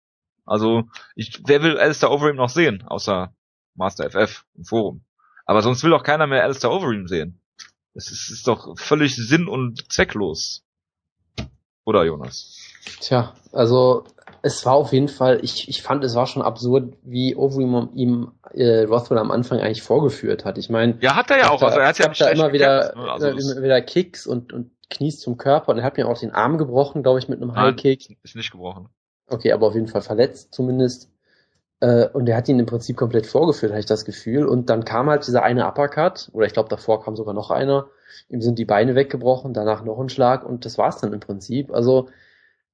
Also, 0.45 0.89
ich, 1.15 1.41
wer 1.45 1.61
will 1.61 1.77
Alistair 1.77 2.11
Overeem 2.11 2.35
noch 2.35 2.49
sehen, 2.49 2.83
außer 2.85 3.33
Master 3.75 4.09
FF 4.09 4.45
im 4.55 4.65
Forum? 4.65 5.05
Aber 5.45 5.61
sonst 5.61 5.83
will 5.83 5.91
doch 5.91 6.03
keiner 6.03 6.27
mehr 6.27 6.43
Alistair 6.43 6.71
Overeem 6.71 7.07
sehen. 7.07 7.39
Das 7.93 8.11
ist, 8.11 8.29
ist 8.31 8.47
doch 8.47 8.77
völlig 8.77 9.15
sinn- 9.15 9.47
und 9.47 9.91
zwecklos. 9.91 10.63
Oder, 11.85 12.03
Jonas? 12.03 12.55
Tja, 12.99 13.33
also 13.51 14.05
es 14.41 14.65
war 14.65 14.73
auf 14.73 14.93
jeden 14.93 15.07
Fall, 15.07 15.39
ich, 15.43 15.67
ich 15.67 15.81
fand, 15.81 16.03
es 16.03 16.15
war 16.15 16.27
schon 16.27 16.41
absurd, 16.41 16.93
wie 17.03 17.35
Overeem 17.35 17.89
ihm 17.93 18.31
äh, 18.53 18.83
Rothwell 18.83 19.17
am 19.17 19.31
Anfang 19.31 19.59
eigentlich 19.59 19.81
vorgeführt 19.81 20.45
hat. 20.45 20.57
Ich 20.57 20.69
meine, 20.69 20.97
ja, 21.01 21.15
hat 21.15 21.29
er 21.31 21.39
ja 21.39 21.49
auch. 21.49 21.61
Also 21.61 21.79
er 21.79 21.87
hat 21.87 21.99
ja 21.99 22.07
da 22.07 22.29
immer 22.29 22.53
wieder, 22.53 22.95
ne? 22.95 23.11
also 23.11 23.27
immer 23.27 23.63
wieder 23.63 23.81
Kicks 23.81 24.27
und, 24.27 24.53
und 24.53 24.71
Knies 24.89 25.19
zum 25.19 25.37
Körper 25.37 25.71
und 25.71 25.79
er 25.79 25.83
hat 25.83 25.97
mir 25.97 26.07
auch 26.07 26.17
den 26.17 26.31
Arm 26.31 26.57
gebrochen, 26.57 27.03
glaube 27.03 27.19
ich, 27.19 27.27
mit 27.27 27.41
einem 27.41 27.55
High 27.55 27.75
Kick. 27.75 28.17
Ist 28.23 28.35
nicht 28.35 28.51
gebrochen. 28.51 28.89
Okay, 29.27 29.51
aber 29.51 29.67
auf 29.67 29.75
jeden 29.75 29.87
Fall 29.87 30.01
verletzt 30.01 30.53
zumindest. 30.53 31.11
Äh, 31.79 32.07
und 32.09 32.27
er 32.27 32.37
hat 32.37 32.49
ihn 32.49 32.59
im 32.59 32.65
Prinzip 32.65 32.97
komplett 32.97 33.25
vorgeführt, 33.25 33.71
habe 33.71 33.79
ich 33.79 33.85
das 33.85 34.05
Gefühl. 34.05 34.45
Und 34.45 34.69
dann 34.69 34.85
kam 34.85 35.09
halt 35.09 35.25
dieser 35.25 35.43
eine 35.43 35.67
Uppercut, 35.67 36.29
oder 36.33 36.45
ich 36.45 36.53
glaube 36.53 36.69
davor 36.69 37.03
kam 37.03 37.15
sogar 37.15 37.33
noch 37.33 37.51
einer. 37.51 37.87
Ihm 38.29 38.41
sind 38.41 38.59
die 38.59 38.65
Beine 38.65 38.95
weggebrochen, 38.95 39.53
danach 39.53 39.83
noch 39.83 39.99
ein 39.99 40.09
Schlag 40.09 40.45
und 40.45 40.65
das 40.65 40.77
war's 40.77 40.99
dann 40.99 41.13
im 41.13 41.19
Prinzip. 41.19 41.71
Also 41.71 42.09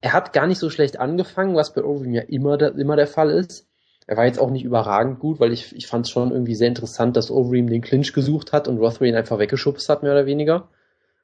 er 0.00 0.12
hat 0.12 0.32
gar 0.32 0.46
nicht 0.46 0.58
so 0.58 0.70
schlecht 0.70 0.98
angefangen, 0.98 1.56
was 1.56 1.72
bei 1.72 1.84
Overeem 1.84 2.14
ja 2.14 2.22
immer 2.22 2.56
der, 2.56 2.74
immer 2.76 2.96
der 2.96 3.06
Fall 3.06 3.30
ist. 3.30 3.66
Er 4.06 4.16
war 4.16 4.24
jetzt 4.26 4.38
auch 4.38 4.50
nicht 4.50 4.64
überragend 4.64 5.18
gut, 5.18 5.40
weil 5.40 5.52
ich, 5.52 5.74
ich 5.74 5.88
fand 5.88 6.06
es 6.06 6.10
schon 6.10 6.30
irgendwie 6.30 6.54
sehr 6.54 6.68
interessant, 6.68 7.16
dass 7.16 7.30
Overeem 7.30 7.68
den 7.68 7.82
Clinch 7.82 8.12
gesucht 8.12 8.52
hat 8.52 8.68
und 8.68 8.78
Rothwell 8.78 9.08
ihn 9.08 9.16
einfach 9.16 9.38
weggeschubst 9.38 9.88
hat, 9.88 10.02
mehr 10.02 10.12
oder 10.12 10.26
weniger. 10.26 10.68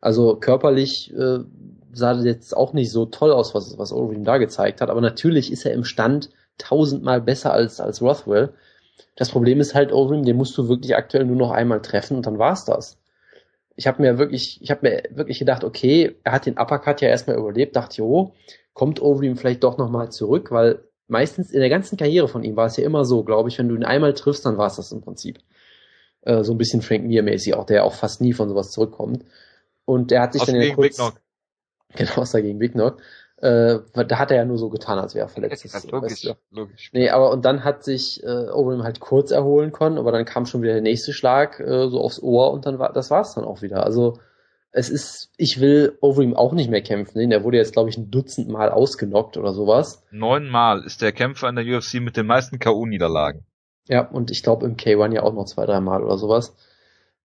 Also 0.01 0.37
körperlich 0.37 1.13
äh, 1.15 1.39
sah 1.93 2.15
das 2.15 2.25
jetzt 2.25 2.57
auch 2.57 2.73
nicht 2.73 2.91
so 2.91 3.07
toll 3.07 3.31
aus, 3.31 3.55
was, 3.55 3.79
was 3.79 3.93
Overeem 3.93 4.25
da 4.25 4.39
gezeigt 4.39 4.81
hat, 4.81 4.91
aber 4.91 5.01
natürlich 5.01 5.53
ist 5.53 5.65
er 5.65 5.75
im 5.75 5.85
Stand 5.85 6.31
tausendmal 6.63 7.21
besser 7.21 7.53
als, 7.53 7.81
als 7.81 8.01
Rothwell. 8.03 8.55
Das 9.17 9.31
Problem 9.31 9.61
ist 9.61 9.75
halt, 9.75 9.93
Overeem, 9.93 10.25
den 10.25 10.37
musst 10.37 10.57
du 10.57 10.69
wirklich 10.69 10.97
aktuell 10.97 11.25
nur 11.25 11.37
noch 11.37 11.51
einmal 11.51 11.83
treffen 11.83 12.17
und 12.17 12.27
dann 12.27 12.39
war's 12.39 12.65
das. 12.65 12.99
Ich 13.77 13.87
habe 13.87 14.03
mir 14.03 14.19
wirklich, 14.19 14.61
ich 14.63 14.71
habe 14.71 14.89
mir 14.89 15.03
wirklich 15.17 15.39
gedacht, 15.39 15.65
okay, 15.65 16.17
er 16.25 16.33
hat 16.33 16.47
den 16.47 16.59
Uppercut 16.59 17.01
ja 17.01 17.09
erstmal 17.09 17.37
überlebt, 17.37 17.77
dachte, 17.77 17.99
jo, 17.99 18.35
kommt 18.75 19.01
Overeem 19.01 19.37
vielleicht 19.37 19.65
doch 19.65 19.79
nochmal 19.79 20.11
zurück, 20.11 20.51
weil 20.51 20.85
meistens 21.09 21.51
in 21.51 21.61
der 21.61 21.69
ganzen 21.69 21.97
Karriere 21.97 22.29
von 22.29 22.43
ihm 22.43 22.57
war 22.57 22.67
es 22.67 22.77
ja 22.77 22.85
immer 22.85 23.05
so, 23.05 23.23
glaube 23.25 23.49
ich, 23.49 23.59
wenn 23.59 23.69
du 23.69 23.75
ihn 23.75 23.85
einmal 23.85 24.15
triffst, 24.15 24.47
dann 24.47 24.59
war 24.59 24.67
es 24.67 24.77
das 24.77 24.93
im 24.93 25.03
Prinzip. 25.03 25.39
Äh, 26.23 26.45
so 26.45 26.53
ein 26.53 26.59
bisschen 26.59 26.83
Frank 26.83 27.05
Mir-mäßig 27.05 27.55
auch, 27.55 27.67
der 27.67 27.85
auch 27.85 27.95
fast 27.95 28.21
nie 28.21 28.33
von 28.33 28.49
sowas 28.49 28.71
zurückkommt. 28.71 29.25
Und 29.85 30.11
der 30.11 30.23
hat 30.23 30.33
sich 30.33 30.43
Aus 30.43 30.47
dann 30.47 30.61
ja 30.61 30.75
kurz, 30.75 30.97
genau, 31.95 32.15
aus 32.17 32.33
der 32.33 32.43
gegen 32.43 32.59
Big 32.59 32.73
Knock, 32.73 32.99
äh, 33.43 33.81
da 33.93 34.19
hat 34.19 34.31
er 34.31 34.37
ja 34.37 34.45
nur 34.45 34.57
so 34.57 34.71
getan, 34.71 35.01
als 35.01 35.17
wäre 35.17 35.27
er 35.27 35.29
verletzt. 35.29 35.65
Das 35.65 35.91
logisch, 35.91 36.13
weißt 36.13 36.25
du. 36.25 36.35
logisch. 36.57 36.91
Nee, 36.93 37.11
aber 37.11 37.33
und 37.33 37.45
dann 37.45 37.65
hat 37.65 37.83
sich 37.83 38.23
äh, 38.23 38.49
Overeem 38.51 38.85
halt 38.85 39.01
kurz 39.01 39.33
erholen 39.33 39.73
können, 39.73 39.99
aber 39.99 40.13
dann 40.13 40.25
kam 40.25 40.47
schon 40.47 40.63
wieder 40.63 40.75
der 40.75 40.83
nächste 40.83 41.13
Schlag 41.13 41.59
äh, 41.59 41.89
so 41.89 42.01
aufs 42.01 42.23
Ohr 42.23 42.53
und 42.53 42.67
dann 42.67 42.79
war 42.79 42.93
das 42.93 43.11
war's 43.11 43.35
dann 43.35 43.45
auch 43.45 43.61
wieder. 43.61 43.85
Also 43.85 44.19
es 44.71 44.89
ist, 44.91 45.33
ich 45.37 45.61
will 45.61 45.99
Overeem 46.01 46.37
auch 46.37 46.53
nicht 46.53 46.71
mehr 46.71 46.83
kämpfen. 46.83 47.19
sehen. 47.19 47.31
Der 47.31 47.43
wurde 47.43 47.57
jetzt 47.57 47.73
glaube 47.73 47.91
ich 47.91 47.99
ein 47.99 48.13
Dutzend 48.13 48.49
Mal 48.49 48.71
ausgenockt 48.71 49.37
oder 49.37 49.53
sowas. 49.53 50.05
Neunmal 50.13 50.85
ist 50.85 51.03
der 51.03 51.11
Kämpfer 51.11 51.49
in 51.49 51.57
der 51.57 51.65
UFC 51.65 51.95
mit 51.95 52.17
den 52.17 52.27
meisten 52.27 52.61
K.O.-Niederlagen. 52.61 53.41
Ja, 53.89 54.09
und 54.09 54.31
ich 54.31 54.45
glaube 54.45 54.67
im 54.67 54.77
K1 54.77 55.15
ja 55.15 55.25
auch 55.25 55.35
noch 55.35 55.47
zwei, 55.47 55.67
drei 55.67 55.81
Mal 55.81 56.05
oder 56.05 56.17
sowas. 56.17 56.55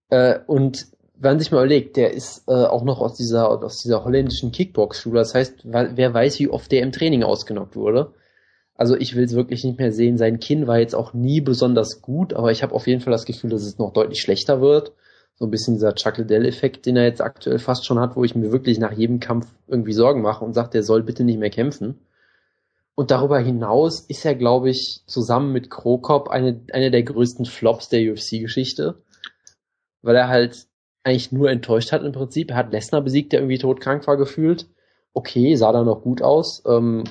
Äh, 0.09 0.39
und 0.47 0.87
wenn 1.19 1.31
man 1.31 1.39
sich 1.39 1.51
mal 1.51 1.59
überlegt, 1.59 1.97
der 1.97 2.13
ist 2.13 2.43
äh, 2.47 2.51
auch 2.51 2.83
noch 2.83 2.99
aus 2.99 3.15
dieser 3.15 3.49
aus 3.49 3.81
dieser 3.81 4.03
holländischen 4.03 4.51
Kickbox-Schule. 4.51 5.19
Das 5.19 5.33
heißt, 5.33 5.61
wer 5.63 6.13
weiß, 6.13 6.39
wie 6.39 6.49
oft 6.49 6.71
der 6.71 6.83
im 6.83 6.91
Training 6.91 7.23
ausgenockt 7.23 7.75
wurde. 7.75 8.13
Also 8.75 8.95
ich 8.95 9.15
will 9.15 9.23
es 9.23 9.33
wirklich 9.35 9.63
nicht 9.63 9.79
mehr 9.79 9.91
sehen. 9.91 10.17
Sein 10.17 10.39
Kinn 10.39 10.67
war 10.67 10.79
jetzt 10.79 10.93
auch 10.93 11.13
nie 11.13 11.41
besonders 11.41 12.01
gut, 12.01 12.33
aber 12.33 12.51
ich 12.51 12.61
habe 12.61 12.75
auf 12.75 12.85
jeden 12.85 13.01
Fall 13.01 13.11
das 13.11 13.25
Gefühl, 13.25 13.49
dass 13.49 13.63
es 13.63 13.79
noch 13.79 13.91
deutlich 13.91 14.21
schlechter 14.21 14.61
wird. 14.61 14.93
So 15.35 15.45
ein 15.45 15.51
bisschen 15.51 15.75
dieser 15.75 15.95
Chuck 15.95 16.17
Liddell-Effekt, 16.17 16.85
den 16.85 16.95
er 16.95 17.05
jetzt 17.05 17.21
aktuell 17.21 17.59
fast 17.59 17.85
schon 17.85 17.99
hat, 17.99 18.15
wo 18.15 18.23
ich 18.23 18.35
mir 18.35 18.51
wirklich 18.51 18.79
nach 18.79 18.91
jedem 18.91 19.19
Kampf 19.19 19.47
irgendwie 19.67 19.93
Sorgen 19.93 20.21
mache 20.21 20.45
und 20.45 20.53
sage, 20.53 20.69
der 20.69 20.83
soll 20.83 21.03
bitte 21.03 21.23
nicht 21.23 21.39
mehr 21.39 21.49
kämpfen. 21.49 21.99
Und 22.95 23.11
darüber 23.11 23.39
hinaus 23.39 24.01
ist 24.01 24.25
er, 24.25 24.35
glaube 24.35 24.69
ich, 24.69 25.03
zusammen 25.05 25.53
mit 25.53 25.69
Krokop 25.69 26.29
eine, 26.29 26.61
eine 26.71 26.89
der 26.89 27.03
größten 27.03 27.45
Flops 27.45 27.89
der 27.89 28.11
UFC-Geschichte. 28.11 29.03
Weil 30.01 30.15
er 30.15 30.27
halt 30.27 30.67
eigentlich 31.07 31.31
nur 31.31 31.49
enttäuscht 31.49 31.91
hat 31.91 32.03
im 32.03 32.11
Prinzip. 32.11 32.51
Er 32.51 32.57
hat 32.57 32.71
Lesnar 32.71 33.01
besiegt, 33.01 33.31
der 33.31 33.39
irgendwie 33.39 33.57
todkrank 33.57 34.05
war 34.07 34.17
gefühlt. 34.17 34.67
Okay, 35.13 35.55
sah 35.55 35.71
da 35.71 35.83
noch 35.83 36.01
gut 36.01 36.21
aus. 36.21 36.63
Ähm, 36.67 37.05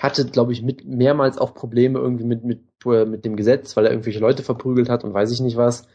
hatte, 0.00 0.24
glaube 0.24 0.52
ich, 0.52 0.62
mit 0.62 0.86
mehrmals 0.86 1.38
auch 1.38 1.54
Probleme 1.54 1.98
irgendwie 1.98 2.24
mit, 2.24 2.44
mit, 2.44 2.60
äh, 2.86 3.04
mit 3.04 3.24
dem 3.24 3.36
Gesetz, 3.36 3.76
weil 3.76 3.84
er 3.84 3.92
irgendwelche 3.92 4.18
Leute 4.18 4.42
verprügelt 4.42 4.88
hat 4.88 5.04
und 5.04 5.14
weiß 5.14 5.30
ich 5.30 5.40
nicht 5.40 5.56
was. 5.56 5.86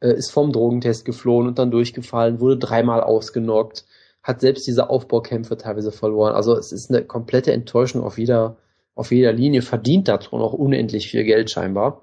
Äh, 0.00 0.14
ist 0.14 0.32
vom 0.32 0.52
Drogentest 0.52 1.04
geflohen 1.04 1.46
und 1.46 1.58
dann 1.58 1.70
durchgefallen, 1.70 2.40
wurde 2.40 2.58
dreimal 2.58 3.02
ausgenockt, 3.02 3.84
hat 4.22 4.40
selbst 4.40 4.66
diese 4.66 4.90
Aufbaukämpfe 4.90 5.56
teilweise 5.56 5.92
verloren. 5.92 6.34
Also 6.34 6.56
es 6.56 6.72
ist 6.72 6.90
eine 6.90 7.04
komplette 7.04 7.52
Enttäuschung 7.52 8.02
auf 8.02 8.18
jeder, 8.18 8.56
auf 8.94 9.12
jeder 9.12 9.32
Linie, 9.32 9.62
verdient 9.62 10.08
dazu 10.08 10.32
auch 10.32 10.54
unendlich 10.54 11.08
viel 11.08 11.24
Geld 11.24 11.50
scheinbar. 11.50 12.02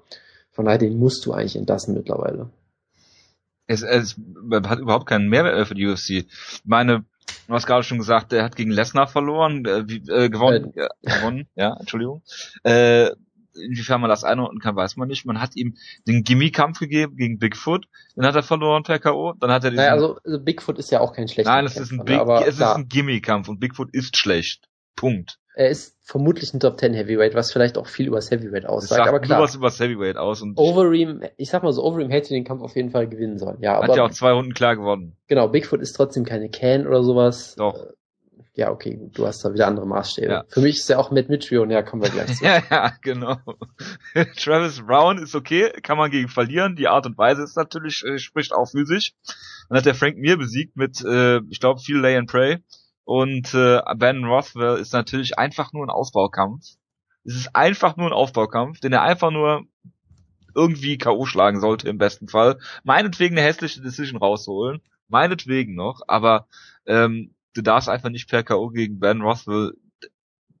Von 0.50 0.64
daher, 0.64 0.78
den 0.78 0.98
musst 0.98 1.26
du 1.26 1.32
eigentlich 1.32 1.56
entlassen 1.56 1.94
mittlerweile. 1.94 2.50
Es, 3.70 3.82
es 3.82 4.16
hat 4.64 4.80
überhaupt 4.80 5.06
keinen 5.06 5.28
Mehrwert 5.28 5.68
für 5.68 5.76
die 5.76 5.86
UFC. 5.86 6.10
Ich 6.10 6.26
meine, 6.64 7.04
du 7.46 7.54
hast 7.54 7.66
gerade 7.66 7.84
schon 7.84 7.98
gesagt, 7.98 8.32
der 8.32 8.42
hat 8.42 8.56
gegen 8.56 8.72
Lesnar 8.72 9.06
verloren, 9.06 9.64
äh, 9.64 9.78
äh, 9.78 10.28
gewonnen, 10.28 10.72
äh, 10.74 10.88
gewonnen, 11.02 11.46
ja, 11.54 11.76
Entschuldigung. 11.78 12.22
Äh, 12.64 13.10
inwiefern 13.54 14.00
man 14.00 14.10
das 14.10 14.24
einordnen 14.24 14.60
kann, 14.60 14.74
weiß 14.74 14.96
man 14.96 15.06
nicht. 15.06 15.24
Man 15.24 15.40
hat 15.40 15.54
ihm 15.54 15.76
den 16.08 16.24
Gimmie-Kampf 16.24 16.80
gegeben 16.80 17.16
gegen 17.16 17.38
Bigfoot, 17.38 17.86
den 18.16 18.26
hat 18.26 18.34
er 18.34 18.42
verloren 18.42 18.82
per 18.82 18.98
K.O., 18.98 19.34
dann 19.34 19.52
hat 19.52 19.62
er 19.62 19.70
diesen, 19.70 19.84
Naja, 19.84 19.92
also, 19.92 20.18
also 20.24 20.40
Bigfoot 20.40 20.78
ist 20.78 20.90
ja 20.90 20.98
auch 21.00 21.12
kein 21.12 21.28
schlechter 21.28 21.52
nein, 21.52 21.64
es 21.64 21.76
ist 21.76 21.92
ein 21.92 22.04
Big, 22.04 22.26
ne? 22.26 22.44
es 22.46 22.56
ist 22.56 22.62
ein 22.62 22.88
Gimmie-Kampf 22.88 23.48
und 23.48 23.60
Bigfoot 23.60 23.90
ist 23.92 24.16
schlecht. 24.16 24.68
Punkt. 24.96 25.39
Er 25.54 25.68
ist 25.68 25.96
vermutlich 26.02 26.54
ein 26.54 26.60
Top 26.60 26.78
10 26.78 26.94
Heavyweight, 26.94 27.34
was 27.34 27.52
vielleicht 27.52 27.76
auch 27.78 27.86
viel 27.86 28.06
übers 28.08 28.30
Heavyweight 28.30 28.64
Das 28.64 28.70
aussagt, 28.70 28.96
sagt 28.98 29.08
aber 29.08 29.18
nur 29.18 29.26
klar. 29.26 29.42
was 29.42 29.54
über 29.54 29.66
das 29.66 29.78
Heavyweight 29.80 30.16
aus 30.16 30.42
und 30.42 30.56
Overeem, 30.58 31.22
ich 31.36 31.50
sag 31.50 31.62
mal 31.62 31.72
so, 31.72 31.82
Overeem 31.84 32.10
hätte 32.10 32.28
den 32.30 32.44
Kampf 32.44 32.62
auf 32.62 32.76
jeden 32.76 32.90
Fall 32.90 33.08
gewinnen 33.08 33.38
sollen. 33.38 33.58
Ja, 33.60 33.76
hat 33.76 33.84
aber 33.84 33.96
ja 33.96 34.04
auch 34.04 34.10
zwei 34.10 34.32
Runden 34.32 34.54
klar 34.54 34.76
gewonnen. 34.76 35.16
genau, 35.28 35.48
Bigfoot 35.48 35.80
ist 35.80 35.92
trotzdem 35.94 36.24
keine 36.24 36.50
Can 36.50 36.86
oder 36.86 37.02
sowas. 37.02 37.54
Doch. 37.56 37.74
Äh, 37.76 37.92
Ja, 38.54 38.70
okay, 38.70 38.96
gut, 38.96 39.16
du 39.16 39.26
hast 39.26 39.44
da 39.44 39.52
wieder 39.54 39.66
andere 39.68 39.86
Maßstäbe. 39.86 40.30
Ja. 40.32 40.44
Für 40.48 40.60
mich 40.60 40.76
ist 40.76 40.90
er 40.90 40.98
auch 40.98 41.10
mit 41.10 41.28
Mitrion, 41.28 41.70
ja, 41.70 41.82
kommen 41.82 42.02
wir 42.02 42.10
gleich 42.10 42.36
zu. 42.36 42.44
Ja, 42.44 42.62
ja, 42.70 42.92
genau. 43.02 43.36
Travis 44.36 44.80
Brown 44.84 45.18
ist 45.18 45.34
okay, 45.34 45.70
kann 45.82 45.96
man 45.98 46.10
gegen 46.10 46.28
verlieren. 46.28 46.76
Die 46.76 46.88
Art 46.88 47.06
und 47.06 47.16
Weise 47.18 47.42
ist 47.42 47.56
natürlich, 47.56 48.04
äh, 48.04 48.18
spricht 48.18 48.52
auch 48.52 48.66
für 48.70 48.84
sich. 48.86 49.14
Dann 49.68 49.78
hat 49.78 49.86
der 49.86 49.94
Frank 49.94 50.16
Mir 50.18 50.36
besiegt 50.36 50.76
mit, 50.76 51.02
äh, 51.04 51.38
ich 51.48 51.60
glaube, 51.60 51.80
viel 51.80 51.98
Lay 51.98 52.16
and 52.16 52.28
Pray. 52.28 52.58
Und 53.10 53.54
äh, 53.54 53.80
Ben 53.96 54.22
Rothwell 54.22 54.78
ist 54.78 54.92
natürlich 54.92 55.36
einfach 55.36 55.72
nur 55.72 55.84
ein 55.84 55.90
Ausbaukampf. 55.90 56.64
Es 57.24 57.34
ist 57.34 57.56
einfach 57.56 57.96
nur 57.96 58.06
ein 58.06 58.12
Aufbaukampf, 58.12 58.78
den 58.78 58.92
er 58.92 59.02
einfach 59.02 59.32
nur 59.32 59.64
irgendwie 60.54 60.96
K.O. 60.96 61.26
schlagen 61.26 61.58
sollte 61.58 61.88
im 61.88 61.98
besten 61.98 62.28
Fall. 62.28 62.60
Meinetwegen 62.84 63.36
eine 63.36 63.44
hässliche 63.44 63.82
Decision 63.82 64.20
rausholen. 64.20 64.80
Meinetwegen 65.08 65.74
noch, 65.74 66.02
aber 66.06 66.46
ähm, 66.86 67.34
du 67.52 67.62
darfst 67.62 67.88
einfach 67.88 68.10
nicht 68.10 68.28
per 68.28 68.44
K.O. 68.44 68.68
gegen 68.68 69.00
Ben 69.00 69.22
Rothwell 69.22 69.72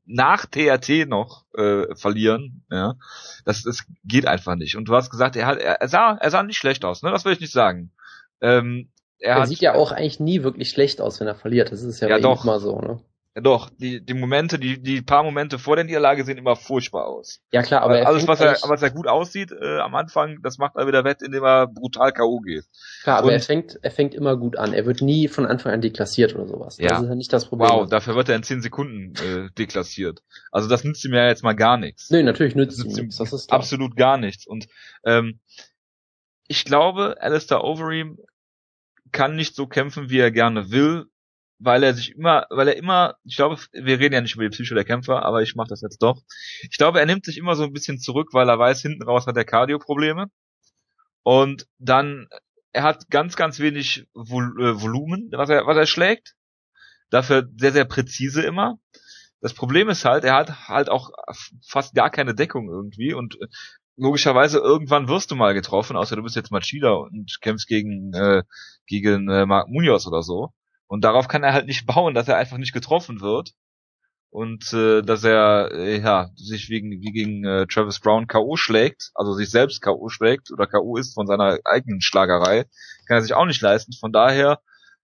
nach 0.04 0.44
TRT 0.44 1.08
noch 1.08 1.44
äh, 1.54 1.94
verlieren, 1.94 2.64
ja, 2.68 2.96
das, 3.44 3.62
das 3.62 3.86
geht 4.02 4.26
einfach 4.26 4.56
nicht. 4.56 4.74
Und 4.74 4.86
du 4.88 4.96
hast 4.96 5.10
gesagt, 5.10 5.36
er 5.36 5.46
hat, 5.46 5.58
er 5.58 5.86
sah, 5.86 6.16
er 6.16 6.30
sah 6.32 6.42
nicht 6.42 6.58
schlecht 6.58 6.84
aus, 6.84 7.04
ne? 7.04 7.12
Das 7.12 7.24
will 7.24 7.32
ich 7.32 7.40
nicht 7.40 7.52
sagen. 7.52 7.92
Ähm, 8.40 8.90
er, 9.20 9.36
Er 9.36 9.40
hat, 9.42 9.48
sieht 9.48 9.60
ja 9.60 9.74
auch 9.74 9.92
eigentlich 9.92 10.18
nie 10.20 10.42
wirklich 10.42 10.70
schlecht 10.70 11.00
aus, 11.00 11.20
wenn 11.20 11.26
er 11.28 11.34
verliert. 11.36 11.70
Das 11.72 11.82
ist 11.82 12.00
ja, 12.00 12.08
Ja, 12.08 12.18
doch. 12.18 12.44
immer 12.44 12.58
so, 12.60 12.78
ne? 12.80 13.00
ja, 13.36 13.42
doch, 13.42 13.70
die, 13.70 14.04
die 14.04 14.14
Momente, 14.14 14.58
die, 14.58 14.82
die 14.82 15.02
paar 15.02 15.22
Momente 15.22 15.60
vor 15.60 15.76
der 15.76 15.84
Niederlage 15.84 16.24
sehen 16.24 16.36
immer 16.36 16.56
furchtbar 16.56 17.06
aus. 17.06 17.38
Ja 17.52 17.62
klar, 17.62 17.82
aber 17.82 17.98
er 18.00 18.08
Alles, 18.08 18.26
was 18.26 18.40
er, 18.40 18.56
was 18.68 18.82
er 18.82 18.90
gut 18.90 19.06
aussieht 19.06 19.52
äh, 19.52 19.78
am 19.78 19.94
Anfang, 19.94 20.38
das 20.42 20.58
macht 20.58 20.74
er 20.74 20.88
wieder 20.88 21.04
wett, 21.04 21.22
indem 21.22 21.44
er 21.44 21.68
brutal 21.68 22.12
K.O. 22.12 22.40
geht. 22.40 22.64
klar, 23.04 23.18
aber 23.18 23.28
und- 23.28 23.34
er 23.34 23.40
fängt, 23.40 23.78
er 23.82 23.92
fängt 23.92 24.14
immer 24.16 24.36
gut 24.36 24.56
an. 24.56 24.72
Er 24.72 24.84
wird 24.84 25.00
nie 25.00 25.28
von 25.28 25.46
Anfang 25.46 25.72
an 25.72 25.80
deklassiert 25.80 26.34
oder 26.34 26.48
sowas. 26.48 26.78
Ja. 26.78 26.88
Das 26.88 27.02
ist 27.02 27.08
ja 27.08 27.14
nicht 27.14 27.32
das 27.32 27.46
Problem. 27.46 27.70
Wow, 27.70 27.88
dafür 27.88 28.16
wird 28.16 28.28
er 28.30 28.34
in 28.34 28.42
10 28.42 28.62
Sekunden 28.62 29.12
äh, 29.24 29.48
deklassiert. 29.56 30.22
Also 30.50 30.68
das 30.68 30.82
nützt 30.82 31.04
ihm 31.04 31.14
ja 31.14 31.28
jetzt 31.28 31.44
mal 31.44 31.52
gar 31.54 31.76
nichts. 31.76 32.10
Nö, 32.10 32.20
natürlich 32.24 32.56
nützt 32.56 32.78
Das 32.78 32.84
ihm 32.84 32.88
nützt 32.88 32.98
ihm 32.98 33.04
nichts. 33.04 33.18
Das 33.18 33.32
ist 33.32 33.46
klar. 33.46 33.60
absolut 33.60 33.94
gar 33.94 34.16
nichts. 34.16 34.44
Und 34.44 34.66
ähm, 35.04 35.38
ich 36.48 36.64
glaube, 36.64 37.16
Alistair 37.20 37.62
Overeem 37.62 38.18
kann 39.12 39.36
nicht 39.36 39.54
so 39.54 39.66
kämpfen, 39.66 40.10
wie 40.10 40.18
er 40.18 40.30
gerne 40.30 40.70
will, 40.70 41.06
weil 41.58 41.82
er 41.82 41.94
sich 41.94 42.12
immer, 42.12 42.46
weil 42.50 42.68
er 42.68 42.76
immer, 42.76 43.16
ich 43.24 43.36
glaube, 43.36 43.58
wir 43.72 43.98
reden 43.98 44.14
ja 44.14 44.20
nicht 44.20 44.34
über 44.34 44.44
die 44.44 44.50
Psyche 44.50 44.74
der 44.74 44.84
Kämpfer, 44.84 45.24
aber 45.24 45.42
ich 45.42 45.54
mache 45.54 45.68
das 45.68 45.82
jetzt 45.82 46.02
doch. 46.02 46.22
Ich 46.62 46.78
glaube, 46.78 47.00
er 47.00 47.06
nimmt 47.06 47.24
sich 47.24 47.36
immer 47.36 47.54
so 47.54 47.64
ein 47.64 47.72
bisschen 47.72 47.98
zurück, 47.98 48.30
weil 48.32 48.48
er 48.48 48.58
weiß, 48.58 48.80
hinten 48.80 49.02
raus 49.02 49.26
hat 49.26 49.36
er 49.36 49.44
Cardio-Probleme. 49.44 50.28
Und 51.22 51.66
dann, 51.78 52.28
er 52.72 52.82
hat 52.82 53.10
ganz, 53.10 53.36
ganz 53.36 53.58
wenig 53.58 54.06
Vol 54.14 54.54
äh, 54.58 54.80
Volumen, 54.80 55.30
was 55.32 55.50
er, 55.50 55.66
was 55.66 55.76
er 55.76 55.86
schlägt. 55.86 56.34
Dafür 57.10 57.48
sehr, 57.56 57.72
sehr 57.72 57.84
präzise 57.84 58.42
immer. 58.42 58.78
Das 59.42 59.54
Problem 59.54 59.88
ist 59.88 60.04
halt, 60.04 60.24
er 60.24 60.34
hat 60.34 60.68
halt 60.68 60.88
auch 60.88 61.10
fast 61.66 61.94
gar 61.94 62.10
keine 62.10 62.34
Deckung 62.34 62.68
irgendwie 62.70 63.12
und 63.12 63.36
äh, 63.40 63.46
logischerweise 64.00 64.58
irgendwann 64.58 65.08
wirst 65.08 65.30
du 65.30 65.36
mal 65.36 65.54
getroffen, 65.54 65.96
außer 65.96 66.16
du 66.16 66.22
bist 66.22 66.34
jetzt 66.34 66.50
Machida 66.50 66.92
und 66.92 67.38
kämpfst 67.42 67.68
gegen 67.68 68.12
äh, 68.14 68.42
gegen 68.86 69.28
äh, 69.28 69.46
Mark 69.46 69.68
Munoz 69.68 70.06
oder 70.06 70.22
so. 70.22 70.52
Und 70.86 71.04
darauf 71.04 71.28
kann 71.28 71.44
er 71.44 71.52
halt 71.52 71.66
nicht 71.66 71.86
bauen, 71.86 72.14
dass 72.14 72.26
er 72.26 72.36
einfach 72.36 72.58
nicht 72.58 72.72
getroffen 72.72 73.20
wird 73.20 73.52
und 74.30 74.72
äh, 74.72 75.02
dass 75.02 75.22
er 75.22 75.70
äh, 75.72 76.00
ja 76.00 76.30
sich 76.34 76.70
wegen 76.70 76.90
wie 76.90 77.12
gegen 77.12 77.44
äh, 77.44 77.66
Travis 77.66 78.00
Brown 78.00 78.26
KO 78.26 78.56
schlägt, 78.56 79.10
also 79.14 79.34
sich 79.34 79.50
selbst 79.50 79.82
KO 79.82 80.08
schlägt 80.08 80.50
oder 80.50 80.66
KO 80.66 80.96
ist 80.96 81.14
von 81.14 81.26
seiner 81.26 81.58
eigenen 81.64 82.00
Schlagerei, 82.00 82.64
kann 83.06 83.18
er 83.18 83.22
sich 83.22 83.34
auch 83.34 83.46
nicht 83.46 83.60
leisten. 83.60 83.92
Von 83.92 84.12
daher 84.12 84.60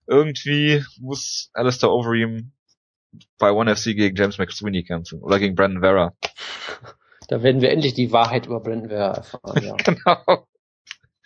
irgendwie 0.07 0.84
muss 1.01 1.51
Alistair 1.53 1.90
Overeem 1.90 2.53
bei 3.38 3.53
One 3.53 3.74
FC 3.74 3.94
gegen 3.94 4.16
James 4.16 4.38
McSweeney 4.38 4.84
kämpfen 4.84 5.20
oder 5.20 5.38
gegen 5.38 5.55
Brandon 5.55 5.82
Vera. 5.82 6.16
Da 7.29 7.43
werden 7.43 7.61
wir 7.61 7.70
endlich 7.70 7.95
die 7.95 8.12
Wahrheit 8.12 8.47
über 8.47 8.61
Brandon 8.61 8.89
Vera 8.89 9.14
erfahren, 9.14 9.62
ja. 9.62 9.77
Genau. 9.85 10.47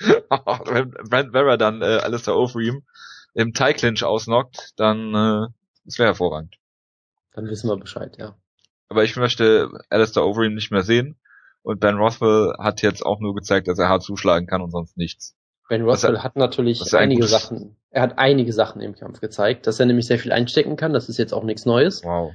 Wenn 0.70 0.90
Brandon 0.90 1.32
Vera 1.32 1.56
dann 1.56 1.82
äh, 1.82 1.98
Alistair 2.02 2.36
Overeem 2.36 2.82
im 3.34 3.52
Tie 3.52 3.74
Clinch 3.74 4.02
ausnockt, 4.02 4.70
dann 4.76 5.14
äh, 5.14 5.46
das 5.84 5.98
wäre 5.98 6.08
hervorragend. 6.08 6.56
Dann 7.32 7.46
wissen 7.46 7.68
wir 7.68 7.76
Bescheid, 7.76 8.16
ja. 8.18 8.36
Aber 8.88 9.04
ich 9.04 9.16
möchte 9.16 9.70
Alistair 9.88 10.24
Overeem 10.24 10.54
nicht 10.54 10.70
mehr 10.70 10.82
sehen. 10.82 11.16
Und 11.62 11.80
Ben 11.80 11.96
Rothwell 11.96 12.54
hat 12.58 12.82
jetzt 12.82 13.04
auch 13.04 13.20
nur 13.20 13.34
gezeigt, 13.34 13.68
dass 13.68 13.78
er 13.78 13.88
hart 13.88 14.02
zuschlagen 14.02 14.46
kann 14.46 14.62
und 14.62 14.70
sonst 14.70 14.96
nichts. 14.96 15.36
Ben 15.68 15.82
Rothwell 15.82 16.16
er, 16.16 16.24
hat 16.24 16.36
natürlich 16.36 16.82
einige 16.94 17.26
Sachen, 17.26 17.76
er 17.90 18.02
hat 18.02 18.18
einige 18.18 18.52
Sachen 18.52 18.80
im 18.80 18.96
Kampf 18.96 19.20
gezeigt, 19.20 19.66
dass 19.66 19.78
er 19.78 19.86
nämlich 19.86 20.06
sehr 20.06 20.18
viel 20.18 20.32
einstecken 20.32 20.76
kann, 20.76 20.92
das 20.92 21.08
ist 21.08 21.18
jetzt 21.18 21.32
auch 21.32 21.44
nichts 21.44 21.66
Neues. 21.66 22.02
Wow. 22.02 22.32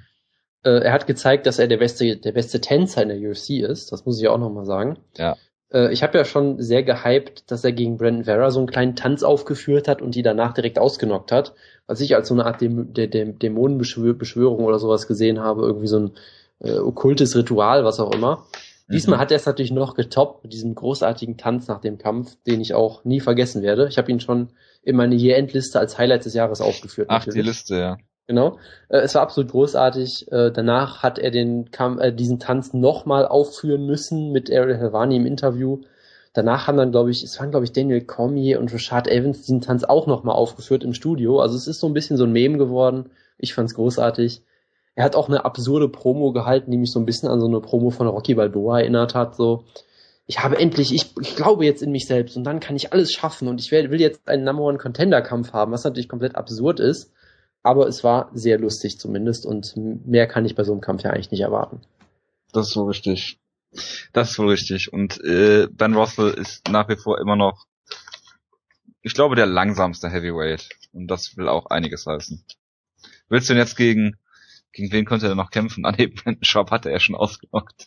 Äh, 0.65 0.83
er 0.83 0.91
hat 0.91 1.07
gezeigt, 1.07 1.45
dass 1.45 1.59
er 1.59 1.67
der 1.67 1.77
beste, 1.77 2.17
der 2.17 2.31
beste 2.31 2.59
Tänzer 2.59 3.03
in 3.03 3.09
der 3.09 3.19
UFC 3.19 3.51
ist, 3.61 3.91
das 3.91 4.05
muss 4.05 4.19
ich 4.19 4.27
auch 4.27 4.39
nochmal 4.39 4.65
sagen. 4.65 4.97
Ja. 5.15 5.37
Äh, 5.71 5.93
ich 5.93 6.01
habe 6.01 6.17
ja 6.17 6.25
schon 6.25 6.59
sehr 6.61 6.81
gehypt, 6.81 7.51
dass 7.51 7.63
er 7.63 7.71
gegen 7.71 7.97
Brandon 7.97 8.23
Vera 8.23 8.49
so 8.49 8.59
einen 8.59 8.67
kleinen 8.67 8.95
Tanz 8.95 9.21
aufgeführt 9.21 9.87
hat 9.87 10.01
und 10.01 10.15
die 10.15 10.23
danach 10.23 10.53
direkt 10.53 10.79
ausgenockt 10.79 11.31
hat, 11.31 11.53
was 11.85 12.01
ich 12.01 12.15
als 12.15 12.27
so 12.27 12.33
eine 12.33 12.45
Art 12.45 12.61
Däm 12.61 12.93
Däm 12.93 13.37
Dämonenbeschwörung 13.37 14.65
oder 14.65 14.79
sowas 14.79 15.07
gesehen 15.07 15.39
habe, 15.39 15.61
irgendwie 15.61 15.87
so 15.87 15.99
ein 15.99 16.11
äh, 16.59 16.79
okkultes 16.79 17.35
Ritual, 17.35 17.85
was 17.85 17.99
auch 17.99 18.13
immer. 18.13 18.45
Diesmal 18.87 19.17
mhm. 19.17 19.21
hat 19.21 19.31
er 19.31 19.37
es 19.37 19.45
natürlich 19.45 19.71
noch 19.71 19.95
getoppt 19.95 20.43
mit 20.43 20.53
diesem 20.53 20.75
großartigen 20.75 21.37
Tanz 21.37 21.67
nach 21.67 21.81
dem 21.81 21.97
Kampf, 21.97 22.37
den 22.45 22.61
ich 22.61 22.73
auch 22.73 23.03
nie 23.03 23.19
vergessen 23.19 23.63
werde. 23.63 23.87
Ich 23.87 23.97
habe 23.97 24.11
ihn 24.11 24.19
schon 24.19 24.49
in 24.83 24.95
meine 24.95 25.15
Year-End-Liste 25.15 25.79
als 25.79 25.97
Highlight 25.97 26.25
des 26.25 26.35
Jahres 26.35 26.61
aufgeführt. 26.61 27.07
Ach, 27.09 27.25
natürlich. 27.25 27.41
die 27.41 27.47
Liste, 27.47 27.75
ja. 27.77 27.97
Genau. 28.27 28.57
Äh, 28.89 28.99
es 28.99 29.15
war 29.15 29.21
absolut 29.21 29.51
großartig. 29.51 30.31
Äh, 30.31 30.51
danach 30.51 31.03
hat 31.03 31.19
er 31.19 31.31
den 31.31 31.71
Kam 31.71 31.99
äh, 31.99 32.13
diesen 32.13 32.39
Tanz 32.39 32.73
nochmal 32.73 33.27
aufführen 33.27 33.85
müssen 33.85 34.31
mit 34.31 34.51
Ariel 34.51 34.77
Helvani 34.77 35.17
im 35.17 35.25
Interview. 35.25 35.81
Danach 36.33 36.67
haben 36.67 36.77
dann, 36.77 36.91
glaube 36.91 37.11
ich, 37.11 37.23
es 37.23 37.39
waren, 37.39 37.51
glaube 37.51 37.65
ich, 37.65 37.71
Daniel 37.71 38.01
Cormier 38.01 38.59
und 38.59 38.73
Rashad 38.73 39.07
Evans 39.07 39.43
diesen 39.43 39.61
Tanz 39.61 39.83
auch 39.85 40.05
nochmal 40.05 40.35
aufgeführt 40.35 40.83
im 40.83 40.93
Studio. 40.93 41.39
Also 41.39 41.55
es 41.55 41.67
ist 41.67 41.79
so 41.79 41.87
ein 41.87 41.93
bisschen 41.93 42.17
so 42.17 42.25
ein 42.25 42.33
Meme 42.33 42.57
geworden. 42.57 43.09
Ich 43.37 43.53
fand's 43.53 43.75
großartig. 43.75 44.41
Er 44.95 45.05
hat 45.05 45.15
auch 45.15 45.29
eine 45.29 45.45
absurde 45.45 45.87
Promo 45.87 46.31
gehalten, 46.31 46.71
die 46.71 46.77
mich 46.77 46.91
so 46.91 46.99
ein 46.99 47.05
bisschen 47.05 47.29
an 47.29 47.39
so 47.39 47.47
eine 47.47 47.61
Promo 47.61 47.89
von 47.89 48.07
Rocky 48.07 48.33
Balboa 48.33 48.79
erinnert 48.79 49.13
hat. 49.13 49.35
So, 49.35 49.65
ich 50.27 50.43
habe 50.43 50.57
endlich, 50.57 50.93
ich, 50.93 51.13
ich 51.21 51.35
glaube 51.35 51.65
jetzt 51.65 51.83
in 51.83 51.91
mich 51.91 52.07
selbst 52.07 52.35
und 52.35 52.43
dann 52.43 52.59
kann 52.59 52.75
ich 52.75 52.91
alles 52.91 53.11
schaffen 53.11 53.47
und 53.47 53.61
ich 53.61 53.71
will, 53.71 53.91
will 53.91 54.01
jetzt 54.01 54.27
einen 54.27 54.43
Number 54.43 54.63
One 54.63 54.77
Contender 54.77 55.21
Kampf 55.21 55.53
haben, 55.53 55.71
was 55.71 55.83
natürlich 55.83 56.09
komplett 56.09 56.35
absurd 56.35 56.79
ist. 56.79 57.11
Aber 57.65 57.87
es 57.87 58.03
war 58.03 58.29
sehr 58.31 58.59
lustig 58.59 58.99
zumindest 58.99 59.43
und 59.47 59.73
mehr 59.75 60.27
kann 60.27 60.45
ich 60.45 60.53
bei 60.53 60.63
so 60.63 60.71
einem 60.71 60.81
Kampf 60.81 61.01
ja 61.01 61.09
eigentlich 61.09 61.31
nicht 61.31 61.41
erwarten. 61.41 61.81
Das 62.53 62.69
ist 62.69 62.75
wohl 62.75 62.89
richtig. 62.89 63.39
Das 64.13 64.29
ist 64.29 64.37
wohl 64.37 64.49
richtig. 64.49 64.93
Und 64.93 65.19
äh, 65.23 65.67
Ben 65.71 65.95
Russell 65.95 66.29
ist 66.29 66.69
nach 66.69 66.87
wie 66.89 66.95
vor 66.95 67.19
immer 67.19 67.35
noch, 67.35 67.65
ich 69.01 69.15
glaube, 69.15 69.35
der 69.35 69.47
langsamste 69.47 70.11
Heavyweight. 70.11 70.69
Und 70.93 71.07
das 71.07 71.37
will 71.37 71.47
auch 71.47 71.65
einiges 71.71 72.05
heißen. 72.05 72.45
Willst 73.29 73.49
du 73.49 73.53
denn 73.53 73.63
jetzt 73.63 73.75
gegen 73.75 74.15
gegen 74.71 74.91
wen 74.91 75.05
konnte 75.05 75.25
er 75.25 75.33
noch 75.33 75.49
kämpfen? 75.49 75.85
Ah 75.87 75.93
nee, 75.97 76.13
Schwab 76.41 76.69
hatte 76.69 76.91
er 76.91 76.99
schon 76.99 77.15
ausgelockt. 77.15 77.85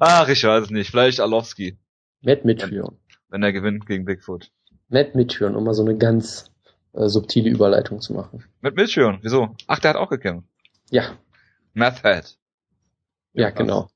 Ach, 0.00 0.28
ich 0.30 0.42
weiß 0.42 0.64
es 0.64 0.70
nicht. 0.70 0.90
Vielleicht 0.90 1.20
Alowski. 1.20 1.76
Matt 2.22 2.46
mitführen. 2.46 2.96
Wenn, 3.28 3.42
wenn 3.42 3.42
er 3.42 3.52
gewinnt 3.52 3.84
gegen 3.84 4.06
Bigfoot. 4.06 4.50
Matt 4.88 5.14
mitführen, 5.14 5.56
um 5.56 5.64
mal 5.64 5.74
so 5.74 5.84
eine 5.84 5.98
ganz 5.98 6.50
äh, 6.92 7.08
subtile 7.08 7.50
Überleitung 7.50 8.00
zu 8.00 8.12
machen. 8.12 8.44
Matt 8.60 8.76
mitführen? 8.76 9.18
Wieso? 9.22 9.54
Ach, 9.66 9.78
der 9.78 9.90
hat 9.90 9.96
auch 9.96 10.10
gekämpft. 10.10 10.48
Ja. 10.90 11.18
Math 11.74 12.02
Head. 12.02 12.36
Ja, 13.32 13.48
ja 13.48 13.50
genau. 13.50 13.88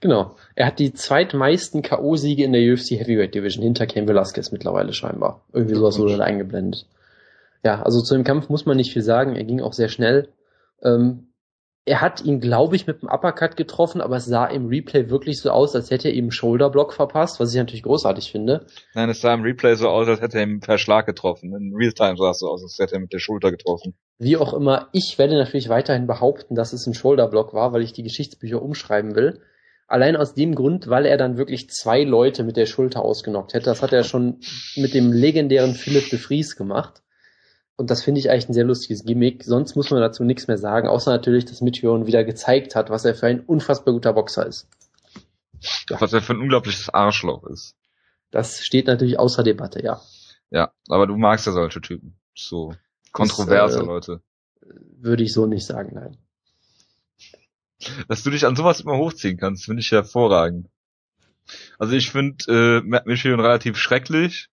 Genau. 0.00 0.36
Er 0.54 0.66
hat 0.66 0.78
die 0.78 0.94
zweitmeisten 0.94 1.82
K.O.-Siege 1.82 2.44
in 2.44 2.52
der 2.52 2.72
UFC 2.72 2.92
Heavyweight 2.92 3.34
Division 3.34 3.62
hinter 3.62 3.86
Ken 3.86 4.08
Velasquez 4.08 4.50
mittlerweile 4.50 4.92
scheinbar. 4.92 5.44
Irgendwie 5.52 5.74
sowas 5.74 5.98
wurde 5.98 6.16
da 6.16 6.24
eingeblendet. 6.24 6.86
Ja, 7.62 7.82
also 7.82 8.00
zu 8.00 8.14
dem 8.14 8.24
Kampf 8.24 8.48
muss 8.48 8.64
man 8.64 8.78
nicht 8.78 8.92
viel 8.92 9.02
sagen. 9.02 9.36
Er 9.36 9.44
ging 9.44 9.60
auch 9.60 9.74
sehr 9.74 9.88
schnell. 9.88 10.28
Ähm, 10.82 11.29
er 11.90 12.00
hat 12.00 12.24
ihn, 12.24 12.38
glaube 12.38 12.76
ich, 12.76 12.86
mit 12.86 13.02
dem 13.02 13.08
Uppercut 13.08 13.56
getroffen, 13.56 14.00
aber 14.00 14.14
es 14.14 14.24
sah 14.24 14.46
im 14.46 14.68
Replay 14.68 15.10
wirklich 15.10 15.40
so 15.40 15.50
aus, 15.50 15.74
als 15.74 15.90
hätte 15.90 16.06
er 16.06 16.14
ihm 16.14 16.26
einen 16.26 16.30
Shoulderblock 16.30 16.92
verpasst, 16.92 17.40
was 17.40 17.52
ich 17.52 17.58
natürlich 17.58 17.82
großartig 17.82 18.30
finde. 18.30 18.64
Nein, 18.94 19.10
es 19.10 19.20
sah 19.20 19.34
im 19.34 19.42
Replay 19.42 19.74
so 19.74 19.88
aus, 19.88 20.06
als 20.06 20.20
hätte 20.20 20.38
er 20.38 20.44
ihm 20.44 20.60
per 20.60 20.78
Schlag 20.78 21.06
getroffen. 21.06 21.52
In 21.52 21.74
Realtime 21.74 22.16
sah 22.16 22.30
es 22.30 22.38
so 22.38 22.46
aus, 22.46 22.62
als 22.62 22.78
hätte 22.78 22.94
er 22.94 23.00
mit 23.00 23.12
der 23.12 23.18
Schulter 23.18 23.50
getroffen. 23.50 23.94
Wie 24.18 24.36
auch 24.36 24.54
immer, 24.54 24.86
ich 24.92 25.16
werde 25.18 25.34
natürlich 25.36 25.68
weiterhin 25.68 26.06
behaupten, 26.06 26.54
dass 26.54 26.72
es 26.72 26.86
ein 26.86 26.94
Shoulderblock 26.94 27.54
war, 27.54 27.72
weil 27.72 27.82
ich 27.82 27.92
die 27.92 28.04
Geschichtsbücher 28.04 28.62
umschreiben 28.62 29.16
will. 29.16 29.40
Allein 29.88 30.14
aus 30.14 30.34
dem 30.34 30.54
Grund, 30.54 30.86
weil 30.86 31.06
er 31.06 31.16
dann 31.16 31.38
wirklich 31.38 31.70
zwei 31.70 32.04
Leute 32.04 32.44
mit 32.44 32.56
der 32.56 32.66
Schulter 32.66 33.02
ausgenockt 33.02 33.52
hätte. 33.52 33.64
Das 33.64 33.82
hat 33.82 33.92
er 33.92 34.04
schon 34.04 34.38
mit 34.76 34.94
dem 34.94 35.12
legendären 35.12 35.74
Philipp 35.74 36.08
de 36.08 36.20
Vries 36.20 36.54
gemacht. 36.54 37.02
Und 37.80 37.88
das 37.88 38.02
finde 38.02 38.18
ich 38.18 38.28
eigentlich 38.28 38.50
ein 38.50 38.52
sehr 38.52 38.66
lustiges 38.66 39.06
Gimmick. 39.06 39.42
Sonst 39.42 39.74
muss 39.74 39.90
man 39.90 40.02
dazu 40.02 40.22
nichts 40.22 40.46
mehr 40.46 40.58
sagen, 40.58 40.86
außer 40.86 41.10
natürlich, 41.10 41.46
dass 41.46 41.62
Meteoron 41.62 42.06
wieder 42.06 42.24
gezeigt 42.24 42.74
hat, 42.74 42.90
was 42.90 43.06
er 43.06 43.14
für 43.14 43.26
ein 43.26 43.40
unfassbar 43.40 43.94
guter 43.94 44.12
Boxer 44.12 44.44
ist. 44.44 44.68
Ja. 45.88 45.98
Was 45.98 46.12
er 46.12 46.20
für 46.20 46.34
ein 46.34 46.42
unglaubliches 46.42 46.90
Arschloch 46.90 47.42
ist. 47.44 47.74
Das 48.30 48.62
steht 48.62 48.86
natürlich 48.86 49.18
außer 49.18 49.42
Debatte, 49.42 49.82
ja. 49.82 49.98
Ja, 50.50 50.74
aber 50.90 51.06
du 51.06 51.16
magst 51.16 51.46
ja 51.46 51.52
solche 51.52 51.80
Typen. 51.80 52.18
So 52.34 52.74
kontroverse 53.12 53.78
das, 53.78 53.82
äh, 53.82 53.86
Leute. 53.86 54.20
Würde 54.98 55.22
ich 55.22 55.32
so 55.32 55.46
nicht 55.46 55.64
sagen, 55.64 55.94
nein. 55.94 56.18
Dass 58.08 58.22
du 58.22 58.28
dich 58.28 58.44
an 58.44 58.56
sowas 58.56 58.82
immer 58.82 58.98
hochziehen 58.98 59.38
kannst, 59.38 59.64
finde 59.64 59.80
ich 59.80 59.90
hervorragend. 59.90 60.68
Also 61.78 61.94
ich 61.94 62.10
finde 62.10 62.82
äh, 62.86 63.00
Michigan 63.06 63.40
relativ 63.40 63.78
schrecklich. 63.78 64.50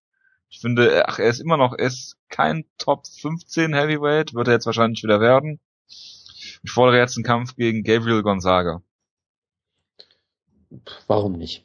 Ich 0.50 0.60
finde, 0.60 1.08
ach, 1.08 1.18
er 1.18 1.28
ist 1.28 1.40
immer 1.40 1.56
noch, 1.56 1.74
er 1.76 1.86
ist 1.86 2.16
kein 2.28 2.64
Top 2.78 3.06
15 3.06 3.74
Heavyweight, 3.74 4.34
wird 4.34 4.48
er 4.48 4.54
jetzt 4.54 4.66
wahrscheinlich 4.66 5.02
wieder 5.02 5.20
werden. 5.20 5.60
Ich 6.62 6.70
fordere 6.70 6.98
jetzt 6.98 7.16
einen 7.16 7.24
Kampf 7.24 7.54
gegen 7.56 7.84
Gabriel 7.84 8.22
Gonzaga. 8.22 8.82
Warum 11.06 11.32
nicht? 11.32 11.64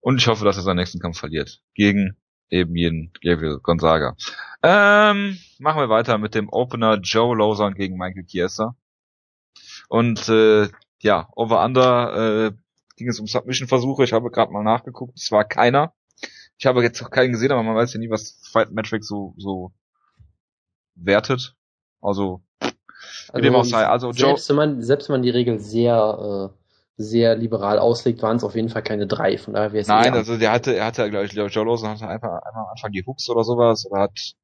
Und 0.00 0.18
ich 0.18 0.26
hoffe, 0.26 0.44
dass 0.44 0.56
er 0.56 0.62
seinen 0.62 0.76
nächsten 0.76 1.00
Kampf 1.00 1.18
verliert. 1.18 1.60
Gegen 1.74 2.16
eben 2.50 2.74
jeden 2.76 3.12
Gabriel 3.22 3.58
Gonzaga. 3.58 4.16
Ähm, 4.62 5.38
machen 5.58 5.80
wir 5.80 5.88
weiter 5.88 6.18
mit 6.18 6.34
dem 6.34 6.48
Opener 6.48 6.98
Joe 6.98 7.36
Lawson 7.36 7.74
gegen 7.74 7.96
Michael 7.96 8.24
Chiesa. 8.24 8.76
Und 9.88 10.28
äh, 10.28 10.68
ja, 11.00 11.28
Over-Under 11.34 12.46
äh, 12.46 12.52
ging 12.98 13.08
es 13.08 13.18
um 13.18 13.26
Submission-Versuche. 13.26 14.04
Ich 14.04 14.12
habe 14.12 14.30
gerade 14.30 14.52
mal 14.52 14.62
nachgeguckt. 14.62 15.16
Es 15.16 15.32
war 15.32 15.44
keiner. 15.44 15.94
Ich 16.58 16.66
habe 16.66 16.82
jetzt 16.82 17.00
noch 17.00 17.10
keinen 17.10 17.32
gesehen, 17.32 17.52
aber 17.52 17.62
man 17.62 17.76
weiß 17.76 17.94
ja 17.94 18.00
nie, 18.00 18.10
was 18.10 18.40
Fight 18.52 18.72
Metric 18.72 19.04
so, 19.04 19.34
so 19.38 19.72
wertet. 20.96 21.54
Also, 22.00 22.42
also 22.60 23.42
dem 23.42 23.54
auch 23.54 23.64
sei. 23.64 23.86
Also, 23.86 24.12
selbst 24.12 24.48
wenn 24.48 24.56
man, 24.56 24.82
selbst 24.82 25.08
wenn 25.08 25.14
man 25.14 25.22
die 25.22 25.30
Regel 25.30 25.60
sehr, 25.60 26.50
äh, 26.52 26.58
sehr 26.96 27.36
liberal 27.36 27.78
auslegt, 27.78 28.22
waren 28.22 28.38
es 28.38 28.44
auf 28.44 28.56
jeden 28.56 28.68
Fall 28.68 28.82
keine 28.82 29.06
drei. 29.06 29.38
Von 29.38 29.54
daher 29.54 29.72
wäre 29.72 29.82
es 29.82 29.88
Nein, 29.88 30.14
also 30.14 30.36
der 30.36 30.50
hatte, 30.50 30.74
er 30.74 30.86
hatte, 30.86 31.08
glaube 31.08 31.26
ich, 31.26 31.32
Joe 31.32 31.64
Lawson 31.64 31.90
hatte 31.90 32.08
einfach, 32.08 32.42
einfach 32.42 32.60
am 32.60 32.68
Anfang 32.72 32.90
die 32.90 33.04
Hooks 33.06 33.30
oder 33.30 33.44
sowas 33.44 33.86
oder 33.88 34.02
hat 34.02 34.34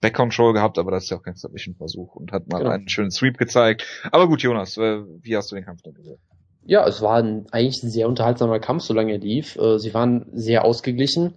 Back 0.00 0.14
Control 0.14 0.52
gehabt, 0.52 0.76
aber 0.78 0.90
das 0.90 1.04
ist 1.04 1.10
ja 1.10 1.16
auch 1.16 1.22
kein 1.22 1.36
Submission-Versuch 1.36 2.16
und 2.16 2.32
hat 2.32 2.48
mal 2.48 2.58
genau. 2.58 2.70
einen 2.70 2.88
schönen 2.88 3.10
Sweep 3.10 3.38
gezeigt. 3.38 3.86
Aber 4.10 4.28
gut, 4.28 4.42
Jonas, 4.42 4.76
äh, 4.76 5.02
wie 5.22 5.36
hast 5.36 5.52
du 5.52 5.54
den 5.54 5.64
Kampf 5.64 5.82
denn 5.82 5.94
gesehen? 5.94 6.18
Ja, 6.66 6.86
es 6.86 7.02
war 7.02 7.16
ein, 7.16 7.46
eigentlich 7.50 7.82
ein 7.82 7.90
sehr 7.90 8.08
unterhaltsamer 8.08 8.58
Kampf, 8.58 8.84
solange 8.84 9.12
er 9.12 9.18
lief. 9.18 9.56
Äh, 9.56 9.78
sie 9.78 9.92
waren 9.92 10.26
sehr 10.32 10.64
ausgeglichen. 10.64 11.34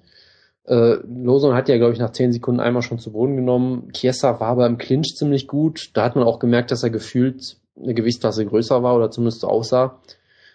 Äh, 0.65 0.97
Lawson 1.05 1.53
hat 1.53 1.69
ja, 1.69 1.77
glaube 1.77 1.93
ich, 1.93 1.99
nach 1.99 2.11
zehn 2.11 2.31
Sekunden 2.31 2.61
einmal 2.61 2.81
schon 2.81 2.99
zu 2.99 3.11
Boden 3.11 3.35
genommen. 3.35 3.91
Chiesa 3.93 4.39
war 4.39 4.49
aber 4.49 4.65
im 4.65 4.77
Clinch 4.77 5.15
ziemlich 5.15 5.47
gut. 5.47 5.91
Da 5.93 6.03
hat 6.03 6.15
man 6.15 6.25
auch 6.25 6.39
gemerkt, 6.39 6.71
dass 6.71 6.83
er 6.83 6.89
gefühlt 6.89 7.57
eine 7.81 7.93
Gewichtsklasse 7.93 8.45
größer 8.45 8.83
war 8.83 8.95
oder 8.95 9.11
zumindest 9.11 9.41
so 9.41 9.47
aussah. 9.47 9.99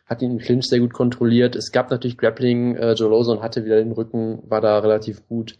Hat 0.06 0.22
ihn 0.22 0.32
im 0.32 0.38
Clinch 0.38 0.66
sehr 0.66 0.80
gut 0.80 0.92
kontrolliert. 0.92 1.54
Es 1.54 1.70
gab 1.70 1.90
natürlich 1.90 2.18
Grappling. 2.18 2.76
Äh, 2.76 2.92
Joe 2.92 3.10
Lawson 3.10 3.42
hatte 3.42 3.64
wieder 3.64 3.76
den 3.76 3.92
Rücken, 3.92 4.42
war 4.48 4.60
da 4.60 4.78
relativ 4.78 5.26
gut. 5.28 5.58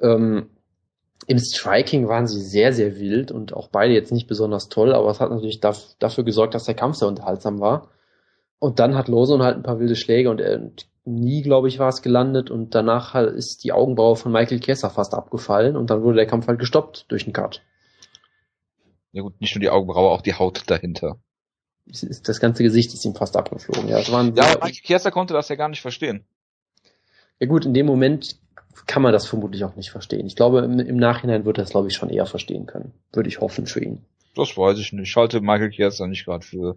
Ähm, 0.00 0.50
Im 1.26 1.38
Striking 1.38 2.08
waren 2.08 2.26
sie 2.26 2.40
sehr, 2.40 2.72
sehr 2.72 2.98
wild 2.98 3.32
und 3.32 3.54
auch 3.54 3.68
beide 3.68 3.94
jetzt 3.94 4.12
nicht 4.12 4.28
besonders 4.28 4.68
toll, 4.68 4.94
aber 4.94 5.10
es 5.10 5.20
hat 5.20 5.30
natürlich 5.30 5.60
dafür 5.60 6.24
gesorgt, 6.24 6.54
dass 6.54 6.64
der 6.64 6.74
Kampf 6.74 6.96
sehr 6.96 7.08
unterhaltsam 7.08 7.60
war. 7.60 7.88
Und 8.58 8.78
dann 8.78 8.94
hat 8.94 9.08
Lawson 9.08 9.42
halt 9.42 9.56
ein 9.56 9.62
paar 9.62 9.78
wilde 9.78 9.96
Schläge 9.96 10.30
und 10.30 10.40
er, 10.40 10.70
nie, 11.04 11.42
glaube 11.42 11.68
ich, 11.68 11.78
war 11.78 11.88
es 11.88 12.02
gelandet 12.02 12.50
und 12.50 12.74
danach 12.74 13.14
ist 13.14 13.64
die 13.64 13.72
Augenbraue 13.72 14.16
von 14.16 14.32
Michael 14.32 14.60
Kessler 14.60 14.90
fast 14.90 15.14
abgefallen 15.14 15.76
und 15.76 15.90
dann 15.90 16.02
wurde 16.02 16.16
der 16.16 16.26
Kampf 16.26 16.48
halt 16.48 16.58
gestoppt 16.58 17.06
durch 17.08 17.24
den 17.24 17.32
Cut. 17.32 17.62
Ja 19.12 19.22
gut, 19.22 19.40
nicht 19.40 19.54
nur 19.54 19.60
die 19.60 19.70
Augenbraue, 19.70 20.10
auch 20.10 20.20
die 20.20 20.34
Haut 20.34 20.64
dahinter. 20.66 21.18
Das 21.86 22.40
ganze 22.40 22.64
Gesicht 22.64 22.92
ist 22.92 23.04
ihm 23.04 23.14
fast 23.14 23.36
abgeflogen. 23.36 23.88
Ja, 23.88 23.98
das 23.98 24.10
waren 24.10 24.34
ja 24.34 24.42
aber 24.42 24.66
Michael 24.66 24.82
Kessler 24.82 25.12
konnte 25.12 25.34
das 25.34 25.48
ja 25.48 25.54
gar 25.54 25.68
nicht 25.68 25.80
verstehen. 25.80 26.26
Ja 27.38 27.46
gut, 27.46 27.64
in 27.64 27.74
dem 27.74 27.86
Moment 27.86 28.40
kann 28.86 29.02
man 29.02 29.12
das 29.12 29.26
vermutlich 29.26 29.64
auch 29.64 29.76
nicht 29.76 29.90
verstehen. 29.90 30.26
Ich 30.26 30.36
glaube, 30.36 30.60
im, 30.60 30.80
im 30.80 30.96
Nachhinein 30.96 31.44
wird 31.44 31.58
er 31.58 31.64
das, 31.64 31.70
glaube 31.70 31.88
ich, 31.88 31.94
schon 31.94 32.10
eher 32.10 32.26
verstehen 32.26 32.66
können. 32.66 32.92
Würde 33.12 33.28
ich 33.28 33.40
hoffen 33.40 33.66
für 33.66 33.82
ihn. 33.82 34.04
Das 34.34 34.56
weiß 34.56 34.78
ich 34.78 34.92
nicht. 34.92 35.08
Ich 35.08 35.16
halte 35.16 35.40
Michael 35.40 35.70
Kessler 35.70 36.08
nicht 36.08 36.24
gerade 36.24 36.44
für 36.44 36.76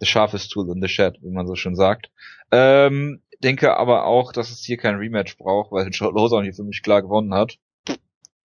the 0.00 0.06
sharpest 0.06 0.50
tool 0.50 0.70
in 0.70 0.80
the 0.80 0.88
shed, 0.88 1.18
wie 1.22 1.30
man 1.30 1.46
so 1.46 1.54
schön 1.54 1.76
sagt. 1.76 2.10
Ähm, 2.50 3.22
denke 3.42 3.76
aber 3.76 4.06
auch, 4.06 4.32
dass 4.32 4.50
es 4.50 4.64
hier 4.64 4.76
kein 4.76 4.96
Rematch 4.96 5.36
braucht, 5.36 5.72
weil 5.72 5.88
Joe 5.88 6.12
Lawson 6.12 6.44
hier 6.44 6.54
für 6.54 6.64
mich 6.64 6.82
klar 6.82 7.02
gewonnen 7.02 7.34
hat. 7.34 7.58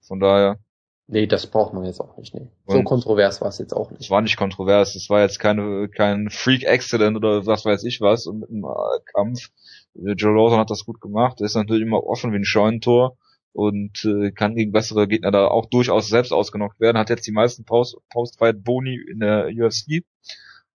Von 0.02 0.20
daher. 0.20 0.60
Nee, 1.08 1.26
das 1.26 1.48
braucht 1.48 1.74
man 1.74 1.86
jetzt 1.86 2.00
auch 2.00 2.18
nicht, 2.18 2.36
nee. 2.36 2.48
So 2.68 2.84
kontrovers 2.84 3.42
war 3.42 3.48
es 3.48 3.58
jetzt 3.58 3.74
auch 3.74 3.90
nicht. 3.90 4.02
Es 4.02 4.12
war 4.12 4.22
nicht 4.22 4.38
kontrovers, 4.38 4.96
es 4.96 5.10
war 5.10 5.22
jetzt 5.22 5.40
keine, 5.40 5.90
kein 5.90 6.30
Freak 6.30 6.68
Accident 6.68 7.18
oder 7.18 7.48
was 7.48 7.66
weiß 7.66 7.84
ich 7.84 8.00
was 8.00 8.28
und 8.28 8.42
mit 8.42 8.50
einem 8.50 8.64
äh, 8.64 9.02
Kampf. 9.14 9.50
Joe 9.96 10.36
Lawson 10.36 10.60
hat 10.60 10.70
das 10.70 10.86
gut 10.86 11.02
gemacht. 11.02 11.42
Er 11.42 11.46
ist 11.46 11.56
natürlich 11.56 11.82
immer 11.82 12.04
offen 12.04 12.32
wie 12.32 12.38
ein 12.38 12.46
Scheunentor 12.46 13.18
und 13.54 14.06
äh, 14.06 14.32
kann 14.32 14.56
gegen 14.56 14.72
bessere 14.72 15.08
Gegner 15.08 15.32
da 15.32 15.48
auch 15.48 15.66
durchaus 15.66 16.08
selbst 16.08 16.32
ausgenockt 16.32 16.80
werden. 16.80 16.98
Hat 16.98 17.10
jetzt 17.10 17.26
die 17.26 17.32
meisten 17.32 17.66
Post-Fight-Boni 17.66 19.00
in 19.12 19.20
der 19.20 19.48
UFC. 19.48 20.04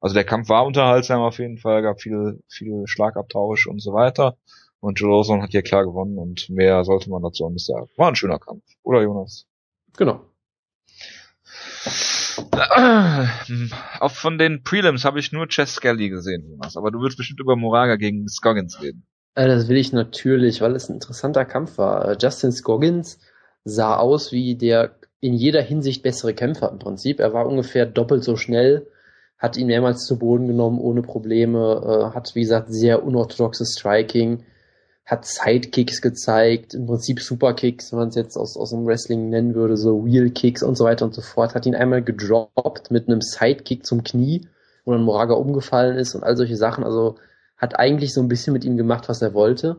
Also 0.04 0.12
der 0.12 0.24
Kampf 0.24 0.50
war 0.50 0.66
unterhaltsam 0.66 1.22
auf 1.22 1.38
jeden 1.38 1.56
Fall, 1.56 1.80
gab 1.80 1.98
viele, 1.98 2.38
viele 2.46 2.86
Schlagabtausch 2.86 3.66
und 3.66 3.80
so 3.80 3.94
weiter. 3.94 4.36
Und 4.80 5.00
Joe 5.00 5.10
Lawson 5.10 5.40
hat 5.40 5.52
hier 5.52 5.62
klar 5.62 5.82
gewonnen 5.82 6.18
und 6.18 6.50
mehr 6.50 6.84
sollte 6.84 7.08
man 7.08 7.22
dazu 7.22 7.46
auch 7.46 7.50
nicht 7.50 7.64
sagen. 7.64 7.88
War 7.96 8.08
ein 8.08 8.14
schöner 8.14 8.38
Kampf, 8.38 8.62
oder 8.82 9.00
Jonas? 9.00 9.46
Genau. 9.96 10.20
Auch 13.98 14.10
von 14.10 14.36
den 14.36 14.62
Prelims 14.62 15.06
habe 15.06 15.20
ich 15.20 15.32
nur 15.32 15.48
Chess 15.48 15.76
Skelly 15.76 16.10
gesehen, 16.10 16.50
Jonas. 16.50 16.76
Aber 16.76 16.90
du 16.90 17.00
willst 17.00 17.16
bestimmt 17.16 17.40
über 17.40 17.56
Moraga 17.56 17.96
gegen 17.96 18.28
Scoggins 18.28 18.82
reden. 18.82 19.06
Äh, 19.34 19.46
das 19.46 19.68
will 19.68 19.78
ich 19.78 19.94
natürlich, 19.94 20.60
weil 20.60 20.76
es 20.76 20.90
ein 20.90 20.96
interessanter 20.96 21.46
Kampf 21.46 21.78
war. 21.78 22.10
Äh, 22.10 22.18
Justin 22.20 22.52
Scoggins 22.52 23.20
sah 23.64 23.96
aus 23.96 24.32
wie 24.32 24.54
der 24.54 24.98
in 25.20 25.32
jeder 25.32 25.62
Hinsicht 25.62 26.02
bessere 26.02 26.34
Kämpfer 26.34 26.70
im 26.70 26.78
Prinzip. 26.78 27.20
Er 27.20 27.32
war 27.32 27.46
ungefähr 27.46 27.86
doppelt 27.86 28.22
so 28.22 28.36
schnell, 28.36 28.86
hat 29.44 29.58
ihn 29.58 29.66
mehrmals 29.66 30.06
zu 30.06 30.18
Boden 30.18 30.46
genommen 30.46 30.80
ohne 30.80 31.02
Probleme, 31.02 31.82
äh, 32.10 32.14
hat 32.14 32.34
wie 32.34 32.40
gesagt 32.40 32.72
sehr 32.72 33.04
unorthodoxes 33.04 33.74
Striking, 33.74 34.42
hat 35.04 35.26
Sidekicks 35.26 36.00
gezeigt, 36.00 36.72
im 36.72 36.86
Prinzip 36.86 37.20
Superkicks, 37.20 37.92
wenn 37.92 37.98
man 37.98 38.08
es 38.08 38.14
jetzt 38.14 38.38
aus, 38.38 38.56
aus 38.56 38.70
dem 38.70 38.86
Wrestling 38.86 39.28
nennen 39.28 39.54
würde, 39.54 39.76
so 39.76 40.06
Wheelkicks 40.06 40.62
und 40.62 40.78
so 40.78 40.84
weiter 40.84 41.04
und 41.04 41.12
so 41.12 41.20
fort, 41.20 41.54
hat 41.54 41.66
ihn 41.66 41.74
einmal 41.74 42.02
gedroppt 42.02 42.90
mit 42.90 43.06
einem 43.06 43.20
Sidekick 43.20 43.84
zum 43.84 44.02
Knie, 44.02 44.48
wo 44.86 44.92
dann 44.92 45.02
Moraga 45.02 45.34
umgefallen 45.34 45.98
ist 45.98 46.14
und 46.14 46.24
all 46.24 46.38
solche 46.38 46.56
Sachen, 46.56 46.82
also 46.82 47.16
hat 47.58 47.78
eigentlich 47.78 48.14
so 48.14 48.22
ein 48.22 48.28
bisschen 48.28 48.54
mit 48.54 48.64
ihm 48.64 48.78
gemacht, 48.78 49.10
was 49.10 49.20
er 49.20 49.34
wollte. 49.34 49.76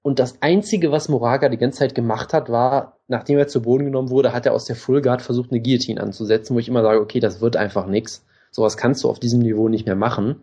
Und 0.00 0.20
das 0.20 0.40
Einzige, 0.42 0.92
was 0.92 1.08
Moraga 1.08 1.48
die 1.48 1.58
ganze 1.58 1.80
Zeit 1.80 1.96
gemacht 1.96 2.32
hat, 2.32 2.50
war, 2.50 2.98
nachdem 3.08 3.36
er 3.36 3.48
zu 3.48 3.62
Boden 3.62 3.86
genommen 3.86 4.10
wurde, 4.10 4.32
hat 4.32 4.46
er 4.46 4.54
aus 4.54 4.64
der 4.64 4.76
Full 4.76 5.02
Guard 5.02 5.22
versucht, 5.22 5.50
eine 5.50 5.60
Guillotine 5.60 6.00
anzusetzen, 6.00 6.54
wo 6.54 6.60
ich 6.60 6.68
immer 6.68 6.82
sage, 6.82 7.00
okay, 7.00 7.18
das 7.18 7.40
wird 7.40 7.56
einfach 7.56 7.88
nix. 7.88 8.24
Sowas 8.58 8.76
kannst 8.76 9.04
du 9.04 9.08
auf 9.08 9.20
diesem 9.20 9.38
Niveau 9.38 9.68
nicht 9.68 9.86
mehr 9.86 9.94
machen. 9.94 10.42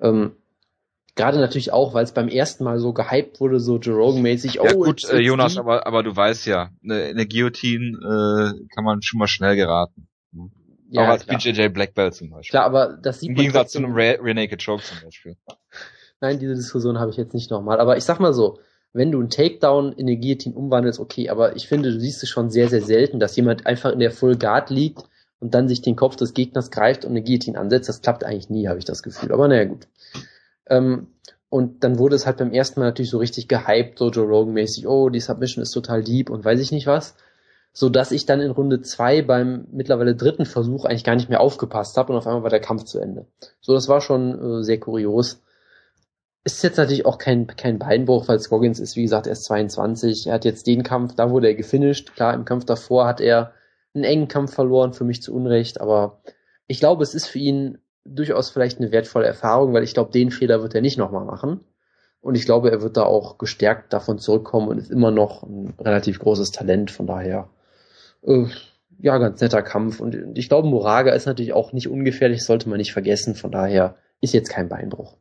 Ähm, 0.00 0.32
Gerade 1.14 1.38
natürlich 1.38 1.72
auch, 1.72 1.94
weil 1.94 2.02
es 2.02 2.10
beim 2.10 2.26
ersten 2.26 2.64
Mal 2.64 2.80
so 2.80 2.92
gehypt 2.92 3.38
wurde, 3.38 3.60
so 3.60 3.78
Joe 3.78 3.94
Rogan-mäßig. 3.94 4.60
Oh, 4.60 4.64
ja, 4.64 4.72
gut, 4.72 5.04
äh, 5.04 5.20
Jonas, 5.20 5.58
aber, 5.58 5.86
aber 5.86 6.02
du 6.02 6.16
weißt 6.16 6.46
ja, 6.46 6.70
eine, 6.82 7.04
eine 7.04 7.28
Guillotine 7.28 7.98
äh, 7.98 8.66
kann 8.74 8.82
man 8.82 9.00
schon 9.02 9.18
mal 9.20 9.28
schnell 9.28 9.54
geraten. 9.54 10.08
Ja, 10.88 11.04
auch 11.04 11.08
als 11.08 11.24
klar. 11.24 11.38
BJJ 11.38 11.68
Black 11.68 11.94
Belt 11.94 12.14
zum 12.14 12.30
Beispiel. 12.30 12.50
Klar, 12.50 12.64
aber 12.64 12.98
das 13.00 13.20
sieht 13.20 13.28
Im 13.28 13.36
Gegensatz 13.36 13.70
zu 13.70 13.78
einem 13.78 13.94
Rear 13.94 14.34
Naked 14.34 14.64
Choke 14.64 14.82
zum 14.82 14.98
Beispiel. 15.04 15.36
Nein, 16.20 16.40
diese 16.40 16.56
Diskussion 16.56 16.98
habe 16.98 17.12
ich 17.12 17.16
jetzt 17.16 17.32
nicht 17.32 17.52
nochmal. 17.52 17.78
Aber 17.78 17.96
ich 17.96 18.02
sag 18.02 18.18
mal 18.18 18.32
so, 18.32 18.58
wenn 18.92 19.12
du 19.12 19.20
einen 19.20 19.30
Takedown 19.30 19.92
in 19.92 20.08
eine 20.08 20.18
Guillotine 20.18 20.56
umwandelst, 20.56 20.98
okay, 20.98 21.28
aber 21.30 21.54
ich 21.54 21.68
finde, 21.68 21.92
du 21.92 22.00
siehst 22.00 22.24
es 22.24 22.28
schon 22.28 22.50
sehr, 22.50 22.68
sehr 22.68 22.82
selten, 22.82 23.20
dass 23.20 23.36
jemand 23.36 23.66
einfach 23.66 23.92
in 23.92 24.00
der 24.00 24.10
Full 24.10 24.36
Guard 24.36 24.70
liegt 24.70 25.04
und 25.42 25.54
dann 25.54 25.68
sich 25.68 25.82
den 25.82 25.96
Kopf 25.96 26.14
des 26.14 26.34
Gegners 26.34 26.70
greift 26.70 27.04
und 27.04 27.10
eine 27.10 27.22
Guillotine 27.22 27.58
ansetzt. 27.58 27.88
Das 27.88 28.00
klappt 28.00 28.22
eigentlich 28.22 28.48
nie, 28.48 28.68
habe 28.68 28.78
ich 28.78 28.84
das 28.84 29.02
Gefühl. 29.02 29.32
Aber 29.32 29.48
naja, 29.48 29.64
gut. 29.64 29.88
Ähm, 30.68 31.08
und 31.48 31.82
dann 31.82 31.98
wurde 31.98 32.14
es 32.14 32.26
halt 32.26 32.36
beim 32.36 32.52
ersten 32.52 32.78
Mal 32.78 32.86
natürlich 32.86 33.10
so 33.10 33.18
richtig 33.18 33.48
gehypt, 33.48 33.98
so 33.98 34.08
Joe 34.08 34.24
Rogan-mäßig, 34.24 34.86
oh, 34.86 35.10
die 35.10 35.20
Submission 35.20 35.60
ist 35.60 35.72
total 35.72 36.04
deep 36.04 36.30
und 36.30 36.44
weiß 36.44 36.60
ich 36.60 36.70
nicht 36.70 36.86
was. 36.86 37.16
So 37.72 37.88
dass 37.88 38.12
ich 38.12 38.24
dann 38.24 38.40
in 38.40 38.52
Runde 38.52 38.82
zwei 38.82 39.20
beim 39.22 39.66
mittlerweile 39.72 40.14
dritten 40.14 40.46
Versuch 40.46 40.84
eigentlich 40.84 41.04
gar 41.04 41.16
nicht 41.16 41.28
mehr 41.28 41.40
aufgepasst 41.40 41.96
habe 41.96 42.12
und 42.12 42.18
auf 42.18 42.26
einmal 42.26 42.44
war 42.44 42.50
der 42.50 42.60
Kampf 42.60 42.84
zu 42.84 43.00
Ende. 43.00 43.26
So, 43.60 43.74
das 43.74 43.88
war 43.88 44.00
schon 44.00 44.60
äh, 44.60 44.62
sehr 44.62 44.78
kurios. 44.78 45.42
Ist 46.44 46.62
jetzt 46.62 46.76
natürlich 46.76 47.04
auch 47.04 47.18
kein, 47.18 47.48
kein 47.48 47.80
Beinbruch, 47.80 48.28
weil 48.28 48.38
Scoggins 48.38 48.78
ist, 48.78 48.94
wie 48.94 49.02
gesagt, 49.02 49.26
erst 49.26 49.44
22. 49.44 50.28
Er 50.28 50.34
hat 50.34 50.44
jetzt 50.44 50.66
den 50.68 50.84
Kampf, 50.84 51.16
da 51.16 51.30
wurde 51.30 51.48
er 51.48 51.54
gefinisht. 51.54 52.14
Klar, 52.14 52.34
im 52.34 52.44
Kampf 52.44 52.64
davor 52.64 53.06
hat 53.06 53.20
er 53.20 53.52
einen 53.94 54.04
engen 54.04 54.28
Kampf 54.28 54.54
verloren, 54.54 54.92
für 54.92 55.04
mich 55.04 55.22
zu 55.22 55.34
Unrecht, 55.34 55.80
aber 55.80 56.22
ich 56.66 56.80
glaube, 56.80 57.02
es 57.02 57.14
ist 57.14 57.26
für 57.26 57.38
ihn 57.38 57.78
durchaus 58.04 58.50
vielleicht 58.50 58.78
eine 58.78 58.92
wertvolle 58.92 59.26
Erfahrung, 59.26 59.72
weil 59.72 59.84
ich 59.84 59.94
glaube, 59.94 60.10
den 60.10 60.30
Fehler 60.30 60.62
wird 60.62 60.74
er 60.74 60.80
nicht 60.80 60.98
nochmal 60.98 61.24
machen. 61.24 61.60
Und 62.20 62.36
ich 62.36 62.44
glaube, 62.44 62.70
er 62.70 62.82
wird 62.82 62.96
da 62.96 63.02
auch 63.02 63.38
gestärkt 63.38 63.92
davon 63.92 64.18
zurückkommen 64.18 64.68
und 64.68 64.78
ist 64.78 64.90
immer 64.90 65.10
noch 65.10 65.42
ein 65.42 65.74
relativ 65.78 66.20
großes 66.20 66.52
Talent. 66.52 66.90
Von 66.90 67.06
daher, 67.06 67.48
äh, 68.22 68.46
ja, 68.98 69.18
ganz 69.18 69.40
netter 69.40 69.62
Kampf. 69.62 70.00
Und 70.00 70.38
ich 70.38 70.48
glaube, 70.48 70.68
Moraga 70.68 71.12
ist 71.12 71.26
natürlich 71.26 71.52
auch 71.52 71.72
nicht 71.72 71.88
ungefährlich, 71.88 72.44
sollte 72.44 72.68
man 72.68 72.78
nicht 72.78 72.92
vergessen. 72.92 73.34
Von 73.34 73.50
daher 73.50 73.96
ist 74.20 74.34
jetzt 74.34 74.50
kein 74.50 74.68
Beinbruch. 74.68 75.16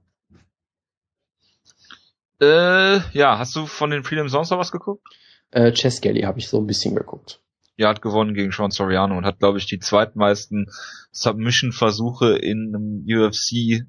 Äh, 2.40 3.00
ja, 3.14 3.40
hast 3.40 3.56
du 3.56 3.66
von 3.66 3.90
den 3.90 4.04
Prelims 4.04 4.32
sonst 4.32 4.52
noch 4.52 4.60
was 4.60 4.72
geguckt? 4.72 5.06
Äh, 5.50 5.72
Chess 5.72 6.02
Galley 6.02 6.22
habe 6.22 6.40
ich 6.40 6.48
so 6.48 6.60
ein 6.60 6.68
bisschen 6.68 6.96
geguckt 6.96 7.42
ja, 7.78 7.90
hat 7.90 8.02
gewonnen 8.02 8.34
gegen 8.34 8.52
Sean 8.52 8.72
Soriano 8.72 9.18
und 9.18 9.26
hat, 9.26 9.40
glaube 9.40 9.58
ich, 9.58 9.66
die 9.66 9.80
zweitmeisten 9.80 10.68
Submission-Versuche 11.12 12.38
in 12.38 12.74
einem 12.76 13.06
UFC 13.08 13.86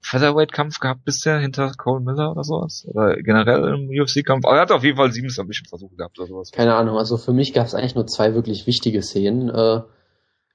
Featherweight-Kampf 0.00 0.80
gehabt 0.80 1.04
bisher 1.04 1.38
hinter 1.38 1.72
Cole 1.78 2.00
Miller 2.00 2.30
oder 2.32 2.44
sowas? 2.44 2.84
Oder 2.88 3.16
generell 3.16 3.74
im 3.74 3.88
UFC-Kampf? 3.88 4.44
Aber 4.44 4.56
er 4.56 4.62
hat 4.62 4.72
auf 4.72 4.84
jeden 4.84 4.96
Fall 4.96 5.12
sieben 5.12 5.30
Submission-Versuche 5.30 5.96
gehabt 5.96 6.18
oder 6.18 6.28
sowas. 6.28 6.50
Keine 6.50 6.74
Ahnung, 6.74 6.98
also 6.98 7.16
für 7.16 7.32
mich 7.32 7.54
gab 7.54 7.66
es 7.66 7.74
eigentlich 7.74 7.94
nur 7.94 8.06
zwei 8.06 8.34
wirklich 8.34 8.66
wichtige 8.66 9.00
Szenen. 9.00 9.48
Äh, 9.48 9.80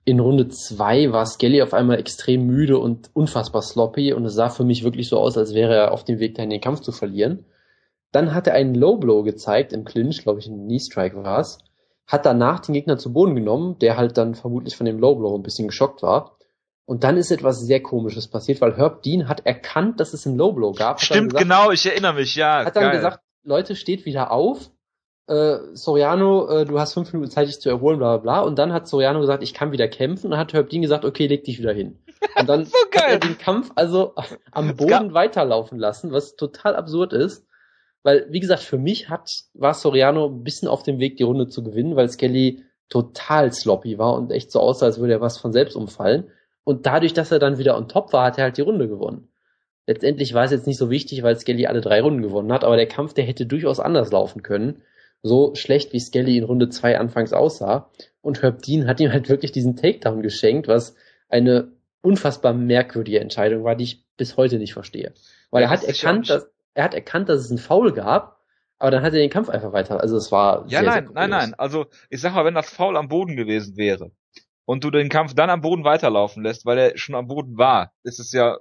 in 0.05 0.19
Runde 0.19 0.49
zwei 0.49 1.11
war 1.11 1.25
Skelly 1.25 1.61
auf 1.61 1.73
einmal 1.73 1.99
extrem 1.99 2.45
müde 2.45 2.77
und 2.77 3.09
unfassbar 3.13 3.61
sloppy 3.61 4.13
und 4.13 4.25
es 4.25 4.33
sah 4.33 4.49
für 4.49 4.63
mich 4.63 4.83
wirklich 4.83 5.09
so 5.09 5.19
aus, 5.19 5.37
als 5.37 5.53
wäre 5.53 5.75
er 5.75 5.91
auf 5.91 6.03
dem 6.03 6.19
Weg 6.19 6.35
dahin, 6.35 6.49
den 6.49 6.61
Kampf 6.61 6.81
zu 6.81 6.91
verlieren. 6.91 7.45
Dann 8.11 8.33
hat 8.33 8.47
er 8.47 8.53
einen 8.53 8.75
Low 8.75 8.97
Blow 8.97 9.23
gezeigt 9.23 9.71
im 9.71 9.85
Clinch, 9.85 10.23
glaube 10.23 10.39
ich, 10.39 10.47
ein 10.47 10.65
Knee 10.65 10.79
Strike 10.79 11.15
war 11.23 11.39
es 11.39 11.59
hat 12.09 12.25
danach 12.25 12.59
den 12.59 12.73
Gegner 12.73 12.97
zu 12.97 13.13
Boden 13.13 13.35
genommen, 13.35 13.77
der 13.79 13.95
halt 13.95 14.17
dann 14.17 14.33
vermutlich 14.33 14.75
von 14.75 14.87
dem 14.87 14.97
Low 14.97 15.15
Blow 15.15 15.35
ein 15.35 15.43
bisschen 15.43 15.67
geschockt 15.67 16.01
war. 16.01 16.37
Und 16.85 17.03
dann 17.03 17.17
ist 17.17 17.29
etwas 17.29 17.61
sehr 17.61 17.83
Komisches 17.83 18.27
passiert, 18.27 18.61
weil 18.61 18.75
Herb 18.75 19.03
Dean 19.03 19.29
hat 19.29 19.45
erkannt, 19.45 19.99
dass 19.99 20.13
es 20.13 20.25
einen 20.25 20.35
Low 20.35 20.51
Blow 20.51 20.73
gab. 20.73 20.99
Stimmt, 20.99 21.33
gesagt, 21.33 21.43
genau, 21.43 21.69
ich 21.69 21.85
erinnere 21.85 22.15
mich, 22.15 22.33
ja. 22.35 22.65
Hat 22.65 22.75
dann 22.75 22.85
geil. 22.85 22.95
gesagt, 22.95 23.19
Leute, 23.43 23.75
steht 23.75 24.05
wieder 24.05 24.31
auf. 24.31 24.71
Äh, 25.27 25.57
Soriano, 25.73 26.49
äh, 26.49 26.65
du 26.65 26.79
hast 26.79 26.95
fünf 26.95 27.13
Minuten 27.13 27.29
Zeit, 27.29 27.47
dich 27.47 27.61
zu 27.61 27.69
erholen, 27.69 27.99
bla 27.99 28.17
bla 28.17 28.39
bla. 28.39 28.41
Und 28.41 28.57
dann 28.57 28.73
hat 28.73 28.87
Soriano 28.87 29.19
gesagt, 29.19 29.43
ich 29.43 29.53
kann 29.53 29.71
wieder 29.71 29.87
kämpfen. 29.87 30.25
Und 30.25 30.31
dann 30.31 30.39
hat 30.39 30.53
Herb 30.53 30.71
Dean 30.71 30.81
gesagt, 30.81 31.05
okay, 31.05 31.27
leg 31.27 31.43
dich 31.43 31.59
wieder 31.59 31.73
hin. 31.73 31.99
Und 32.35 32.49
dann 32.49 32.65
so 32.65 32.73
hat 32.95 33.07
er 33.07 33.19
den 33.19 33.37
Kampf 33.37 33.69
also 33.75 34.15
am 34.51 34.75
Boden 34.75 35.13
weiterlaufen 35.13 35.77
lassen, 35.77 36.11
was 36.11 36.35
total 36.37 36.75
absurd 36.75 37.13
ist. 37.13 37.45
Weil, 38.03 38.27
wie 38.29 38.39
gesagt, 38.39 38.63
für 38.63 38.77
mich 38.77 39.09
hat, 39.09 39.29
war 39.53 39.73
Soriano 39.73 40.27
ein 40.27 40.43
bisschen 40.43 40.67
auf 40.67 40.83
dem 40.83 40.99
Weg, 40.99 41.17
die 41.17 41.23
Runde 41.23 41.47
zu 41.47 41.63
gewinnen, 41.63 41.95
weil 41.95 42.09
Skelly 42.09 42.63
total 42.87 43.51
sloppy 43.51 43.97
war 43.97 44.15
und 44.15 44.31
echt 44.31 44.51
so 44.51 44.59
aussah, 44.59 44.87
als 44.87 44.99
würde 44.99 45.13
er 45.13 45.21
was 45.21 45.37
von 45.37 45.53
selbst 45.53 45.75
umfallen. 45.75 46.31
Und 46.63 46.85
dadurch, 46.85 47.13
dass 47.13 47.31
er 47.31 47.39
dann 47.39 47.57
wieder 47.57 47.77
on 47.77 47.87
top 47.87 48.13
war, 48.13 48.25
hat 48.25 48.37
er 48.37 48.45
halt 48.45 48.57
die 48.57 48.61
Runde 48.61 48.87
gewonnen. 48.87 49.29
Letztendlich 49.85 50.33
war 50.33 50.43
es 50.43 50.51
jetzt 50.51 50.67
nicht 50.67 50.77
so 50.77 50.89
wichtig, 50.89 51.23
weil 51.23 51.37
Skelly 51.37 51.65
alle 51.65 51.81
drei 51.81 52.01
Runden 52.01 52.21
gewonnen 52.21 52.53
hat, 52.53 52.63
aber 52.63 52.75
der 52.75 52.87
Kampf, 52.87 53.13
der 53.13 53.25
hätte 53.25 53.45
durchaus 53.45 53.79
anders 53.79 54.11
laufen 54.11 54.43
können. 54.43 54.83
So 55.21 55.55
schlecht 55.55 55.93
wie 55.93 55.99
Skelly 55.99 56.37
in 56.37 56.43
Runde 56.43 56.69
zwei 56.69 56.97
anfangs 56.97 57.33
aussah. 57.33 57.89
Und 58.21 58.41
Herb 58.41 58.61
Dean 58.61 58.87
hat 58.87 58.99
ihm 58.99 59.11
halt 59.11 59.29
wirklich 59.29 59.51
diesen 59.51 59.75
Takedown 59.75 60.21
geschenkt, 60.21 60.67
was 60.67 60.95
eine 61.27 61.71
unfassbar 62.01 62.53
merkwürdige 62.53 63.19
Entscheidung 63.19 63.63
war, 63.63 63.75
die 63.75 63.83
ich 63.83 64.05
bis 64.15 64.37
heute 64.37 64.57
nicht 64.57 64.73
verstehe. 64.73 65.13
Weil 65.51 65.63
ja, 65.63 65.67
er 65.67 65.71
hat 65.71 65.83
erkannt, 65.83 66.29
dass, 66.29 66.47
er 66.79 66.85
hat 66.85 66.93
erkannt, 66.93 67.27
dass 67.27 67.41
es 67.41 67.49
einen 67.49 67.59
Foul 67.59 67.91
gab, 67.91 68.39
aber 68.77 68.91
dann 68.91 69.03
hat 69.03 69.11
er 69.11 69.19
den 69.19 69.29
Kampf 69.29 69.49
einfach 69.49 69.73
weiter. 69.73 69.99
Also 69.99 70.15
es 70.15 70.31
war. 70.31 70.65
Ja, 70.69 70.79
sehr, 70.79 70.83
nein, 70.83 71.05
sehr 71.07 71.13
nein, 71.13 71.29
nein. 71.29 71.53
Also 71.55 71.87
ich 72.09 72.21
sag 72.21 72.33
mal, 72.33 72.45
wenn 72.45 72.53
das 72.53 72.69
Foul 72.69 72.95
am 72.95 73.09
Boden 73.09 73.35
gewesen 73.35 73.75
wäre 73.75 74.13
und 74.63 74.85
du 74.85 74.89
den 74.89 75.09
Kampf 75.09 75.33
dann 75.33 75.49
am 75.49 75.59
Boden 75.59 75.83
weiterlaufen 75.83 76.41
lässt, 76.41 76.65
weil 76.65 76.77
er 76.77 76.97
schon 76.97 77.15
am 77.15 77.27
Boden 77.27 77.57
war, 77.57 77.91
ist 78.03 78.21
es 78.21 78.31
ja 78.31 78.59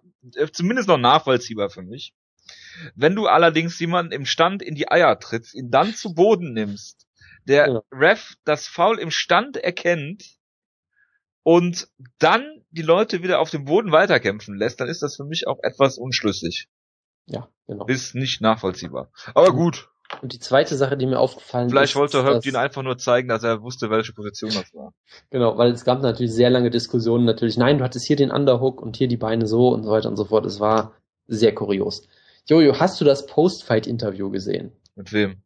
zumindest 0.53 0.89
noch 0.89 0.99
nachvollziehbar 0.99 1.71
für 1.71 1.83
mich. 1.83 2.13
Wenn 2.97 3.15
du 3.15 3.27
allerdings 3.27 3.79
jemanden 3.79 4.11
im 4.11 4.27
Stand 4.27 4.63
in 4.63 4.75
die 4.75 4.91
Eier 4.91 5.17
trittst, 5.21 5.55
ihn 5.55 5.71
dann 5.71 5.95
zu 5.95 6.13
Boden 6.13 6.53
nimmst, 6.55 7.07
der 7.47 7.69
ja. 7.69 7.83
Ref 7.93 8.35
das 8.45 8.67
Foul 8.67 8.99
im 8.99 9.13
Stand 9.13 9.57
erkennt 9.57 10.25
und 11.45 11.87
dann 12.19 12.65
die 12.71 12.83
Leute 12.83 13.23
wieder 13.23 13.39
auf 13.39 13.51
dem 13.51 13.65
Boden 13.65 13.93
weiterkämpfen 13.93 14.57
lässt, 14.59 14.81
dann 14.81 14.89
ist 14.89 15.03
das 15.03 15.15
für 15.15 15.25
mich 15.25 15.47
auch 15.47 15.61
etwas 15.63 15.99
unschlüssig. 15.99 16.69
Ja, 17.29 17.49
genau. 17.67 17.87
Ist 17.87 18.15
nicht 18.15 18.41
nachvollziehbar. 18.41 19.11
Aber 19.35 19.53
gut. 19.53 19.89
Und 20.23 20.33
die 20.33 20.39
zweite 20.39 20.75
Sache, 20.77 20.97
die 20.97 21.07
mir 21.07 21.19
aufgefallen 21.19 21.69
Vielleicht 21.69 21.91
ist. 21.91 21.93
Vielleicht 21.93 22.15
wollte 22.15 22.25
Herb 22.25 22.47
ihn 22.47 22.57
einfach 22.57 22.83
nur 22.83 22.97
zeigen, 22.97 23.29
dass 23.29 23.43
er 23.43 23.63
wusste, 23.63 23.91
welche 23.91 24.15
Position 24.15 24.51
das 24.53 24.75
war. 24.75 24.95
Genau, 25.31 25.59
weil 25.59 25.73
es 25.73 25.85
gab 25.85 26.01
natürlich 26.01 26.33
sehr 26.33 26.49
lange 26.49 26.71
Diskussionen. 26.71 27.27
Natürlich, 27.27 27.59
nein, 27.59 27.79
du 27.79 27.85
hattest 27.85 28.07
hier 28.07 28.17
den 28.17 28.31
Underhook 28.31 28.81
und 28.81 28.97
hier 28.97 29.09
die 29.09 29.19
Beine 29.19 29.47
so 29.47 29.69
und 29.69 29.85
so 29.85 29.91
weiter 29.91 30.09
und 30.09 30.17
so 30.17 30.25
fort. 30.25 30.47
Es 30.47 30.61
war 30.61 30.95
sehr 31.27 31.55
kurios. 31.55 32.09
Jojo, 32.47 32.81
hast 32.81 32.99
du 33.01 33.05
das 33.05 33.27
Post-Fight-Interview 33.27 34.31
gesehen? 34.31 34.73
Mit 34.97 35.13
wem? 35.13 35.43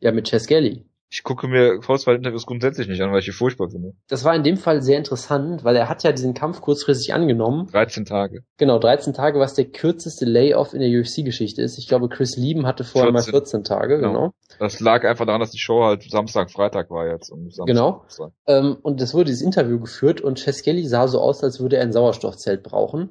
Ja, 0.00 0.10
mit 0.10 0.28
Chess 0.28 0.48
Gelly. 0.48 0.89
Ich 1.12 1.24
gucke 1.24 1.48
mir 1.48 1.82
Faustfight-Interviews 1.82 2.46
grundsätzlich 2.46 2.86
nicht 2.86 3.02
an, 3.02 3.10
weil 3.10 3.18
ich 3.18 3.24
die 3.24 3.32
furchtbar 3.32 3.68
finde. 3.68 3.94
Das 4.08 4.24
war 4.24 4.32
in 4.32 4.44
dem 4.44 4.56
Fall 4.56 4.80
sehr 4.80 4.96
interessant, 4.96 5.64
weil 5.64 5.74
er 5.74 5.88
hat 5.88 6.04
ja 6.04 6.12
diesen 6.12 6.34
Kampf 6.34 6.60
kurzfristig 6.60 7.12
angenommen. 7.12 7.66
13 7.72 8.04
Tage. 8.04 8.44
Genau, 8.58 8.78
13 8.78 9.12
Tage, 9.12 9.40
was 9.40 9.54
der 9.54 9.64
kürzeste 9.64 10.24
Layoff 10.24 10.72
in 10.72 10.78
der 10.78 10.88
UFC-Geschichte 10.88 11.62
ist. 11.62 11.78
Ich 11.78 11.88
glaube, 11.88 12.08
Chris 12.08 12.36
Lieben 12.36 12.64
hatte 12.64 12.84
vorher 12.84 13.10
14. 13.10 13.32
mal 13.32 13.40
14 13.40 13.64
Tage, 13.64 13.96
genau. 13.96 14.12
genau. 14.12 14.34
Das 14.60 14.78
lag 14.78 15.04
einfach 15.04 15.26
daran, 15.26 15.40
dass 15.40 15.50
die 15.50 15.58
Show 15.58 15.82
halt 15.82 16.08
Samstag, 16.08 16.52
Freitag 16.52 16.90
war 16.90 17.08
jetzt. 17.08 17.30
Und 17.30 17.52
Samstag, 17.52 17.66
genau. 17.66 18.04
Ähm, 18.46 18.76
und 18.80 19.00
es 19.00 19.12
wurde 19.12 19.24
dieses 19.24 19.42
Interview 19.42 19.80
geführt 19.80 20.20
und 20.20 20.38
Cheskeli 20.38 20.86
sah 20.86 21.08
so 21.08 21.20
aus, 21.20 21.42
als 21.42 21.58
würde 21.58 21.76
er 21.76 21.82
ein 21.82 21.92
Sauerstoffzelt 21.92 22.62
brauchen. 22.62 23.10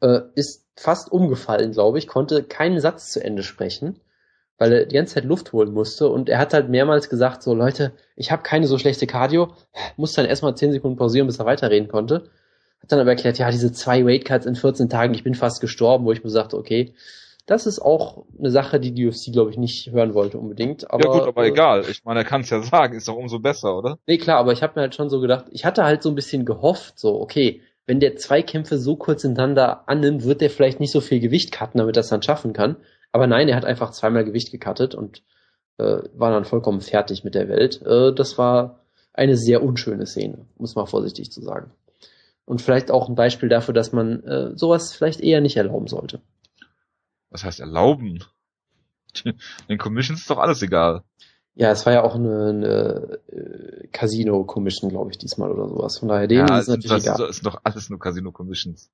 Äh, 0.00 0.20
ist 0.34 0.64
fast 0.76 1.12
umgefallen, 1.12 1.72
glaube 1.72 1.98
ich, 1.98 2.06
konnte 2.06 2.42
keinen 2.42 2.80
Satz 2.80 3.12
zu 3.12 3.22
Ende 3.22 3.42
sprechen 3.42 4.00
weil 4.58 4.72
er 4.72 4.86
die 4.86 4.94
ganze 4.94 5.14
Zeit 5.14 5.24
Luft 5.24 5.52
holen 5.52 5.72
musste 5.72 6.08
und 6.08 6.28
er 6.28 6.38
hat 6.38 6.54
halt 6.54 6.68
mehrmals 6.68 7.08
gesagt, 7.08 7.42
so 7.42 7.54
Leute, 7.54 7.92
ich 8.16 8.30
habe 8.30 8.42
keine 8.42 8.66
so 8.66 8.78
schlechte 8.78 9.06
Cardio, 9.06 9.52
muss 9.96 10.12
dann 10.12 10.26
erstmal 10.26 10.56
10 10.56 10.72
Sekunden 10.72 10.96
pausieren, 10.96 11.26
bis 11.26 11.38
er 11.38 11.46
weiterreden 11.46 11.88
konnte. 11.88 12.30
Hat 12.82 12.92
dann 12.92 13.00
aber 13.00 13.10
erklärt, 13.10 13.38
ja, 13.38 13.50
diese 13.50 13.72
zwei 13.72 14.04
Weightcuts 14.04 14.46
in 14.46 14.56
14 14.56 14.88
Tagen, 14.88 15.14
ich 15.14 15.24
bin 15.24 15.34
fast 15.34 15.60
gestorben, 15.60 16.04
wo 16.04 16.12
ich 16.12 16.22
mir 16.22 16.30
sagte, 16.30 16.56
okay, 16.56 16.94
das 17.46 17.66
ist 17.66 17.80
auch 17.80 18.24
eine 18.38 18.50
Sache, 18.50 18.80
die 18.80 18.92
die 18.92 19.06
UFC, 19.06 19.32
glaube 19.32 19.50
ich, 19.50 19.58
nicht 19.58 19.92
hören 19.92 20.14
wollte 20.14 20.38
unbedingt. 20.38 20.90
Aber, 20.90 21.04
ja 21.04 21.18
gut, 21.18 21.28
aber 21.28 21.44
äh, 21.44 21.48
egal. 21.48 21.84
Ich 21.90 22.04
meine, 22.04 22.20
er 22.20 22.24
kann 22.24 22.40
es 22.40 22.50
ja 22.50 22.62
sagen, 22.62 22.96
ist 22.96 23.08
doch 23.08 23.16
umso 23.16 23.38
besser, 23.38 23.76
oder? 23.76 23.98
Nee, 24.06 24.18
klar, 24.18 24.38
aber 24.38 24.52
ich 24.52 24.62
habe 24.62 24.74
mir 24.76 24.82
halt 24.82 24.94
schon 24.94 25.10
so 25.10 25.20
gedacht, 25.20 25.46
ich 25.50 25.64
hatte 25.64 25.84
halt 25.84 26.02
so 26.02 26.08
ein 26.08 26.14
bisschen 26.14 26.46
gehofft, 26.46 26.98
so, 26.98 27.20
okay, 27.20 27.60
wenn 27.86 28.00
der 28.00 28.16
zwei 28.16 28.40
Kämpfe 28.42 28.78
so 28.78 28.96
kurz 28.96 29.22
hintereinander 29.22 29.88
annimmt, 29.88 30.24
wird 30.24 30.40
der 30.40 30.48
vielleicht 30.48 30.80
nicht 30.80 30.90
so 30.90 31.02
viel 31.02 31.20
Gewicht 31.20 31.52
cutten, 31.52 31.78
damit 31.78 31.96
er 31.96 32.00
es 32.00 32.08
dann 32.08 32.22
schaffen 32.22 32.54
kann. 32.54 32.76
Aber 33.14 33.28
nein, 33.28 33.48
er 33.48 33.54
hat 33.54 33.64
einfach 33.64 33.92
zweimal 33.92 34.24
Gewicht 34.24 34.50
gecuttet 34.50 34.96
und 34.96 35.22
äh, 35.78 35.98
war 36.14 36.32
dann 36.32 36.44
vollkommen 36.44 36.80
fertig 36.80 37.22
mit 37.22 37.36
der 37.36 37.48
Welt. 37.48 37.80
Äh, 37.82 38.12
das 38.12 38.38
war 38.38 38.80
eine 39.12 39.36
sehr 39.36 39.62
unschöne 39.62 40.04
Szene, 40.04 40.46
muss 40.58 40.74
man 40.74 40.88
vorsichtig 40.88 41.30
zu 41.30 41.40
sagen. 41.40 41.70
Und 42.44 42.60
vielleicht 42.60 42.90
auch 42.90 43.08
ein 43.08 43.14
Beispiel 43.14 43.48
dafür, 43.48 43.72
dass 43.72 43.92
man 43.92 44.24
äh, 44.24 44.56
sowas 44.56 44.92
vielleicht 44.92 45.20
eher 45.20 45.40
nicht 45.40 45.56
erlauben 45.56 45.86
sollte. 45.86 46.22
Was 47.30 47.44
heißt 47.44 47.60
erlauben? 47.60 48.24
Den 49.68 49.78
Commissions 49.78 50.22
ist 50.22 50.30
doch 50.30 50.38
alles 50.38 50.60
egal. 50.62 51.04
Ja, 51.54 51.70
es 51.70 51.86
war 51.86 51.92
ja 51.92 52.02
auch 52.02 52.16
eine, 52.16 52.48
eine 52.48 53.18
äh, 53.28 53.86
Casino-Commission, 53.92 54.90
glaube 54.90 55.12
ich, 55.12 55.18
diesmal 55.18 55.52
oder 55.52 55.68
sowas. 55.68 55.98
Von 55.98 56.08
daher, 56.08 56.26
denen 56.26 56.48
ja, 56.48 56.58
ist 56.58 56.66
es 56.66 56.74
natürlich 56.74 57.04
egal. 57.04 57.28
Es 57.30 57.36
sind 57.36 57.46
doch 57.46 57.60
alles 57.62 57.88
nur 57.90 58.00
Casino-Commissions. 58.00 58.90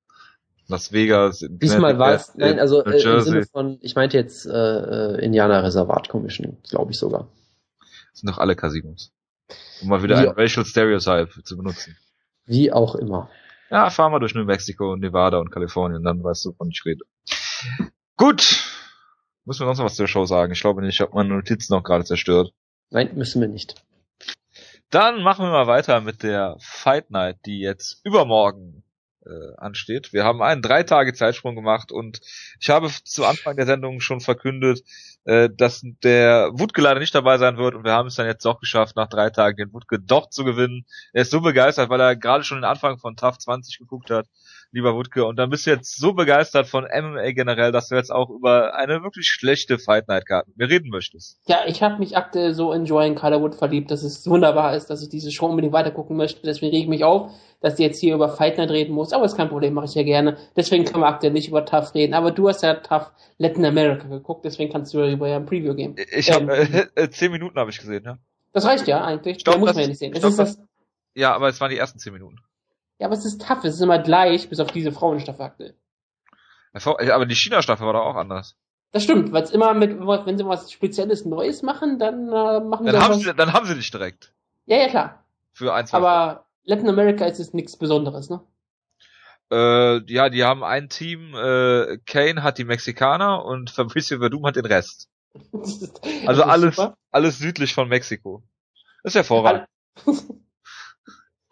Las 0.70 0.92
Vegas. 0.92 1.44
Diesmal 1.48 1.98
war 1.98 2.14
es, 2.14 2.34
nein, 2.36 2.58
also 2.58 2.84
äh, 2.84 3.02
im 3.02 3.20
Sinne 3.20 3.44
von, 3.46 3.78
ich 3.82 3.94
meinte 3.94 4.16
jetzt 4.16 4.46
äh, 4.46 4.50
äh, 4.50 5.24
Indianer 5.24 5.62
Reservat 5.64 6.08
Commission, 6.08 6.56
glaube 6.68 6.92
ich 6.92 6.98
sogar. 6.98 7.28
Das 8.12 8.20
sind 8.20 8.30
doch 8.30 8.38
alle 8.38 8.56
Casinos. 8.56 9.12
Um 9.82 9.88
mal 9.88 10.02
wieder 10.02 10.22
Wie 10.22 10.28
ein 10.28 10.34
Racial 10.34 10.64
Stereotype 10.64 11.42
zu 11.42 11.56
benutzen. 11.56 11.96
Wie 12.46 12.72
auch 12.72 12.94
immer. 12.94 13.28
Ja, 13.70 13.90
fahr 13.90 14.10
mal 14.10 14.20
durch 14.20 14.34
New 14.34 14.44
Mexico, 14.44 14.96
Nevada 14.96 15.38
und 15.38 15.50
Kalifornien, 15.50 16.02
dann 16.02 16.22
weißt 16.22 16.44
du, 16.44 16.50
wovon 16.50 16.70
ich 16.70 16.82
rede. 16.84 17.04
Gut. 18.16 18.64
Müssen 19.44 19.60
wir 19.62 19.66
sonst 19.66 19.78
noch 19.78 19.86
was 19.86 19.96
zur 19.96 20.08
Show 20.08 20.24
sagen? 20.26 20.52
Ich 20.52 20.60
glaube 20.60 20.82
nicht, 20.82 20.94
ich 20.94 21.00
habe 21.00 21.14
meine 21.14 21.30
Notizen 21.30 21.74
noch 21.74 21.82
gerade 21.82 22.04
zerstört. 22.04 22.52
Nein, 22.90 23.10
müssen 23.14 23.40
wir 23.40 23.48
nicht. 23.48 23.74
Dann 24.90 25.22
machen 25.22 25.44
wir 25.44 25.50
mal 25.50 25.66
weiter 25.66 26.00
mit 26.00 26.22
der 26.22 26.56
Fight 26.60 27.10
Night, 27.10 27.38
die 27.46 27.60
jetzt 27.60 28.00
übermorgen 28.04 28.82
äh, 29.26 29.54
ansteht. 29.56 30.12
Wir 30.12 30.24
haben 30.24 30.42
einen 30.42 30.62
drei 30.62 30.82
Tage 30.82 31.12
Zeitsprung 31.12 31.54
gemacht 31.54 31.92
und 31.92 32.20
ich 32.60 32.70
habe 32.70 32.90
zu 33.04 33.24
Anfang 33.24 33.56
der 33.56 33.66
Sendung 33.66 34.00
schon 34.00 34.20
verkündet, 34.20 34.82
äh, 35.24 35.48
dass 35.54 35.82
der 36.02 36.50
Wutke 36.52 36.80
leider 36.80 37.00
nicht 37.00 37.14
dabei 37.14 37.38
sein 37.38 37.56
wird 37.56 37.74
und 37.74 37.84
wir 37.84 37.92
haben 37.92 38.08
es 38.08 38.14
dann 38.14 38.26
jetzt 38.26 38.44
doch 38.44 38.60
geschafft, 38.60 38.96
nach 38.96 39.08
drei 39.08 39.30
Tagen 39.30 39.56
den 39.56 39.72
Wutke 39.72 39.98
doch 39.98 40.30
zu 40.30 40.44
gewinnen. 40.44 40.84
Er 41.12 41.22
ist 41.22 41.30
so 41.30 41.40
begeistert, 41.40 41.90
weil 41.90 42.00
er 42.00 42.16
gerade 42.16 42.44
schon 42.44 42.58
den 42.58 42.64
Anfang 42.64 42.98
von 42.98 43.16
TAF 43.16 43.38
20 43.38 43.78
geguckt 43.78 44.10
hat 44.10 44.26
lieber 44.72 44.94
Wutke. 44.94 45.24
Und 45.24 45.36
dann 45.36 45.50
bist 45.50 45.66
du 45.66 45.70
jetzt 45.70 45.98
so 45.98 46.12
begeistert 46.12 46.66
von 46.66 46.84
MMA 46.84 47.32
generell, 47.32 47.72
dass 47.72 47.88
du 47.88 47.96
jetzt 47.96 48.12
auch 48.12 48.30
über 48.30 48.74
eine 48.74 49.02
wirklich 49.02 49.26
schlechte 49.26 49.78
Fight 49.78 50.08
Night 50.08 50.26
Card 50.26 50.46
mir 50.56 50.68
reden 50.68 50.90
möchtest. 50.90 51.38
Ja, 51.46 51.60
ich 51.66 51.82
habe 51.82 51.98
mich 51.98 52.16
aktuell 52.16 52.54
so 52.54 52.72
in 52.72 52.84
Joanne 52.84 53.14
Calderwood 53.14 53.54
verliebt, 53.54 53.90
dass 53.90 54.02
es 54.02 54.28
wunderbar 54.28 54.76
ist, 54.76 54.90
dass 54.90 55.02
ich 55.02 55.08
diese 55.08 55.30
Show 55.30 55.46
unbedingt 55.46 55.72
weitergucken 55.72 56.16
möchte. 56.16 56.42
Deswegen 56.42 56.72
rege 56.72 56.84
ich 56.84 56.88
mich 56.88 57.04
auf, 57.04 57.32
dass 57.60 57.76
du 57.76 57.82
jetzt 57.82 58.00
hier 58.00 58.14
über 58.14 58.28
Fight 58.28 58.58
Night 58.58 58.70
reden 58.70 58.94
musst. 58.94 59.12
Aber 59.12 59.24
ist 59.24 59.36
kein 59.36 59.48
Problem, 59.48 59.74
mache 59.74 59.86
ich 59.86 59.94
ja 59.94 60.02
gerne. 60.02 60.36
Deswegen 60.56 60.84
können 60.84 61.02
wir 61.02 61.08
aktuell 61.08 61.32
nicht 61.32 61.48
über 61.48 61.64
Tough 61.64 61.94
reden. 61.94 62.14
Aber 62.14 62.30
du 62.30 62.48
hast 62.48 62.62
ja 62.62 62.74
Tough 62.74 63.10
Latin 63.38 63.64
America 63.64 64.06
geguckt, 64.06 64.44
deswegen 64.44 64.70
kannst 64.70 64.94
du 64.94 65.09
darüber 65.10 65.28
ja 65.28 65.36
ein 65.36 65.46
Preview 65.46 65.74
geben. 65.74 65.96
Ich 66.12 66.28
ähm, 66.28 66.48
habe 66.48 66.56
äh, 66.56 66.88
äh, 66.94 67.10
zehn 67.10 67.32
Minuten 67.32 67.58
habe 67.58 67.70
ich 67.70 67.78
gesehen, 67.78 68.04
ja. 68.04 68.18
Das 68.52 68.64
reicht 68.64 68.88
ja 68.88 69.04
eigentlich. 69.04 69.40
Stopp, 69.40 69.58
muss 69.58 69.74
man 69.74 69.82
ja 69.82 69.88
nicht 69.88 69.98
sehen. 69.98 70.14
Stopp, 70.16 70.36
das, 70.36 70.58
ja, 71.14 71.34
aber 71.34 71.48
es 71.48 71.60
waren 71.60 71.70
die 71.70 71.78
ersten 71.78 71.98
zehn 71.98 72.12
Minuten. 72.12 72.38
Ja, 72.98 73.06
aber 73.06 73.14
es 73.14 73.24
ist 73.24 73.40
tough, 73.40 73.64
es 73.64 73.74
ist 73.74 73.80
immer 73.80 73.98
gleich, 73.98 74.48
bis 74.48 74.60
auf 74.60 74.70
diese 74.72 74.92
Frauenstaffel. 74.92 75.74
Aber 76.72 77.26
die 77.26 77.34
China-Staffel 77.34 77.86
war 77.86 77.94
doch 77.94 78.04
auch 78.04 78.16
anders. 78.16 78.56
Das 78.92 79.04
stimmt, 79.04 79.32
weil 79.32 79.42
es 79.42 79.50
immer 79.50 79.72
mit, 79.74 79.98
wenn 80.00 80.36
sie 80.36 80.44
was 80.44 80.70
Spezielles 80.72 81.24
Neues 81.24 81.62
machen, 81.62 81.98
dann 81.98 82.28
äh, 82.28 82.60
machen 82.60 82.86
dann 82.86 82.94
sie 82.94 83.00
haben 83.00 83.14
was... 83.14 83.22
sie, 83.22 83.34
dann 83.34 83.52
haben 83.52 83.66
sie 83.66 83.74
dich 83.74 83.90
direkt. 83.90 84.32
Ja, 84.66 84.76
ja, 84.76 84.88
klar. 84.88 85.24
Für 85.52 85.74
ein, 85.74 85.86
zwei 85.86 85.98
Aber 85.98 86.46
Latin 86.64 86.88
America 86.88 87.24
ist 87.24 87.38
es 87.38 87.54
nichts 87.54 87.76
Besonderes, 87.76 88.30
ne? 88.30 88.40
Äh, 89.50 90.04
ja, 90.12 90.28
die 90.28 90.44
haben 90.44 90.62
ein 90.62 90.88
Team, 90.88 91.34
äh, 91.34 91.98
Kane 92.06 92.42
hat 92.42 92.58
die 92.58 92.64
Mexikaner 92.64 93.44
und 93.44 93.70
Fabricio 93.70 94.18
Verdum 94.18 94.46
hat 94.46 94.56
den 94.56 94.66
Rest. 94.66 95.08
also 96.26 96.42
alles, 96.42 96.76
super. 96.76 96.96
alles 97.10 97.38
südlich 97.38 97.74
von 97.74 97.88
Mexiko. 97.88 98.42
Das 99.02 99.12
ist 99.12 99.16
hervorragend. 99.16 99.66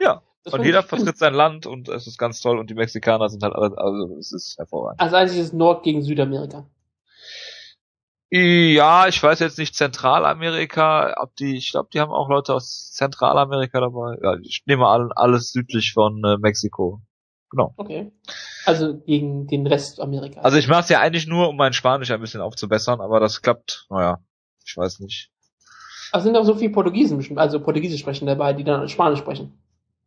ja. 0.00 0.22
Das 0.44 0.54
und 0.54 0.64
jeder 0.64 0.82
vertritt 0.82 1.18
sein 1.18 1.34
Land 1.34 1.66
und 1.66 1.88
es 1.88 2.06
ist 2.06 2.16
ganz 2.16 2.40
toll 2.40 2.58
und 2.58 2.70
die 2.70 2.74
Mexikaner 2.74 3.28
sind 3.28 3.42
halt 3.42 3.54
alle, 3.54 3.76
also 3.76 4.16
es 4.18 4.32
ist 4.32 4.56
hervorragend. 4.56 5.00
Also 5.00 5.16
eigentlich 5.16 5.38
ist 5.38 5.48
es 5.48 5.52
Nord 5.52 5.82
gegen 5.82 6.02
Südamerika. 6.02 6.66
Ja, 8.30 9.08
ich 9.08 9.22
weiß 9.22 9.40
jetzt 9.40 9.58
nicht 9.58 9.74
Zentralamerika, 9.74 11.14
ob 11.18 11.34
die, 11.36 11.56
ich 11.56 11.70
glaube, 11.70 11.88
die 11.92 12.00
haben 12.00 12.12
auch 12.12 12.28
Leute 12.28 12.54
aus 12.54 12.92
Zentralamerika 12.92 13.80
dabei. 13.80 14.16
Ja, 14.22 14.36
ich 14.42 14.62
nehme 14.66 14.86
an, 14.86 15.10
alles 15.14 15.50
südlich 15.50 15.92
von 15.92 16.22
äh, 16.24 16.36
Mexiko. 16.36 17.00
Genau. 17.50 17.74
Okay. 17.76 18.12
Also 18.66 18.98
gegen 18.98 19.46
den 19.46 19.66
Rest 19.66 20.00
Amerikas. 20.00 20.44
Also 20.44 20.58
ich 20.58 20.68
mache 20.68 20.80
es 20.80 20.88
ja 20.88 21.00
eigentlich 21.00 21.26
nur, 21.26 21.48
um 21.48 21.56
mein 21.56 21.72
Spanisch 21.72 22.10
ein 22.10 22.20
bisschen 22.20 22.40
aufzubessern, 22.40 23.00
aber 23.00 23.20
das 23.20 23.40
klappt, 23.40 23.86
naja, 23.90 24.18
ich 24.64 24.76
weiß 24.76 25.00
nicht. 25.00 25.30
Aber 26.12 26.22
sind 26.22 26.36
auch 26.36 26.44
so 26.44 26.54
viele 26.54 26.72
Portugiesen, 26.72 27.38
also 27.38 27.60
Portugiesisch 27.60 28.00
sprechen 28.00 28.26
dabei, 28.26 28.52
die 28.52 28.64
dann 28.64 28.88
Spanisch 28.88 29.20
sprechen. 29.20 29.58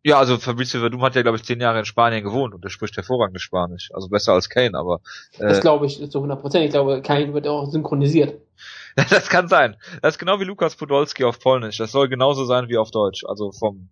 Ja, 0.04 0.18
also 0.18 0.38
Fabrizio 0.38 0.80
Verdum 0.80 1.04
hat 1.04 1.16
ja, 1.16 1.22
glaube 1.22 1.38
ich, 1.38 1.44
zehn 1.44 1.62
Jahre 1.62 1.78
in 1.78 1.86
Spanien 1.86 2.24
gewohnt 2.24 2.56
und 2.56 2.64
er 2.64 2.72
spricht 2.72 2.98
hervorragendes 2.98 3.44
Spanisch. 3.44 3.92
Also 3.94 4.10
besser 4.10 4.34
als 4.34 4.50
Kane, 4.50 4.76
aber. 4.76 5.02
Äh, 5.38 5.50
das 5.50 5.62
glaube 5.62 5.86
ich 5.86 6.10
zu 6.10 6.18
100 6.18 6.42
Prozent. 6.42 6.66
Ich 6.66 6.72
glaube, 6.72 7.04
Kane 7.04 7.34
wird 7.36 7.48
auch 7.48 7.70
synchronisiert. 7.70 8.42
das 8.96 9.30
kann 9.30 9.48
sein. 9.48 9.78
Das 10.02 10.16
ist 10.16 10.18
genau 10.18 10.40
wie 10.40 10.46
Lukas 10.46 10.76
Podolski 10.76 11.24
auf 11.24 11.40
Polnisch. 11.40 11.78
Das 11.78 11.92
soll 11.92 12.10
genauso 12.10 12.46
sein 12.46 12.68
wie 12.68 12.78
auf 12.78 12.90
Deutsch. 12.90 13.24
Also 13.28 13.52
vom. 13.52 13.90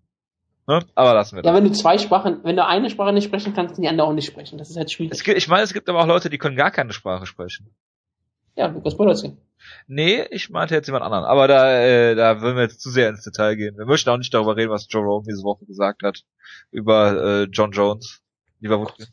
Ne? 0.70 0.86
Aber 0.94 1.16
lassen 1.16 1.36
wir 1.36 1.42
das. 1.42 1.50
Ja, 1.50 1.58
wenn 1.58 1.64
du 1.64 1.72
zwei 1.72 1.98
Sprachen, 1.98 2.44
wenn 2.44 2.56
du 2.56 2.64
eine 2.64 2.92
Sprache 2.92 3.12
nicht 3.12 3.24
sprechen 3.24 3.56
kannst, 3.56 3.74
kann 3.74 3.82
die 3.82 3.88
andere 3.88 4.06
auch 4.06 4.14
nicht 4.14 4.28
sprechen. 4.28 4.60
Das 4.60 4.70
ist 4.70 4.78
halt 4.78 4.92
schwierig. 4.92 5.24
Gibt, 5.24 5.36
ich 5.36 5.48
meine, 5.48 5.64
es 5.64 5.74
gibt 5.74 5.90
aber 5.90 6.00
auch 6.00 6.06
Leute, 6.06 6.30
die 6.30 6.38
können 6.38 6.56
gar 6.56 6.70
keine 6.70 6.94
Sprache 6.94 7.26
sprechen. 7.26 7.74
Ja, 8.56 8.68
Lukas 8.68 8.96
Podolski. 8.96 9.36
Nee, 9.88 10.28
ich 10.30 10.52
meinte 10.52 10.76
jetzt 10.76 10.86
jemand 10.86 11.04
anderen. 11.04 11.26
Aber 11.26 11.48
da, 11.48 11.74
äh, 11.82 12.14
da 12.14 12.42
würden 12.42 12.58
wir 12.58 12.62
jetzt 12.62 12.82
zu 12.82 12.92
sehr 12.92 13.10
ins 13.10 13.24
Detail 13.24 13.56
gehen. 13.56 13.80
Wir 13.80 13.88
möchten 13.88 14.12
auch 14.12 14.18
nicht 14.18 14.32
darüber 14.32 14.56
reden, 14.56 14.70
was 14.70 14.86
Joe 14.88 15.02
Rogan 15.02 15.26
diese 15.28 15.42
Woche 15.42 15.66
gesagt 15.66 16.04
hat 16.04 16.22
über 16.70 17.14
äh, 17.14 17.44
John 17.46 17.72
Jones. 17.72 18.22
Lieber 18.60 18.80
Wutke. 18.80 19.08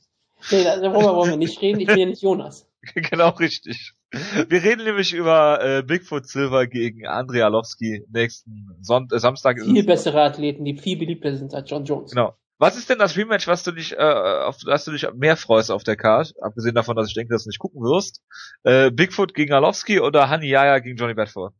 Nee, 0.50 0.62
darüber 0.62 1.16
wollen 1.16 1.30
wir 1.30 1.36
nicht 1.38 1.62
reden. 1.62 1.80
Ich 1.80 1.86
bin 1.86 1.96
ja 1.96 2.04
nicht 2.04 2.20
Jonas. 2.20 2.68
genau 2.94 3.30
richtig. 3.30 3.92
Wir 4.10 4.62
reden 4.62 4.84
nämlich 4.84 5.12
über 5.12 5.62
äh, 5.62 5.82
Bigfoot 5.82 6.26
Silver 6.28 6.66
gegen 6.66 7.06
Andrei 7.06 7.44
Alowski 7.44 8.04
nächsten 8.08 8.76
Sonnt 8.80 9.12
äh, 9.12 9.18
Samstag. 9.18 9.60
Viel 9.60 9.84
bessere 9.84 10.22
Athleten, 10.22 10.64
die 10.64 10.76
viel 10.78 10.96
beliebter 10.96 11.36
sind 11.36 11.54
als 11.54 11.68
John 11.68 11.84
Jones. 11.84 12.12
Genau. 12.12 12.36
Was 12.58 12.78
ist 12.78 12.88
denn 12.88 12.98
das 12.98 13.16
Rematch, 13.16 13.46
was 13.48 13.64
du 13.64 13.72
dich, 13.72 13.92
äh, 13.92 13.96
auf 13.98 14.56
das 14.64 14.84
du 14.86 14.92
dich 14.92 15.06
mehr 15.14 15.36
freust 15.36 15.70
auf 15.70 15.84
der 15.84 15.96
Card? 15.96 16.32
Abgesehen 16.40 16.74
davon, 16.74 16.96
dass 16.96 17.08
ich 17.08 17.14
denke, 17.14 17.34
dass 17.34 17.44
du 17.44 17.50
nicht 17.50 17.58
gucken 17.58 17.82
wirst. 17.82 18.22
Äh, 18.62 18.90
Bigfoot 18.90 19.34
gegen 19.34 19.52
Alowski 19.52 20.00
oder 20.00 20.30
Hani 20.30 20.48
Yaya 20.48 20.78
gegen 20.78 20.96
Johnny 20.96 21.12
Bedford? 21.12 21.52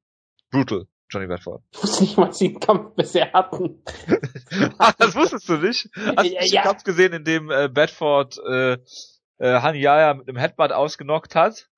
Brutal. 0.51 0.86
Johnny 1.10 1.26
Bedford. 1.26 1.62
Ich 1.72 1.82
wusste 1.82 2.02
nicht 2.02 2.16
mal, 2.16 2.32
sie 2.32 2.47
einen 2.48 2.60
Kampf 2.60 2.94
bisher 2.94 3.32
hatten. 3.32 3.82
ah, 4.78 4.93
das 4.98 5.14
wusstest 5.14 5.48
du 5.48 5.59
nicht? 5.59 5.90
Hast 5.94 6.28
du 6.28 6.34
ja, 6.34 6.44
ja. 6.44 6.62
Kampf 6.62 6.84
gesehen, 6.84 7.12
in 7.12 7.24
dem 7.24 7.51
äh, 7.51 7.68
Bedford 7.68 8.38
äh, 8.38 8.78
äh, 9.39 9.61
Hani 9.61 9.79
Yaya 9.79 10.15
mit 10.15 10.29
einem 10.29 10.39
Headbutt 10.39 10.73
ausgenockt 10.73 11.35
hat? 11.35 11.69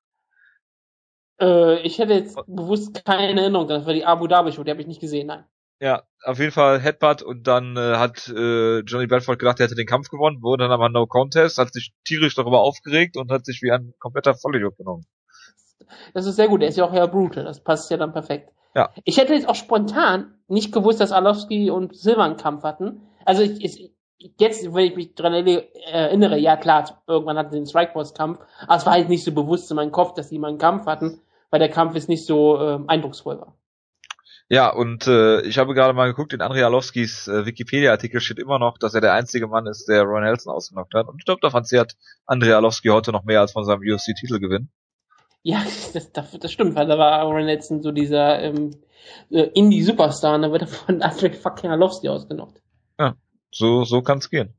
Äh, 1.40 1.80
ich 1.82 1.98
hätte 1.98 2.14
jetzt 2.14 2.36
bewusst 2.46 3.04
keine 3.04 3.40
Erinnerung, 3.40 3.68
das 3.68 3.86
war 3.86 3.92
die 3.92 4.04
Abu 4.04 4.26
Dhabi 4.26 4.52
Show, 4.52 4.64
die 4.64 4.70
habe 4.70 4.80
ich 4.80 4.86
nicht 4.86 5.00
gesehen, 5.00 5.28
nein. 5.28 5.44
Ja, 5.80 6.02
auf 6.24 6.40
jeden 6.40 6.50
Fall 6.50 6.80
Headbutt 6.80 7.22
und 7.22 7.46
dann 7.46 7.76
äh, 7.76 7.96
hat 7.96 8.28
äh, 8.28 8.80
Johnny 8.80 9.06
Bedford 9.06 9.38
gedacht, 9.38 9.60
er 9.60 9.66
hätte 9.66 9.76
den 9.76 9.86
Kampf 9.86 10.08
gewonnen, 10.08 10.42
wurde 10.42 10.64
dann 10.64 10.72
aber 10.72 10.88
No 10.88 11.06
Contest, 11.06 11.58
hat 11.58 11.72
sich 11.72 11.92
tierisch 12.04 12.34
darüber 12.34 12.60
aufgeregt 12.60 13.16
und 13.16 13.30
hat 13.30 13.46
sich 13.46 13.62
wie 13.62 13.70
ein 13.70 13.94
kompletter 14.00 14.34
Vollidiot 14.34 14.76
genommen. 14.76 15.06
das 16.14 16.26
ist 16.26 16.34
sehr 16.34 16.48
gut. 16.48 16.62
Er 16.62 16.68
ist 16.68 16.78
ja 16.78 16.84
auch 16.84 16.92
eher 16.92 17.06
brutal. 17.06 17.44
Das 17.44 17.62
passt 17.62 17.90
ja 17.92 17.96
dann 17.96 18.12
perfekt. 18.12 18.50
Ja. 18.74 18.90
Ich 19.04 19.18
hätte 19.18 19.34
jetzt 19.34 19.48
auch 19.48 19.54
spontan 19.54 20.34
nicht 20.48 20.72
gewusst, 20.72 21.00
dass 21.00 21.12
Arlovski 21.12 21.70
und 21.70 21.96
Silva 21.96 22.24
einen 22.24 22.36
Kampf 22.36 22.64
hatten. 22.64 23.02
Also 23.24 23.42
ich, 23.42 23.64
ich, 23.64 23.92
jetzt, 24.18 24.74
wenn 24.74 24.86
ich 24.86 24.96
mich 24.96 25.14
dran 25.14 25.32
erinnere, 25.32 26.38
ja 26.38 26.56
klar, 26.56 27.02
irgendwann 27.06 27.38
hatten 27.38 27.52
sie 27.52 27.58
einen 27.58 27.66
Strikeforce-Kampf, 27.66 28.40
aber 28.62 28.76
es 28.76 28.86
war 28.86 28.92
halt 28.94 29.08
nicht 29.08 29.24
so 29.24 29.32
bewusst 29.32 29.70
in 29.70 29.76
meinem 29.76 29.92
Kopf, 29.92 30.14
dass 30.14 30.28
sie 30.28 30.38
mal 30.38 30.48
einen 30.48 30.58
Kampf 30.58 30.86
hatten, 30.86 31.20
weil 31.50 31.60
der 31.60 31.70
Kampf 31.70 31.94
ist 31.94 32.08
nicht 32.08 32.26
so 32.26 32.56
äh, 32.58 32.80
eindrucksvoll 32.86 33.40
war. 33.40 33.54
Ja, 34.50 34.70
und 34.70 35.06
äh, 35.06 35.42
ich 35.42 35.58
habe 35.58 35.74
gerade 35.74 35.92
mal 35.92 36.06
geguckt, 36.06 36.32
in 36.32 36.40
Andrei 36.40 36.64
Arlovskis 36.64 37.28
äh, 37.28 37.44
Wikipedia-Artikel 37.44 38.20
steht 38.20 38.38
immer 38.38 38.58
noch, 38.58 38.78
dass 38.78 38.94
er 38.94 39.02
der 39.02 39.12
einzige 39.12 39.46
Mann 39.46 39.66
ist, 39.66 39.88
der 39.88 40.04
Ron 40.04 40.22
Nelson 40.22 40.54
ausgenockt 40.54 40.94
hat. 40.94 41.06
Und 41.06 41.18
ich 41.18 41.26
glaube, 41.26 41.42
davon 41.42 41.64
zehrt 41.64 41.96
Andrei 42.24 42.54
Arlovski 42.54 42.88
heute 42.88 43.12
noch 43.12 43.24
mehr 43.24 43.42
als 43.42 43.52
von 43.52 43.64
seinem 43.64 43.82
UFC-Titelgewinn. 43.82 44.70
Ja, 45.42 45.62
das, 45.92 46.12
das, 46.12 46.30
das 46.38 46.50
stimmt, 46.50 46.76
weil 46.76 46.86
da 46.86 46.96
war 46.96 47.22
Ron 47.24 47.44
Nelson 47.44 47.82
so 47.82 47.92
dieser 47.92 48.40
ähm, 48.40 48.70
äh, 49.30 49.42
Indie-Superstar 49.42 50.36
und 50.36 50.42
dann 50.42 50.52
wird 50.52 50.62
er 50.62 50.68
von 50.68 51.02
Andrei 51.02 51.30
fucking 51.30 51.70
Arlovski 51.70 52.08
ausgenockt. 52.08 52.62
So, 53.50 53.84
so 53.84 54.02
kann's 54.02 54.30
gehen. 54.30 54.54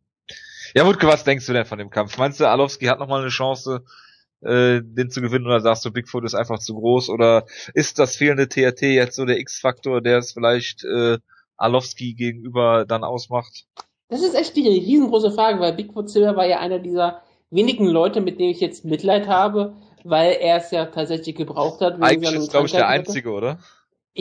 Ja, 0.75 0.85
Wutke, 0.85 1.07
was 1.07 1.23
denkst 1.23 1.45
du 1.45 1.53
denn 1.53 1.65
von 1.65 1.79
dem 1.79 1.89
Kampf? 1.89 2.17
Meinst 2.17 2.39
du, 2.39 2.47
Arlovski 2.47 2.85
hat 2.85 2.99
nochmal 2.99 3.21
eine 3.21 3.29
Chance, 3.29 3.83
äh, 4.41 4.81
den 4.83 5.09
zu 5.09 5.21
gewinnen 5.21 5.45
oder 5.45 5.61
sagst 5.61 5.83
du, 5.85 5.91
Bigfoot 5.91 6.23
ist 6.25 6.35
einfach 6.35 6.59
zu 6.59 6.75
groß 6.75 7.09
oder 7.09 7.45
ist 7.73 7.99
das 7.99 8.15
fehlende 8.15 8.47
TRT 8.47 8.83
jetzt 8.83 9.15
so 9.15 9.25
der 9.25 9.39
X-Faktor, 9.39 10.01
der 10.01 10.19
es 10.19 10.33
vielleicht 10.33 10.83
äh, 10.83 11.17
Arlovski 11.57 12.13
gegenüber 12.13 12.85
dann 12.85 13.03
ausmacht? 13.03 13.65
Das 14.09 14.23
ist 14.23 14.35
echt 14.35 14.55
die 14.55 14.67
riesengroße 14.67 15.31
Frage, 15.31 15.59
weil 15.59 15.73
Bigfoot 15.73 16.09
Silver 16.09 16.35
war 16.35 16.45
ja 16.45 16.59
einer 16.59 16.79
dieser 16.79 17.21
wenigen 17.51 17.87
Leute, 17.87 18.21
mit 18.21 18.39
denen 18.39 18.51
ich 18.51 18.59
jetzt 18.59 18.85
Mitleid 18.85 19.27
habe, 19.27 19.75
weil 20.03 20.37
er 20.39 20.57
es 20.57 20.71
ja 20.71 20.85
tatsächlich 20.85 21.35
gebraucht 21.35 21.81
hat. 21.81 22.01
Eigentlich 22.01 22.33
ist, 22.33 22.51
glaube 22.51 22.67
ich, 22.67 22.71
der 22.71 22.87
Einzige, 22.87 23.31
oder? 23.31 23.59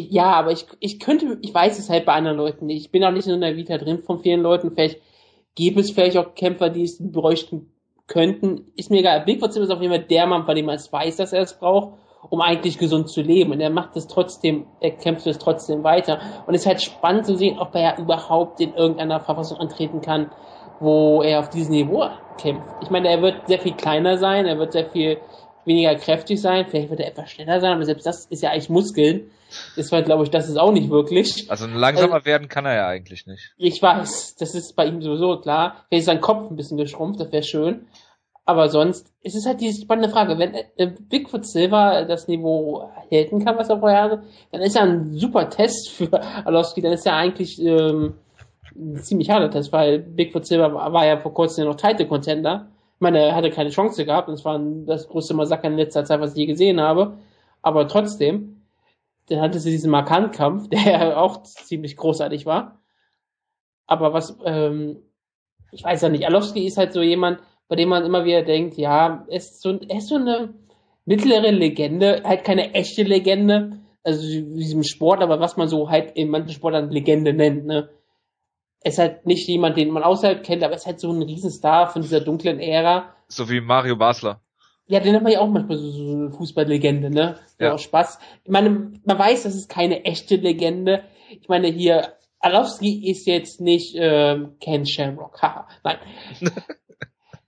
Ja, 0.00 0.32
aber 0.34 0.52
ich, 0.52 0.64
ich 0.78 1.00
könnte, 1.00 1.38
ich 1.42 1.52
weiß 1.52 1.76
es 1.76 1.90
halt 1.90 2.06
bei 2.06 2.12
anderen 2.12 2.36
Leuten 2.36 2.66
nicht. 2.66 2.82
Ich 2.82 2.92
bin 2.92 3.02
auch 3.02 3.10
nicht 3.10 3.26
in 3.26 3.40
der 3.40 3.56
Vita 3.56 3.78
drin 3.78 4.04
von 4.04 4.20
vielen 4.20 4.42
Leuten. 4.42 4.70
Vielleicht 4.70 5.00
gäbe 5.56 5.80
es 5.80 5.90
vielleicht 5.90 6.16
auch 6.16 6.36
Kämpfer, 6.36 6.70
die 6.70 6.84
es 6.84 6.98
bräuchten 7.00 7.72
könnten. 8.06 8.70
Ist 8.76 8.92
mir 8.92 9.00
egal. 9.00 9.24
Bigfoot 9.24 9.52
Silver 9.52 9.64
ist 9.66 9.74
auf 9.74 9.82
jeden 9.82 9.92
Fall 9.92 10.04
der 10.04 10.26
Mann, 10.28 10.46
bei 10.46 10.54
dem 10.54 10.66
man 10.66 10.76
es 10.76 10.92
weiß, 10.92 11.16
dass 11.16 11.32
er 11.32 11.42
es 11.42 11.58
braucht, 11.58 11.98
um 12.30 12.40
eigentlich 12.40 12.78
gesund 12.78 13.08
zu 13.08 13.22
leben. 13.22 13.50
Und 13.50 13.60
er 13.60 13.70
macht 13.70 13.96
es 13.96 14.06
trotzdem, 14.06 14.66
er 14.78 14.92
kämpft 14.92 15.26
es 15.26 15.38
trotzdem 15.38 15.82
weiter. 15.82 16.20
Und 16.46 16.54
es 16.54 16.60
ist 16.60 16.68
halt 16.68 16.80
spannend 16.80 17.26
zu 17.26 17.36
sehen, 17.36 17.58
ob 17.58 17.74
er 17.74 17.98
überhaupt 17.98 18.60
in 18.60 18.74
irgendeiner 18.74 19.18
Verfassung 19.18 19.58
antreten 19.58 20.00
kann, 20.00 20.30
wo 20.78 21.22
er 21.22 21.40
auf 21.40 21.50
diesem 21.50 21.74
Niveau 21.74 22.06
kämpft. 22.40 22.68
Ich 22.82 22.90
meine, 22.90 23.08
er 23.08 23.20
wird 23.20 23.48
sehr 23.48 23.58
viel 23.58 23.74
kleiner 23.74 24.16
sein, 24.16 24.46
er 24.46 24.60
wird 24.60 24.74
sehr 24.74 24.86
viel 24.86 25.18
weniger 25.64 25.96
kräftig 25.96 26.40
sein, 26.40 26.66
vielleicht 26.68 26.88
wird 26.88 27.00
er 27.00 27.08
etwas 27.08 27.30
schneller 27.30 27.60
sein, 27.60 27.72
aber 27.72 27.84
selbst 27.84 28.06
das 28.06 28.26
ist 28.26 28.44
ja 28.44 28.50
eigentlich 28.50 28.70
Muskeln. 28.70 29.32
Das 29.76 29.92
war, 29.92 30.02
glaube 30.02 30.24
ich, 30.24 30.30
das 30.30 30.48
ist 30.48 30.58
auch 30.58 30.72
nicht 30.72 30.90
wirklich. 30.90 31.50
Also 31.50 31.66
langsamer 31.66 32.18
äh, 32.18 32.24
werden 32.24 32.48
kann 32.48 32.66
er 32.66 32.74
ja 32.74 32.86
eigentlich 32.88 33.26
nicht. 33.26 33.54
Ich 33.56 33.82
weiß, 33.82 34.36
das 34.36 34.54
ist 34.54 34.76
bei 34.76 34.86
ihm 34.86 35.02
sowieso 35.02 35.38
klar. 35.40 35.86
Ist 35.90 36.06
sein 36.06 36.20
Kopf 36.20 36.50
ein 36.50 36.56
bisschen 36.56 36.76
geschrumpft, 36.76 37.20
das 37.20 37.32
wäre 37.32 37.42
schön. 37.42 37.86
Aber 38.48 38.70
sonst 38.70 39.12
ist 39.22 39.36
es 39.36 39.44
halt 39.44 39.60
diese 39.60 39.82
spannende 39.82 40.08
Frage. 40.08 40.38
Wenn 40.38 40.54
äh, 40.54 40.86
Bigfoot 41.10 41.46
Silver 41.46 42.06
das 42.06 42.28
Niveau 42.28 42.90
halten 43.10 43.44
kann, 43.44 43.58
was 43.58 43.68
er 43.68 43.78
vorher 43.78 44.02
hatte, 44.02 44.22
dann 44.52 44.62
ist 44.62 44.74
ja 44.74 44.84
ein 44.84 45.12
super 45.12 45.50
Test 45.50 45.90
für 45.90 46.10
Alowski. 46.46 46.80
Dann 46.80 46.94
ist 46.94 47.04
ja 47.04 47.14
eigentlich 47.14 47.60
ähm, 47.60 48.14
ein 48.74 48.96
ziemlich 49.02 49.28
harter 49.28 49.50
Test, 49.50 49.70
weil 49.70 49.98
Bigfoot 49.98 50.46
Silver 50.46 50.72
war, 50.72 50.92
war 50.94 51.04
ja 51.04 51.18
vor 51.18 51.34
kurzem 51.34 51.66
noch 51.66 51.76
Title-Contender. 51.76 52.68
Ich 52.94 53.00
meine, 53.00 53.18
er 53.18 53.34
hatte 53.34 53.50
keine 53.50 53.68
Chance 53.68 54.06
gehabt. 54.06 54.28
Und 54.28 54.34
es 54.34 54.46
war 54.46 54.58
das 54.86 55.08
größte 55.08 55.34
Massaker 55.34 55.68
in 55.68 55.76
letzter 55.76 56.06
Zeit, 56.06 56.20
was 56.20 56.32
ich 56.32 56.38
je 56.38 56.46
gesehen 56.46 56.80
habe. 56.80 57.18
Aber 57.60 57.86
trotzdem, 57.86 58.57
dann 59.28 59.40
hatte 59.40 59.60
sie 59.60 59.70
diesen 59.70 59.90
Markantkampf, 59.90 60.68
der 60.70 61.20
auch 61.20 61.42
ziemlich 61.42 61.96
großartig 61.96 62.46
war. 62.46 62.80
Aber 63.86 64.12
was, 64.12 64.36
ähm, 64.44 65.02
ich 65.72 65.84
weiß 65.84 66.02
ja 66.02 66.08
nicht, 66.08 66.26
Alowski 66.26 66.66
ist 66.66 66.76
halt 66.76 66.92
so 66.92 67.02
jemand, 67.02 67.40
bei 67.68 67.76
dem 67.76 67.88
man 67.88 68.04
immer 68.04 68.24
wieder 68.24 68.42
denkt, 68.42 68.76
ja, 68.76 69.24
er 69.28 69.36
ist 69.36 69.60
so, 69.60 69.78
er 69.78 69.98
ist 69.98 70.08
so 70.08 70.16
eine 70.16 70.54
mittlere 71.04 71.50
Legende, 71.50 72.22
halt 72.24 72.44
keine 72.44 72.74
echte 72.74 73.02
Legende, 73.02 73.78
also 74.04 74.22
diesem 74.22 74.82
Sport, 74.82 75.22
aber 75.22 75.40
was 75.40 75.56
man 75.56 75.68
so 75.68 75.90
halt 75.90 76.16
in 76.16 76.30
manchen 76.30 76.52
Sportlern 76.52 76.90
Legende 76.90 77.32
nennt, 77.32 77.66
ne. 77.66 77.90
Er 78.80 78.90
ist 78.92 78.98
halt 78.98 79.26
nicht 79.26 79.48
jemand, 79.48 79.76
den 79.76 79.90
man 79.90 80.04
außerhalb 80.04 80.44
kennt, 80.44 80.62
aber 80.62 80.74
er 80.74 80.76
ist 80.76 80.86
halt 80.86 81.00
so 81.00 81.10
ein 81.10 81.22
Riesenstar 81.22 81.88
von 81.88 82.00
dieser 82.02 82.20
dunklen 82.20 82.60
Ära. 82.60 83.12
So 83.26 83.50
wie 83.50 83.60
Mario 83.60 83.96
Basler. 83.96 84.40
Ja, 84.88 85.00
den 85.00 85.14
hat 85.14 85.22
man 85.22 85.32
ja 85.32 85.40
auch 85.40 85.48
manchmal 85.48 85.76
so, 85.76 85.90
so 85.90 86.12
eine 86.12 86.30
Fußballlegende, 86.30 87.10
ne? 87.10 87.36
Ja. 87.60 87.74
Auch 87.74 87.78
Spaß. 87.78 88.18
Ich 88.44 88.50
meine, 88.50 88.92
man 89.04 89.18
weiß, 89.18 89.42
das 89.42 89.54
ist 89.54 89.68
keine 89.68 90.04
echte 90.04 90.36
Legende. 90.36 91.04
Ich 91.28 91.48
meine, 91.48 91.68
hier, 91.68 92.14
Alowski 92.40 93.10
ist 93.10 93.26
jetzt 93.26 93.60
nicht 93.60 93.94
ähm, 93.98 94.54
Ken 94.60 94.86
Shamrock. 94.86 95.42
Haha, 95.42 95.68
nein. 95.84 95.98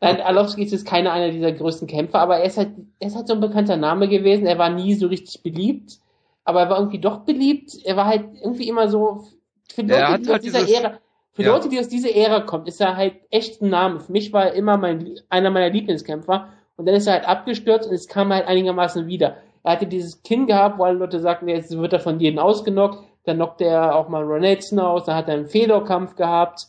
nein, 0.00 0.20
Alowski 0.20 0.64
ist 0.64 0.72
jetzt 0.72 0.86
keine 0.86 1.12
einer 1.12 1.30
dieser 1.30 1.52
größten 1.52 1.88
Kämpfer, 1.88 2.20
aber 2.20 2.38
er 2.38 2.44
ist 2.44 2.58
halt, 2.58 2.72
er 2.98 3.08
ist 3.08 3.16
halt 3.16 3.26
so 3.26 3.34
ein 3.34 3.40
bekannter 3.40 3.78
Name 3.78 4.08
gewesen. 4.08 4.46
Er 4.46 4.58
war 4.58 4.68
nie 4.68 4.92
so 4.92 5.06
richtig 5.06 5.42
beliebt, 5.42 5.98
aber 6.44 6.60
er 6.60 6.70
war 6.70 6.78
irgendwie 6.78 7.00
doch 7.00 7.20
beliebt. 7.20 7.72
Er 7.84 7.96
war 7.96 8.04
halt 8.04 8.26
irgendwie 8.42 8.68
immer 8.68 8.88
so 8.88 9.24
für 9.72 9.80
Leute, 9.80 9.94
die 9.94 10.28
halt 10.28 10.30
aus 10.30 10.40
dieser 10.40 10.68
Ära, 10.68 10.98
für 11.32 11.42
ja. 11.42 11.52
Leute, 11.54 11.68
die 11.70 11.78
aus 11.78 11.88
dieser 11.88 12.14
Ära 12.14 12.40
kommen, 12.40 12.66
ist 12.66 12.80
er 12.80 12.96
halt 12.96 13.14
echt 13.30 13.62
ein 13.62 13.70
Name. 13.70 14.00
Für 14.00 14.12
mich 14.12 14.32
war 14.32 14.46
er 14.46 14.52
immer 14.52 14.76
mein, 14.76 15.14
einer 15.28 15.50
meiner 15.50 15.70
Lieblingskämpfer. 15.70 16.48
Und 16.80 16.86
dann 16.86 16.94
ist 16.94 17.06
er 17.06 17.12
halt 17.12 17.28
abgestürzt 17.28 17.90
und 17.90 17.94
es 17.94 18.08
kam 18.08 18.32
halt 18.32 18.46
einigermaßen 18.46 19.06
wieder. 19.06 19.36
Er 19.62 19.72
hatte 19.72 19.86
dieses 19.86 20.22
Kinn 20.22 20.46
gehabt, 20.46 20.78
wo 20.78 20.84
alle 20.84 20.96
Leute 20.96 21.20
sagten, 21.20 21.46
jetzt 21.46 21.76
wird 21.76 21.92
er 21.92 22.00
von 22.00 22.18
jedem 22.18 22.38
ausgenockt. 22.38 23.04
Dann 23.24 23.36
knockte 23.36 23.66
er 23.66 23.94
auch 23.94 24.08
mal 24.08 24.22
Ronaldson 24.22 24.78
aus, 24.78 25.04
dann 25.04 25.14
hat 25.14 25.28
er 25.28 25.34
einen 25.34 25.46
Fedor-Kampf 25.46 26.16
gehabt. 26.16 26.68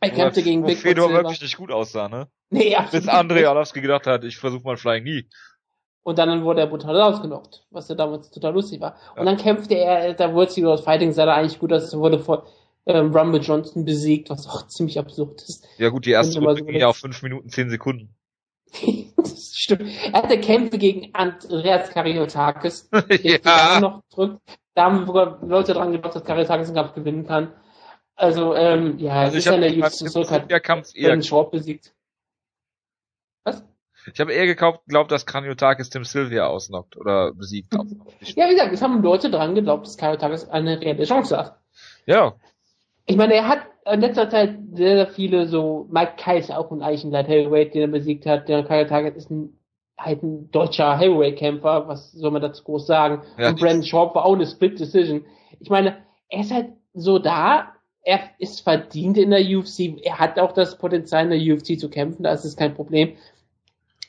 Er 0.00 0.08
kämpfte 0.08 0.42
gegen 0.42 0.64
Big 0.64 0.78
Fedor 0.78 1.10
wirklich 1.10 1.42
nicht 1.42 1.58
gut 1.58 1.70
aussah, 1.70 2.08
ne? 2.08 2.28
Nee, 2.48 2.74
absolut. 2.76 3.04
Bis 3.04 3.12
André 3.12 3.46
Arlovski 3.46 3.82
gedacht 3.82 4.06
hat, 4.06 4.24
ich 4.24 4.38
versuche 4.38 4.64
mal 4.64 4.78
Flying 4.78 5.04
Knee. 5.04 5.26
Und 6.02 6.16
dann 6.18 6.42
wurde 6.42 6.62
er 6.62 6.66
brutal 6.66 6.98
ausgenockt, 6.98 7.66
was 7.70 7.88
ja 7.90 7.94
damals 7.94 8.30
total 8.30 8.54
lustig 8.54 8.80
war. 8.80 8.96
Ja. 9.16 9.20
Und 9.20 9.26
dann 9.26 9.36
kämpfte 9.36 9.74
er, 9.74 10.14
da 10.14 10.32
wurde 10.32 10.50
sie 10.50 10.64
aus 10.64 10.80
Fighting 10.80 11.12
sah 11.12 11.26
er 11.26 11.34
eigentlich 11.34 11.58
gut 11.58 11.74
aus, 11.74 11.94
wurde 11.94 12.20
von 12.20 12.40
ähm, 12.86 13.14
Rumble 13.14 13.42
Johnson 13.42 13.84
besiegt, 13.84 14.30
was 14.30 14.48
auch 14.48 14.66
ziemlich 14.68 14.98
absurd 14.98 15.42
ist. 15.42 15.68
Ja 15.76 15.90
gut, 15.90 16.06
die 16.06 16.12
erste 16.12 16.40
Runde 16.40 16.64
ging 16.64 16.76
ja 16.76 16.88
auf 16.88 16.96
5 16.96 17.22
Minuten 17.22 17.50
10 17.50 17.68
Sekunden. 17.68 18.15
das 19.16 19.52
stimmt. 19.54 19.82
Er 20.12 20.22
hatte 20.22 20.40
Kämpfe 20.40 20.78
gegen 20.78 21.14
Andreas 21.14 21.90
Kariotakis. 21.90 22.88
ja. 23.22 23.80
noch 23.80 24.02
drückt. 24.10 24.40
Da 24.74 24.84
haben 24.84 25.06
sogar 25.06 25.38
Leute 25.42 25.72
dran 25.72 25.92
gedacht, 25.92 26.14
dass 26.14 26.24
Kariotakis 26.24 26.68
einen 26.68 26.76
Kampf 26.76 26.94
gewinnen 26.94 27.26
kann. 27.26 27.52
Also, 28.14 28.54
ähm, 28.54 28.98
ja, 28.98 29.12
also 29.12 29.36
ist 29.36 29.44
ja 29.44 29.56
der 29.56 29.76
UFC 29.76 30.10
zurück, 30.10 30.30
hat 30.30 30.50
eher 30.50 31.22
Schwab 31.22 31.50
besiegt. 31.50 31.94
Was? 33.44 33.62
Ich 34.12 34.20
habe 34.20 34.32
eher 34.32 34.46
geglaubt, 34.46 35.12
dass 35.12 35.26
Kariotakis 35.26 35.90
Tim 35.90 36.04
Sylvia 36.04 36.46
ausnockt 36.46 36.96
oder 36.96 37.32
besiegt. 37.32 37.74
ja, 38.20 38.48
wie 38.48 38.54
gesagt, 38.54 38.72
es 38.72 38.80
haben 38.82 39.02
Leute 39.02 39.30
dran 39.30 39.54
geglaubt, 39.54 39.86
dass 39.86 39.98
Kariotakis 39.98 40.48
eine 40.48 40.80
reelle 40.80 41.04
Chance 41.04 41.36
hat. 41.36 41.58
Ja. 42.06 42.34
Ich 43.04 43.16
meine, 43.16 43.34
er 43.34 43.48
hat 43.48 43.66
in 43.92 44.00
letzter 44.00 44.28
Zeit 44.28 44.58
sehr, 44.74 44.96
sehr 44.96 45.06
viele 45.06 45.46
so, 45.46 45.86
Mike 45.90 46.14
Kai 46.16 46.38
ist 46.38 46.52
auch 46.52 46.70
ein 46.70 46.82
Eichenleit 46.82 47.28
Heavyweight, 47.28 47.74
den 47.74 47.82
er 47.82 47.88
besiegt 47.88 48.26
hat. 48.26 48.48
Der 48.48 48.64
Kyle 48.64 48.86
Target 48.86 49.16
ist 49.16 49.30
ein, 49.30 49.58
halt 49.98 50.22
ein 50.22 50.50
deutscher 50.50 50.98
Heavyweight-Kämpfer, 50.98 51.86
was 51.86 52.12
soll 52.12 52.30
man 52.30 52.42
dazu 52.42 52.64
groß 52.64 52.86
sagen? 52.86 53.22
Ja, 53.38 53.48
und 53.48 53.60
Brandon 53.60 53.84
Sharp 53.84 54.14
war 54.14 54.24
auch 54.24 54.34
eine 54.34 54.46
Split 54.46 54.80
Decision. 54.80 55.24
Ich 55.60 55.70
meine, 55.70 55.96
er 56.28 56.40
ist 56.40 56.52
halt 56.52 56.70
so 56.94 57.18
da, 57.18 57.72
er 58.02 58.20
ist 58.38 58.60
verdient 58.60 59.18
in 59.18 59.30
der 59.30 59.40
UFC, 59.40 59.98
er 60.02 60.18
hat 60.18 60.38
auch 60.38 60.52
das 60.52 60.78
Potenzial 60.78 61.30
in 61.30 61.30
der 61.30 61.54
UFC 61.54 61.78
zu 61.78 61.88
kämpfen, 61.88 62.24
da 62.24 62.32
ist 62.32 62.44
es 62.44 62.56
kein 62.56 62.74
Problem. 62.74 63.16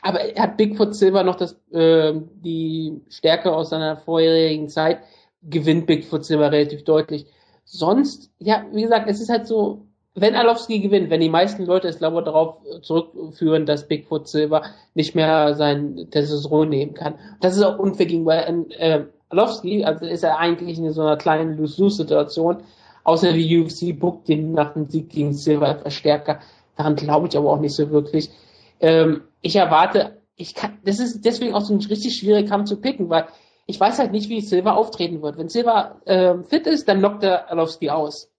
Aber 0.02 0.20
er 0.22 0.44
hat 0.44 0.58
Bigfoot 0.58 0.96
Silver 0.96 1.24
noch 1.24 1.36
das, 1.36 1.54
äh, 1.72 2.14
die 2.16 3.02
Stärke 3.10 3.56
aus 3.56 3.70
seiner 3.70 3.98
vorherigen 3.98 4.70
Zeit, 4.70 5.00
gewinnt 5.44 5.88
Bigfoot 5.88 6.26
Silver 6.26 6.52
relativ 6.52 6.84
deutlich 6.84 7.26
sonst, 7.68 8.32
ja, 8.40 8.66
wie 8.72 8.82
gesagt, 8.82 9.10
es 9.10 9.20
ist 9.20 9.30
halt 9.30 9.46
so, 9.46 9.86
wenn 10.16 10.36
Alowski 10.36 10.80
gewinnt, 10.80 11.12
wenn 11.12 11.22
die 11.22 11.30
meisten 11.30 11.66
Leute 11.66 11.88
es, 11.88 12.00
glaube 12.00 12.20
ich, 12.20 12.26
darauf 12.26 12.56
zurückführen, 12.82 13.66
dass 13.66 13.88
Bigfoot 13.88 14.28
Silver 14.28 14.64
nicht 14.96 15.14
mehr 15.14 15.54
sein 15.54 16.08
Testosteron 16.10 16.70
nehmen 16.70 16.96
kann. 16.96 17.16
Das 17.40 17.56
ist 17.56 17.64
auch 17.64 17.78
unfair 17.78 18.08
gegenüber 18.08 18.48
äh, 18.48 19.06
Alowski, 19.30 19.84
also 19.84 20.06
ist 20.06 20.24
er 20.24 20.40
eigentlich 20.40 20.80
in 20.80 20.92
so 20.92 21.02
einer 21.02 21.18
kleinen 21.18 21.58
Lose-Lose-Situation, 21.58 22.64
außer 23.04 23.34
die 23.34 23.60
UFC 23.60 24.00
bookt 24.00 24.28
den 24.30 24.54
nach 24.54 24.74
dem 24.74 24.88
Sieg 24.90 25.10
gegen 25.10 25.34
Silver 25.34 25.70
etwas 25.70 25.94
stärker. 25.94 26.40
Daran 26.78 26.96
glaube 26.96 27.28
ich 27.28 27.38
aber 27.38 27.52
auch 27.52 27.60
nicht 27.60 27.76
so 27.76 27.92
wirklich. 27.92 28.32
Ähm, 28.80 29.22
ich 29.42 29.56
erwarte, 29.56 30.18
ich 30.36 30.56
kann, 30.56 30.78
das 30.86 31.00
ist 31.00 31.26
deswegen 31.26 31.54
auch 31.54 31.62
so 31.62 31.74
ein 31.74 31.82
richtig 31.82 32.16
schwieriger 32.16 32.48
Kampf 32.48 32.70
zu 32.70 32.78
picken, 32.78 33.10
weil 33.10 33.28
ich 33.68 33.80
weiß 33.80 34.00
halt 34.00 34.14
nicht, 34.14 34.30
wie 34.30 34.42
Silva 34.42 34.74
auftreten 34.74 35.22
wird. 35.22 35.38
Wenn 35.38 35.50
Silva 35.50 36.02
ähm, 36.06 36.46
fit 36.46 36.66
ist, 36.68 36.88
dann 36.88 37.00
knockt 37.00 37.24
er 37.24 37.52
Alowski 37.52 37.90
aus. 37.90 38.32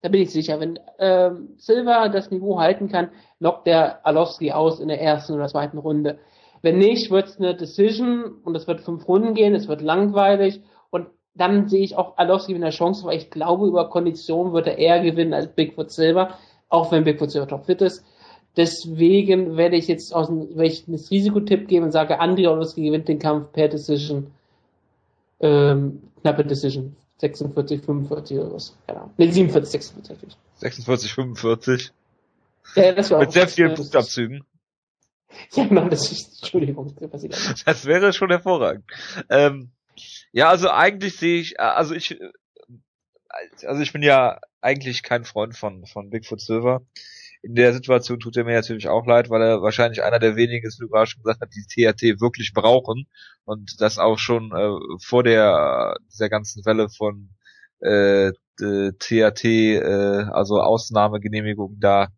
Da 0.00 0.08
bin 0.08 0.22
ich 0.22 0.30
sicher. 0.30 0.58
Wenn 0.58 0.80
ähm, 0.98 1.50
Silva 1.58 2.08
das 2.08 2.30
Niveau 2.30 2.58
halten 2.58 2.88
kann, 2.88 3.10
knockt 3.38 3.66
der 3.66 4.04
Alowski 4.06 4.50
aus 4.50 4.80
in 4.80 4.88
der 4.88 5.00
ersten 5.00 5.34
oder 5.34 5.46
zweiten 5.46 5.78
Runde. 5.78 6.18
Wenn 6.62 6.78
nicht, 6.78 7.10
wird 7.10 7.28
es 7.28 7.38
eine 7.38 7.54
Decision 7.54 8.40
und 8.44 8.56
es 8.56 8.66
wird 8.66 8.80
fünf 8.80 9.06
Runden 9.06 9.34
gehen, 9.34 9.54
es 9.54 9.68
wird 9.68 9.82
langweilig 9.82 10.62
und 10.90 11.08
dann 11.34 11.68
sehe 11.68 11.82
ich 11.82 11.96
auch 11.96 12.16
Alowski 12.16 12.54
mit 12.54 12.62
einer 12.62 12.70
Chance, 12.70 13.04
weil 13.04 13.18
ich 13.18 13.30
glaube, 13.30 13.66
über 13.66 13.90
Kondition 13.90 14.52
wird 14.52 14.66
er 14.68 14.78
eher 14.78 15.00
gewinnen 15.02 15.34
als 15.34 15.48
Bigfoot 15.48 15.90
Silver, 15.90 16.38
auch 16.68 16.90
wenn 16.92 17.04
Bigfoot 17.04 17.30
Silver 17.30 17.48
top 17.48 17.66
fit 17.66 17.82
ist. 17.82 18.04
Deswegen 18.56 19.56
werde 19.56 19.76
ich 19.76 19.88
jetzt 19.88 20.14
aus 20.14 20.28
dem, 20.28 20.50
werde 20.50 20.66
ich 20.66 20.84
das 20.86 21.10
Risikotipp 21.10 21.68
geben 21.68 21.86
und 21.86 21.92
sage, 21.92 22.20
André 22.20 22.48
Alowski 22.48 22.82
gewinnt 22.82 23.08
den 23.08 23.18
Kampf 23.18 23.52
per 23.52 23.68
Decision. 23.68 24.32
Ähm, 25.42 26.02
knappe 26.20 26.44
Decision. 26.44 26.96
46, 27.18 27.84
45 27.84 28.38
oder 28.38 28.54
was. 28.54 28.76
Genau. 28.86 29.10
Ne, 29.16 29.32
47, 29.32 29.70
46 29.70 30.10
natürlich. 30.10 30.36
46, 30.56 31.12
45. 31.12 31.92
Ja, 32.74 32.92
das 32.92 33.10
war 33.10 33.20
Mit 33.20 33.32
sehr 33.32 33.48
vielen 33.48 33.72
äh, 33.72 33.74
Punktabzügen. 33.74 34.44
Ja, 35.54 35.64
genau, 35.64 35.88
das 35.88 36.12
ist, 36.12 36.42
Entschuldigung, 36.42 36.94
das. 37.10 37.64
Das 37.64 37.86
wäre 37.86 38.12
schon 38.12 38.28
hervorragend. 38.28 38.84
Ähm, 39.30 39.70
ja, 40.30 40.50
also 40.50 40.68
eigentlich 40.68 41.16
sehe 41.16 41.40
ich, 41.40 41.58
also 41.58 41.94
ich, 41.94 42.20
äh, 42.20 42.30
also 43.66 43.80
ich 43.80 43.94
bin 43.94 44.02
ja 44.02 44.40
eigentlich 44.60 45.02
kein 45.02 45.24
Freund 45.24 45.56
von, 45.56 45.86
von 45.86 46.10
Bigfoot 46.10 46.42
Silver. 46.42 46.82
In 47.42 47.54
der 47.56 47.72
Situation 47.72 48.20
tut 48.20 48.36
er 48.36 48.44
mir 48.44 48.54
natürlich 48.54 48.88
auch 48.88 49.04
leid, 49.04 49.28
weil 49.28 49.42
er 49.42 49.62
wahrscheinlich 49.62 50.02
einer 50.02 50.20
der 50.20 50.36
wenigen 50.36 50.66
ist, 50.66 50.80
wie 50.80 51.06
schon 51.06 51.22
gesagt 51.22 51.40
hast, 51.40 51.54
die 51.54 51.66
THT 51.66 52.20
wirklich 52.20 52.52
brauchen 52.54 53.06
und 53.44 53.80
das 53.80 53.98
auch 53.98 54.18
schon 54.18 54.52
äh, 54.52 54.96
vor 55.04 55.24
der 55.24 55.96
dieser 56.12 56.28
ganzen 56.28 56.64
Welle 56.64 56.88
von 56.88 57.30
äh, 57.80 58.30
THT, 58.58 59.44
äh, 59.44 60.24
also 60.30 60.60
Ausnahmegenehmigung 60.60 61.78
da 61.80 62.08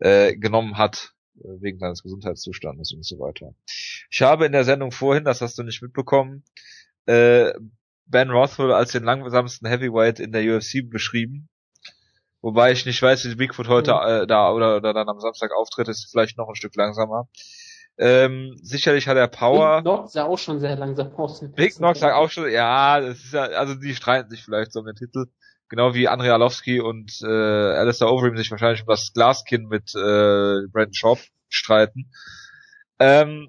äh, 0.00 0.36
genommen 0.36 0.76
hat 0.76 1.12
äh, 1.36 1.60
wegen 1.60 1.78
seines 1.78 2.02
Gesundheitszustandes 2.02 2.92
und 2.92 3.04
so 3.04 3.18
weiter. 3.18 3.54
Ich 4.10 4.22
habe 4.22 4.46
in 4.46 4.52
der 4.52 4.64
Sendung 4.64 4.90
vorhin, 4.90 5.24
das 5.24 5.40
hast 5.40 5.56
du 5.56 5.62
nicht 5.62 5.82
mitbekommen, 5.82 6.44
äh, 7.06 7.52
Ben 8.06 8.30
Rothwell 8.30 8.72
als 8.72 8.92
den 8.92 9.04
langsamsten 9.04 9.68
Heavyweight 9.68 10.20
in 10.20 10.32
der 10.32 10.42
UFC 10.42 10.88
beschrieben. 10.88 11.48
Wobei 12.44 12.72
ich 12.72 12.84
nicht 12.84 13.00
weiß, 13.00 13.24
wie 13.24 13.36
Bigfoot 13.36 13.68
heute 13.68 13.92
äh, 13.92 14.26
da 14.26 14.52
oder, 14.52 14.76
oder 14.76 14.92
dann 14.92 15.08
am 15.08 15.18
Samstag 15.18 15.50
auftritt, 15.56 15.88
ist 15.88 16.10
vielleicht 16.10 16.36
noch 16.36 16.46
ein 16.46 16.54
Stück 16.54 16.76
langsamer. 16.76 17.26
Ähm, 17.96 18.54
sicherlich 18.60 19.08
hat 19.08 19.16
er 19.16 19.28
Power. 19.28 19.76
Big 19.76 19.84
Knock 19.84 20.10
sah 20.10 20.24
auch 20.24 20.36
schon 20.36 20.60
sehr 20.60 20.76
langsam 20.76 21.14
aus. 21.16 21.42
Big 21.56 21.74
Knock 21.76 21.96
sagt 21.96 22.14
auch 22.14 22.28
schon, 22.28 22.50
ja, 22.50 23.00
das 23.00 23.24
ist 23.24 23.32
ja, 23.32 23.44
also 23.44 23.74
die 23.74 23.94
streiten 23.94 24.28
sich 24.28 24.44
vielleicht 24.44 24.72
so 24.74 24.80
um 24.80 24.86
den 24.86 24.94
Titel. 24.94 25.24
Genau 25.70 25.94
wie 25.94 26.06
Andrei 26.06 26.32
Arlovski 26.32 26.82
und 26.82 27.18
äh, 27.22 27.26
Alistair 27.26 28.12
Overeem 28.12 28.36
sich 28.36 28.50
wahrscheinlich 28.50 28.82
um 28.82 28.88
das 28.88 29.12
Glaskin 29.14 29.66
mit 29.66 29.94
äh, 29.94 30.68
Brandon 30.70 30.92
Schaub 30.92 31.20
streiten. 31.48 32.10
Ähm, 32.98 33.48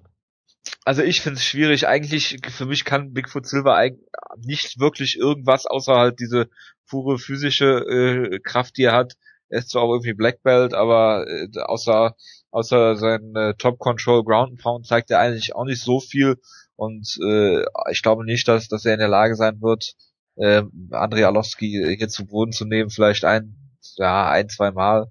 also 0.84 1.02
ich 1.02 1.22
finde 1.22 1.38
es 1.38 1.46
schwierig. 1.46 1.88
Eigentlich, 1.88 2.38
für 2.48 2.66
mich 2.66 2.86
kann 2.86 3.14
Bigfoot 3.14 3.48
Silver 3.48 3.90
nicht 4.38 4.80
wirklich 4.80 5.18
irgendwas, 5.18 5.66
außer 5.66 5.96
halt 5.96 6.20
diese 6.20 6.50
pure 6.88 7.18
physische 7.18 7.66
äh, 7.66 8.40
Kraft, 8.40 8.78
die 8.78 8.84
er 8.84 8.94
hat. 8.94 9.14
Er 9.50 9.60
ist 9.60 9.70
zwar 9.70 9.84
auch 9.84 9.94
irgendwie 9.94 10.14
Black 10.14 10.42
Belt, 10.44 10.74
aber 10.74 11.26
äh, 11.28 11.48
außer 11.60 12.16
außer 12.52 12.96
sein 12.96 13.36
äh, 13.36 13.54
Top 13.56 13.80
Control 13.80 14.24
Ground 14.24 14.62
Pound 14.62 14.88
zeigt 14.88 15.12
er 15.12 15.20
eigentlich 15.20 15.56
auch 15.56 15.66
nicht 15.66 15.82
so 15.82 16.00
viel. 16.00 16.38
Und 16.76 17.18
äh, 17.24 17.64
ich 17.92 18.02
glaube 18.02 18.26
nicht, 18.26 18.48
dass, 18.48 18.68
dass 18.68 18.86
er 18.86 18.94
in 18.94 19.00
der 19.00 19.08
Lage 19.08 19.36
sein 19.36 19.62
wird, 19.62 19.94
äh, 20.36 20.64
Andrei 20.92 21.26
Arlovski 21.26 21.96
hier 21.98 22.10
zu 22.10 22.26
Boden 22.26 22.52
zu 22.52 22.66
nehmen. 22.66 22.90
Vielleicht 22.90 23.26
ein, 23.26 23.56
ja, 23.98 24.30
ein, 24.30 24.50
zwei 24.50 24.72
Mal. 24.72 25.08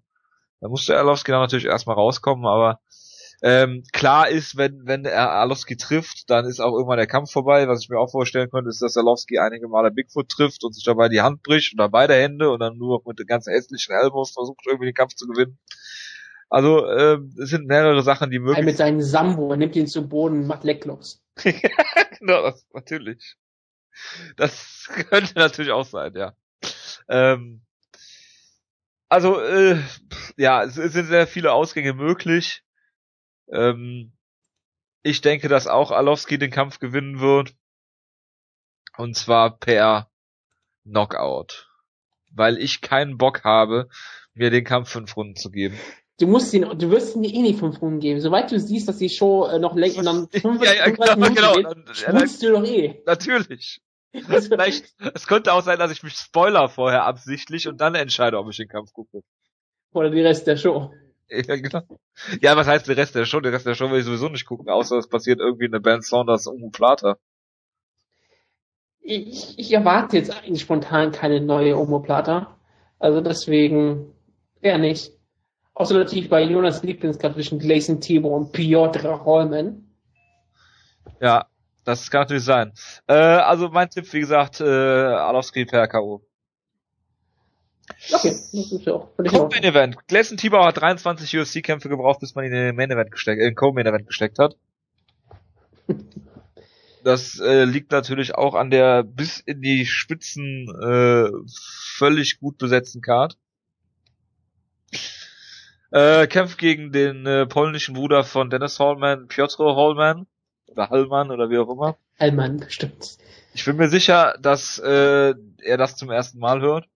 Da 0.61 0.69
musste 0.69 0.97
Arlovski 0.97 1.31
dann 1.33 1.41
natürlich 1.41 1.67
erstmal 1.67 1.97
rauskommen, 1.97 2.47
aber 2.47 2.81
ähm, 3.47 3.83
klar 3.93 4.31
ist, 4.31 4.57
wenn, 4.57 4.87
wenn 4.87 5.05
er 5.05 5.31
Arlovski 5.31 5.77
trifft, 5.77 6.31
dann 6.31 6.47
ist 6.47 6.61
auch 6.61 6.73
irgendwann 6.73 6.97
der 6.97 7.07
Kampf 7.07 7.31
vorbei. 7.31 7.69
Was 7.69 7.83
ich 7.83 7.91
mir 7.91 7.99
auch 7.99 8.11
vorstellen 8.11 8.49
könnte, 8.49 8.71
ist, 8.71 8.81
dass 8.81 8.97
Arlovski 8.97 9.39
einige 9.39 9.69
Male 9.69 9.91
Bigfoot 9.91 10.31
trifft 10.31 10.65
und 10.65 10.73
sich 10.75 10.83
dabei 10.83 11.11
die 11.11 11.21
Hand 11.21 11.43
bricht 11.43 11.75
oder 11.75 11.91
beide 11.91 12.15
Hände 12.15 12.51
und 12.51 12.61
dann 12.61 12.79
nur 12.79 13.03
mit 13.05 13.19
den 13.19 13.27
ganz 13.27 13.47
hässlichen 13.47 13.95
Elbows 13.95 14.31
versucht, 14.31 14.65
irgendwie 14.67 14.87
den 14.87 14.95
Kampf 14.95 15.15
zu 15.15 15.27
gewinnen. 15.27 15.59
Also, 16.49 16.89
ähm, 16.89 17.35
es 17.39 17.51
sind 17.51 17.67
mehrere 17.67 18.03
Sachen, 18.03 18.31
die 18.31 18.39
möglich 18.39 18.65
mit 18.65 18.79
seinem 18.79 19.03
Sambo, 19.03 19.51
er 19.51 19.59
nimmt 19.59 19.77
ihn 19.77 19.89
zu 19.89 20.09
Boden, 20.09 20.47
macht 20.47 20.65
Lecklocks. 20.65 21.23
genau, 21.43 22.43
das, 22.45 22.67
natürlich. 22.73 23.37
Das 24.39 24.89
könnte 25.11 25.39
natürlich 25.39 25.73
auch 25.73 25.85
sein, 25.85 26.15
ja. 26.15 26.35
Ähm, 27.09 27.61
also, 29.11 29.39
äh, 29.39 29.79
ja, 30.39 30.65
es, 30.65 30.79
es 30.79 30.95
sind 30.95 31.09
sehr 31.09 31.27
viele 31.27 31.53
Ausgänge 31.53 31.93
möglich. 31.93 32.64
Ähm, 33.49 34.13
ich 35.03 35.21
denke, 35.21 35.49
dass 35.49 35.67
auch 35.67 35.91
Alowski 35.91 36.39
den 36.39 36.51
Kampf 36.51 36.79
gewinnen 36.79 37.21
wird. 37.21 37.55
Und 38.97 39.17
zwar 39.17 39.59
per 39.59 40.11
Knockout. 40.85 41.69
Weil 42.33 42.59
ich 42.59 42.81
keinen 42.81 43.19
Bock 43.19 43.45
habe, 43.45 43.89
mir 44.35 44.51
den 44.51 44.65
Kampf 44.65 44.91
fünf 44.91 45.17
Runden 45.17 45.37
zu 45.37 45.51
geben. 45.51 45.79
Du 46.21 46.27
musst 46.29 46.55
ihn, 46.55 46.63
du 46.79 46.91
wirst 46.91 47.17
ihn 47.17 47.25
eh 47.25 47.43
nicht 47.43 47.59
fünf 47.59 47.81
Runden 47.83 47.99
geben. 48.01 48.21
Soweit 48.21 48.51
du 48.53 48.59
siehst, 48.59 48.89
dass 48.89 48.99
die 48.99 49.09
Show 49.09 49.47
äh, 49.47 49.59
noch 49.59 49.75
länger 49.75 49.99
und 49.99 50.05
dann 50.07 50.29
35 50.29 50.61
Ja, 50.79 50.87
ja, 50.87 50.91
genau, 50.91 51.15
Minuten 51.17 51.35
genau. 51.35 51.55
geht, 51.55 51.65
Dann- 51.67 51.95
schwulst 51.95 52.43
du 52.43 52.53
doch 52.53 52.65
eh. 52.65 53.03
Natürlich. 53.05 53.81
Vielleicht, 54.13 54.95
es 55.13 55.27
könnte 55.27 55.53
auch 55.53 55.63
sein, 55.63 55.79
dass 55.81 55.91
ich 55.91 56.05
mich 56.05 56.15
spoiler 56.15 56.69
vorher 56.69 57.05
absichtlich 57.05 57.67
und 57.67 57.81
dann 57.81 57.97
entscheide, 57.97 58.39
ob 58.39 58.49
ich 58.49 58.57
den 58.57 58.69
Kampf 58.69 58.93
gucke. 58.93 59.23
Oder 59.93 60.11
die 60.11 60.21
Rest 60.21 60.47
der 60.47 60.57
Show. 60.57 60.93
Ja, 61.49 61.57
genau. 61.57 61.83
Ja, 62.41 62.57
was 62.57 62.67
heißt 62.67 62.89
der 62.89 62.97
Rest 62.97 63.15
der 63.15 63.25
Show? 63.25 63.41
Der 63.41 63.53
Rest 63.53 63.67
der 63.67 63.75
Show 63.75 63.91
will 63.91 63.99
ich 63.99 64.05
sowieso 64.05 64.29
nicht 64.29 64.47
gucken, 64.47 64.69
außer 64.69 64.97
es 64.97 65.09
passiert 65.09 65.41
irgendwie 65.41 65.67
eine 65.67 65.81
Band 65.81 66.05
Saunders 66.05 66.47
um 66.47 66.71
Plata. 66.71 67.17
Ich, 69.01 69.59
ich 69.59 69.73
erwarte 69.73 70.17
jetzt 70.17 70.31
eigentlich 70.31 70.63
spontan 70.63 71.13
keine 71.13 71.41
neue 71.41 71.77
Omoplata. 71.77 72.57
Also 72.99 73.21
deswegen 73.21 74.15
eher 74.63 74.79
nicht. 74.79 75.13
Außer 75.75 75.95
natürlich 75.95 76.31
bei 76.31 76.43
Jonas 76.43 76.83
Lieblingskampf 76.83 77.35
zwischen 77.35 77.59
Gleison 77.59 78.01
Timo 78.01 78.29
und 78.35 78.53
Piotr 78.53 79.25
Holman. 79.25 79.95
Ja, 81.21 81.47
das 81.85 82.11
kann 82.11 82.23
natürlich 82.23 82.45
sein. 82.45 82.73
Äh, 83.07 83.15
also 83.15 83.69
mein 83.69 83.91
Tipp, 83.91 84.11
wie 84.13 84.21
gesagt, 84.21 84.61
äh, 84.61 84.65
Alowski 84.65 85.67
per 85.67 85.87
K.O. 85.89 86.23
Okay, 88.13 88.31
das 88.31 88.73
ist 88.73 88.87
ja 88.87 88.95
auch 88.95 89.15
völlig 89.15 89.33
in 89.33 89.39
Co-Main. 89.39 89.65
Event. 89.65 90.09
Gleison 90.09 90.37
Tibau 90.37 90.65
hat 90.65 90.81
23 90.81 91.39
UFC-Kämpfe 91.39 91.89
gebraucht, 91.89 92.21
bis 92.21 92.35
man 92.35 92.45
ihn 92.45 92.53
in 92.53 92.67
den 92.67 92.77
Main 92.77 92.91
Event 92.91 93.11
gesteckt, 93.11 93.41
äh, 93.41 93.45
in 93.45 93.51
den 93.51 93.57
Co-Main 93.57 93.87
Event 93.87 94.07
gesteckt 94.07 94.39
hat. 94.39 94.57
Das 97.05 97.39
äh, 97.39 97.65
liegt 97.65 97.93
natürlich 97.93 98.35
auch 98.35 98.55
an 98.55 98.71
der 98.71 99.03
bis 99.03 99.39
in 99.39 99.61
die 99.61 99.85
Spitzen 99.85 100.67
äh, 100.83 101.29
völlig 101.99 102.41
gut 102.41 102.57
besetzten 102.57 103.03
Card. 103.03 103.37
Äh, 105.91 106.27
kämpft 106.29 106.57
gegen 106.57 106.93
den 106.93 107.27
äh, 107.27 107.45
polnischen 107.47 107.95
Bruder 107.95 108.25
von 108.25 108.49
Dennis 108.49 108.81
Hallman, 108.81 109.29
Piotr 109.29 109.77
Hallman 109.77 110.27
oder 110.67 110.89
Hallman 110.89 111.31
oder 111.31 111.51
wie 111.51 111.59
auch 111.59 111.69
immer. 111.69 111.99
Allmann, 112.19 112.61
bestimmt. 112.61 113.19
Ich 113.53 113.67
bin 113.67 113.77
mir 113.77 113.89
sicher, 113.89 114.37
dass 114.41 114.79
äh, 114.79 115.35
er 115.63 115.77
das 115.77 115.97
zum 115.97 116.11
ersten 116.11 116.39
Mal 116.39 116.63
hört. 116.63 116.89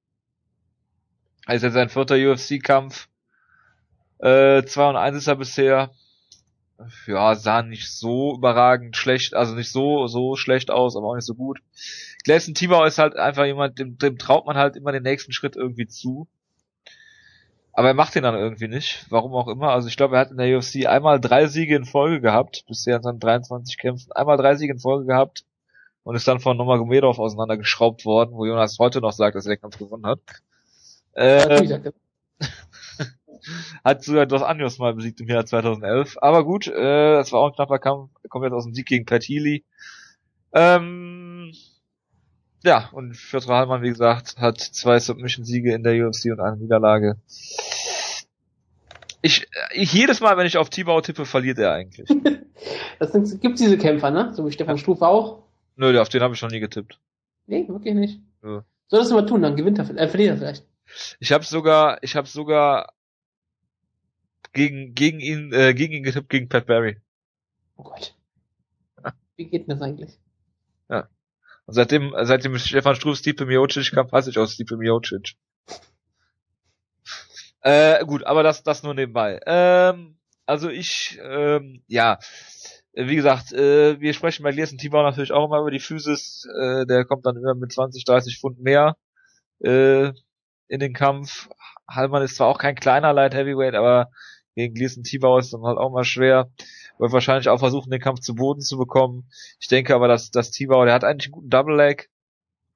Also 1.49 1.65
jetzt 1.65 1.75
sein 1.75 1.89
vierter 1.89 2.17
UFC-Kampf. 2.17 3.09
Äh, 4.19 4.65
2 4.65 4.91
und 4.91 4.97
1 4.97 5.17
ist 5.17 5.29
er 5.29 5.37
bisher. 5.37 5.91
Ja, 7.07 7.35
sah 7.37 7.63
nicht 7.63 7.91
so 7.91 8.37
überragend 8.37 8.99
schlecht, 8.99 9.33
also 9.33 9.55
nicht 9.55 9.73
so, 9.73 10.07
so 10.09 10.37
schlecht 10.37 10.71
aus, 10.71 10.95
aber 10.95 11.09
auch 11.09 11.15
nicht 11.15 11.25
so 11.25 11.35
gut. 11.35 11.61
Gleison 12.23 12.55
Tibau 12.55 12.85
ist 12.85 12.99
halt 12.99 13.17
einfach 13.17 13.47
jemand, 13.47 13.79
dem, 13.79 13.97
dem 13.97 14.19
traut 14.19 14.45
man 14.45 14.59
halt 14.59 14.77
immer 14.77 14.93
den 14.93 15.03
nächsten 15.03 15.33
Schritt 15.33 15.57
irgendwie 15.57 15.89
zu. 15.89 16.29
Aber 17.73 17.89
er 17.89 17.95
macht 17.95 18.15
ihn 18.15 18.25
dann 18.25 18.35
irgendwie 18.35 18.69
nicht. 18.69 19.07
Warum 19.09 19.33
auch 19.33 19.49
immer. 19.49 19.71
Also 19.71 19.89
ich 19.89 19.97
glaube, 19.97 20.17
er 20.17 20.21
hat 20.21 20.31
in 20.31 20.37
der 20.37 20.55
UFC 20.55 20.85
einmal 20.87 21.19
drei 21.19 21.47
Siege 21.47 21.77
in 21.77 21.87
Folge 21.87 22.21
gehabt, 22.21 22.65
bisher 22.69 22.97
in 22.97 23.03
seinen 23.03 23.21
23 23.21 23.79
Kämpfen. 23.79 24.13
Einmal 24.13 24.37
drei 24.37 24.55
Siege 24.55 24.75
in 24.75 24.81
Folge 24.81 25.07
gehabt 25.07 25.47
und 26.03 26.15
ist 26.15 26.29
dann 26.29 26.41
von 26.41 26.59
Nomagomedov 26.59 27.19
auseinandergeschraubt 27.19 28.05
worden, 28.05 28.33
wo 28.35 28.45
Jonas 28.45 28.79
heute 28.79 29.01
noch 29.01 29.13
sagt, 29.13 29.35
dass 29.35 29.47
er 29.47 29.55
den 29.55 29.63
Kampf 29.63 29.79
gewonnen 29.79 30.05
hat. 30.05 30.21
Äh, 31.19 31.67
sagt 31.67 31.87
er. 31.87 31.93
hat 33.85 34.05
sogar 34.05 34.27
Dos 34.27 34.43
Anjos 34.43 34.79
mal 34.79 34.95
besiegt 34.95 35.21
im 35.21 35.29
Jahr 35.29 35.45
2011. 35.45 36.17
Aber 36.21 36.45
gut, 36.45 36.69
äh, 36.69 37.17
das 37.17 37.33
war 37.33 37.41
auch 37.41 37.49
ein 37.49 37.55
knapper 37.55 37.79
Kampf. 37.79 38.11
Kommt 38.29 38.45
jetzt 38.45 38.55
aus 38.55 38.65
dem 38.65 38.75
Sieg 38.75 38.87
gegen 38.87 39.05
Pat 39.05 39.25
Healy. 39.25 39.65
Ähm, 40.53 41.53
ja, 42.65 42.89
und 42.93 43.13
Piotr 43.13 43.49
Hallmann, 43.49 43.83
wie 43.83 43.89
gesagt, 43.89 44.37
hat 44.39 44.59
zwei 44.59 44.99
Submission-Siege 44.99 45.75
in 45.75 45.83
der 45.83 46.07
UFC 46.07 46.27
und 46.27 46.41
eine 46.41 46.57
Niederlage. 46.57 47.17
Ich, 49.23 49.47
ich 49.73 49.93
jedes 49.93 50.21
Mal, 50.21 50.37
wenn 50.37 50.47
ich 50.47 50.57
auf 50.57 50.71
Tibau 50.71 51.01
tippe, 51.01 51.25
verliert 51.27 51.59
er 51.59 51.73
eigentlich. 51.73 52.09
Das 52.99 53.13
sind, 53.13 53.41
gibt 53.41 53.61
diese 53.61 53.79
Kämpfer, 53.79 54.11
ne? 54.11 54.35
So 54.35 54.45
wie 54.45 54.51
Stefan 54.51 54.77
Struve 54.77 55.07
auch. 55.07 55.45
Nö, 55.77 56.01
auf 56.01 56.09
den 56.09 56.21
habe 56.21 56.35
ich 56.35 56.43
noch 56.43 56.51
nie 56.51 56.59
getippt. 56.59 56.99
Nee, 57.47 57.69
wirklich 57.69 57.95
nicht. 57.95 58.21
Ja. 58.43 58.65
Soll 58.89 59.01
das 59.01 59.11
mal 59.13 59.25
tun, 59.25 59.43
dann 59.43 59.55
gewinnt 59.55 59.79
er, 59.79 59.89
äh, 59.97 60.09
verliert 60.09 60.31
er 60.31 60.37
vielleicht. 60.39 60.65
Ich 61.21 61.33
habe 61.33 61.45
sogar, 61.45 62.03
ich 62.03 62.17
habe 62.17 62.29
sogar 62.29 62.93
gegen 64.53 64.95
gegen 64.95 65.21
ihn 65.21 65.53
äh, 65.53 65.75
gegen 65.75 65.93
ihn 65.93 66.03
getippt 66.03 66.29
gegen 66.29 66.49
Pat 66.49 66.67
Barry. 66.67 67.01
Oh 67.77 67.85
Gott. 67.85 68.15
Wie 69.37 69.47
geht 69.47 69.69
denn 69.69 69.79
das 69.79 69.83
eigentlich? 69.83 70.19
Und 71.69 71.75
seitdem, 71.75 72.15
seitdem 72.23 72.57
Stefan 72.57 72.95
Struff 72.95 73.19
Stipe 73.19 73.45
Miocic 73.45 73.93
kam, 73.93 74.09
passe 74.09 74.31
ich 74.31 74.39
aus 74.39 74.55
Stipe 74.55 74.79
Miocic. 74.79 75.35
Äh, 77.61 78.07
gut, 78.07 78.25
aber 78.25 78.43
das, 78.43 78.63
das 78.63 78.83
nur 78.83 78.95
nebenbei. 78.95 79.39
Ähm, 79.45 80.17
also 80.47 80.71
ich, 80.71 81.19
ähm, 81.23 81.83
ja, 81.87 82.19
wie 82.95 83.17
gesagt, 83.17 83.53
äh, 83.53 84.01
wir 84.01 84.15
sprechen 84.15 84.45
bei 84.45 84.53
Gleason 84.53 84.79
Tibau 84.79 85.03
natürlich 85.03 85.33
auch 85.33 85.45
immer 85.45 85.61
über 85.61 85.71
die 85.71 85.79
Physis. 85.79 86.49
Äh, 86.59 86.87
der 86.87 87.05
kommt 87.05 87.27
dann 87.27 87.37
immer 87.37 87.55
mit 87.55 87.71
20, 87.71 88.03
30 88.03 88.39
Pfund 88.39 88.61
mehr 88.61 88.97
äh, 89.59 90.13
in 90.69 90.81
den 90.81 90.93
Kampf. 90.93 91.49
Hallmann 91.89 92.23
ist 92.23 92.37
zwar 92.37 92.49
auch 92.49 92.59
kein 92.59 92.75
kleiner 92.75 93.13
Light 93.13 93.35
Heavyweight, 93.35 93.75
aber 93.75 94.11
gegen 94.55 94.75
Gleason 94.75 95.03
Tibau 95.03 95.39
ist 95.39 95.53
dann 95.53 95.63
halt 95.63 95.79
auch 95.79 95.93
mal 95.93 96.05
schwer. 96.05 96.51
Wird 96.99 97.13
wahrscheinlich 97.13 97.49
auch 97.49 97.59
versuchen, 97.59 97.91
den 97.91 98.01
Kampf 98.01 98.21
zu 98.21 98.35
Boden 98.35 98.61
zu 98.61 98.77
bekommen. 98.77 99.31
Ich 99.61 99.69
denke 99.69 99.95
aber, 99.95 100.09
dass, 100.09 100.31
dass 100.31 100.51
Tibau, 100.51 100.85
der 100.85 100.95
hat 100.95 101.05
eigentlich 101.05 101.29
einen 101.29 101.33
guten 101.33 101.51
Double 101.51 101.77
Leg, 101.77 102.11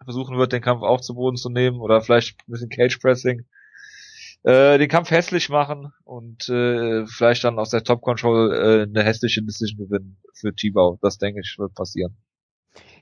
versuchen 0.04 0.38
wird, 0.38 0.52
den 0.52 0.62
Kampf 0.62 0.82
auch 0.82 1.00
zu 1.00 1.14
Boden 1.14 1.36
zu 1.36 1.50
nehmen 1.50 1.80
oder 1.80 2.00
vielleicht 2.00 2.40
ein 2.40 2.52
bisschen 2.52 2.70
Cage 2.70 2.98
Pressing. 2.98 3.46
Äh, 4.44 4.78
den 4.78 4.88
Kampf 4.88 5.10
hässlich 5.10 5.48
machen 5.50 5.92
und 6.04 6.48
äh, 6.48 7.06
vielleicht 7.06 7.44
dann 7.44 7.60
aus 7.60 7.70
der 7.70 7.84
Top 7.84 8.02
Control 8.02 8.52
äh, 8.52 8.82
eine 8.82 9.04
hässliche 9.04 9.42
Decision 9.42 9.86
gewinnen 9.86 10.18
für 10.34 10.52
Tibau. 10.52 10.98
Das 11.00 11.18
denke 11.18 11.40
ich 11.40 11.56
wird 11.58 11.74
passieren. 11.74 12.16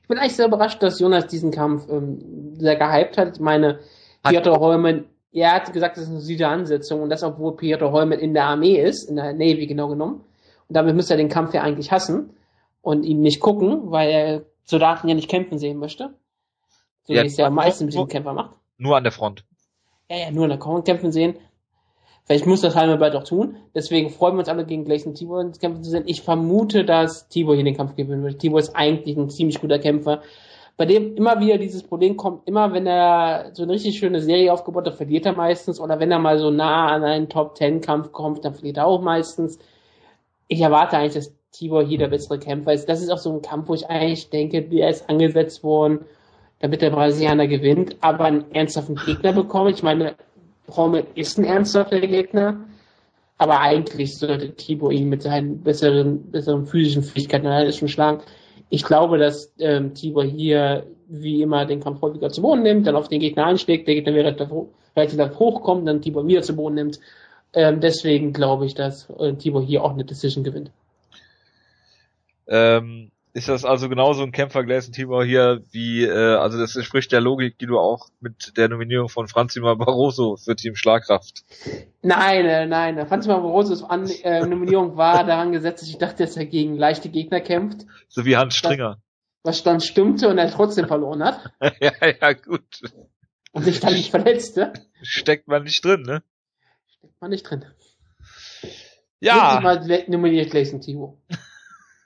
Ich 0.02 0.08
bin 0.08 0.18
eigentlich 0.18 0.36
sehr 0.36 0.48
überrascht, 0.48 0.82
dass 0.82 1.00
Jonas 1.00 1.28
diesen 1.28 1.50
Kampf 1.50 1.88
ähm, 1.88 2.56
sehr 2.58 2.76
gehypt 2.76 3.16
hat. 3.16 3.36
Ich 3.36 3.40
meine, 3.40 3.78
Hat- 4.22 4.32
Piotr 4.32 4.58
Holman, 4.60 5.04
er 5.32 5.52
hat 5.54 5.72
gesagt, 5.72 5.96
das 5.96 6.04
ist 6.04 6.10
eine 6.10 6.20
süße 6.20 6.46
Ansetzung 6.46 7.02
und 7.02 7.10
das, 7.10 7.22
obwohl 7.22 7.56
Piotr 7.56 7.92
Holman 7.92 8.18
in 8.18 8.34
der 8.34 8.44
Armee 8.44 8.76
ist, 8.80 9.08
in 9.08 9.16
der 9.16 9.32
Navy 9.32 9.66
genau 9.66 9.88
genommen. 9.88 10.24
Und 10.68 10.76
damit 10.76 10.94
müsste 10.96 11.14
er 11.14 11.18
den 11.18 11.28
Kampf 11.28 11.54
ja 11.54 11.62
eigentlich 11.62 11.90
hassen 11.92 12.30
und 12.82 13.04
ihn 13.04 13.20
nicht 13.20 13.40
gucken, 13.40 13.90
weil 13.90 14.10
er 14.10 14.42
Soldaten 14.64 15.08
ja 15.08 15.14
nicht 15.14 15.28
kämpfen 15.30 15.58
sehen 15.58 15.78
möchte. 15.78 16.14
So 17.04 17.12
Ja, 17.14 17.22
wie 17.22 17.26
es 17.26 17.36
ja 17.36 17.48
wo- 17.48 17.54
meistens 17.54 17.86
mit 17.86 17.94
diesen 17.94 18.08
Kämpfer 18.08 18.32
macht. 18.34 18.56
Nur 18.78 18.96
an 18.96 19.02
der 19.02 19.12
Front. 19.12 19.44
Ja, 20.08 20.16
ja, 20.16 20.30
nur 20.30 20.44
in 20.44 20.50
der 20.50 20.58
Korn 20.58 20.84
kämpfen 20.84 21.12
sehen. 21.12 21.34
Vielleicht 22.24 22.46
muss 22.46 22.60
das 22.60 22.76
Halmer 22.76 22.96
bald 22.96 23.16
auch 23.16 23.24
tun. 23.24 23.56
Deswegen 23.74 24.10
freuen 24.10 24.34
wir 24.34 24.40
uns 24.40 24.48
alle 24.48 24.64
gegen 24.64 24.84
Gleison 24.84 25.14
Tibor 25.14 25.40
ins 25.40 25.58
Kämpfen 25.58 25.82
zu 25.82 25.90
sehen. 25.90 26.04
Ich 26.06 26.22
vermute, 26.22 26.84
dass 26.84 27.28
Tibor 27.28 27.54
hier 27.56 27.64
den 27.64 27.76
Kampf 27.76 27.96
gewinnen 27.96 28.22
wird. 28.22 28.38
Tibor 28.38 28.60
ist 28.60 28.76
eigentlich 28.76 29.16
ein 29.16 29.30
ziemlich 29.30 29.60
guter 29.60 29.78
Kämpfer. 29.80 30.22
Bei 30.80 30.86
dem 30.86 31.14
immer 31.14 31.38
wieder 31.40 31.58
dieses 31.58 31.82
Problem 31.82 32.16
kommt, 32.16 32.48
immer 32.48 32.72
wenn 32.72 32.86
er 32.86 33.50
so 33.52 33.64
eine 33.64 33.72
richtig 33.72 33.98
schöne 33.98 34.22
Serie 34.22 34.50
aufgebaut 34.50 34.86
hat, 34.86 34.94
verliert 34.94 35.26
er 35.26 35.34
meistens. 35.34 35.78
Oder 35.78 36.00
wenn 36.00 36.10
er 36.10 36.18
mal 36.18 36.38
so 36.38 36.50
nah 36.50 36.86
an 36.86 37.04
einen 37.04 37.28
Top-10-Kampf 37.28 38.12
kommt, 38.12 38.46
dann 38.46 38.54
verliert 38.54 38.78
er 38.78 38.86
auch 38.86 39.02
meistens. 39.02 39.58
Ich 40.48 40.62
erwarte 40.62 40.96
eigentlich, 40.96 41.12
dass 41.12 41.34
Tibor 41.50 41.84
hier 41.84 41.98
der 41.98 42.08
bessere 42.08 42.38
Kämpfer 42.38 42.72
ist. 42.72 42.88
Das 42.88 43.02
ist 43.02 43.10
auch 43.10 43.18
so 43.18 43.30
ein 43.30 43.42
Kampf, 43.42 43.68
wo 43.68 43.74
ich 43.74 43.90
eigentlich 43.90 44.30
denke, 44.30 44.62
der 44.62 44.88
ist 44.88 45.06
angesetzt 45.10 45.62
worden, 45.62 46.06
damit 46.60 46.80
der 46.80 46.92
Brasilianer 46.92 47.46
gewinnt, 47.46 47.96
aber 48.00 48.24
einen 48.24 48.50
ernsthaften 48.52 48.94
Gegner 48.94 49.34
bekommt. 49.34 49.72
Ich 49.72 49.82
meine, 49.82 50.14
Rommel 50.74 51.04
ist 51.14 51.36
ein 51.36 51.44
ernsthafter 51.44 52.00
Gegner, 52.00 52.56
aber 53.36 53.60
eigentlich 53.60 54.16
sollte 54.16 54.54
Tibor 54.54 54.92
ihn 54.92 55.10
mit 55.10 55.20
seinen 55.20 55.60
besseren, 55.60 56.30
besseren 56.30 56.64
physischen 56.64 57.02
Fähigkeiten 57.02 57.46
alleine 57.46 57.70
schon 57.70 57.88
schlagen. 57.88 58.22
Ich 58.68 58.84
glaube, 58.84 59.18
dass 59.18 59.52
ähm, 59.58 59.94
Tibor 59.94 60.24
hier 60.24 60.86
wie 61.08 61.42
immer 61.42 61.66
den 61.66 61.80
Kampf 61.80 62.02
häufiger 62.02 62.30
zu 62.30 62.42
Boden 62.42 62.62
nimmt, 62.62 62.86
dann 62.86 62.96
auf 62.96 63.08
den 63.08 63.20
Gegner 63.20 63.46
einschlägt, 63.46 63.88
der 63.88 63.96
Gegner 63.96 64.14
relativ, 64.14 64.48
relativ 64.96 65.38
hochkommt, 65.38 65.88
dann 65.88 66.02
Tibor 66.02 66.26
wieder 66.26 66.42
zu 66.42 66.54
Boden 66.54 66.76
nimmt. 66.76 67.00
Ähm, 67.52 67.80
deswegen 67.80 68.32
glaube 68.32 68.66
ich, 68.66 68.74
dass 68.74 69.08
äh, 69.18 69.34
Tibor 69.34 69.62
hier 69.62 69.82
auch 69.82 69.92
eine 69.92 70.04
Decision 70.04 70.44
gewinnt. 70.44 70.70
Ähm, 72.46 73.10
ist 73.32 73.48
das 73.48 73.64
also 73.64 73.88
genauso 73.88 74.22
ein 74.22 74.32
Kämpfer 74.32 74.64
Gleison 74.64 74.92
Tibau 74.92 75.22
hier 75.22 75.62
wie, 75.70 76.04
äh, 76.04 76.34
also 76.36 76.58
das 76.58 76.74
entspricht 76.74 77.12
der 77.12 77.20
Logik, 77.20 77.58
die 77.58 77.66
du 77.66 77.78
auch 77.78 78.08
mit 78.20 78.56
der 78.56 78.68
Nominierung 78.68 79.08
von 79.08 79.28
Franzima 79.28 79.74
Barroso 79.74 80.36
für 80.36 80.56
Team 80.56 80.74
Schlagkraft. 80.74 81.44
Nein, 82.02 82.46
äh, 82.46 82.66
nein, 82.66 83.06
Franz 83.06 83.26
Barbarosos 83.26 83.84
An 83.84 84.08
äh, 84.22 84.44
Nominierung 84.46 84.96
war 84.96 85.24
daran 85.24 85.52
gesetzt, 85.52 85.82
dass 85.82 85.88
ich 85.88 85.98
dachte, 85.98 86.24
dass 86.24 86.36
er 86.36 86.46
gegen 86.46 86.76
leichte 86.76 87.08
Gegner 87.08 87.40
kämpft, 87.40 87.86
So 88.08 88.24
wie 88.24 88.36
Hans 88.36 88.56
Stringer. 88.56 89.00
was 89.42 89.62
dann 89.62 89.80
stimmte 89.80 90.28
und 90.28 90.38
er 90.38 90.50
trotzdem 90.50 90.88
verloren 90.88 91.22
hat 91.22 91.52
ja, 91.80 91.92
ja, 92.00 92.32
gut. 92.32 92.82
und 93.52 93.64
sich 93.64 93.80
dann 93.80 93.94
nicht 93.94 94.10
verletzte. 94.10 94.72
Steckt 95.02 95.46
man 95.46 95.62
nicht 95.62 95.84
drin, 95.84 96.02
ne? 96.02 96.22
Steckt 96.98 97.20
man 97.20 97.30
nicht 97.30 97.44
drin. 97.48 97.64
Ja. 99.20 99.60
Mal 99.62 100.04
nominiert 100.08 100.50
Gleison 100.50 100.80
Tibor. 100.80 101.18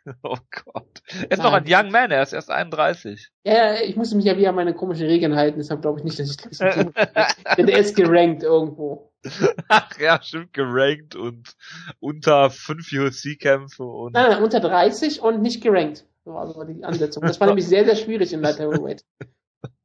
Oh 0.22 0.36
Gott. 0.64 1.02
Er 1.28 1.32
ist 1.32 1.42
noch 1.42 1.52
ein 1.52 1.64
Young 1.66 1.90
Man, 1.90 2.10
er 2.10 2.22
ist 2.22 2.32
erst 2.32 2.50
31. 2.50 3.30
Ja, 3.44 3.74
ich 3.74 3.96
muss 3.96 4.12
mich 4.14 4.24
ja 4.24 4.36
wieder 4.36 4.50
an 4.50 4.54
meine 4.54 4.74
komischen 4.74 5.06
Regeln 5.06 5.34
halten, 5.34 5.58
deshalb 5.58 5.82
glaube 5.82 5.98
ich 5.98 6.04
nicht, 6.04 6.18
dass 6.18 6.30
ich 6.30 6.36
Gleison 6.36 6.92
Tibor 6.92 7.26
Denn 7.56 7.68
er 7.68 7.78
ist 7.78 7.96
gerankt 7.96 8.42
irgendwo. 8.42 9.12
Ach 9.68 9.98
ja, 9.98 10.20
stimmt, 10.22 10.52
gerankt 10.52 11.16
und 11.16 11.56
unter 12.00 12.50
fünf 12.50 12.92
UFC-Kämpfe 12.92 13.84
und 13.84 14.12
Nein, 14.12 14.32
nein, 14.32 14.42
unter 14.42 14.60
30 14.60 15.22
und 15.22 15.40
nicht 15.40 15.62
gerankt. 15.62 16.04
So 16.24 16.34
war 16.34 16.46
so 16.46 16.62
die 16.64 16.84
Ansetzung. 16.84 17.22
Das 17.22 17.40
war 17.40 17.46
nämlich 17.46 17.66
sehr, 17.66 17.84
sehr 17.84 17.96
schwierig 17.96 18.32
in 18.32 18.40
Light 18.40 18.58
Heavyweight. 18.58 19.04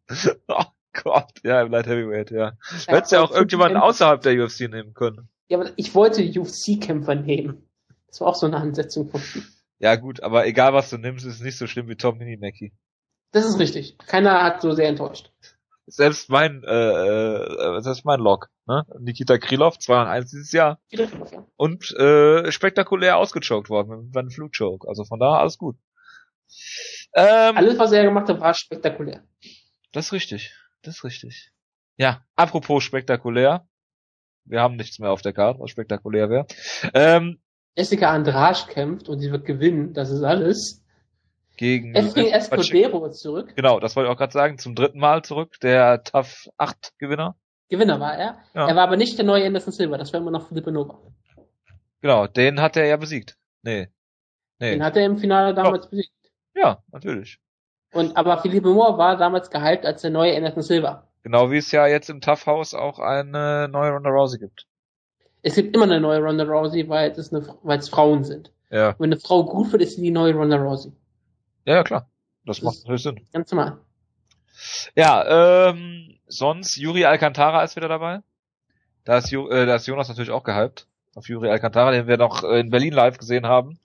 oh 0.48 0.64
Gott, 0.94 1.32
ja, 1.44 1.62
im 1.62 1.72
Light 1.72 1.88
Heavyweight, 1.88 2.32
ja. 2.32 2.52
Du 2.88 2.94
hättest 2.94 3.12
ja 3.12 3.22
auch 3.22 3.32
irgendjemanden 3.32 3.78
außerhalb 3.78 4.22
der 4.22 4.44
UFC 4.44 4.62
nehmen 4.62 4.94
können. 4.94 5.30
Ja, 5.48 5.60
aber 5.60 5.70
ich 5.76 5.96
wollte 5.96 6.22
UFC-Kämpfer 6.24 7.16
nehmen. 7.16 7.64
Das 8.08 8.22
war 8.22 8.28
auch 8.28 8.36
so 8.36 8.48
eine 8.48 8.58
Ansetzung 8.58 9.10
von 9.10 9.22
mir. 9.36 9.44
Ja 9.80 9.96
gut, 9.96 10.22
aber 10.22 10.46
egal 10.46 10.74
was 10.74 10.90
du 10.90 10.98
nimmst, 10.98 11.26
ist 11.26 11.42
nicht 11.42 11.58
so 11.58 11.68
schlimm 11.68 11.88
wie 11.88 11.96
Tom 11.96 12.18
Minimacki. 12.18 12.74
Das 13.32 13.46
ist 13.46 13.60
richtig. 13.60 13.98
Keiner 13.98 14.44
hat 14.44 14.62
so 14.62 14.72
sehr 14.74 14.90
enttäuscht. 14.90 15.32
Selbst 15.88 16.30
mein, 16.30 16.64
äh, 16.64 16.70
äh, 16.72 17.80
ist 17.80 18.06
mein 18.06 18.20
Log, 18.20 18.50
ne? 18.68 18.86
Nikita 19.00 19.38
Krylov, 19.40 19.80
2 19.80 20.02
und 20.02 20.08
1 20.08 20.30
dieses 20.30 20.52
Jahr. 20.52 20.80
Drauf, 20.92 21.32
ja. 21.32 21.48
Und 21.56 21.92
äh, 21.98 22.52
spektakulär 22.52 23.18
ausgechoked 23.18 23.70
worden 23.70 24.06
mit 24.08 24.18
einem 24.18 24.30
Flugchoke. 24.30 24.88
Also 24.88 25.04
von 25.06 25.20
daher 25.20 25.40
alles 25.40 25.58
gut. 25.58 25.78
Ähm, 27.14 27.58
Alles, 27.58 27.80
was 27.80 27.92
er 27.92 28.04
gemacht 28.04 28.30
hat, 28.30 28.40
war 28.40 28.54
spektakulär. 28.54 29.24
Das 29.92 30.08
ist 30.08 30.14
richtig. 30.14 30.54
Das 30.84 30.98
ist 30.98 31.04
richtig. 31.04 31.52
Ja, 31.98 32.24
apropos 32.36 32.84
spektakulär. 32.84 33.68
Wir 34.46 34.62
haben 34.62 34.76
nichts 34.76 35.00
mehr 35.00 35.12
auf 35.12 35.22
der 35.22 35.34
Karte, 35.34 35.60
was 35.60 35.72
spektakulär 35.72 36.30
wäre. 36.30 36.46
Ähm, 36.94 37.40
Jessica 37.80 38.12
Andrasch 38.12 38.68
kämpft 38.68 39.08
und 39.08 39.20
sie 39.20 39.32
wird 39.32 39.46
gewinnen. 39.46 39.94
Das 39.94 40.10
ist 40.10 40.22
alles. 40.22 40.84
gegen 41.56 41.96
Efrain 41.96 42.28
Escudero 42.28 43.10
zurück. 43.10 43.54
Genau, 43.56 43.80
das 43.80 43.96
wollte 43.96 44.10
ich 44.10 44.14
auch 44.14 44.18
gerade 44.18 44.34
sagen. 44.34 44.58
Zum 44.58 44.76
dritten 44.76 45.00
Mal 45.00 45.22
zurück. 45.22 45.58
Der 45.62 46.04
Tough 46.04 46.50
8 46.58 46.94
Gewinner. 46.98 47.38
Gewinner 47.70 48.02
war 48.02 48.18
er. 48.18 48.38
Ja. 48.54 48.68
Er 48.68 48.76
war 48.76 48.84
aber 48.84 48.98
nicht 48.98 49.18
der 49.18 49.24
neue 49.24 49.46
Anderson 49.46 49.72
Silva. 49.72 49.98
Das 49.98 50.12
war 50.12 50.20
immer 50.20 50.32
noch 50.32 50.50
Felipe 50.50 50.74
Nova. 50.74 51.00
Genau, 52.02 52.28
den 52.28 52.60
hat 52.60 52.76
er 52.76 52.86
ja 52.86 52.98
besiegt. 52.98 53.38
Nee. 53.62 53.88
Nee. 54.60 54.72
Den 54.72 54.84
hat 54.84 54.98
er 54.98 55.06
im 55.06 55.18
Finale 55.18 55.54
damals 55.54 55.90
besiegt. 55.90 56.12
Ja, 56.54 56.84
natürlich. 56.92 57.40
Und, 57.94 58.18
aber 58.18 58.40
Felipe 58.40 58.68
Moore 58.68 58.98
war 58.98 59.16
damals 59.16 59.50
gehypt 59.50 59.86
als 59.86 60.02
der 60.02 60.12
neue 60.12 60.36
Anderson 60.36 60.64
Silva. 60.64 61.08
Genau 61.24 61.50
wie 61.50 61.58
es 61.58 61.72
ja 61.72 61.88
jetzt 61.88 62.10
im 62.10 62.20
Tough 62.20 62.46
House 62.46 62.74
auch 62.74 63.00
eine 63.00 63.70
neue 63.70 63.92
Ronda 63.92 64.10
Rousey 64.10 64.38
gibt. 64.38 64.66
Es 65.42 65.56
gibt 65.56 65.76
immer 65.76 65.86
eine 65.86 66.02
neue 66.02 66.20
Ronda 66.20 66.44
Rousey, 66.44 66.88
weil 66.90 67.12
es, 67.12 67.34
eine, 67.34 67.48
weil 67.64 67.80
es 67.80 67.90
Frauen 67.90 68.24
sind. 68.24 68.52
Ja. 68.70 68.90
Und 68.90 69.00
wenn 69.00 69.12
eine 69.12 69.20
Frau 69.20 69.46
gut 69.46 69.72
wird, 69.72 69.82
ist 69.82 69.96
sie 69.96 70.02
die 70.02 70.12
neue 70.12 70.34
Ronda 70.34 70.58
Rousey. 70.58 70.92
Ja, 71.66 71.76
ja 71.76 71.84
klar. 71.84 72.10
Das 72.46 72.58
Das 72.58 72.64
macht 72.64 72.78
natürlich 72.80 73.04
Sinn. 73.04 73.20
Ganz 73.32 73.52
normal. 73.52 73.80
Ja, 74.96 75.70
ähm, 75.70 76.18
sonst 76.28 76.76
Yuri 76.78 77.06
Alcantara 77.06 77.64
ist 77.64 77.76
wieder 77.76 77.88
dabei. 77.88 78.20
Da 79.06 79.18
ist, 79.18 79.32
Ju 79.32 79.48
äh, 79.50 79.66
da 79.66 79.76
ist 79.76 79.88
Jonas 79.88 80.10
natürlich 80.10 80.32
auch 80.32 80.44
gehypt. 80.44 80.88
Auf 81.16 81.30
Yuri 81.30 81.50
Alcantara, 81.50 81.92
den 81.92 82.08
wir 82.08 82.18
noch 82.18 82.44
äh, 82.44 82.60
in 82.60 82.70
Berlin 82.70 82.94
live 82.94 83.18
gesehen 83.18 83.46
haben. 83.46 83.80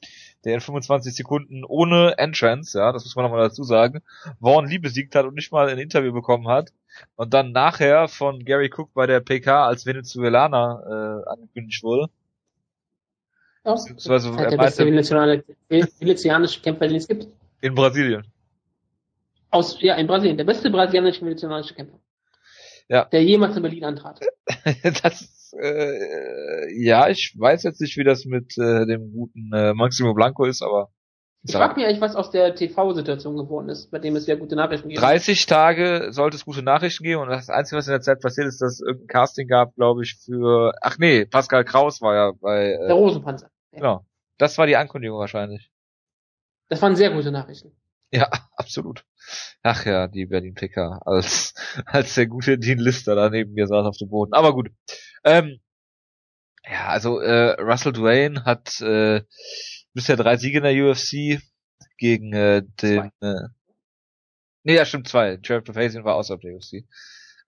Der 0.44 0.54
in 0.54 0.60
25 0.60 1.14
Sekunden 1.14 1.64
ohne 1.64 2.18
Entrance, 2.18 2.78
ja, 2.78 2.92
das 2.92 3.04
muss 3.04 3.16
man 3.16 3.24
nochmal 3.24 3.48
dazu 3.48 3.64
sagen, 3.64 4.02
Vaughn 4.42 4.68
Lee 4.68 4.76
besiegt 4.76 5.14
hat 5.14 5.24
und 5.24 5.34
nicht 5.34 5.52
mal 5.52 5.70
ein 5.70 5.78
Interview 5.78 6.12
bekommen 6.12 6.48
hat. 6.48 6.70
Und 7.16 7.34
dann 7.34 7.52
nachher 7.52 8.08
von 8.08 8.44
Gary 8.44 8.70
Cook 8.74 8.92
bei 8.94 9.06
der 9.06 9.20
PK 9.20 9.66
als 9.66 9.86
Venezuelaner 9.86 11.22
äh, 11.26 11.30
angekündigt 11.30 11.82
wurde. 11.82 12.10
Ja, 13.64 13.72
Beziehungsweise 13.72 14.30
er 14.36 14.50
der 14.50 14.56
beste 14.58 14.84
meinte- 14.84 15.44
venezianische 15.98 16.60
Kämpfer, 16.60 16.86
den 16.86 16.96
es 16.96 17.08
gibt. 17.08 17.28
In 17.60 17.74
Brasilien. 17.74 18.26
Aus, 19.50 19.80
ja, 19.80 19.94
in 19.94 20.06
Brasilien. 20.06 20.36
Der 20.36 20.44
beste 20.44 20.70
brasilianische 20.70 21.24
venezianische 21.24 21.74
Kämpfer. 21.74 21.98
Ja. 22.88 23.06
Der 23.06 23.24
jemals 23.24 23.56
in 23.56 23.62
Berlin 23.62 23.84
antrat. 23.84 24.20
das, 25.02 25.54
äh, 25.58 26.84
ja, 26.84 27.08
ich 27.08 27.34
weiß 27.38 27.62
jetzt 27.62 27.80
nicht, 27.80 27.96
wie 27.96 28.04
das 28.04 28.26
mit 28.26 28.58
äh, 28.58 28.84
dem 28.84 29.12
guten 29.12 29.50
äh, 29.54 29.72
Maximo 29.72 30.12
Blanco 30.12 30.44
ist, 30.44 30.60
aber 30.62 30.90
Ich 31.46 31.52
frage 31.54 31.74
mich 31.76 31.84
eigentlich, 31.84 32.00
was 32.00 32.16
aus 32.16 32.30
der 32.30 32.54
TV-Situation 32.54 33.36
geworden 33.36 33.68
ist, 33.68 33.90
bei 33.90 33.98
dem 33.98 34.16
es 34.16 34.26
ja 34.26 34.34
gute 34.34 34.56
Nachrichten 34.56 34.88
gibt. 34.88 35.00
30 35.00 35.44
Tage 35.44 36.08
sollte 36.10 36.36
es 36.36 36.46
gute 36.46 36.62
Nachrichten 36.62 37.04
geben 37.04 37.20
und 37.20 37.28
das 37.28 37.50
Einzige, 37.50 37.76
was 37.76 37.86
in 37.86 37.92
der 37.92 38.00
Zeit 38.00 38.20
passiert 38.20 38.46
ist, 38.46 38.62
dass 38.62 38.74
es 38.74 38.80
irgendein 38.80 39.08
Casting 39.08 39.46
gab, 39.46 39.74
glaube 39.74 40.02
ich, 40.02 40.16
für, 40.24 40.72
ach 40.80 40.96
nee, 40.98 41.26
Pascal 41.26 41.64
Kraus 41.64 42.00
war 42.00 42.14
ja 42.14 42.32
bei, 42.40 42.68
Der 42.68 42.88
äh, 42.88 42.92
Rosenpanzer. 42.92 43.50
genau. 43.72 44.06
Das 44.38 44.56
war 44.56 44.66
die 44.66 44.76
Ankündigung 44.76 45.18
wahrscheinlich. 45.18 45.70
Das 46.68 46.80
waren 46.80 46.96
sehr 46.96 47.10
gute 47.10 47.30
Nachrichten. 47.30 47.72
Ja, 48.10 48.28
absolut. 48.56 49.04
Ach 49.62 49.84
ja, 49.84 50.08
die 50.08 50.26
Berlin 50.26 50.54
Picker 50.54 51.00
als, 51.04 51.54
als 51.84 52.14
der 52.14 52.26
gute 52.26 52.58
Dean 52.58 52.78
Lister 52.78 53.14
daneben 53.14 53.54
gesagt 53.54 53.86
auf 53.86 53.98
dem 53.98 54.08
Boden. 54.08 54.32
Aber 54.32 54.54
gut. 54.54 54.70
Ähm, 55.24 55.60
ja, 56.66 56.86
also 56.86 57.20
äh, 57.20 57.60
Russell 57.60 57.92
Dwayne 57.92 58.44
hat 58.44 58.80
äh, 58.80 59.22
bisher 59.94 60.16
drei 60.16 60.36
Siege 60.36 60.58
in 60.58 60.64
der 60.64 60.90
UFC 60.90 61.40
gegen 61.96 62.32
äh, 62.32 62.62
den. 62.82 63.10
Äh, 63.20 63.48
nee, 64.64 64.74
ja, 64.74 64.84
stimmt, 64.84 65.08
zwei. 65.08 65.38
Jared 65.42 65.64
Pafazian 65.64 66.04
war 66.04 66.16
außerhalb 66.16 66.42
der 66.42 66.56
UFC. 66.56 66.84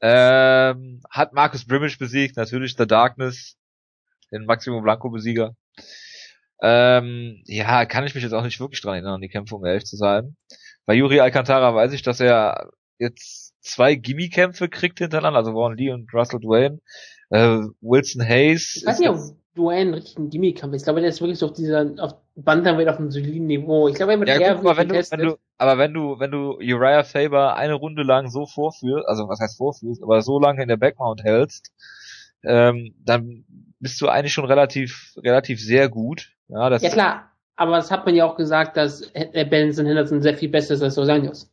Ähm, 0.01 1.03
hat 1.11 1.33
Marcus 1.33 1.67
Brimage 1.67 1.99
besiegt, 1.99 2.37
natürlich 2.37 2.77
The 2.77 2.87
Darkness, 2.87 3.57
den 4.31 4.45
Maximum 4.45 4.83
Blanco 4.83 5.11
Besieger. 5.11 5.57
Ähm, 6.63 7.43
ja, 7.47 7.85
kann 7.85 8.07
ich 8.07 8.15
mich 8.15 8.23
jetzt 8.23 8.33
auch 8.33 8.45
nicht 8.45 8.61
wirklich 8.61 8.81
dran 8.81 8.95
erinnern, 8.95 9.21
die 9.21 9.29
Kämpfe, 9.29 9.57
um 9.57 9.65
ehrlich 9.65 9.85
zu 9.85 9.97
sein. 9.97 10.37
Bei 10.87 10.95
Yuri 10.95 11.21
Alcantara 11.21 11.75
weiß 11.75 11.93
ich, 11.93 12.03
dass 12.03 12.21
er 12.21 12.71
jetzt 12.99 13.55
zwei 13.61 13.95
Gimmie-Kämpfe 13.95 14.69
kriegt 14.69 14.99
hintereinander, 14.99 15.39
also 15.39 15.55
Warren 15.55 15.77
Lee 15.77 15.91
und 15.91 16.13
Russell 16.15 16.41
Dwayne. 16.41 16.81
Äh, 17.31 17.61
Wilson 17.81 18.27
Hayes. 18.27 18.77
Ich 18.77 18.87
weiß 18.87 19.01
nicht, 19.01 19.09
ob 19.09 19.19
Dwayne 19.57 19.97
richtig 19.97 20.17
ein 20.19 20.31
Gimmie-Kampf 20.31 20.75
ist. 20.75 20.83
Ich 20.83 20.85
glaube, 20.85 21.01
der 21.01 21.11
ist 21.11 21.21
wirklich 21.21 21.39
so 21.39 21.47
auf 21.47 21.53
dieser, 21.53 21.93
auf 21.99 22.15
Bantamweight 22.37 22.89
auf 22.89 22.99
einem 22.99 23.11
soliden 23.11 23.47
Niveau. 23.47 23.89
Ich 23.89 23.95
glaube, 23.95 24.13
er 24.13 24.19
wird 24.21 24.29
ja, 24.29 24.39
eher 24.39 24.55
gut, 24.57 24.67
aber 24.67 24.77
wenn 24.77 24.89
du, 24.89 24.95
wenn 24.95 25.21
du, 25.21 25.39
aber 25.57 25.79
wenn 25.79 25.95
du, 25.95 26.19
wenn 26.19 26.31
du 26.31 26.59
Uriah 26.59 27.03
Faber 27.03 27.57
eine 27.57 27.75
Runde 27.75 28.03
lang 28.03 28.29
so 28.29 28.47
vorführst, 28.47 29.09
also 29.09 29.27
was 29.29 29.41
heißt 29.41 29.57
vorführst, 29.57 30.03
aber 30.03 30.21
so 30.21 30.39
lange 30.39 30.63
in 30.63 30.69
der 30.69 30.77
Backmount 30.77 31.25
hältst, 31.25 31.73
ähm, 32.45 32.95
dann 32.99 33.45
bist 33.81 34.01
du 34.03 34.09
eigentlich 34.09 34.35
schon 34.35 34.45
relativ, 34.45 35.15
relativ 35.17 35.61
sehr 35.61 35.89
gut. 35.89 36.31
Ja, 36.49 36.69
das 36.69 36.83
ja 36.83 36.91
klar, 36.91 37.33
aber 37.57 37.77
das 37.77 37.91
hat 37.91 38.05
man 38.05 38.15
ja 38.15 38.27
auch 38.27 38.37
gesagt, 38.37 38.77
dass 38.77 39.11
Benson 39.13 39.87
Henderson 39.87 40.21
sehr 40.21 40.37
viel 40.37 40.51
besser 40.51 40.75
ist 40.75 40.83
als 40.83 40.99
Rosanius. 40.99 41.51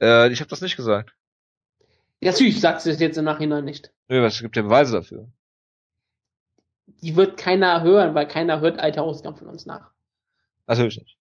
Äh, 0.00 0.32
ich 0.32 0.40
habe 0.40 0.48
das 0.48 0.62
nicht 0.62 0.76
gesagt. 0.76 1.14
Ja, 2.20 2.32
natürlich 2.32 2.60
sagst 2.60 2.86
du 2.86 2.90
es 2.90 3.00
jetzt 3.00 3.18
im 3.18 3.24
Nachhinein 3.24 3.64
nicht. 3.64 3.92
Nö, 4.08 4.22
was 4.22 4.40
gibt 4.40 4.56
ja 4.56 4.62
Beweise 4.62 4.94
dafür? 4.94 5.28
Die 7.02 7.16
wird 7.16 7.36
keiner 7.36 7.82
hören, 7.82 8.14
weil 8.14 8.26
keiner 8.26 8.60
hört 8.60 8.80
alte 8.80 9.02
Ausgaben 9.02 9.36
von 9.36 9.48
uns 9.48 9.66
nach. 9.66 9.90
Natürlich 10.66 10.98
nicht. 10.98 11.16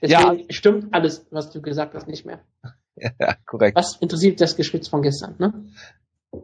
Deswegen 0.00 0.38
ja. 0.40 0.44
stimmt 0.50 0.94
alles, 0.94 1.26
was 1.30 1.50
du 1.50 1.62
gesagt 1.62 1.94
hast, 1.94 2.08
nicht 2.08 2.24
mehr. 2.26 2.40
ja, 2.96 3.34
korrekt. 3.46 3.76
Was 3.76 3.96
interessiert 3.96 4.40
das 4.40 4.56
Geschwitz 4.56 4.88
von 4.88 5.02
gestern, 5.02 5.36
ne? 5.38 5.66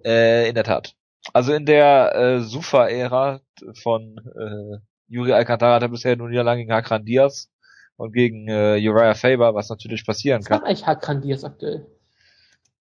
Äh, 0.04 0.48
in 0.48 0.54
der 0.54 0.64
Tat. 0.64 0.94
Also 1.32 1.52
in 1.52 1.66
der 1.66 2.14
äh, 2.14 2.40
Sufa-Ära 2.40 3.40
von 3.82 4.16
äh, 4.18 4.78
Yuri 5.08 5.32
Alcantara 5.32 5.76
hat 5.76 5.82
er 5.82 5.88
bisher 5.88 6.16
nur 6.16 6.28
Niederlagen 6.28 6.60
gegen 6.60 6.72
Hakran 6.72 7.04
Diaz 7.04 7.50
und 7.96 8.12
gegen 8.12 8.48
äh, 8.48 8.78
Uriah 8.86 9.14
Faber, 9.14 9.54
was 9.54 9.68
natürlich 9.68 10.06
passieren 10.06 10.40
was 10.40 10.48
kann. 10.48 10.62
Was 10.62 10.68
eigentlich 10.68 10.86
Hakran 10.86 11.20
Diaz 11.20 11.44
aktuell? 11.44 11.86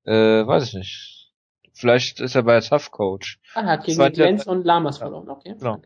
Äh, 0.03 0.45
weiß 0.45 0.64
ich 0.68 0.73
nicht. 0.73 1.16
Vielleicht 1.78 2.20
ist 2.20 2.36
er 2.36 2.44
bei 2.44 2.60
Tough 2.60 2.91
Coach. 2.91 3.40
Ah, 3.54 3.62
er 3.62 3.68
hat 3.68 3.84
gegen 3.84 4.02
Lenz 4.02 4.48
und 4.48 4.66
Lamas 4.66 4.98
ja. 4.98 5.06
verloren, 5.06 5.30
okay. 5.30 5.56
Genau. 5.58 5.82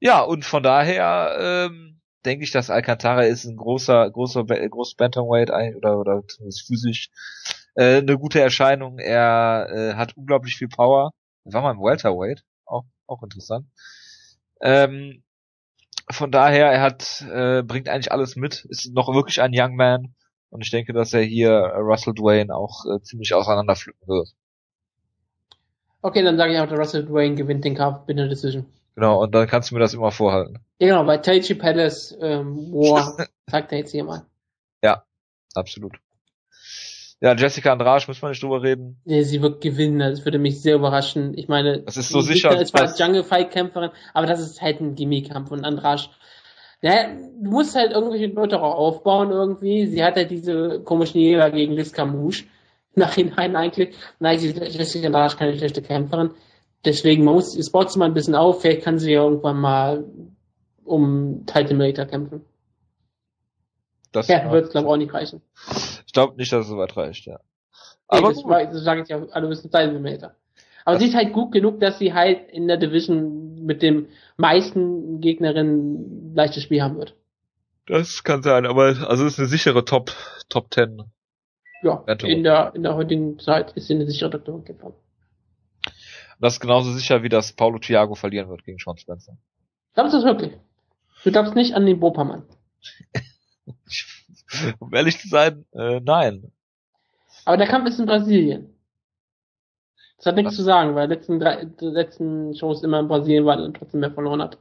Ja, 0.00 0.22
und 0.22 0.44
von 0.44 0.62
daher 0.62 1.36
ähm, 1.38 2.00
denke 2.24 2.44
ich, 2.44 2.50
dass 2.50 2.70
Alcantara 2.70 3.22
ist 3.22 3.44
ein 3.44 3.56
großer, 3.56 4.10
großer, 4.10 4.44
großes 4.44 4.94
Bantamweight 4.94 5.50
oder 5.76 5.98
oder 5.98 6.22
zumindest 6.26 6.66
physisch 6.66 7.10
äh, 7.74 7.98
eine 7.98 8.18
gute 8.18 8.40
Erscheinung. 8.40 8.98
Er 8.98 9.68
äh, 9.70 9.94
hat 9.94 10.16
unglaublich 10.16 10.56
viel 10.56 10.68
Power. 10.68 11.12
War 11.44 11.62
mal 11.62 11.72
im 11.72 11.80
Welterweight, 11.80 12.42
auch 12.64 12.84
auch 13.06 13.22
interessant. 13.22 13.66
Ähm, 14.60 15.22
von 16.10 16.30
daher, 16.32 16.66
er 16.72 16.80
hat 16.80 17.22
äh, 17.22 17.62
bringt 17.62 17.88
eigentlich 17.88 18.10
alles 18.10 18.36
mit, 18.36 18.64
ist 18.64 18.92
noch 18.92 19.14
wirklich 19.14 19.40
ein 19.40 19.52
Young 19.54 19.76
Man 19.76 20.14
und 20.50 20.62
ich 20.62 20.70
denke, 20.70 20.92
dass 20.92 21.12
er 21.12 21.22
hier 21.22 21.50
Russell 21.50 22.14
Dwayne 22.14 22.54
auch 22.54 22.84
äh, 22.86 23.00
ziemlich 23.02 23.34
auseinanderpflücken 23.34 24.06
wird. 24.06 24.28
Okay, 26.02 26.22
dann 26.22 26.36
sage 26.36 26.52
ich 26.52 26.58
auch, 26.58 26.68
der 26.68 26.78
Russell 26.78 27.04
Dwayne 27.04 27.34
gewinnt 27.34 27.64
den 27.64 27.74
Kampf 27.74 28.08
einer 28.08 28.28
Decision. 28.28 28.66
Genau, 28.94 29.22
und 29.22 29.34
dann 29.34 29.46
kannst 29.46 29.70
du 29.70 29.74
mir 29.74 29.80
das 29.80 29.94
immer 29.94 30.10
vorhalten. 30.10 30.58
Ja, 30.78 30.88
genau, 30.88 31.04
bei 31.04 31.18
Taichi 31.18 31.54
Palace 31.54 32.16
ähm, 32.20 32.72
War 32.72 33.16
sagt 33.46 33.72
er 33.72 33.78
jetzt 33.78 33.92
hier 33.92 34.04
mal. 34.04 34.26
Ja, 34.82 35.04
absolut. 35.54 35.98
Ja, 37.22 37.34
Jessica 37.34 37.72
Andrade, 37.72 38.04
muss 38.08 38.22
man 38.22 38.30
nicht 38.30 38.42
drüber 38.42 38.62
reden. 38.62 38.98
Nee, 39.04 39.22
sie 39.24 39.42
wird 39.42 39.60
gewinnen, 39.60 39.98
das 39.98 40.24
würde 40.24 40.38
mich 40.38 40.62
sehr 40.62 40.76
überraschen. 40.76 41.36
Ich 41.36 41.48
meine, 41.48 41.82
das 41.82 41.98
ist 41.98 42.08
so 42.08 42.22
sicher. 42.22 42.50
Es 42.58 42.72
war 42.72 42.96
Jungle 42.96 43.24
Fight 43.24 43.50
Kämpferin, 43.50 43.90
aber 44.14 44.26
das 44.26 44.40
ist 44.40 44.62
halt 44.62 44.80
ein 44.80 44.94
Gimmie-Kampf 44.94 45.50
und 45.50 45.66
Andrade. 45.66 46.04
Naja, 46.82 47.08
du 47.40 47.50
musst 47.50 47.74
halt 47.74 47.92
irgendwelche 47.92 48.26
Leute 48.26 48.60
auch 48.62 48.74
aufbauen 48.74 49.30
irgendwie. 49.30 49.86
Sie 49.86 50.02
hat 50.02 50.16
halt 50.16 50.30
diese 50.30 50.80
komischen 50.80 51.20
Jäger 51.20 51.50
gegen 51.50 51.74
Liz 51.74 51.92
Camouche. 51.92 52.44
Nachhinein 52.94 53.56
eigentlich. 53.56 53.94
Nein, 54.18 54.38
Andrade 55.06 55.26
ist 55.26 55.38
keine 55.38 55.56
schlechte 55.56 55.82
Kämpferin. 55.82 56.30
Deswegen, 56.84 57.24
man 57.24 57.34
muss, 57.34 57.56
es 57.56 57.70
baut 57.70 57.92
sie 57.92 57.98
mal 57.98 58.06
ein 58.06 58.14
bisschen 58.14 58.34
auf. 58.34 58.62
Vielleicht 58.62 58.82
kann 58.82 58.98
sie 58.98 59.12
ja 59.12 59.22
irgendwann 59.22 59.60
mal 59.60 60.04
um 60.84 61.44
Title 61.46 61.76
Maker 61.76 62.06
kämpfen. 62.06 62.44
Das 64.12 64.26
ja, 64.28 64.50
wird 64.50 64.70
glaube 64.70 64.88
ich 64.88 64.92
auch 64.92 64.96
nicht 64.96 65.14
reichen. 65.14 65.42
Ich 66.06 66.12
glaube 66.12 66.36
nicht, 66.36 66.52
dass 66.52 66.64
es 66.64 66.70
so 66.70 66.78
weit 66.78 66.96
reicht, 66.96 67.26
ja. 67.26 67.38
Aber 68.08 68.32
nee, 68.32 68.42
das, 68.42 68.72
das 68.72 68.82
sage 68.82 69.02
ich 69.02 69.08
ja, 69.08 69.24
alle 69.30 69.48
wissen 69.48 69.70
Title 69.70 70.00
Aber 70.84 70.94
das 70.94 71.02
sie 71.02 71.10
ist 71.10 71.14
halt 71.14 71.32
gut 71.32 71.52
genug, 71.52 71.78
dass 71.78 71.98
sie 72.00 72.12
halt 72.12 72.50
in 72.50 72.66
der 72.66 72.76
Division 72.76 73.49
mit 73.64 73.82
dem 73.82 74.08
meisten 74.36 75.20
Gegnerinnen 75.20 76.34
leichtes 76.34 76.62
Spiel 76.62 76.82
haben 76.82 76.98
wird. 76.98 77.14
Das 77.86 78.22
kann 78.22 78.42
sein, 78.42 78.66
aber 78.66 78.94
also 79.08 79.26
es 79.26 79.34
ist 79.34 79.38
eine 79.38 79.48
sichere 79.48 79.84
Top 79.84 80.12
Top 80.48 80.72
10. 80.72 81.02
Ja, 81.82 82.04
in 82.06 82.42
der 82.44 82.74
in 82.74 82.82
der 82.82 82.94
heutigen 82.94 83.38
Zeit 83.38 83.72
ist 83.72 83.88
sie 83.88 83.94
eine 83.94 84.06
sichere 84.06 84.30
Doktorin 84.30 84.64
geworden. 84.64 84.96
Das 86.40 86.54
ist 86.54 86.60
genauso 86.60 86.92
sicher, 86.92 87.22
wie 87.22 87.28
dass 87.28 87.52
Paulo 87.52 87.78
Thiago 87.78 88.14
verlieren 88.14 88.48
wird 88.48 88.64
gegen 88.64 88.78
Sean 88.78 88.96
Spencer. 88.96 89.36
Glaubst 89.94 90.14
du 90.14 90.18
das 90.18 90.24
wirklich? 90.24 90.52
Du 91.24 91.32
glaubst 91.32 91.54
nicht 91.54 91.74
an 91.74 91.84
den 91.84 92.00
Bopermann? 92.00 92.44
um 94.78 94.94
ehrlich 94.94 95.18
zu 95.18 95.28
sein, 95.28 95.66
äh, 95.72 96.00
nein. 96.00 96.52
Aber 97.44 97.56
der 97.56 97.66
Kampf 97.66 97.88
ist 97.88 97.98
in 97.98 98.06
Brasilien. 98.06 98.74
Das 100.20 100.26
hat 100.26 100.36
nichts 100.36 100.50
Was? 100.50 100.56
zu 100.56 100.62
sagen, 100.64 100.94
weil 100.94 101.08
letzten 101.08 101.40
drei, 101.40 101.66
letzten 101.80 102.54
Shows 102.54 102.82
immer 102.82 103.00
in 103.00 103.08
Brasilien 103.08 103.46
waren 103.46 103.62
und 103.62 103.74
trotzdem 103.74 104.00
mehr 104.00 104.10
verloren 104.10 104.42
hat. 104.42 104.58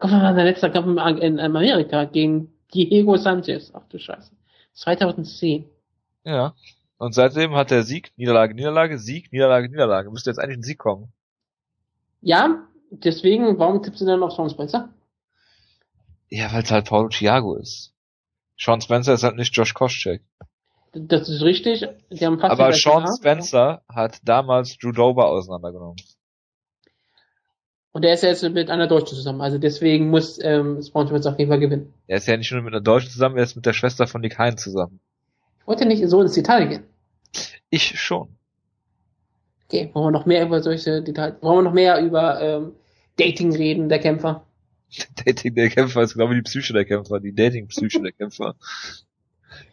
Guck 0.00 0.10
mal, 0.10 0.34
sein 0.34 0.44
letzter 0.44 0.70
Kampf 0.70 0.88
in, 1.20 1.38
Amerika 1.38 2.04
gegen 2.04 2.52
Diego 2.74 3.16
Sanchez. 3.16 3.70
Ach 3.74 3.84
du 3.88 4.00
Scheiße. 4.00 4.32
2010. 4.72 5.66
Ja. 6.24 6.54
Und 6.98 7.14
seitdem 7.14 7.54
hat 7.54 7.70
der 7.70 7.84
Sieg, 7.84 8.10
Niederlage, 8.16 8.54
Niederlage, 8.54 8.98
Sieg, 8.98 9.30
Niederlage, 9.30 9.68
Niederlage. 9.68 10.10
Müsste 10.10 10.30
jetzt 10.30 10.38
eigentlich 10.38 10.58
ein 10.58 10.64
Sieg 10.64 10.78
kommen. 10.78 11.12
Ja, 12.20 12.66
deswegen, 12.90 13.60
warum 13.60 13.84
tippst 13.84 14.00
du 14.00 14.06
denn 14.06 14.22
auf 14.24 14.32
Sean 14.32 14.50
Spencer? 14.50 14.88
Ja, 16.28 16.52
weil 16.52 16.64
es 16.64 16.72
halt 16.72 16.88
Paulo 16.88 17.08
Thiago 17.08 17.54
ist. 17.54 17.92
Sean 18.58 18.80
Spencer 18.80 19.14
ist 19.14 19.22
halt 19.22 19.36
nicht 19.36 19.54
Josh 19.56 19.74
Koscheck. 19.74 20.22
Das 20.92 21.28
ist 21.28 21.42
richtig. 21.42 21.86
Die 22.10 22.26
haben 22.26 22.38
fast 22.38 22.52
Aber 22.52 22.72
Sean 22.72 23.06
Spencer 23.16 23.82
hat 23.88 24.18
damals 24.24 24.76
Drew 24.76 24.92
Dober 24.92 25.28
auseinandergenommen. 25.28 25.96
Und 27.92 28.04
er 28.04 28.14
ist 28.14 28.22
jetzt 28.22 28.42
mit 28.42 28.70
einer 28.70 28.86
Deutschen 28.86 29.16
zusammen. 29.16 29.40
Also 29.40 29.58
deswegen 29.58 30.08
muss 30.08 30.38
ähm, 30.42 30.82
Spawn 30.82 31.08
auf 31.08 31.38
jeden 31.38 31.50
Fall 31.50 31.60
gewinnen. 31.60 31.92
Er 32.06 32.18
ist 32.18 32.26
ja 32.26 32.36
nicht 32.36 32.50
nur 32.52 32.62
mit 32.62 32.72
einer 32.72 32.82
Deutschen 32.82 33.10
zusammen, 33.10 33.36
er 33.36 33.44
ist 33.44 33.54
mit 33.54 33.66
der 33.66 33.74
Schwester 33.74 34.06
von 34.06 34.22
Nick 34.22 34.38
Hein 34.38 34.56
zusammen. 34.56 35.00
Ich 35.60 35.66
wollte 35.66 35.86
nicht 35.86 36.06
so 36.08 36.20
ins 36.22 36.32
Detail 36.32 36.66
gehen. 36.66 36.84
Ich 37.70 37.98
schon. 37.98 38.36
Okay, 39.66 39.90
wollen 39.92 40.06
wir 40.06 40.10
noch 40.10 40.26
mehr 40.26 40.44
über 40.44 40.62
solche 40.62 41.02
Details, 41.02 41.36
wollen 41.42 41.58
wir 41.58 41.62
noch 41.62 41.72
mehr 41.72 42.00
über 42.02 42.40
ähm, 42.40 42.72
Dating 43.18 43.54
reden, 43.54 43.88
der 43.88 43.98
Kämpfer? 43.98 44.46
Dating 45.24 45.54
der 45.54 45.70
Kämpfer 45.70 46.02
ist 46.02 46.14
glaube 46.14 46.34
ich 46.34 46.38
die 46.40 46.50
Psyche 46.50 46.72
der 46.72 46.84
Kämpfer, 46.84 47.20
die 47.20 47.34
Dating-Psyche 47.34 48.02
der 48.02 48.12
Kämpfer. 48.18 48.56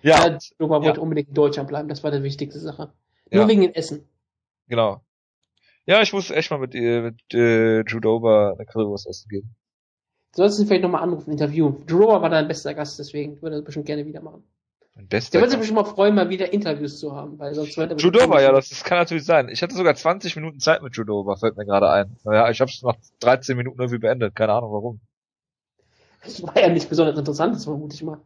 Ja. 0.02 0.28
ja 0.28 0.38
Dober 0.58 0.78
ja. 0.78 0.84
wollte 0.86 1.02
unbedingt 1.02 1.30
in 1.30 1.34
Deutschland 1.34 1.70
bleiben, 1.70 1.90
das 1.90 2.04
war 2.04 2.12
die 2.12 2.24
wichtigste 2.24 2.60
Sache. 2.60 2.92
Nur 3.32 3.44
ja. 3.44 3.48
wegen 3.48 3.62
dem 3.62 3.74
Essen. 3.74 4.08
Genau. 4.68 5.02
Ja, 5.86 6.02
ich 6.02 6.14
muss 6.14 6.30
echt 6.30 6.52
mal 6.52 6.60
mit, 6.60 6.76
äh, 6.76 7.02
mit 7.02 7.34
äh, 7.34 7.82
Judoba 7.82 8.54
eine 8.54 8.66
Currywurst 8.66 9.08
essen 9.08 9.28
gehen. 9.30 9.56
Sollst 10.36 10.60
du 10.60 10.66
vielleicht 10.66 10.84
nochmal 10.84 11.02
anrufen, 11.02 11.32
Interview. 11.32 11.74
Judoba 11.88 12.22
war 12.22 12.30
dein 12.30 12.48
bester 12.48 12.74
Gast, 12.76 13.00
deswegen 13.00 13.42
würde 13.42 13.58
er 13.58 13.62
bestimmt 13.64 13.88
gerne 13.88 14.06
wieder 14.06 14.22
machen. 14.22 14.44
Bester 15.08 15.32
Der 15.32 15.42
würde 15.42 15.52
sich 15.52 15.60
bestimmt 15.60 15.80
mal 15.80 15.86
freuen, 15.86 16.14
mal 16.14 16.30
wieder 16.30 16.52
Interviews 16.52 17.00
zu 17.00 17.16
haben, 17.16 17.40
weil 17.40 17.54
sonst 17.54 17.78
wird 17.78 17.92
er 17.92 17.98
Judoba, 17.98 18.42
ja, 18.42 18.52
das, 18.52 18.70
das 18.70 18.84
kann 18.84 18.98
natürlich 18.98 19.26
sein. 19.26 19.50
Ich 19.50 19.64
hatte 19.64 19.74
sogar 19.74 19.96
20 19.96 20.36
Minuten 20.36 20.60
Zeit 20.60 20.84
mit 20.84 20.96
Judoba, 20.96 21.38
fällt 21.38 21.58
mir 21.58 21.66
gerade 21.66 21.90
ein. 21.90 22.18
Naja, 22.24 22.50
ich 22.50 22.60
habe 22.60 22.70
es 22.70 22.84
nach 22.84 22.98
13 23.22 23.56
Minuten 23.56 23.80
irgendwie 23.80 24.00
beendet, 24.00 24.36
keine 24.36 24.54
Ahnung 24.54 24.74
warum. 24.74 25.00
Das 26.24 26.44
war 26.44 26.60
ja 26.60 26.70
nicht 26.70 26.90
besonders 26.90 27.18
interessant, 27.18 27.56
das 27.56 27.64
vermute 27.64 27.96
ich 27.96 28.04
mal. 28.04 28.20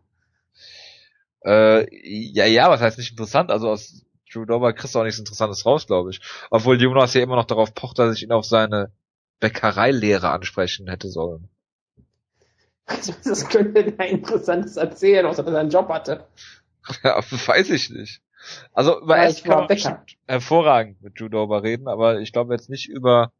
Äh, 1.46 1.86
ja, 2.08 2.46
ja, 2.46 2.70
was 2.70 2.82
heißt 2.82 2.98
nicht 2.98 3.12
interessant? 3.12 3.52
Also 3.52 3.70
aus 3.70 4.06
Judoba 4.26 4.74
kriegst 4.74 4.96
du 4.96 5.00
auch 5.00 5.04
nichts 5.04 5.20
Interessantes 5.20 5.66
raus, 5.66 5.88
glaube 5.88 6.12
ich. 6.12 6.22
Obwohl 6.50 6.82
Jonas 6.82 7.14
ja 7.14 7.22
immer 7.22 7.36
noch 7.36 7.46
darauf 7.46 7.74
pocht, 7.74 8.00
dass 8.00 8.16
ich 8.16 8.24
ihn 8.24 8.32
auf 8.32 8.46
seine 8.46 8.92
Bäckereilehre 9.40 10.30
ansprechen 10.30 10.88
hätte 10.88 11.10
sollen. 11.10 11.50
Das 13.24 13.48
könnte 13.48 13.92
der 13.92 14.10
Interessantes 14.10 14.76
erzählen, 14.76 15.26
außer 15.26 15.44
dass 15.44 15.54
er 15.54 15.62
einen 15.62 15.70
Job 15.70 15.90
hatte. 15.90 16.28
Ja, 17.04 17.18
weiß 17.18 17.70
ich 17.70 17.90
nicht. 17.92 18.22
Also 18.74 19.02
über 19.02 19.18
Ja, 19.18 19.30
ich 19.30 19.44
kann 19.46 19.68
man 19.68 20.00
hervorragend 20.28 21.02
mit 21.02 21.18
Judo 21.18 21.38
darüber 21.38 21.64
reden, 21.64 21.88
aber 21.88 22.20
ich 22.20 22.34
glaube 22.34 22.54
jetzt 22.54 22.70
nicht 22.70 22.90
über 22.90 23.32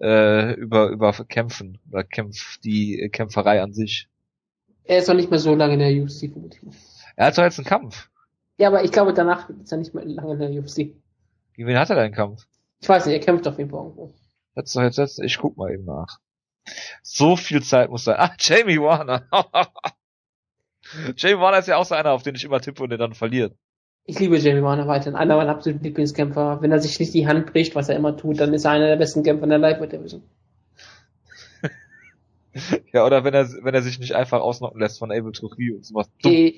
äh, 0.00 0.54
über 0.54 0.88
über 0.88 1.12
Kämpfen 1.12 1.78
oder 1.90 2.04
Kämpf 2.04 2.58
die 2.64 3.10
Kämpferei 3.12 3.60
an 3.60 3.74
sich. 3.74 4.08
Er 4.84 4.98
ist 4.98 5.08
noch 5.08 5.14
nicht 5.14 5.30
mehr 5.30 5.38
so 5.38 5.54
lange 5.54 5.74
in 5.74 5.80
der 5.80 5.92
UFC, 5.92 6.32
vermutlich. 6.32 6.62
Er 7.16 7.26
hat 7.26 7.38
doch 7.38 7.42
jetzt 7.42 7.58
einen 7.58 7.66
Kampf. 7.66 8.08
Ja, 8.56 8.68
aber 8.68 8.84
ich 8.84 8.92
glaube, 8.92 9.12
danach 9.14 9.48
ist 9.50 9.72
er 9.72 9.78
nicht 9.78 9.94
mehr 9.94 10.04
lange 10.04 10.32
in 10.32 10.38
der 10.38 10.62
UFC. 10.62 10.76
Gegen 11.54 11.68
wen 11.68 11.78
hat 11.78 11.90
er 11.90 11.96
denn 11.96 12.06
einen 12.06 12.14
Kampf? 12.14 12.46
Ich 12.80 12.88
weiß 12.88 13.06
nicht, 13.06 13.14
er 13.14 13.24
kämpft 13.24 13.46
auf 13.48 13.58
jeden 13.58 13.70
Fall 13.70 13.80
irgendwo. 13.82 14.14
Jetzt 14.56 14.74
doch 14.76 14.82
jetzt, 14.82 14.98
jetzt 14.98 15.18
ich 15.20 15.38
guck 15.38 15.56
mal 15.56 15.72
eben 15.72 15.84
nach. 15.84 16.18
So 17.02 17.36
viel 17.36 17.62
Zeit 17.62 17.90
muss 17.90 18.04
sein. 18.04 18.16
Ah, 18.18 18.34
Jamie 18.38 18.78
Warner. 18.78 19.28
Jamie 21.16 21.40
Warner 21.40 21.58
ist 21.58 21.68
ja 21.68 21.76
auch 21.76 21.84
so 21.84 21.94
einer, 21.94 22.12
auf 22.12 22.22
den 22.22 22.34
ich 22.34 22.44
immer 22.44 22.60
tippe 22.60 22.82
und 22.82 22.90
der 22.90 22.98
dann 22.98 23.14
verliert. 23.14 23.56
Ich 24.06 24.18
liebe 24.18 24.36
Jamie 24.36 24.62
Warner 24.62 24.86
weiterhin. 24.86 25.16
Einer 25.16 25.36
meiner 25.36 25.50
absoluten 25.50 25.82
Lieblingskämpfer. 25.82 26.60
Wenn 26.60 26.72
er 26.72 26.80
sich 26.80 27.00
nicht 27.00 27.14
die 27.14 27.26
Hand 27.26 27.46
bricht, 27.46 27.74
was 27.74 27.88
er 27.88 27.96
immer 27.96 28.16
tut, 28.16 28.38
dann 28.38 28.52
ist 28.52 28.64
er 28.64 28.72
einer 28.72 28.86
der 28.88 28.96
besten 28.96 29.22
Kämpfer 29.22 29.44
in 29.44 29.50
der 29.50 29.58
Lightweight 29.58 29.92
Division. 29.92 30.22
Ja, 32.92 33.04
oder 33.04 33.24
wenn 33.24 33.34
er 33.34 33.48
wenn 33.62 33.74
er 33.74 33.82
sich 33.82 33.98
nicht 33.98 34.14
einfach 34.14 34.40
ausnocken 34.40 34.78
lässt 34.78 35.00
von 35.00 35.10
Abel 35.10 35.32
Trujillo 35.32 35.74
und 35.74 35.84
sowas. 35.84 36.08
Dumm. 36.22 36.52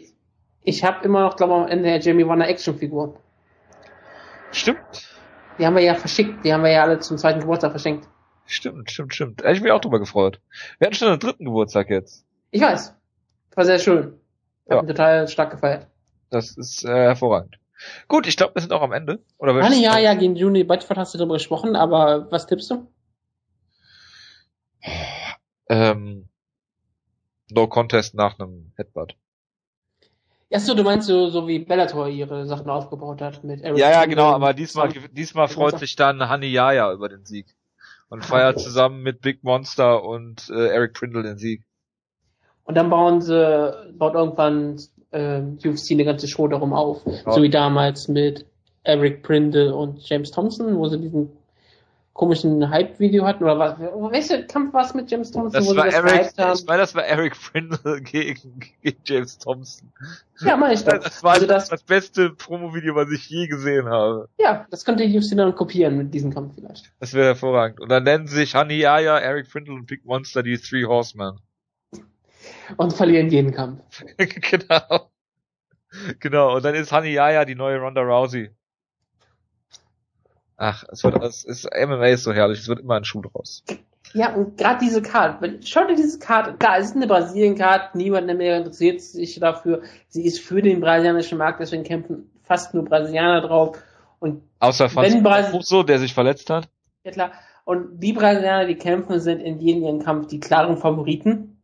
Ich 0.67 0.83
habe 0.83 1.05
immer 1.05 1.21
noch, 1.21 1.37
glaube 1.37 1.67
ich, 1.67 1.73
in 1.73 1.85
der 1.85 2.01
Jamie 2.01 2.27
Warner 2.27 2.49
Actionfigur. 2.49 3.21
Stimmt. 4.51 4.81
Die 5.59 5.65
haben 5.65 5.77
wir 5.77 5.83
ja 5.83 5.95
verschickt. 5.95 6.45
Die 6.45 6.53
haben 6.53 6.65
wir 6.65 6.73
ja 6.73 6.83
alle 6.83 6.99
zum 6.99 7.17
zweiten 7.19 7.39
Geburtstag 7.39 7.71
verschenkt. 7.71 8.09
Stimmt, 8.47 8.91
stimmt, 8.91 9.15
stimmt. 9.15 9.43
Hätte 9.43 9.53
ich 9.53 9.63
mich 9.63 9.71
auch 9.71 9.81
drüber 9.81 10.01
gefreut. 10.01 10.41
Wir 10.79 10.87
hatten 10.87 10.97
schon 10.97 11.07
einen 11.09 11.21
dritten 11.21 11.45
Geburtstag 11.45 11.89
jetzt. 11.89 12.27
Ich 12.51 12.61
weiß. 12.61 12.97
War 13.55 13.65
sehr 13.65 13.79
schön. 13.79 14.19
Ja. 14.69 14.83
total 14.83 15.29
stark 15.29 15.53
gefeiert. 15.53 15.87
Das 16.31 16.57
ist 16.57 16.85
äh, 16.85 16.89
hervorragend. 16.89 17.61
Gut, 18.09 18.27
ich 18.27 18.37
glaube, 18.37 18.57
wir 18.57 18.63
sind 18.63 18.73
auch 18.73 18.83
am 18.83 18.93
Ende. 18.93 19.21
Oder 19.39 19.55
Ah, 19.55 19.69
nee, 19.69 19.85
ja, 19.85 19.99
ja, 19.99 20.15
gegen 20.15 20.35
Juni 20.35 20.65
Bedford 20.65 20.99
hast 20.99 21.15
du 21.15 21.19
darüber 21.19 21.35
gesprochen, 21.35 21.77
aber 21.77 22.29
was 22.33 22.49
tippst 22.49 22.73
du? 22.73 22.89
Ähm, 25.69 26.29
no 27.51 27.69
Contest 27.69 28.15
nach 28.17 28.41
einem 28.41 28.73
Headbutt. 28.77 29.17
Achso, 30.53 30.75
du 30.75 30.85
meinst 30.85 31.09
so, 31.09 31.29
so 31.29 31.49
wie 31.49 31.59
Bellator 31.59 32.09
ihre 32.09 32.47
Sachen 32.47 32.71
aufgebaut 32.71 33.21
hat 33.21 33.43
mit 33.43 33.63
Eric 33.63 33.79
Ja, 33.79 33.91
ja, 33.91 34.05
genau, 34.05 34.31
aber 34.31 34.55
diesmal, 34.55 34.91
diesmal 35.11 35.49
freut 35.49 35.79
sich 35.79 35.97
dann 35.97 36.29
Hani 36.29 36.47
Yaya 36.47 36.93
über 36.93 37.09
den 37.09 37.25
Sieg. 37.25 37.57
Und 38.09 38.25
feiert 38.25 38.61
zusammen 38.61 39.03
mit 39.03 39.21
Big 39.21 39.43
Monster 39.43 40.05
und 40.05 40.49
äh, 40.49 40.69
Eric 40.69 40.95
Prindle 40.95 41.25
den 41.25 41.39
Sieg. 41.39 41.65
Und 42.63 42.77
dann 42.77 42.89
bauen 42.89 43.21
sie, 43.21 43.93
baut 43.95 44.15
irgendwann 44.15 44.77
äh, 45.11 45.41
UFC 45.41 45.93
eine 45.93 46.05
ganze 46.05 46.29
Show 46.29 46.47
darum 46.47 46.73
auf. 46.73 47.05
Ja. 47.05 47.33
So 47.33 47.43
wie 47.43 47.51
damals 47.51 48.07
mit 48.07 48.47
Eric 48.85 49.25
Prindle 49.25 49.75
und 49.75 50.09
James 50.09 50.31
Thompson, 50.31 50.77
wo 50.77 50.89
sie 50.89 51.01
diesen 51.01 51.31
komischen 52.17 52.69
Hype-Video 52.69 53.25
hatten. 53.27 53.45
Oder 53.45 53.59
was? 53.59 53.79
Welcher 53.79 54.43
Kampf 54.45 54.73
war 54.73 54.85
es 54.85 54.95
mit 54.95 55.11
James 55.11 55.31
Thompson, 55.31 55.53
Das 55.53 55.67
wo 55.67 55.77
war 55.77 55.85
das 55.85 55.95
Eric, 55.95 56.33
ich 56.37 56.67
meine, 56.67 56.79
das 56.81 56.95
war 56.95 57.05
Eric 57.05 57.37
Prindle 57.39 58.01
gegen, 58.03 58.61
gegen 58.83 58.99
James 59.05 59.39
Thompson. 59.39 59.93
Ja, 60.41 60.57
meine 60.57 60.75
ich 60.75 60.85
doch. 60.85 60.99
Das 60.99 61.23
war 61.23 61.35
also 61.35 61.47
das, 61.47 61.69
das, 61.69 61.83
beste 61.83 62.31
Promo-Video, 62.31 62.95
was 62.95 63.11
ich 63.11 63.29
je 63.29 63.47
gesehen 63.47 63.89
habe. 63.89 64.29
ja, 64.39 64.67
das 64.71 64.85
könnte 64.85 65.05
UFC 65.05 65.37
dann 65.37 65.55
kopieren 65.55 65.97
mit 65.99 66.13
diesem 66.13 66.33
Kampf 66.33 66.55
vielleicht. 66.55 66.91
Das 67.01 67.13
wäre 67.15 67.27
hervorragend. 67.27 67.81
Und 67.81 67.91
dann 67.91 68.05
nennen 68.05 68.27
sich 68.27 68.55
Hani 68.55 68.75
Yaya, 68.75 69.19
Eric 69.19 69.51
Prindle 69.51 69.75
und 69.75 69.87
Big 69.87 70.05
Monster 70.05 70.43
die 70.43 70.59
Three 70.59 70.85
Horsemen. 70.85 71.39
Und 72.77 72.93
verlieren 72.93 73.29
jeden 73.31 73.53
Kampf. 73.53 74.05
genau. 74.17 75.11
Genau. 76.19 76.57
Und 76.57 76.65
dann 76.65 76.75
ist 76.75 76.93
Hani 76.93 77.11
Yaya 77.11 77.45
die 77.45 77.55
neue 77.55 77.79
Ronda 77.79 78.01
Rousey. 78.01 78.51
Ach, 80.57 80.85
es 80.91 81.05
wird, 81.05 81.23
es 81.23 81.45
ist, 81.45 81.69
MMA 81.75 82.07
ist 82.07 82.25
so 82.25 82.33
herrlich, 82.33 82.61
es 82.61 82.69
wird 82.69 82.81
immer 82.81 82.95
ein 82.97 83.05
Schuh 83.05 83.21
draus. 83.23 83.63
Ja, 84.15 84.35
und 84.35 84.57
gerade 84.57 84.79
diese 84.83 85.03
wenn- 85.03 85.63
schau 85.63 85.87
dir 85.87 85.97
diese 85.97 86.19
Card, 86.19 86.59
klar, 86.59 86.79
es 86.79 86.87
ist 86.91 86.97
eine 86.97 87.07
Brasilien-Card, 87.07 87.95
niemand 87.95 88.27
mehr 88.39 88.57
interessiert 88.59 89.01
sich 89.03 89.39
dafür. 89.39 89.83
Sie 90.09 90.25
ist 90.25 90.41
für 90.41 90.63
den 90.63 90.81
brasilianischen 90.81 91.37
Markt, 91.37 91.61
deswegen 91.61 91.83
kämpfen 91.85 92.31
fast 92.43 92.73
nur 92.73 92.85
Brasilianer 92.85 93.43
drauf. 93.43 93.77
Und 94.19 94.43
Außer 94.61 94.89
Franz 94.89 95.15
so, 95.69 95.83
der 95.83 95.99
sich 95.99 96.15
verletzt 96.15 96.49
hat. 96.49 96.69
ja 97.05 97.11
klar, 97.11 97.33
und 97.65 97.99
die 98.01 98.13
Brasilianer, 98.15 98.65
die 98.67 98.77
kämpfen, 98.77 99.21
sind 99.21 99.41
in 99.41 99.59
jedem 99.59 99.83
ihren 99.83 100.03
Kampf 100.03 100.29
die 100.29 100.41
klaren 100.41 100.79
Favoriten. 100.79 101.61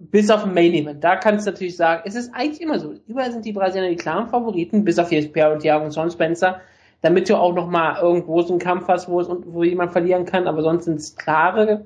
Bis 0.00 0.30
auf 0.30 0.44
den 0.44 0.54
Main 0.54 0.74
Event. 0.74 1.02
Da 1.02 1.16
kannst 1.16 1.44
du 1.46 1.50
natürlich 1.50 1.76
sagen, 1.76 2.02
es 2.04 2.14
ist 2.14 2.32
eigentlich 2.32 2.60
immer 2.60 2.78
so. 2.78 2.94
Überall 3.08 3.32
sind 3.32 3.44
die 3.44 3.52
Brasilianer 3.52 3.90
die 3.90 3.96
klaren 3.96 4.28
Favoriten, 4.28 4.84
bis 4.84 4.98
auf 5.00 5.08
Pierre 5.32 5.52
und 5.54 5.60
Thiago 5.60 5.84
und 5.86 5.90
Sean 5.90 6.10
Spencer, 6.10 6.60
damit 7.00 7.28
du 7.28 7.36
auch 7.36 7.54
noch 7.54 7.68
mal 7.68 8.00
irgendwo 8.00 8.42
so 8.42 8.52
einen 8.52 8.60
Kampf 8.60 8.88
hast, 8.88 9.08
wo 9.08 9.20
es 9.20 9.28
wo 9.28 9.62
jemand 9.62 9.92
verlieren 9.92 10.24
kann, 10.24 10.46
aber 10.46 10.62
sonst 10.62 10.84
sind 10.84 10.98
es 10.98 11.16
klare, 11.16 11.84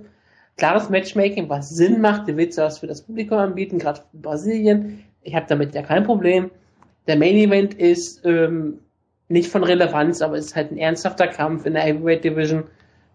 klares 0.56 0.88
Matchmaking, 0.88 1.48
was 1.48 1.70
Sinn 1.70 2.00
macht. 2.00 2.28
Du 2.28 2.36
willst 2.36 2.58
was 2.58 2.78
für 2.78 2.86
das 2.86 3.02
Publikum 3.02 3.38
anbieten, 3.38 3.78
gerade 3.78 4.00
für 4.00 4.16
Brasilien. 4.18 5.04
Ich 5.22 5.34
habe 5.34 5.46
damit 5.48 5.74
ja 5.74 5.82
kein 5.82 6.04
Problem. 6.04 6.50
Der 7.06 7.16
Main 7.16 7.36
Event 7.36 7.74
ist 7.74 8.24
ähm, 8.24 8.78
nicht 9.28 9.50
von 9.50 9.64
Relevanz, 9.64 10.22
aber 10.22 10.36
es 10.36 10.46
ist 10.46 10.56
halt 10.56 10.70
ein 10.70 10.78
ernsthafter 10.78 11.26
Kampf 11.26 11.66
in 11.66 11.74
der 11.74 11.82
Heavyweight 11.82 12.24
Division, 12.24 12.64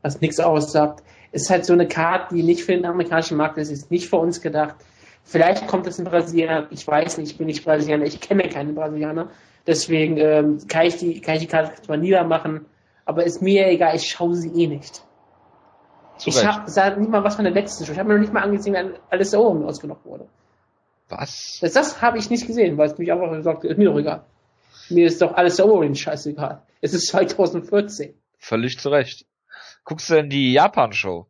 was 0.01 0.21
nichts 0.21 0.39
aussagt. 0.39 1.03
Es 1.31 1.43
ist 1.43 1.49
halt 1.49 1.65
so 1.65 1.73
eine 1.73 1.87
Karte, 1.87 2.35
die 2.35 2.43
nicht 2.43 2.63
für 2.63 2.73
den 2.73 2.85
amerikanischen 2.85 3.37
Markt 3.37 3.57
ist, 3.57 3.71
ist 3.71 3.91
nicht 3.91 4.09
für 4.09 4.17
uns 4.17 4.41
gedacht. 4.41 4.75
Vielleicht 5.23 5.67
kommt 5.67 5.87
es 5.87 5.99
in 5.99 6.05
Brasilien, 6.05 6.67
ich 6.69 6.87
weiß 6.87 7.17
nicht, 7.17 7.31
ich 7.31 7.37
bin 7.37 7.47
nicht 7.47 7.65
Brasilianer, 7.65 8.05
ich 8.05 8.21
kenne 8.21 8.47
keine 8.47 8.71
Brasilianer. 8.71 9.29
Deswegen 9.67 10.17
ähm, 10.17 10.59
kann, 10.67 10.85
ich 10.85 10.95
die, 10.95 11.19
kann 11.19 11.35
ich 11.35 11.41
die 11.41 11.47
Karte 11.47 11.81
zwar 11.81 11.97
niedermachen, 11.97 12.65
aber 13.05 13.25
ist 13.25 13.41
mir 13.41 13.67
egal, 13.67 13.95
ich 13.95 14.09
schaue 14.09 14.33
sie 14.33 14.49
eh 14.49 14.67
nicht. 14.67 15.03
Zu 16.17 16.29
ich 16.29 16.45
habe 16.45 16.69
sah 16.69 16.95
nicht 16.95 17.11
mal 17.11 17.23
was 17.23 17.35
von 17.35 17.43
der 17.43 17.53
letzten 17.53 17.85
Show. 17.85 17.91
Ich 17.91 17.99
habe 17.99 18.07
mir 18.07 18.15
noch 18.15 18.21
nicht 18.21 18.33
mal 18.33 18.43
angesehen, 18.43 18.73
wenn 18.73 18.93
alles 19.09 19.31
da 19.31 19.39
oben 19.39 19.63
ausgenommen 19.65 20.03
wurde. 20.05 20.27
Was? 21.09 21.59
Das, 21.61 21.73
das 21.73 22.01
habe 22.01 22.17
ich 22.17 22.29
nicht 22.29 22.47
gesehen, 22.47 22.77
weil 22.77 22.89
es 22.89 22.97
mich 22.97 23.11
einfach 23.11 23.29
gesagt 23.31 23.63
hat, 23.63 23.71
ist 23.71 23.77
mir 23.77 23.85
doch 23.85 23.99
egal. 23.99 24.25
Mir 24.89 25.05
ist 25.05 25.21
doch 25.21 25.33
alles 25.33 25.57
da 25.57 25.65
oben 25.65 25.95
scheißegal. 25.95 26.63
Es 26.81 26.93
ist 26.93 27.07
2014. 27.07 28.13
Völlig 28.39 28.79
zu 28.79 28.89
Recht. 28.89 29.25
Guckst 29.83 30.09
du 30.09 30.15
denn 30.15 30.29
die 30.29 30.53
Japan-Show? 30.53 31.27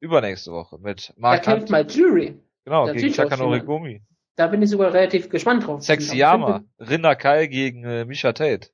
Übernächste 0.00 0.52
Woche 0.52 0.78
mit 0.78 1.08
Da 1.08 1.14
Mark 1.16 1.42
kämpft 1.42 1.62
Hunt. 1.62 1.70
mal 1.70 1.86
Jury. 1.86 2.40
Genau, 2.64 2.86
da 2.86 2.92
gegen 2.92 3.12
Takanori 3.12 3.58
jemand. 3.58 4.02
Da 4.38 4.46
bin 4.46 4.62
ich 4.62 4.70
sogar 4.70 4.94
relativ 4.94 5.28
gespannt 5.30 5.66
drauf. 5.66 5.82
Sexy 5.82 6.12
Ich 6.12 6.18
Yama. 6.18 6.62
finde- 6.78 6.90
Rinda 6.90 7.14
Kai 7.16 7.46
gegen 7.48 7.82
äh, 7.84 8.04
Misha 8.04 8.32
Tate. 8.32 8.68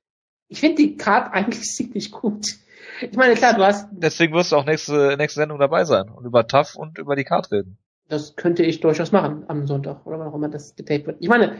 Ich 0.47 0.59
finde 0.59 0.75
die 0.75 0.95
Card 0.95 1.29
eigentlich 1.33 1.63
ziemlich 1.63 2.11
gut. 2.11 2.45
Ich 3.01 3.17
meine, 3.17 3.33
klar, 3.33 3.55
du 3.55 3.65
hast, 3.65 3.87
Deswegen 3.91 4.33
wirst 4.35 4.51
du 4.51 4.57
auch 4.57 4.65
nächste, 4.65 5.15
nächste 5.17 5.39
Sendung 5.39 5.57
dabei 5.59 5.83
sein 5.83 6.07
und 6.09 6.23
über 6.23 6.45
TAF 6.47 6.75
und 6.75 6.97
über 6.99 7.15
die 7.15 7.23
Card 7.23 7.51
reden. 7.51 7.77
das 8.07 8.35
könnte 8.35 8.61
ich 8.63 8.79
durchaus 8.79 9.11
machen 9.11 9.43
am 9.47 9.65
Sonntag 9.65 10.05
oder 10.05 10.19
wann 10.19 10.27
auch 10.27 10.35
immer 10.35 10.49
das 10.49 10.75
getaped 10.75 11.07
wird. 11.07 11.17
Ich 11.19 11.27
meine, 11.29 11.57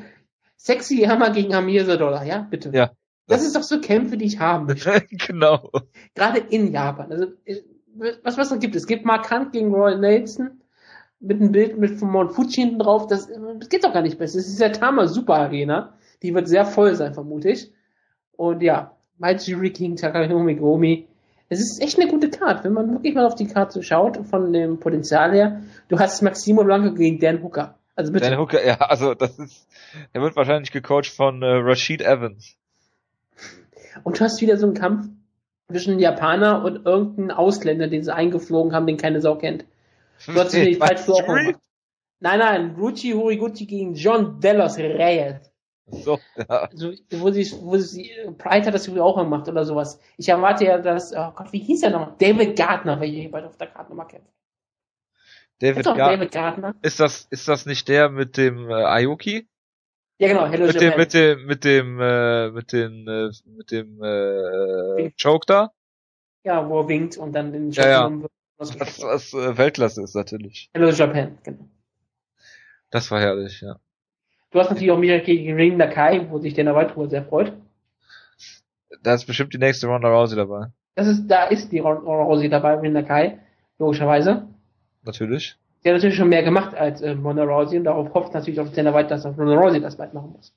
Sexy 0.56 0.98
Hammer 1.07 1.32
gegen 1.32 1.53
Amir 1.56 1.84
Dollar, 1.98 2.23
ja, 2.26 2.48
bitte. 2.49 2.69
Ja. 2.73 2.91
Das 3.27 3.44
ist 3.44 3.56
doch 3.56 3.64
so 3.64 3.82
Kämpfe, 3.82 4.18
die 4.18 4.26
ich 4.26 4.40
haben 4.40 4.65
möchte. 4.68 5.02
genau. 5.10 5.72
Gerade 6.14 6.40
in 6.40 6.72
Japan. 6.72 7.11
Also, 7.11 7.26
äh, 7.45 7.56
was, 8.23 8.38
was 8.38 8.52
noch 8.52 8.60
gibt 8.60 8.76
es? 8.76 8.84
Es 8.84 8.88
gibt 8.88 9.03
Mark 9.03 9.32
Hunt 9.32 9.52
gegen 9.52 9.73
Roy 9.73 9.98
Nelson 9.98 10.61
mit 11.26 11.41
einem 11.41 11.52
Bild 11.52 11.77
mit 11.77 11.99
von 11.99 12.11
Mount 12.11 12.34
Fuji 12.34 12.61
hinten 12.61 12.80
drauf. 12.80 13.07
Das, 13.07 13.27
das 13.27 13.69
geht 13.69 13.84
doch 13.84 13.93
gar 13.93 14.02
nicht 14.02 14.18
besser. 14.18 14.39
Es 14.39 14.47
ist 14.47 14.60
ja 14.60 14.69
Tama 14.69 15.07
Super 15.07 15.35
Arena. 15.35 15.93
Die 16.22 16.34
wird 16.34 16.47
sehr 16.47 16.65
voll 16.65 16.95
sein, 16.95 17.14
vermute 17.14 17.49
ich. 17.49 17.72
Und 18.38 18.61
ja, 18.61 18.95
Maijiri 19.18 19.72
gegen 19.72 19.95
Takanomi 19.95 20.56
Gomi. 20.56 21.07
Es 21.47 21.60
ist 21.60 21.81
echt 21.81 21.99
eine 21.99 22.10
gute 22.10 22.30
Karte, 22.30 22.64
wenn 22.65 22.73
man 22.73 22.91
wirklich 22.91 23.14
mal 23.14 23.26
auf 23.26 23.35
die 23.35 23.47
Karte 23.47 23.84
schaut, 23.84 24.26
von 24.27 24.52
dem 24.52 24.80
Potenzial 24.80 25.31
her. 25.34 25.61
Du 25.89 25.99
hast 25.99 26.22
Maximo 26.22 26.64
Blanco 26.64 26.93
gegen 26.93 27.19
Dan 27.19 27.43
Hooker. 27.43 27.77
Also 27.95 28.11
bitte. 28.11 28.30
Dan 28.30 28.39
Hooker, 28.39 28.65
ja, 28.65 28.77
also 28.77 29.14
das 29.14 29.38
ist, 29.39 29.68
er 30.11 30.22
wird 30.22 30.35
wahrscheinlich 30.35 30.72
gecoacht 30.72 31.07
von 31.07 31.41
äh, 31.41 31.45
Rashid 31.45 32.02
Evans. 32.02 32.56
Und 34.03 34.19
du 34.19 34.23
hast 34.23 34.41
wieder 34.41 34.57
so 34.57 34.65
einen 34.65 34.76
Kampf 34.76 35.07
zwischen 35.69 35.99
Japaner 35.99 36.64
und 36.64 36.85
irgendeinem 36.85 37.31
Ausländer, 37.31 37.88
den 37.88 38.03
sie 38.03 38.14
eingeflogen 38.14 38.73
haben, 38.73 38.88
den 38.88 38.97
keine 38.97 39.22
Sau 39.22 39.35
kennt. 39.35 39.65
Du 40.25 40.33
hast 40.33 40.53
wieder 40.53 40.65
die 40.65 40.75
falsche. 41.05 41.59
Nein, 42.19 42.39
nein, 42.39 42.75
Ruchi 42.77 43.11
Horiguchi 43.11 43.65
gegen 43.65 43.93
John 43.93 44.39
Delos 44.39 44.77
Reyes. 44.77 45.51
So, 45.87 46.19
ja. 46.35 46.45
Also, 46.45 46.93
wo 47.11 47.29
sie, 47.29 47.51
wo 47.61 47.77
sie, 47.77 48.11
Pride 48.37 48.65
hat 48.65 48.73
das 48.73 48.87
übrigens 48.87 49.05
auch 49.05 49.17
gemacht 49.17 49.47
oder 49.47 49.65
sowas. 49.65 49.99
Ich 50.17 50.27
erwarte 50.29 50.65
ja, 50.65 50.79
dass, 50.79 51.13
oh 51.13 51.31
Gott, 51.35 51.51
wie 51.53 51.59
hieß 51.59 51.83
er 51.83 51.91
noch? 51.91 52.17
David 52.17 52.57
Gardner, 52.57 52.99
wer 52.99 53.07
hier 53.07 53.29
bald 53.29 53.45
auf 53.45 53.57
der 53.57 53.67
Karte 53.67 53.89
nochmal 53.89 54.07
kämpft. 54.07 54.31
David, 55.59 55.85
Gar 55.85 55.95
David 55.95 56.31
Gardner? 56.31 56.75
ist 56.81 56.99
das, 56.99 57.27
ist 57.29 57.47
das 57.47 57.65
nicht 57.65 57.87
der 57.87 58.09
mit 58.09 58.35
dem 58.35 58.69
äh, 58.69 58.73
Aoki? 58.73 59.47
Ja, 60.17 60.29
genau, 60.29 60.47
Hello 60.47 60.65
Mit 60.65 60.81
dem, 60.81 60.97
mit 60.97 61.13
dem, 61.13 61.45
mit 61.45 61.63
dem, 61.63 61.99
äh, 61.99 62.49
mit 62.49 62.71
dem, 62.71 63.07
äh, 63.07 63.29
mit 63.45 63.71
dem, 63.71 64.03
äh. 64.03 65.11
Choke 65.21 65.45
da? 65.45 65.71
Ja, 66.43 66.67
wo 66.67 66.81
er 66.81 66.87
winkt 66.87 67.17
und 67.17 67.33
dann 67.33 67.51
den 67.51 67.71
Ja, 67.71 67.89
ja. 67.89 68.11
Was, 68.57 68.80
was 68.80 69.34
äh, 69.34 69.57
Weltklasse 69.57 70.03
ist 70.03 70.15
natürlich. 70.15 70.69
Hello 70.73 70.90
Japan, 70.90 71.38
genau. 71.44 71.68
Das 72.90 73.11
war 73.11 73.19
herrlich, 73.19 73.61
ja. 73.61 73.76
Du 74.52 74.60
hast 74.60 74.69
natürlich 74.69 74.91
auch 74.91 75.02
wieder 75.02 75.19
gegen 75.19 75.53
Ring 75.56 75.76
Nakai, 75.76 76.30
wo 76.30 76.40
sich 76.40 76.53
der 76.53 76.65
Erweiterung 76.65 77.10
sehr 77.10 77.26
freut. 77.26 77.52
Da 79.03 79.14
ist 79.14 79.26
bestimmt 79.26 79.53
die 79.53 79.57
nächste 79.57 79.88
Ronda 79.88 80.07
Rousey 80.07 80.38
dabei. 80.38 80.68
Das 80.95 81.07
ist, 81.07 81.27
da 81.27 81.45
ist 81.45 81.72
die 81.73 81.80
Ronda 81.80 82.10
Rousey 82.10 82.48
dabei, 82.48 82.76
Ring 82.76 82.94
Nakai, 82.94 83.40
logischerweise. 83.77 84.48
Natürlich. 85.03 85.57
Sie 85.84 85.90
hat 85.90 85.95
natürlich 85.98 86.15
schon 86.15 86.30
mehr 86.30 86.44
gemacht 86.44 86.73
als 86.73 87.02
äh, 87.02 87.11
Ronda 87.11 87.44
Rousey 87.44 87.77
und 87.77 87.84
darauf 87.84 88.14
hofft 88.14 88.34
natürlich 88.34 88.61
auch 88.61 88.69
Dana 88.69 88.94
White, 88.94 89.10
dass 89.10 89.26
Ronda 89.26 89.56
Rousey 89.56 89.82
das 89.82 89.98
bald 89.98 90.14
machen 90.14 90.32
muss. 90.32 90.53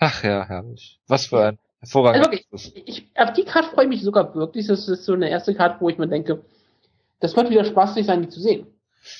Ach 0.00 0.24
ja, 0.24 0.48
herrlich. 0.48 0.98
Was 1.06 1.26
für 1.26 1.44
ein 1.44 1.58
hervorragendes. 1.80 2.28
Also 2.50 2.74
wirklich, 2.74 2.88
ich, 2.88 3.10
auf 3.16 3.32
die 3.32 3.44
Karte 3.44 3.70
freue 3.70 3.84
ich 3.84 3.90
mich 3.90 4.02
sogar 4.02 4.34
wirklich. 4.34 4.66
Das 4.66 4.88
ist 4.88 5.04
so 5.04 5.12
eine 5.12 5.28
erste 5.28 5.54
Karte, 5.54 5.80
wo 5.80 5.88
ich 5.88 5.98
mir 5.98 6.08
denke, 6.08 6.44
das 7.20 7.36
wird 7.36 7.50
wieder 7.50 7.64
spaßig 7.64 8.06
sein, 8.06 8.22
die 8.22 8.28
zu 8.28 8.40
sehen. 8.40 8.66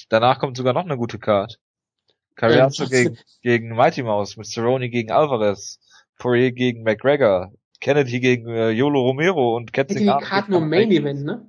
Danach 0.09 0.39
kommt 0.39 0.57
sogar 0.57 0.73
noch 0.73 0.85
eine 0.85 0.97
gute 0.97 1.19
Card. 1.19 1.59
Cariaso 2.37 2.85
Ähm, 2.85 2.91
gegen, 2.91 3.19
gegen 3.43 3.77
Mighty 3.77 4.03
Mouse, 4.03 4.37
mit 4.37 4.47
Cerrone 4.47 4.89
gegen 4.89 5.11
Alvarez, 5.11 5.79
Poirier 6.19 6.53
gegen 6.53 6.83
McGregor, 6.83 7.53
Kennedy 7.81 8.21
gegen 8.21 8.49
äh, 8.49 8.71
Yolo 8.71 9.01
Romero 9.01 9.57
und 9.57 9.77
Hätte 9.77 9.95
die 9.95 10.07
Ketzing. 10.07 10.21
Karte 10.21 10.51
nur 10.51 10.61
Main 10.61 10.91
Event, 10.91 11.25
ne? 11.25 11.47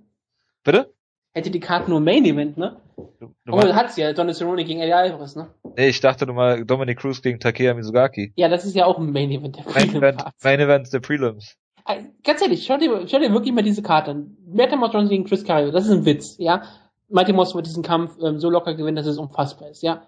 Bitte? 0.63 0.93
Hätte 1.33 1.49
die 1.49 1.59
Karte 1.59 1.89
nur 1.89 2.01
Main 2.01 2.25
Event, 2.25 2.57
ne? 2.57 2.77
Du, 3.19 3.33
du 3.45 3.53
Oh, 3.53 3.61
sie 3.89 4.01
ja, 4.01 4.11
Donald 4.13 4.35
Cerrone 4.35 4.65
gegen 4.65 4.81
Eddie 4.81 4.93
Alvarez, 4.93 5.35
ne? 5.35 5.47
nee, 5.77 5.87
ich 5.87 6.01
dachte 6.01 6.25
du 6.25 6.33
mal 6.33 6.65
Dominic 6.65 6.99
Cruz 6.99 7.21
gegen 7.21 7.39
Takeya 7.39 7.73
Mizugaki. 7.73 8.33
Ja, 8.35 8.49
das 8.49 8.65
ist 8.65 8.75
ja 8.75 8.85
auch 8.85 8.97
ein 8.99 9.11
Main 9.11 9.31
Event 9.31 9.57
der 9.57 9.63
Main 9.63 9.73
Freedom 9.73 9.95
Event. 9.97 10.23
Main 10.43 10.59
Event 10.59 10.93
der 10.93 10.99
Prelims. 10.99 11.55
Äh, 11.87 12.03
Ganz 12.23 12.41
ehrlich, 12.41 12.65
schau 12.65 12.77
dir, 12.77 13.07
schau 13.07 13.19
dir 13.19 13.31
wirklich 13.31 13.53
mal 13.53 13.63
diese 13.63 13.81
Karte 13.81 14.11
an. 14.11 14.37
Metamod 14.45 14.93
Johnson 14.93 15.09
gegen 15.09 15.25
Chris 15.25 15.45
Cario, 15.45 15.71
das 15.71 15.85
ist 15.85 15.91
ein 15.91 16.05
Witz, 16.05 16.35
ja? 16.37 16.63
Mighty 17.07 17.33
Moss 17.33 17.55
wird 17.55 17.65
diesen 17.65 17.83
Kampf 17.83 18.17
ähm, 18.21 18.39
so 18.39 18.49
locker 18.49 18.73
gewinnen, 18.73 18.97
dass 18.97 19.05
es 19.05 19.17
unfassbar 19.17 19.69
ist, 19.69 19.83
ja? 19.83 20.03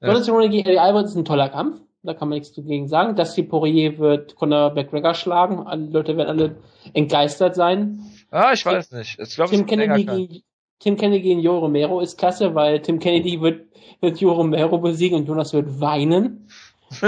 Ja. 0.00 0.08
Donald 0.08 0.24
Cerrone 0.24 0.48
gegen 0.48 0.68
Eddie 0.68 0.78
Alvarez 0.78 1.10
ist 1.10 1.16
ein 1.16 1.24
toller 1.24 1.48
Kampf. 1.48 1.80
Da 2.04 2.14
kann 2.14 2.28
man 2.28 2.38
nichts 2.38 2.54
dagegen 2.54 2.86
sagen. 2.86 3.16
Dusty 3.16 3.42
Poirier 3.42 3.98
wird 3.98 4.36
Conor 4.36 4.72
McGregor 4.72 5.14
schlagen. 5.14 5.66
Alle 5.66 5.86
Leute 5.86 6.16
werden 6.16 6.28
alle 6.28 6.56
entgeistert 6.94 7.56
sein. 7.56 8.04
Ah, 8.30 8.52
ich 8.52 8.64
weiß 8.64 8.92
nicht. 8.92 9.18
Ich 9.18 9.34
glaube, 9.34 9.52
es 9.54 9.58
Tim 9.58 9.66
Kennedy, 9.66 10.44
Tim 10.78 10.96
Kennedy 10.96 11.22
gegen 11.22 11.40
Joe 11.40 11.58
Romero 11.58 12.00
ist 12.00 12.18
klasse, 12.18 12.54
weil 12.54 12.80
Tim 12.82 12.98
Kennedy 12.98 13.40
wird, 13.40 13.66
wird 14.00 14.20
Joe 14.20 14.34
Romero 14.34 14.78
besiegen 14.78 15.18
und 15.18 15.26
Jonas 15.26 15.52
wird 15.52 15.80
weinen. 15.80 16.48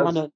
Amanda, 0.00 0.28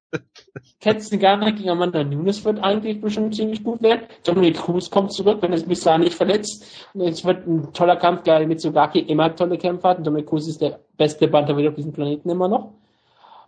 Ketzingana 0.80 1.50
gegen 1.50 1.70
Amanda 1.70 2.02
Nunes 2.02 2.44
wird 2.44 2.58
eigentlich 2.58 3.00
bestimmt 3.00 3.34
ziemlich 3.34 3.62
gut 3.62 3.80
werden. 3.82 4.02
Dominic 4.24 4.56
Cruz 4.56 4.90
kommt 4.90 5.12
zurück, 5.12 5.38
wenn 5.40 5.52
er 5.52 5.58
sich 5.58 5.68
bis 5.68 5.82
dahin 5.82 6.02
nicht 6.02 6.14
verletzt. 6.14 6.64
Und 6.94 7.02
es 7.02 7.24
wird 7.24 7.46
ein 7.46 7.72
toller 7.72 7.96
Kampf, 7.96 8.26
weil 8.26 8.46
Mitsugaki 8.46 9.00
immer 9.00 9.34
tolle 9.36 9.56
Kämpfe 9.56 9.88
hat. 9.88 9.98
Und 9.98 10.06
Dominic 10.06 10.28
Cruz 10.28 10.48
ist 10.48 10.60
der 10.60 10.80
beste 10.96 11.28
Bantamweight 11.28 11.68
auf 11.68 11.74
diesem 11.74 11.92
Planeten 11.92 12.28
immer 12.28 12.48
noch. 12.48 12.72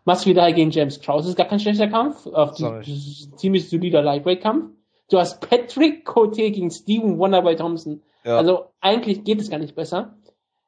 Masvidal 0.04 0.52
gegen 0.52 0.70
James 0.70 1.00
Krause 1.00 1.30
ist 1.30 1.36
gar 1.36 1.46
kein 1.46 1.60
schlechter 1.60 1.88
Kampf. 1.88 2.26
Auf 2.26 2.54
ziemlich 3.36 3.68
solider 3.68 4.02
Lightweight-Kampf. 4.02 4.66
Du 5.10 5.18
hast 5.18 5.40
Patrick 5.40 6.04
Cote 6.04 6.50
gegen 6.50 6.70
Steven 6.70 7.18
Wonderboy 7.18 7.56
Thompson. 7.56 8.02
Ja. 8.24 8.38
Also 8.38 8.66
eigentlich 8.80 9.24
geht 9.24 9.40
es 9.40 9.50
gar 9.50 9.58
nicht 9.58 9.74
besser. 9.74 10.14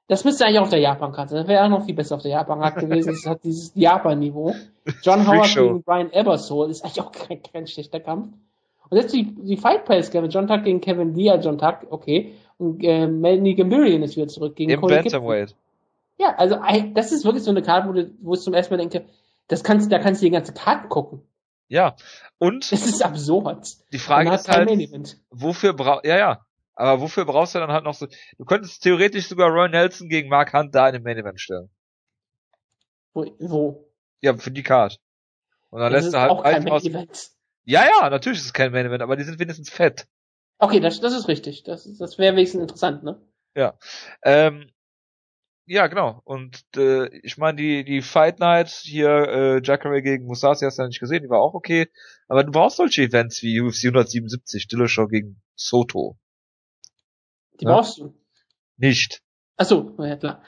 Das 0.09 0.25
müsste 0.25 0.45
eigentlich 0.45 0.61
auf 0.61 0.69
der 0.69 0.79
Japan-Karte. 0.79 1.35
Das 1.35 1.49
wäre 1.49 1.65
auch 1.65 1.69
noch 1.69 1.85
viel 1.85 1.95
besser 1.95 2.17
auf 2.17 2.23
der 2.23 2.31
Japan-Karte 2.33 2.81
gewesen. 2.87 3.13
Es 3.15 3.27
hat 3.27 3.43
dieses 3.45 3.73
Japan-Niveau. 3.75 4.55
John 5.03 5.27
Howard 5.27 5.55
gegen 5.55 5.83
Brian 5.83 6.13
Ebersole 6.13 6.71
ist 6.71 6.85
eigentlich 6.85 7.01
auch 7.01 7.13
kein, 7.13 7.43
kein 7.43 7.67
schlechter 7.67 7.99
Kampf. 7.99 8.29
Und 8.89 8.99
jetzt 8.99 9.13
die, 9.13 9.35
die 9.35 9.57
Fight 9.57 9.85
Pass, 9.85 10.11
Kevin 10.11 10.31
John 10.31 10.47
Tuck 10.47 10.63
gegen 10.63 10.81
Kevin 10.81 11.15
Lee, 11.15 11.31
als 11.31 11.45
John 11.45 11.59
Tuck, 11.59 11.87
okay. 11.91 12.35
Und 12.59 12.85
äh, 12.85 13.09
Melanie 13.09 13.57
Gamirian 13.57 14.03
ist 14.03 14.17
wieder 14.17 14.29
zurück 14.29 14.55
gegen 14.55 14.71
Im 14.71 14.81
Cody. 14.81 14.95
Bantamweight. 14.95 15.57
Ja, 16.19 16.35
also 16.37 16.57
das 16.95 17.13
ist 17.13 17.25
wirklich 17.25 17.43
so 17.43 17.51
eine 17.51 17.63
Karte, 17.63 17.89
wo, 17.89 17.93
du, 17.93 18.11
wo 18.23 18.35
ich 18.35 18.41
zum 18.41 18.55
ersten 18.55 18.75
Mal 18.75 18.79
denke, 18.79 19.07
das 19.49 19.65
kannst, 19.65 19.91
da 19.93 19.99
kannst 19.99 20.23
du 20.23 20.27
die 20.27 20.31
ganze 20.31 20.53
Karte 20.53 20.89
gucken. 20.89 21.21
Ja. 21.69 21.97
Und 22.39 22.71
Das 22.71 22.87
ist 22.87 23.03
absurd. 23.03 23.69
die 23.93 23.99
Frage 23.99 24.33
ist 24.33 24.49
halt, 24.49 24.69
wofür 25.31 25.73
braucht, 25.73 26.07
ja, 26.07 26.17
ja. 26.17 26.47
Aber 26.75 27.01
wofür 27.01 27.25
brauchst 27.25 27.55
du 27.55 27.59
dann 27.59 27.73
halt 27.73 27.85
noch 27.85 27.95
so, 27.95 28.07
du 28.37 28.45
könntest 28.45 28.83
theoretisch 28.83 29.29
sogar 29.29 29.49
Roy 29.49 29.69
Nelson 29.69 30.09
gegen 30.09 30.29
Mark 30.29 30.53
Hunt 30.53 30.75
da 30.75 30.89
in 30.89 30.95
den 30.95 31.03
Main 31.03 31.17
Event 31.17 31.41
stellen. 31.41 31.71
Wo? 33.15 33.35
wo? 33.39 33.91
Ja, 34.21 34.37
für 34.37 34.51
die 34.51 34.63
Card. 34.63 34.99
Und 35.71 35.81
dann 35.81 35.93
Das 35.93 36.05
lässt 36.05 36.15
du 36.15 36.21
halt 36.21 36.31
auch 36.31 36.43
kein 36.43 36.57
einen 36.57 36.65
Main 36.67 36.83
Event. 36.83 37.31
ja, 37.65 37.85
ja, 37.87 38.11
natürlich 38.11 38.41
ist 38.41 38.47
es 38.47 38.53
kein 38.53 38.73
Main 38.73 38.87
Event, 38.87 39.03
aber 39.03 39.17
die 39.17 39.25
sind 39.25 39.39
wenigstens 39.39 39.71
fett. 39.71 40.07
Okay, 40.59 40.81
das, 40.81 41.01
das 41.01 41.15
ist 41.15 41.29
richtig. 41.29 41.65
Das, 41.65 41.85
das 41.99 42.19
wäre 42.19 42.37
wenigstens 42.37 42.63
interessant, 42.63 43.03
ne? 43.03 43.21
Ähm, 44.23 44.71
ja, 45.67 45.87
genau. 45.89 46.21
Und 46.25 46.65
äh, 46.77 47.09
ich 47.23 47.39
meine, 47.39 47.57
die 47.57 47.85
die 47.85 48.03
Fight 48.03 48.39
Night 48.41 48.69
hier 48.69 49.09
äh, 49.09 49.61
Jacare 49.63 50.03
gegen 50.03 50.27
Musashi 50.27 50.65
hast 50.65 50.79
du 50.79 50.83
ja 50.83 50.89
nicht 50.89 51.01
gesehen, 51.01 51.23
die 51.23 51.29
war 51.31 51.41
auch 51.41 51.55
okay. 51.55 51.89
Aber 52.29 52.45
du 52.45 52.53
brauchst 52.53 52.77
solche 52.77 53.03
Events 53.03 53.43
wie 53.43 53.61
UFC 53.61 53.87
177, 53.87 54.69
Dillashaw 54.69 55.07
gegen 55.09 55.43
Soto. 55.55 56.17
Die 57.61 57.65
Ja. 57.65 57.73
brauchst 57.75 57.99
du. 57.99 58.15
Nicht. 58.77 59.23
Achso, 59.57 59.95
ja 59.99 60.17
klar. 60.17 60.43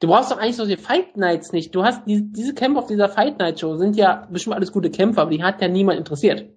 Du 0.00 0.08
brauchst 0.08 0.32
doch 0.32 0.38
eigentlich 0.38 0.56
solche 0.56 0.78
Fight 0.78 1.16
Nights 1.16 1.52
nicht. 1.52 1.74
Du 1.74 1.84
hast 1.84 2.06
die, 2.06 2.32
diese 2.32 2.54
Kämpfe 2.54 2.80
auf 2.80 2.88
dieser 2.88 3.08
Fight 3.08 3.38
Night 3.38 3.60
Show 3.60 3.76
sind 3.76 3.96
ja 3.96 4.26
bestimmt 4.30 4.56
alles 4.56 4.72
gute 4.72 4.90
Kämpfe, 4.90 5.20
aber 5.20 5.30
die 5.30 5.42
hat 5.44 5.60
ja 5.60 5.68
niemand 5.68 5.98
interessiert. 5.98 6.50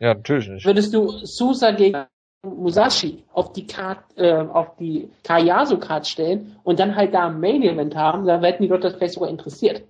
Ja, 0.00 0.14
natürlich 0.14 0.48
nicht. 0.48 0.66
Würdest 0.66 0.92
du 0.94 1.08
Sousa 1.24 1.70
gegen 1.70 2.06
Musashi 2.42 3.24
auf 3.32 3.52
die 3.52 3.66
Card, 3.66 3.98
äh, 4.16 4.32
auf 4.32 4.76
die 4.76 5.10
Kayaso 5.24 5.78
Card 5.78 6.06
stellen 6.06 6.56
und 6.62 6.78
dann 6.78 6.94
halt 6.94 7.12
da 7.12 7.26
ein 7.26 7.40
Main 7.40 7.62
Event 7.62 7.96
haben, 7.96 8.26
dann 8.26 8.42
hätten 8.44 8.62
die 8.62 8.68
Leute 8.68 8.82
das 8.88 8.94
vielleicht 8.96 9.14
sogar 9.14 9.28
interessiert. 9.28 9.82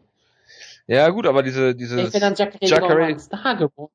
Ja, 0.86 1.10
gut, 1.10 1.26
aber 1.26 1.42
diese 1.42 1.74
diese 1.74 1.98
wäre 1.98 2.10
dann 2.20 2.34
Jacare 2.34 2.58
Jacare- 2.64 2.82
Jacare. 2.88 3.04
ein 3.04 3.18
Star 3.18 3.56
geworden. 3.56 3.92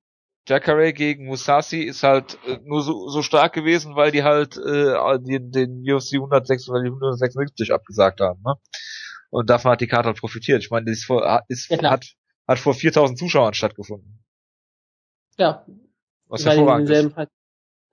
Jacare 0.47 0.93
gegen 0.93 1.25
Musashi 1.25 1.83
ist 1.83 2.03
halt 2.03 2.37
äh, 2.45 2.59
nur 2.63 2.81
so, 2.83 3.07
so 3.07 3.21
stark 3.21 3.53
gewesen, 3.53 3.95
weil 3.95 4.11
die 4.11 4.23
halt 4.23 4.57
äh, 4.57 5.19
den, 5.19 5.51
den 5.51 5.81
UFC 5.89 6.15
106 6.15 6.69
oder 6.69 6.81
die 6.81 6.89
176 6.89 7.71
abgesagt 7.73 8.19
haben, 8.19 8.41
ne? 8.45 8.55
Und 9.29 9.49
davon 9.49 9.71
hat 9.71 9.81
die 9.81 9.87
Karte 9.87 10.09
halt 10.09 10.19
profitiert. 10.19 10.61
Ich 10.61 10.69
meine, 10.69 10.85
die 10.85 10.91
ist 10.91 11.05
vor, 11.05 11.41
ist, 11.47 11.71
Ja, 11.71 11.89
hat, 11.89 12.05
hat 12.47 12.59
vor 12.59 12.75
4000 12.75 13.17
Zuschauern 13.17 13.55
stattgefunden. 13.55 14.23
Ja, 15.39 15.65
Was 16.27 16.45
hervorragend 16.45 16.89
ist. 16.91 17.09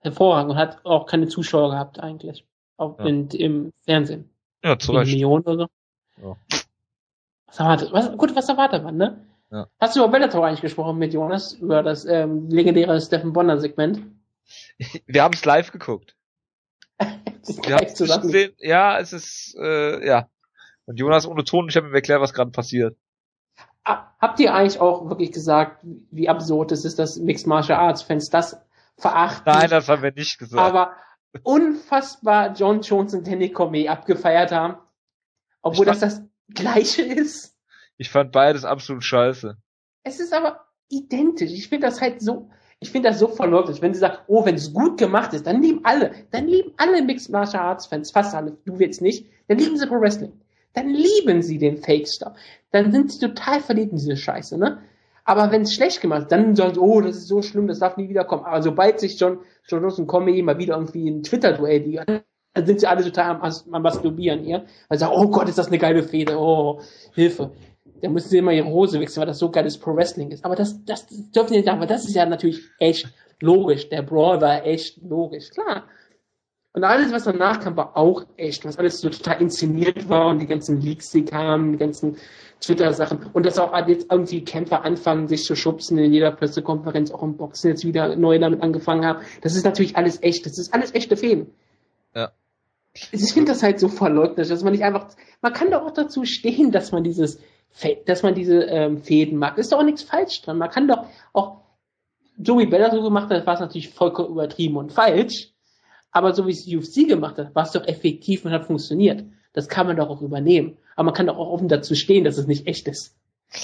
Hervorragend 0.01 0.51
und 0.51 0.57
hat 0.57 0.83
auch 0.85 1.05
keine 1.05 1.27
Zuschauer 1.27 1.71
gehabt 1.71 1.99
eigentlich. 1.99 2.45
Auch 2.77 2.99
Ja. 2.99 3.05
in, 3.05 3.27
im 3.29 3.73
Fernsehen. 3.85 4.29
Ja, 4.63 4.77
zu 4.77 4.91
Recht. 4.91 5.11
Millionen 5.11 5.43
oder 5.45 5.67
so. 6.17 6.23
Ja. 6.23 6.37
Was 7.47 7.59
erwartet, 7.59 7.91
was, 7.91 8.17
gut, 8.17 8.35
was 8.35 8.47
erwartet 8.49 8.83
man, 8.83 8.97
ne? 8.97 9.25
Ja. 9.51 9.67
Hast 9.79 9.95
du 9.95 9.99
über 9.99 10.09
Bellator 10.09 10.45
eigentlich 10.45 10.61
gesprochen 10.61 10.97
mit 10.97 11.13
Jonas? 11.13 11.53
Über 11.53 11.83
das 11.83 12.05
ähm, 12.05 12.49
legendäre 12.49 12.99
Stephen 13.01 13.33
Bonner 13.33 13.59
Segment? 13.59 14.01
Wir 15.05 15.23
haben 15.23 15.33
es 15.33 15.43
live 15.45 15.71
geguckt. 15.71 16.15
Wir 16.99 17.75
haben 17.75 17.87
zusammen. 17.95 18.23
gesehen. 18.23 18.53
Ja, 18.59 18.99
es 18.99 19.11
ist, 19.13 19.55
äh, 19.59 20.05
ja. 20.05 20.27
Und 20.85 20.97
Jonas 20.99 21.27
ohne 21.27 21.43
Ton, 21.43 21.67
ich 21.69 21.75
habe 21.75 21.87
ihm 21.87 21.93
erklärt, 21.93 22.21
was 22.21 22.33
gerade 22.33 22.51
passiert. 22.51 22.95
Ah, 23.83 24.05
Habt 24.19 24.39
ihr 24.39 24.53
eigentlich 24.53 24.79
auch 24.79 25.09
wirklich 25.09 25.31
gesagt, 25.31 25.83
wie 26.11 26.29
absurd 26.29 26.71
es 26.71 26.85
ist, 26.85 26.99
dass 26.99 27.17
Mixed 27.17 27.47
Martial 27.47 27.79
Arts 27.79 28.03
Fans 28.03 28.29
das 28.29 28.61
verachten? 29.01 29.43
Nein, 29.51 29.69
das 29.69 29.89
haben 29.89 30.03
wir 30.03 30.11
nicht 30.13 30.37
gesagt. 30.39 30.61
aber 30.61 30.95
unfassbar 31.43 32.53
John 32.53 32.81
Jones 32.81 33.13
und 33.13 33.27
Danny 33.27 33.51
Cormier 33.51 33.91
abgefeiert 33.91 34.51
haben. 34.51 34.77
Obwohl 35.61 35.85
Ich 35.87 35.91
das 35.91 35.99
das 35.99 36.21
Gleiche 36.53 37.03
ist. 37.03 37.55
ich 37.97 38.09
fand 38.09 38.31
beides 38.31 38.65
absolut 38.65 39.03
scheiße. 39.03 39.57
Es 40.03 40.19
ist 40.19 40.33
aber 40.33 40.65
identisch. 40.89 41.51
Ich 41.51 41.69
finde 41.69 41.87
das 41.87 42.01
halt 42.01 42.21
so, 42.21 42.49
ich 42.79 42.91
finde 42.91 43.09
das 43.09 43.19
so 43.19 43.27
verleugnet. 43.27 43.81
Wenn 43.81 43.93
sie 43.93 43.99
sagt, 43.99 44.23
oh, 44.27 44.43
wenn 44.45 44.55
es 44.55 44.73
gut 44.73 44.97
gemacht 44.97 45.33
ist, 45.33 45.45
dann 45.47 45.61
lieben 45.61 45.81
alle, 45.83 46.11
dann 46.31 46.47
lieben 46.47 46.73
alle 46.77 47.01
Mixed 47.01 47.29
Martial 47.29 47.63
Arts 47.63 47.85
Fans, 47.85 48.11
fast 48.11 48.33
alle, 48.35 48.57
du 48.65 48.75
jetzt 48.79 49.01
nicht, 49.01 49.27
dann 49.47 49.57
lieben 49.59 49.77
sie 49.77 49.87
Pro 49.87 50.01
Wrestling. 50.01 50.33
Dann 50.73 50.89
lieben 50.89 51.41
sie 51.41 51.57
den 51.57 51.77
Fake 51.77 52.07
Stuff. 52.07 52.33
Dann 52.71 52.91
sind 52.91 53.11
sie 53.11 53.19
total 53.19 53.59
verliebt 53.61 53.91
in 53.91 53.97
diese 53.97 54.17
Scheiße, 54.17 54.57
ne? 54.57 54.81
Aber 55.23 55.51
wenn 55.51 55.61
es 55.61 55.73
schlecht 55.73 56.01
gemacht 56.01 56.23
ist, 56.23 56.31
dann 56.31 56.55
sie, 56.55 56.79
oh, 56.79 57.01
das 57.01 57.17
ist 57.17 57.27
so 57.27 57.41
schlimm, 57.41 57.67
das 57.67 57.79
darf 57.79 57.97
nie 57.97 58.09
wiederkommen. 58.09 58.45
Aber 58.45 58.61
sobald 58.61 58.99
sich 58.99 59.19
John, 59.19 59.39
John 59.67 59.81
Jones 59.81 59.99
und 59.99 60.07
Comey 60.07 60.41
mal 60.41 60.57
wieder 60.57 60.75
irgendwie 60.75 61.09
ein 61.09 61.23
Twitter-Duell 61.23 61.81
liefern, 61.81 62.21
dann 62.53 62.65
sind 62.65 62.79
sie 62.79 62.87
alle 62.87 63.03
total 63.03 63.35
am, 63.35 63.41
am 63.71 63.81
Masturbieren 63.81 64.43
hier. 64.43 64.65
Weil 64.87 64.97
sie 64.97 65.05
sagen, 65.05 65.13
oh 65.15 65.29
Gott, 65.29 65.47
ist 65.47 65.57
das 65.57 65.67
eine 65.67 65.77
geile 65.77 66.03
Fehde, 66.03 66.37
oh, 66.37 66.81
Hilfe. 67.13 67.51
Dann 68.01 68.13
müssen 68.13 68.29
sie 68.29 68.39
immer 68.39 68.51
ihre 68.51 68.67
Hose 68.67 68.99
wechseln, 68.99 69.21
weil 69.21 69.27
das 69.27 69.39
so 69.39 69.51
geiles 69.51 69.77
Pro 69.77 69.95
Wrestling 69.95 70.31
ist. 70.31 70.43
Aber 70.43 70.55
das, 70.55 70.83
das 70.85 71.05
dürfen 71.07 71.49
sie 71.49 71.55
nicht 71.57 71.65
sagen, 71.65 71.79
weil 71.79 71.87
das 71.87 72.05
ist 72.05 72.15
ja 72.15 72.25
natürlich 72.25 72.61
echt 72.79 73.13
logisch. 73.41 73.89
Der 73.89 74.01
Brawl 74.01 74.41
war 74.41 74.65
echt 74.65 75.01
logisch, 75.03 75.51
klar. 75.51 75.85
Und 76.73 76.85
alles, 76.85 77.11
was 77.11 77.25
danach 77.25 77.59
kam, 77.59 77.75
war 77.75 77.97
auch 77.97 78.23
echt, 78.37 78.63
was 78.63 78.77
alles 78.77 79.01
so 79.01 79.09
total 79.09 79.41
inszeniert 79.41 80.07
war 80.07 80.27
und 80.27 80.39
die 80.39 80.47
ganzen 80.47 80.79
Leaks, 80.79 81.11
die 81.11 81.25
kamen, 81.25 81.73
die 81.73 81.77
ganzen 81.77 82.15
Twitter-Sachen. 82.61 83.25
Und 83.33 83.45
dass 83.45 83.59
auch 83.59 83.75
jetzt 83.87 84.07
irgendwie 84.09 84.45
Kämpfer 84.45 84.85
anfangen, 84.85 85.27
sich 85.27 85.43
zu 85.43 85.55
schubsen 85.55 85.97
in 85.97 86.13
jeder 86.13 86.31
Pressekonferenz, 86.31 87.11
auch 87.11 87.23
im 87.23 87.35
Boxen 87.35 87.71
jetzt 87.71 87.83
wieder 87.83 88.15
neu 88.15 88.39
damit 88.39 88.61
angefangen 88.61 89.05
haben. 89.05 89.19
Das 89.41 89.55
ist 89.55 89.65
natürlich 89.65 89.97
alles 89.97 90.23
echt. 90.23 90.45
Das 90.45 90.57
ist 90.57 90.73
alles 90.73 90.93
echte 90.93 91.17
Fäden. 91.17 91.53
Ja. 92.15 92.31
Ich 92.93 93.33
finde 93.33 93.51
das 93.51 93.63
halt 93.63 93.79
so 93.79 93.89
verleugnet, 93.89 94.49
dass 94.49 94.63
man 94.63 94.71
nicht 94.71 94.83
einfach, 94.83 95.07
man 95.41 95.53
kann 95.53 95.71
doch 95.71 95.85
auch 95.85 95.91
dazu 95.91 96.23
stehen, 96.23 96.71
dass 96.71 96.91
man 96.93 97.03
dieses, 97.03 97.39
dass 98.05 98.23
man 98.23 98.33
diese 98.33 98.63
ähm, 98.63 99.01
Fäden 99.01 99.37
mag. 99.37 99.57
Ist 99.57 99.73
doch 99.73 99.79
auch 99.79 99.83
nichts 99.83 100.03
falsch 100.03 100.41
dran. 100.41 100.57
Man 100.57 100.69
kann 100.69 100.87
doch 100.87 101.05
auch, 101.33 101.57
wie 102.37 102.65
Bella 102.65 102.91
so 102.91 103.01
gemacht 103.01 103.29
hat, 103.29 103.45
war 103.45 103.55
es 103.55 103.59
natürlich 103.59 103.89
vollkommen 103.89 104.29
übertrieben 104.29 104.77
und 104.77 104.93
falsch. 104.93 105.50
Aber 106.11 106.33
so 106.33 106.45
wie 106.47 106.51
es 106.51 106.67
UFC 106.67 107.07
gemacht 107.07 107.37
hat, 107.37 107.55
war 107.55 107.63
es 107.63 107.71
doch 107.71 107.87
effektiv 107.87 108.45
und 108.45 108.51
hat 108.51 108.65
funktioniert. 108.65 109.23
Das 109.53 109.67
kann 109.67 109.87
man 109.87 109.97
doch 109.97 110.09
auch 110.09 110.21
übernehmen. 110.21 110.77
Aber 110.95 111.05
man 111.05 111.13
kann 111.13 111.27
doch 111.27 111.37
auch 111.37 111.49
offen 111.49 111.67
dazu 111.67 111.95
stehen, 111.95 112.23
dass 112.23 112.37
es 112.37 112.47
nicht 112.47 112.67
echt 112.67 112.87
ist. 112.87 113.15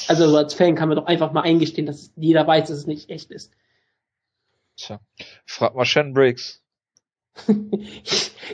Also 0.07 0.27
so 0.27 0.37
als 0.37 0.53
Fan 0.53 0.75
kann 0.75 0.89
man 0.89 0.97
doch 0.97 1.05
einfach 1.05 1.31
mal 1.31 1.41
eingestehen, 1.41 1.85
dass 1.85 2.11
jeder 2.15 2.45
weiß, 2.45 2.67
dass 2.67 2.77
es 2.77 2.87
nicht 2.87 3.09
echt 3.09 3.31
ist. 3.31 3.53
Tja, 4.75 4.99
frag 5.45 5.75
mal 5.75 5.85
Shen 5.85 6.13
Briggs. 6.13 6.61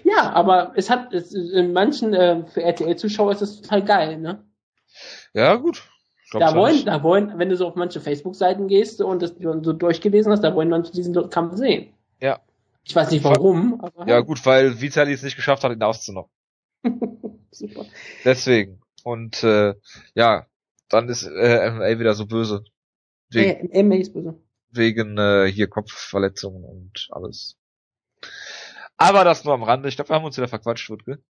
ja, 0.03 0.31
aber 0.33 0.73
es 0.75 0.89
hat 0.89 1.13
es, 1.13 1.33
in 1.33 1.73
manchen 1.73 2.13
äh, 2.13 2.45
für 2.47 2.61
RTL-Zuschauer 2.61 3.31
ist 3.31 3.41
es 3.41 3.61
total 3.61 3.83
geil, 3.83 4.17
ne? 4.19 4.43
Ja, 5.33 5.55
gut. 5.55 5.83
Da 6.31 6.55
wollen, 6.55 6.85
da 6.85 7.03
wollen, 7.03 7.37
wenn 7.37 7.49
du 7.49 7.55
so 7.55 7.67
auf 7.67 7.75
manche 7.75 8.01
Facebook-Seiten 8.01 8.67
gehst 8.67 9.01
und 9.01 9.21
das 9.21 9.35
so 9.39 9.73
durchgelesen 9.73 10.31
hast, 10.31 10.43
da 10.43 10.55
wollen 10.55 10.69
manche 10.69 10.91
diesen 10.91 11.29
Kampf 11.29 11.57
sehen. 11.57 11.92
Ich 12.85 12.95
weiß 12.95 13.11
nicht 13.11 13.23
warum. 13.23 13.79
Aber 13.81 14.07
ja, 14.07 14.19
gut, 14.19 14.45
weil 14.45 14.81
Vitali 14.81 15.13
es 15.13 15.23
nicht 15.23 15.35
geschafft 15.35 15.63
hat, 15.63 15.71
ihn 15.71 15.81
auszunocken. 15.81 16.31
Super. 17.51 17.85
Deswegen. 18.25 18.81
Und 19.03 19.43
äh, 19.43 19.75
ja, 20.15 20.47
dann 20.89 21.09
ist 21.09 21.23
äh, 21.23 21.71
MMA 21.71 21.99
wieder 21.99 22.13
so 22.13 22.25
böse. 22.25 22.63
Wegen, 23.29 23.71
äh, 23.71 23.83
MMA 23.83 23.95
ist 23.95 24.13
böse. 24.13 24.39
Wegen 24.69 25.17
äh, 25.17 25.51
hier 25.51 25.67
Kopfverletzungen 25.67 26.63
und 26.63 27.07
alles. 27.11 27.57
Aber 28.97 29.23
das 29.23 29.43
nur 29.43 29.53
am 29.53 29.63
Rande. 29.63 29.89
Ich 29.89 29.95
glaube, 29.95 30.09
wir 30.09 30.15
haben 30.15 30.25
uns 30.25 30.37
wieder 30.37 30.47
verquatscht, 30.47 30.89
Wutke. 30.89 31.23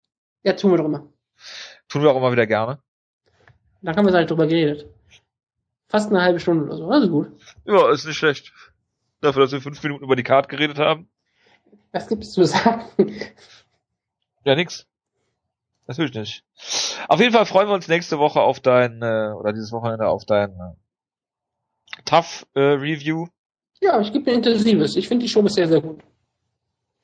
Ja, 0.42 0.54
tun 0.54 0.72
wir 0.72 0.78
doch 0.78 0.84
immer. 0.84 1.12
Tun 1.88 2.02
wir 2.02 2.10
auch 2.10 2.16
immer 2.16 2.32
wieder 2.32 2.46
gerne. 2.46 2.80
Da 3.82 3.96
haben 3.96 4.06
wir 4.06 4.12
halt 4.12 4.30
drüber 4.30 4.46
geredet. 4.46 4.86
Fast 5.88 6.10
eine 6.10 6.22
halbe 6.22 6.40
Stunde 6.40 6.64
oder 6.64 6.76
so. 6.76 6.88
Also 6.88 7.08
gut. 7.08 7.28
Ja, 7.64 7.90
ist 7.90 8.06
nicht 8.06 8.16
schlecht. 8.16 8.52
Dafür, 9.20 9.42
dass 9.42 9.52
wir 9.52 9.60
fünf 9.60 9.82
Minuten 9.82 10.04
über 10.04 10.16
die 10.16 10.22
Karte 10.22 10.48
geredet 10.48 10.78
haben. 10.78 11.08
Was 11.92 12.08
gibt 12.08 12.24
es 12.24 12.32
zu 12.32 12.44
sagen? 12.44 12.84
Ja, 14.44 14.54
nix. 14.56 14.86
Natürlich 15.86 16.14
nicht. 16.14 16.44
Auf 17.08 17.20
jeden 17.20 17.32
Fall 17.32 17.46
freuen 17.46 17.68
wir 17.68 17.74
uns 17.74 17.88
nächste 17.88 18.18
Woche 18.18 18.40
auf 18.40 18.60
dein, 18.60 19.02
äh, 19.02 19.32
oder 19.36 19.52
dieses 19.52 19.72
Wochenende 19.72 20.08
auf 20.08 20.24
dein 20.24 20.50
äh, 20.50 22.02
Tough 22.04 22.46
äh, 22.54 22.60
Review. 22.60 23.26
Ja, 23.80 24.00
ich 24.00 24.12
gebe 24.12 24.30
mir 24.30 24.36
intensives. 24.36 24.96
Ich 24.96 25.08
finde 25.08 25.24
die 25.24 25.28
Show 25.28 25.42
bisher 25.42 25.68
sehr 25.68 25.80
gut. 25.80 26.00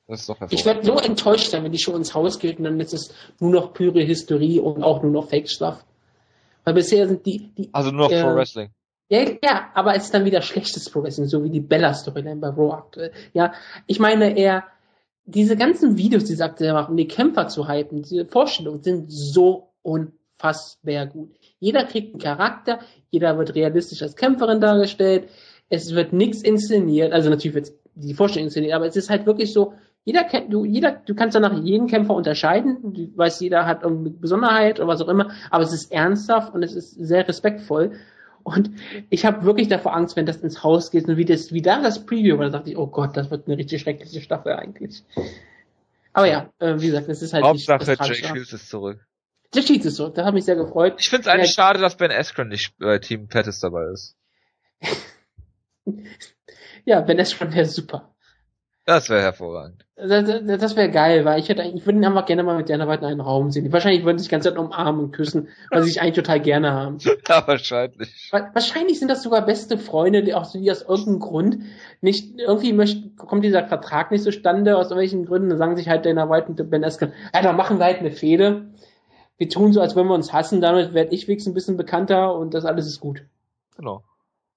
Das 0.07 0.21
ist 0.21 0.29
doch 0.29 0.37
ich 0.49 0.65
werde 0.65 0.83
so 0.83 0.97
enttäuscht 0.97 1.51
sein, 1.51 1.63
wenn 1.63 1.71
die 1.71 1.79
Show 1.79 1.95
ins 1.95 2.15
Haus 2.15 2.39
geht 2.39 2.57
und 2.57 2.63
dann 2.63 2.79
ist 2.79 2.93
es 2.93 3.13
nur 3.39 3.51
noch 3.51 3.73
pure 3.73 4.07
Hysterie 4.07 4.59
und 4.59 4.81
auch 4.81 5.03
nur 5.03 5.11
noch 5.11 5.29
Fake-Stuff. 5.29 5.85
Weil 6.63 6.73
bisher 6.73 7.07
sind 7.07 7.25
die, 7.27 7.51
die 7.55 7.69
Also 7.73 7.91
nur 7.91 8.09
noch 8.09 8.11
äh, 8.11 8.23
Pro 8.23 8.35
Wrestling. 8.35 8.71
Ja, 9.09 9.21
ja, 9.43 9.69
aber 9.73 9.95
es 9.95 10.05
ist 10.05 10.13
dann 10.13 10.25
wieder 10.25 10.41
schlechtes 10.43 10.89
Pro 10.89 11.01
Wrestling, 11.01 11.27
so 11.27 11.43
wie 11.43 11.49
die 11.49 11.59
Bella-Storyline 11.59 12.35
bei 12.39 12.49
Raw 12.49 12.73
aktuell. 12.73 13.11
Ja, 13.33 13.53
ich 13.87 13.99
meine 13.99 14.37
eher, 14.37 14.65
diese 15.25 15.57
ganzen 15.57 15.97
Videos, 15.97 16.25
die 16.25 16.35
sie 16.35 16.43
aktuell 16.43 16.73
machen, 16.73 16.91
um 16.91 16.97
die 16.97 17.07
Kämpfer 17.07 17.47
zu 17.47 17.67
hypen, 17.67 18.03
diese 18.03 18.25
Vorstellungen 18.25 18.83
sind 18.83 19.11
so 19.11 19.71
unfassbar 19.81 21.07
gut. 21.07 21.31
Jeder 21.59 21.85
kriegt 21.85 22.13
einen 22.13 22.21
Charakter, 22.21 22.79
jeder 23.09 23.35
wird 23.37 23.55
realistisch 23.55 24.01
als 24.03 24.15
Kämpferin 24.15 24.61
dargestellt, 24.61 25.27
es 25.69 25.95
wird 25.95 26.13
nichts 26.13 26.43
inszeniert, 26.43 27.11
also 27.11 27.31
natürlich 27.31 27.55
wird 27.55 27.71
die 27.95 28.13
Vorstellung 28.13 28.47
inszeniert, 28.47 28.73
aber 28.73 28.85
es 28.85 28.95
ist 28.95 29.09
halt 29.09 29.25
wirklich 29.25 29.53
so, 29.53 29.73
jeder 30.05 30.23
kennt, 30.23 30.53
du, 30.53 30.65
jeder, 30.65 30.91
du 30.91 31.15
kannst 31.15 31.35
danach 31.35 31.63
jeden 31.63 31.87
Kämpfer 31.87 32.13
unterscheiden, 32.13 32.93
du 32.93 33.17
weißt, 33.17 33.41
jeder 33.41 33.65
hat 33.65 33.83
irgendeine 33.83 34.11
Besonderheit 34.11 34.79
oder 34.79 34.87
was 34.87 35.01
auch 35.01 35.09
immer, 35.09 35.31
aber 35.49 35.63
es 35.63 35.73
ist 35.73 35.91
ernsthaft 35.91 36.53
und 36.53 36.63
es 36.63 36.75
ist 36.75 36.91
sehr 36.91 37.27
respektvoll. 37.27 37.91
Und 38.43 38.71
ich 39.09 39.25
habe 39.25 39.43
wirklich 39.43 39.67
davor 39.67 39.95
Angst, 39.95 40.15
wenn 40.15 40.25
das 40.25 40.37
ins 40.37 40.63
Haus 40.63 40.91
geht 40.91 41.07
und 41.07 41.17
wie 41.17 41.25
das, 41.25 41.53
wie 41.53 41.61
da 41.61 41.81
das 41.81 42.05
Preview 42.05 42.37
war, 42.37 42.45
da 42.45 42.57
dachte 42.57 42.71
ich, 42.71 42.77
oh 42.77 42.87
Gott, 42.87 43.15
das 43.15 43.29
wird 43.29 43.47
eine 43.47 43.57
richtig 43.57 43.81
schreckliche 43.81 44.21
Staffel 44.21 44.53
eigentlich. 44.53 45.03
Aber 46.13 46.27
ja, 46.27 46.49
äh, 46.59 46.79
wie 46.79 46.87
gesagt, 46.87 47.07
es 47.09 47.21
ist 47.21 47.33
halt 47.33 47.43
Hauptsache 47.43 47.97
Jay 48.01 48.15
Shields 48.15 48.53
ist 48.53 48.69
zurück. 48.69 49.05
Jay 49.53 49.61
Shields 49.61 49.85
ist 49.85 49.95
zurück, 49.95 50.15
da 50.15 50.25
hat 50.25 50.33
mich 50.33 50.45
sehr 50.45 50.55
gefreut. 50.55 50.95
Ich 50.99 51.09
finde 51.09 51.21
es 51.21 51.27
eigentlich 51.27 51.55
ja, 51.55 51.63
schade, 51.63 51.79
dass 51.79 51.97
Ben 51.97 52.11
Askren 52.11 52.47
nicht 52.47 52.73
bei 52.77 52.95
äh, 52.95 52.99
Team 52.99 53.27
Pettis 53.27 53.59
dabei 53.59 53.85
ist. 53.91 54.15
ja, 56.85 57.01
Ben 57.01 57.19
Askren 57.19 57.53
wäre 57.53 57.65
super. 57.65 58.15
Das 58.89 59.07
wäre 59.07 59.21
hervorragend. 59.21 59.85
Das, 59.97 60.25
das, 60.25 60.59
das 60.59 60.75
wäre 60.75 60.89
geil, 60.89 61.23
weil 61.23 61.39
ich 61.39 61.47
hätte 61.47 61.61
ich 61.61 61.85
würde 61.85 61.99
ihn 61.99 62.05
einfach 62.05 62.25
gerne 62.25 62.41
mal 62.41 62.57
mit 62.57 62.71
Dana 62.71 62.87
White 62.87 63.01
in 63.01 63.11
einem 63.11 63.21
Raum 63.21 63.51
sehen. 63.51 63.71
Wahrscheinlich 63.71 64.03
würden 64.03 64.17
sie 64.17 64.23
sich 64.23 64.29
die 64.29 64.31
ganze 64.31 64.49
Zeit 64.49 64.57
umarmen 64.57 65.05
und 65.05 65.11
küssen, 65.11 65.49
weil 65.69 65.83
sie 65.83 65.89
sich 65.89 66.01
eigentlich 66.01 66.15
total 66.15 66.39
gerne 66.39 66.71
haben. 66.71 66.97
Ja, 67.29 67.47
wahrscheinlich. 67.47 68.31
Wahrscheinlich 68.31 68.97
sind 68.97 69.09
das 69.09 69.21
sogar 69.21 69.45
beste 69.45 69.77
Freunde, 69.77 70.23
die 70.23 70.33
auch 70.33 70.45
so 70.45 70.57
die 70.57 70.71
aus 70.71 70.81
irgendeinem 70.81 71.19
Grund 71.19 71.57
nicht, 72.01 72.39
irgendwie 72.39 72.73
möchten, 72.73 73.15
kommt 73.15 73.43
dieser 73.43 73.67
Vertrag 73.67 74.09
nicht 74.09 74.23
zustande, 74.23 74.75
aus 74.75 74.85
irgendwelchen 74.87 75.27
Gründen, 75.27 75.49
dann 75.49 75.59
sagen 75.59 75.77
sich 75.77 75.87
halt 75.87 76.07
Dana 76.07 76.27
White 76.27 76.47
und 76.47 76.69
Ben 76.71 76.83
Askren, 76.83 77.13
ja, 77.31 77.43
dann 77.43 77.55
machen 77.55 77.77
wir 77.77 77.85
halt 77.85 77.99
eine 77.99 78.09
Fehde. 78.09 78.71
Wir 79.37 79.49
tun 79.49 79.71
so, 79.71 79.81
als 79.81 79.95
wenn 79.95 80.07
wir 80.07 80.15
uns 80.15 80.33
hassen, 80.33 80.61
damit 80.61 80.95
werde 80.95 81.13
ich 81.13 81.27
wenigstens 81.27 81.51
ein 81.51 81.53
bisschen 81.53 81.77
bekannter 81.77 82.33
und 82.33 82.55
das 82.55 82.65
alles 82.65 82.87
ist 82.87 82.99
gut. 82.99 83.21
Genau. 83.77 84.03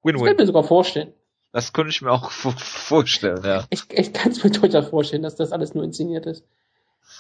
Win-win. 0.02 0.20
Das 0.20 0.28
könnte 0.28 0.42
mir 0.42 0.46
sogar 0.46 0.64
vorstellen. 0.64 1.12
Das 1.52 1.72
könnte 1.72 1.90
ich 1.90 2.02
mir 2.02 2.10
auch 2.10 2.30
vorstellen, 2.30 3.42
ja. 3.44 3.64
Ich, 3.70 3.84
ich 3.90 4.12
kann 4.12 4.32
es 4.32 4.42
mir 4.42 4.50
durchaus 4.50 4.88
vorstellen, 4.88 5.22
dass 5.22 5.36
das 5.36 5.52
alles 5.52 5.74
nur 5.74 5.84
inszeniert 5.84 6.26
ist. 6.26 6.44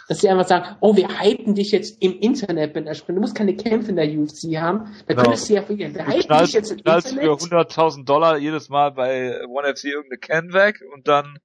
Dass 0.08 0.20
sie 0.20 0.28
einfach 0.28 0.46
sagen, 0.46 0.76
oh, 0.80 0.96
wir 0.96 1.08
hypen 1.20 1.54
dich 1.54 1.70
jetzt 1.70 2.02
im 2.02 2.18
Internet, 2.18 2.72
Ben 2.72 2.88
Askren. 2.88 3.14
Du 3.14 3.20
musst 3.20 3.34
keine 3.34 3.54
Kämpfe 3.54 3.90
in 3.90 3.96
der 3.96 4.08
UFC 4.08 4.56
haben. 4.56 4.84
Da 5.06 5.14
genau. 5.14 5.22
könntest 5.22 5.48
du 5.48 5.54
ja 5.54 5.62
verlieren. 5.62 5.94
Wir 5.94 6.06
hypen 6.06 6.38
dich 6.38 6.52
jetzt 6.52 6.70
im 6.70 6.78
Internet. 6.78 7.04
für 7.04 7.32
100.000 7.32 8.04
Dollar 8.04 8.38
jedes 8.38 8.68
Mal 8.68 8.92
bei 8.92 9.44
One 9.46 9.74
FC 9.74 9.84
irgendeine 9.84 10.18
Can 10.18 10.52
weg 10.52 10.82
und 10.94 11.08
dann... 11.08 11.38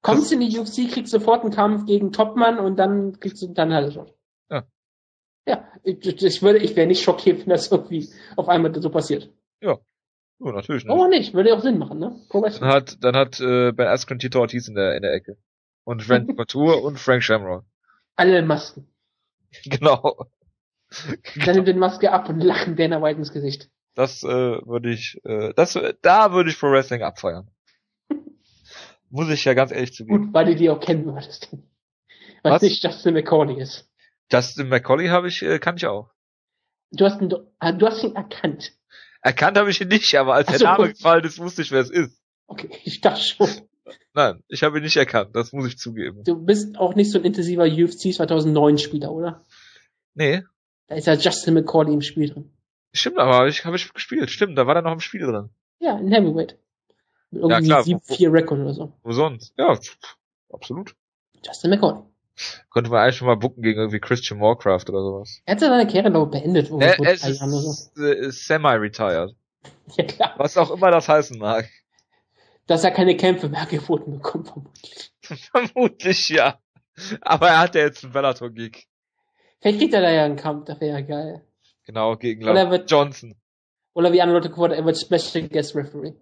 Kommst 0.00 0.30
du 0.30 0.34
in 0.34 0.40
die 0.40 0.58
UFC, 0.58 0.90
kriegst 0.90 1.12
sofort 1.12 1.42
einen 1.42 1.52
Kampf 1.52 1.86
gegen 1.86 2.12
Topmann 2.12 2.58
und 2.58 2.76
dann 2.76 3.20
kriegst 3.20 3.40
du 3.42 3.48
dann 3.48 3.72
halt 3.72 3.92
schon. 3.92 4.10
Ja. 4.50 4.64
Ja, 5.46 5.68
ich, 5.84 6.04
ich 6.04 6.42
würde, 6.42 6.58
ich 6.58 6.74
wäre 6.76 6.86
nicht 6.86 7.02
schockiert, 7.02 7.40
wenn 7.40 7.50
das 7.50 7.70
irgendwie 7.70 8.08
auf 8.36 8.48
einmal 8.48 8.74
so 8.80 8.90
passiert. 8.90 9.30
Ja. 9.60 9.78
Oh, 10.42 10.50
natürlich 10.50 10.84
nicht. 10.84 10.92
Oh, 10.92 11.06
nicht. 11.06 11.34
Würde 11.34 11.50
ja 11.50 11.56
auch 11.56 11.62
Sinn 11.62 11.78
machen, 11.78 12.00
ne? 12.00 12.20
Dann 12.32 12.64
hat, 12.64 12.96
dann 13.00 13.14
hat 13.14 13.38
äh, 13.38 13.70
Ben 13.70 13.86
Askren 13.86 14.18
Tito 14.18 14.40
Ortiz 14.40 14.66
in 14.66 14.74
der, 14.74 14.96
in 14.96 15.02
der 15.02 15.12
Ecke. 15.12 15.36
Und 15.84 16.08
Randy 16.08 16.34
Couture 16.34 16.76
und 16.82 16.98
Frank 16.98 17.22
Shamrock. 17.22 17.64
Alle 18.16 18.38
in 18.38 18.46
Masken. 18.46 18.88
Genau. 19.66 20.28
Dann 21.44 21.54
nimmt 21.54 21.68
den 21.68 21.78
Maske 21.78 22.10
ab 22.10 22.28
und 22.28 22.40
lachen 22.40 22.74
Dana 22.74 23.02
White 23.02 23.18
ins 23.18 23.32
Gesicht. 23.32 23.70
Das 23.94 24.22
äh, 24.22 24.28
würde 24.28 24.90
ich, 24.90 25.20
äh, 25.24 25.52
das, 25.54 25.78
da 26.00 26.32
würde 26.32 26.50
ich 26.50 26.58
Pro 26.58 26.70
Wrestling 26.70 27.02
abfeiern. 27.02 27.50
Muss 29.10 29.28
ich 29.28 29.44
ja 29.44 29.54
ganz 29.54 29.72
ehrlich 29.72 29.92
zugeben. 29.92 30.26
Gut, 30.26 30.34
weil 30.34 30.46
du 30.46 30.56
die 30.56 30.70
auch 30.70 30.80
kennen 30.80 31.04
würdest. 31.04 31.54
Weil 32.42 32.52
Was? 32.52 32.62
nicht 32.62 32.82
Justin 32.82 33.14
McCauley 33.14 33.60
ist. 33.60 33.90
Justin 34.30 34.68
McCauley 34.68 35.08
habe 35.08 35.28
ich, 35.28 35.42
äh, 35.42 35.58
kann 35.58 35.76
ich 35.76 35.86
auch. 35.86 36.10
Du 36.90 37.04
hast 37.04 37.20
ihn, 37.20 37.28
du 37.28 37.46
hast 37.60 38.02
ihn 38.02 38.16
erkannt. 38.16 38.72
Erkannt 39.22 39.56
habe 39.56 39.70
ich 39.70 39.80
ihn 39.80 39.88
nicht, 39.88 40.14
aber 40.16 40.34
als 40.34 40.48
so, 40.48 40.58
der 40.58 40.72
Name 40.72 40.88
gefallen 40.90 41.24
ist, 41.24 41.38
wusste 41.38 41.62
ich, 41.62 41.70
wer 41.70 41.80
es 41.80 41.90
ist. 41.90 42.20
Okay, 42.48 42.68
ich 42.84 43.00
dachte 43.00 43.20
schon. 43.20 43.48
Nein, 44.14 44.42
ich 44.48 44.62
habe 44.62 44.78
ihn 44.78 44.84
nicht 44.84 44.96
erkannt, 44.96 45.34
das 45.34 45.52
muss 45.52 45.66
ich 45.66 45.78
zugeben. 45.78 46.22
Du 46.24 46.36
bist 46.36 46.76
auch 46.76 46.94
nicht 46.94 47.10
so 47.10 47.18
ein 47.18 47.24
intensiver 47.24 47.64
UFC 47.64 48.12
2009 48.12 48.78
Spieler, 48.78 49.12
oder? 49.12 49.44
Nee. 50.14 50.42
Da 50.88 50.96
ist 50.96 51.06
ja 51.06 51.14
Justin 51.14 51.54
McCauley 51.54 51.94
im 51.94 52.02
Spiel 52.02 52.28
drin. 52.28 52.52
Stimmt, 52.92 53.18
aber 53.18 53.34
habe 53.34 53.48
ich, 53.48 53.64
hab 53.64 53.74
ich 53.74 53.92
gespielt. 53.92 54.30
Stimmt, 54.30 54.58
da 54.58 54.66
war 54.66 54.76
er 54.76 54.82
noch 54.82 54.92
im 54.92 55.00
Spiel 55.00 55.22
drin. 55.22 55.48
Ja, 55.78 55.98
in 55.98 56.12
Heavyweight. 56.12 56.58
Mit 57.30 57.42
irgendwie 57.42 57.70
ja, 57.70 57.80
7-4 57.80 58.32
Rekord 58.32 58.60
oder 58.60 58.74
so. 58.74 58.92
Wo 59.02 59.12
sonst? 59.12 59.54
Ja, 59.56 59.78
absolut. 60.52 60.94
Justin 61.44 61.70
McCauley. 61.70 62.02
Könnte 62.70 62.90
man 62.90 63.00
eigentlich 63.00 63.16
schon 63.16 63.28
mal 63.28 63.36
bucken 63.36 63.62
gegen 63.62 63.78
irgendwie 63.78 64.00
Christian 64.00 64.40
Warcraft 64.40 64.84
oder 64.88 65.02
sowas. 65.02 65.42
Er 65.44 65.52
hat 65.52 65.60
seine 65.60 65.86
Karriere, 65.86 66.10
glaube 66.10 66.38
beendet. 66.38 66.70
Er, 66.70 66.98
er 66.98 67.12
ist, 67.12 67.22
so. 67.22 68.04
ist 68.04 68.46
semi-retired. 68.46 69.34
Ja, 69.96 70.04
klar. 70.04 70.34
Was 70.38 70.56
auch 70.56 70.70
immer 70.70 70.90
das 70.90 71.08
heißen 71.08 71.38
mag. 71.38 71.68
Dass 72.66 72.82
er 72.84 72.90
keine 72.90 73.16
Kämpfe 73.16 73.48
mehr 73.48 73.66
geboten 73.66 74.12
bekommt, 74.12 74.48
vermutlich. 74.48 75.12
vermutlich, 75.52 76.28
ja. 76.28 76.58
Aber 77.20 77.48
er 77.48 77.60
hat 77.60 77.74
ja 77.74 77.82
jetzt 77.82 78.02
einen 78.02 78.12
Bellator-Gig. 78.12 78.88
Vielleicht 79.60 79.78
kriegt 79.78 79.94
er 79.94 80.00
da 80.00 80.10
ja 80.10 80.24
einen 80.24 80.36
Kampf, 80.36 80.66
das 80.66 80.80
wäre 80.80 80.98
ja 80.98 81.06
geil. 81.06 81.42
Genau, 81.86 82.16
gegen 82.16 82.42
Johnson. 82.86 83.34
Oder 83.94 84.12
wie 84.12 84.22
andere 84.22 84.38
Leute 84.38 84.50
geworden, 84.50 84.72
er 84.72 84.84
wird 84.84 84.98
Special 84.98 85.48
Guest 85.48 85.76
Referee. 85.76 86.14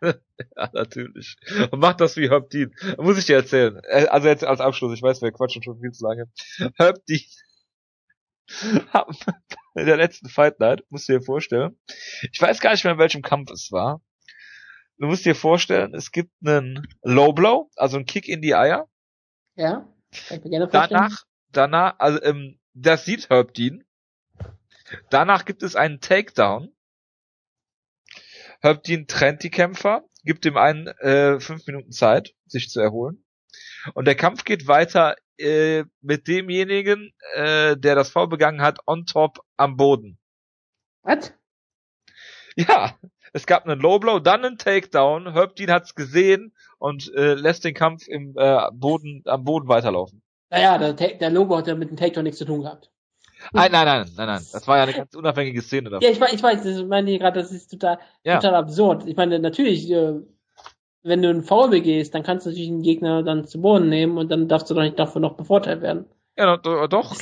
ja, 0.56 0.70
natürlich. 0.72 1.36
Und 1.70 1.80
macht 1.80 2.00
das 2.00 2.16
wie 2.16 2.30
Herb 2.30 2.50
Dean. 2.50 2.74
Muss 2.98 3.18
ich 3.18 3.26
dir 3.26 3.36
erzählen. 3.36 3.80
Äh, 3.84 4.06
also 4.06 4.28
jetzt 4.28 4.44
als 4.44 4.60
Abschluss, 4.60 4.94
ich 4.94 5.02
weiß, 5.02 5.22
wir 5.22 5.32
quatschen 5.32 5.62
schon 5.62 5.80
viel 5.80 5.92
zu 5.92 6.06
lange. 6.06 6.30
Herb 6.76 7.04
Dean 7.06 7.20
in 9.74 9.86
der 9.86 9.96
letzten 9.96 10.28
Fight 10.28 10.58
Night, 10.60 10.84
musst 10.88 11.08
du 11.08 11.12
dir 11.12 11.22
vorstellen. 11.22 11.78
Ich 12.32 12.40
weiß 12.40 12.60
gar 12.60 12.72
nicht 12.72 12.84
mehr, 12.84 12.94
in 12.94 12.98
welchem 12.98 13.22
Kampf 13.22 13.50
es 13.50 13.70
war. 13.70 14.02
Du 14.98 15.06
musst 15.06 15.24
dir 15.24 15.34
vorstellen, 15.34 15.94
es 15.94 16.10
gibt 16.10 16.32
einen 16.44 16.86
Low 17.02 17.32
Blow, 17.32 17.70
also 17.76 17.96
einen 17.96 18.06
Kick 18.06 18.28
in 18.28 18.42
die 18.42 18.54
Eier. 18.54 18.88
Ja. 19.54 19.88
Danach, 20.90 21.24
danach, 21.52 21.94
also 21.98 22.22
ähm, 22.22 22.58
das 22.74 23.04
sieht 23.04 23.30
Herb 23.30 23.54
Dean. 23.54 23.84
Danach 25.08 25.44
gibt 25.44 25.62
es 25.62 25.76
einen 25.76 26.00
Takedown. 26.00 26.74
Herb 28.60 28.82
Dean 28.82 29.06
trennt 29.06 29.42
die 29.42 29.50
Kämpfer, 29.50 30.04
gibt 30.24 30.44
ihm 30.44 30.56
einen 30.56 30.86
äh, 30.86 31.40
fünf 31.40 31.66
Minuten 31.66 31.92
Zeit, 31.92 32.34
sich 32.46 32.68
zu 32.68 32.80
erholen. 32.80 33.24
Und 33.94 34.06
der 34.06 34.14
Kampf 34.14 34.44
geht 34.44 34.68
weiter 34.68 35.16
äh, 35.38 35.84
mit 36.02 36.28
demjenigen, 36.28 37.12
äh, 37.34 37.76
der 37.76 37.94
das 37.94 38.10
Foul 38.10 38.28
begangen 38.28 38.60
hat, 38.60 38.78
on 38.86 39.06
top 39.06 39.40
am 39.56 39.76
Boden. 39.76 40.18
Was? 41.02 41.32
Ja, 42.56 42.98
es 43.32 43.46
gab 43.46 43.64
einen 43.64 43.80
Low 43.80 43.98
Blow, 43.98 44.18
dann 44.18 44.44
einen 44.44 44.58
Takedown. 44.58 45.32
Herb 45.32 45.56
Dean 45.56 45.70
hat's 45.70 45.94
gesehen 45.94 46.54
und 46.78 47.12
äh, 47.14 47.34
lässt 47.34 47.64
den 47.64 47.74
Kampf 47.74 48.06
im 48.06 48.34
äh, 48.36 48.70
Boden 48.72 49.22
am 49.24 49.44
Boden 49.44 49.68
weiterlaufen. 49.68 50.22
Naja, 50.50 50.92
der, 50.92 51.14
der 51.14 51.30
Logo 51.30 51.56
hat 51.56 51.68
ja 51.68 51.74
mit 51.76 51.90
dem 51.90 51.96
Takedown 51.96 52.24
nichts 52.24 52.38
zu 52.38 52.44
tun 52.44 52.62
gehabt. 52.62 52.89
Nein, 53.52 53.72
nein, 53.72 53.86
nein, 53.86 54.10
nein, 54.16 54.26
nein. 54.26 54.46
Das 54.52 54.66
war 54.68 54.76
ja 54.76 54.82
eine 54.84 54.92
ganz 54.92 55.14
unabhängige 55.14 55.62
Szene 55.62 55.90
davon. 55.90 56.02
Ja, 56.04 56.10
ich 56.10 56.20
weiß, 56.20 56.32
ich 56.34 56.42
weiß, 56.42 56.62
das 56.62 56.82
meine 56.84 57.10
ich 57.10 57.18
gerade, 57.20 57.40
das 57.40 57.52
ist 57.52 57.70
total, 57.70 57.98
Ja. 58.24 58.36
total 58.38 58.54
absurd. 58.56 59.06
Ich 59.06 59.16
meine, 59.16 59.38
natürlich, 59.38 59.90
äh, 59.90 60.14
wenn 61.02 61.22
du 61.22 61.30
einen 61.30 61.42
Foul 61.42 61.70
begehst, 61.70 62.14
dann 62.14 62.22
kannst 62.22 62.44
du 62.44 62.50
natürlich 62.50 62.68
einen 62.68 62.82
Gegner 62.82 63.22
dann 63.22 63.46
zu 63.46 63.60
Boden 63.60 63.88
nehmen 63.88 64.18
und 64.18 64.30
dann 64.30 64.48
darfst 64.48 64.68
du 64.70 64.74
doch 64.74 64.82
nicht 64.82 64.98
dafür 64.98 65.20
noch 65.20 65.34
bevorteilt 65.36 65.80
werden. 65.80 66.04
Ja, 66.36 66.56
do- 66.58 66.86
doch. 66.86 67.16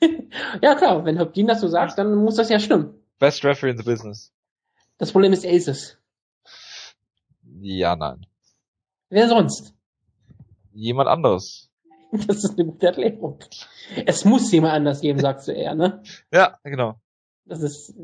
ja 0.62 0.74
klar, 0.74 1.04
wenn 1.04 1.18
Hopkins 1.18 1.48
das 1.48 1.60
so 1.62 1.68
sagt, 1.68 1.96
dann 1.98 2.14
muss 2.14 2.36
das 2.36 2.50
ja 2.50 2.60
stimmen. 2.60 2.94
Best 3.18 3.44
Referee 3.44 3.70
in 3.70 3.78
the 3.78 3.84
business. 3.84 4.32
Das 4.98 5.12
Problem 5.12 5.32
ist, 5.32 5.44
er 5.44 5.52
ist 5.52 5.68
es. 5.68 5.98
Ja, 7.60 7.96
nein. 7.96 8.26
Wer 9.08 9.28
sonst? 9.28 9.74
Jemand 10.72 11.08
anderes. 11.08 11.70
Das 12.26 12.44
ist 12.44 12.58
eine 12.58 12.66
gute 12.70 12.86
Erklärung. 12.86 13.38
Es 14.06 14.24
muss 14.24 14.50
jemand 14.52 14.74
anders 14.74 15.00
geben, 15.00 15.18
sagst 15.18 15.48
du 15.48 15.52
eher, 15.52 15.74
ne? 15.74 16.02
Ja, 16.32 16.58
genau. 16.62 17.00
Das 17.44 17.62
ist, 17.62 17.94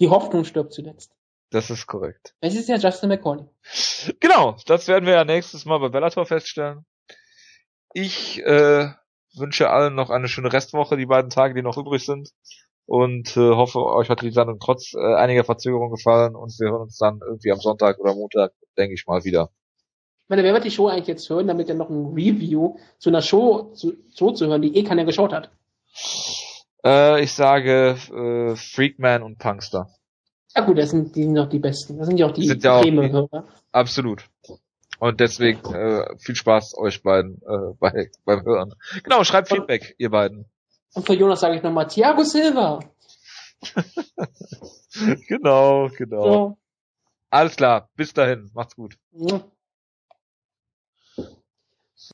die 0.00 0.08
Hoffnung 0.08 0.44
stirbt 0.44 0.72
zuletzt. 0.72 1.12
Das 1.50 1.70
ist 1.70 1.86
korrekt. 1.86 2.34
Es 2.40 2.54
ist 2.54 2.68
ja 2.68 2.76
Justin 2.76 3.08
McCauley. 3.08 3.44
Genau, 4.20 4.56
das 4.66 4.88
werden 4.88 5.06
wir 5.06 5.14
ja 5.14 5.24
nächstes 5.24 5.64
Mal 5.64 5.78
bei 5.78 5.88
Bellator 5.88 6.26
feststellen. 6.26 6.84
Ich 7.92 8.42
äh, 8.44 8.88
wünsche 9.36 9.70
allen 9.70 9.94
noch 9.94 10.10
eine 10.10 10.28
schöne 10.28 10.52
Restwoche, 10.52 10.96
die 10.96 11.06
beiden 11.06 11.30
Tage, 11.30 11.54
die 11.54 11.62
noch 11.62 11.76
übrig 11.76 12.04
sind. 12.04 12.30
Und 12.86 13.36
äh, 13.36 13.50
hoffe, 13.54 13.84
euch 13.84 14.10
hat 14.10 14.20
die 14.20 14.30
Sendung 14.30 14.58
trotz 14.60 14.92
äh, 14.94 15.14
einiger 15.14 15.44
Verzögerung 15.44 15.90
gefallen 15.90 16.34
und 16.36 16.52
wir 16.58 16.70
hören 16.70 16.82
uns 16.82 16.98
dann 16.98 17.20
irgendwie 17.24 17.50
am 17.50 17.60
Sonntag 17.60 17.98
oder 17.98 18.14
Montag, 18.14 18.52
denke 18.76 18.94
ich 18.94 19.06
mal, 19.06 19.24
wieder. 19.24 19.50
Ich 20.24 20.30
meine, 20.30 20.42
wer 20.42 20.54
wird 20.54 20.64
die 20.64 20.70
Show 20.70 20.88
eigentlich 20.88 21.06
jetzt 21.06 21.28
hören, 21.28 21.46
damit 21.46 21.68
er 21.68 21.74
noch 21.74 21.90
ein 21.90 22.14
Review 22.14 22.76
zu 22.98 23.10
einer 23.10 23.20
Show 23.20 23.72
zu, 23.74 23.92
so 24.08 24.30
zu 24.30 24.46
hören, 24.46 24.62
die 24.62 24.74
eh 24.74 24.82
keiner 24.82 25.04
geschaut 25.04 25.34
hat? 25.34 25.50
Äh, 26.82 27.22
ich 27.22 27.34
sage 27.34 27.96
äh, 28.10 28.56
Freakman 28.56 29.22
und 29.22 29.38
Punkster. 29.38 29.90
Ja 30.56 30.64
gut, 30.64 30.78
das 30.78 30.90
sind, 30.90 31.14
die 31.14 31.24
sind 31.24 31.34
doch 31.34 31.50
die 31.50 31.58
besten. 31.58 31.98
Das 31.98 32.06
sind 32.06 32.16
ja 32.16 32.26
auch 32.26 32.32
die 32.32 32.46
Sind 32.46 32.64
ja. 32.64 32.82
Absolut. 33.70 34.24
Und 34.98 35.20
deswegen 35.20 35.60
äh, 35.74 36.16
viel 36.18 36.36
Spaß 36.36 36.78
euch 36.78 37.02
beiden 37.02 37.42
äh, 37.42 37.74
bei, 37.78 38.10
beim 38.24 38.46
Hören. 38.46 38.74
Genau, 39.02 39.24
schreibt 39.24 39.48
Feedback, 39.48 39.94
ihr 39.98 40.08
beiden. 40.08 40.46
Und 40.94 41.04
für 41.04 41.12
Jonas 41.12 41.40
sage 41.40 41.56
ich 41.56 41.62
nochmal 41.62 41.86
Thiago 41.86 42.24
Silva. 42.24 42.80
genau, 45.28 45.90
genau. 45.90 46.22
So. 46.22 46.58
Alles 47.28 47.56
klar, 47.56 47.90
bis 47.96 48.14
dahin, 48.14 48.50
macht's 48.54 48.74
gut. 48.76 48.96
Ja. 49.12 49.44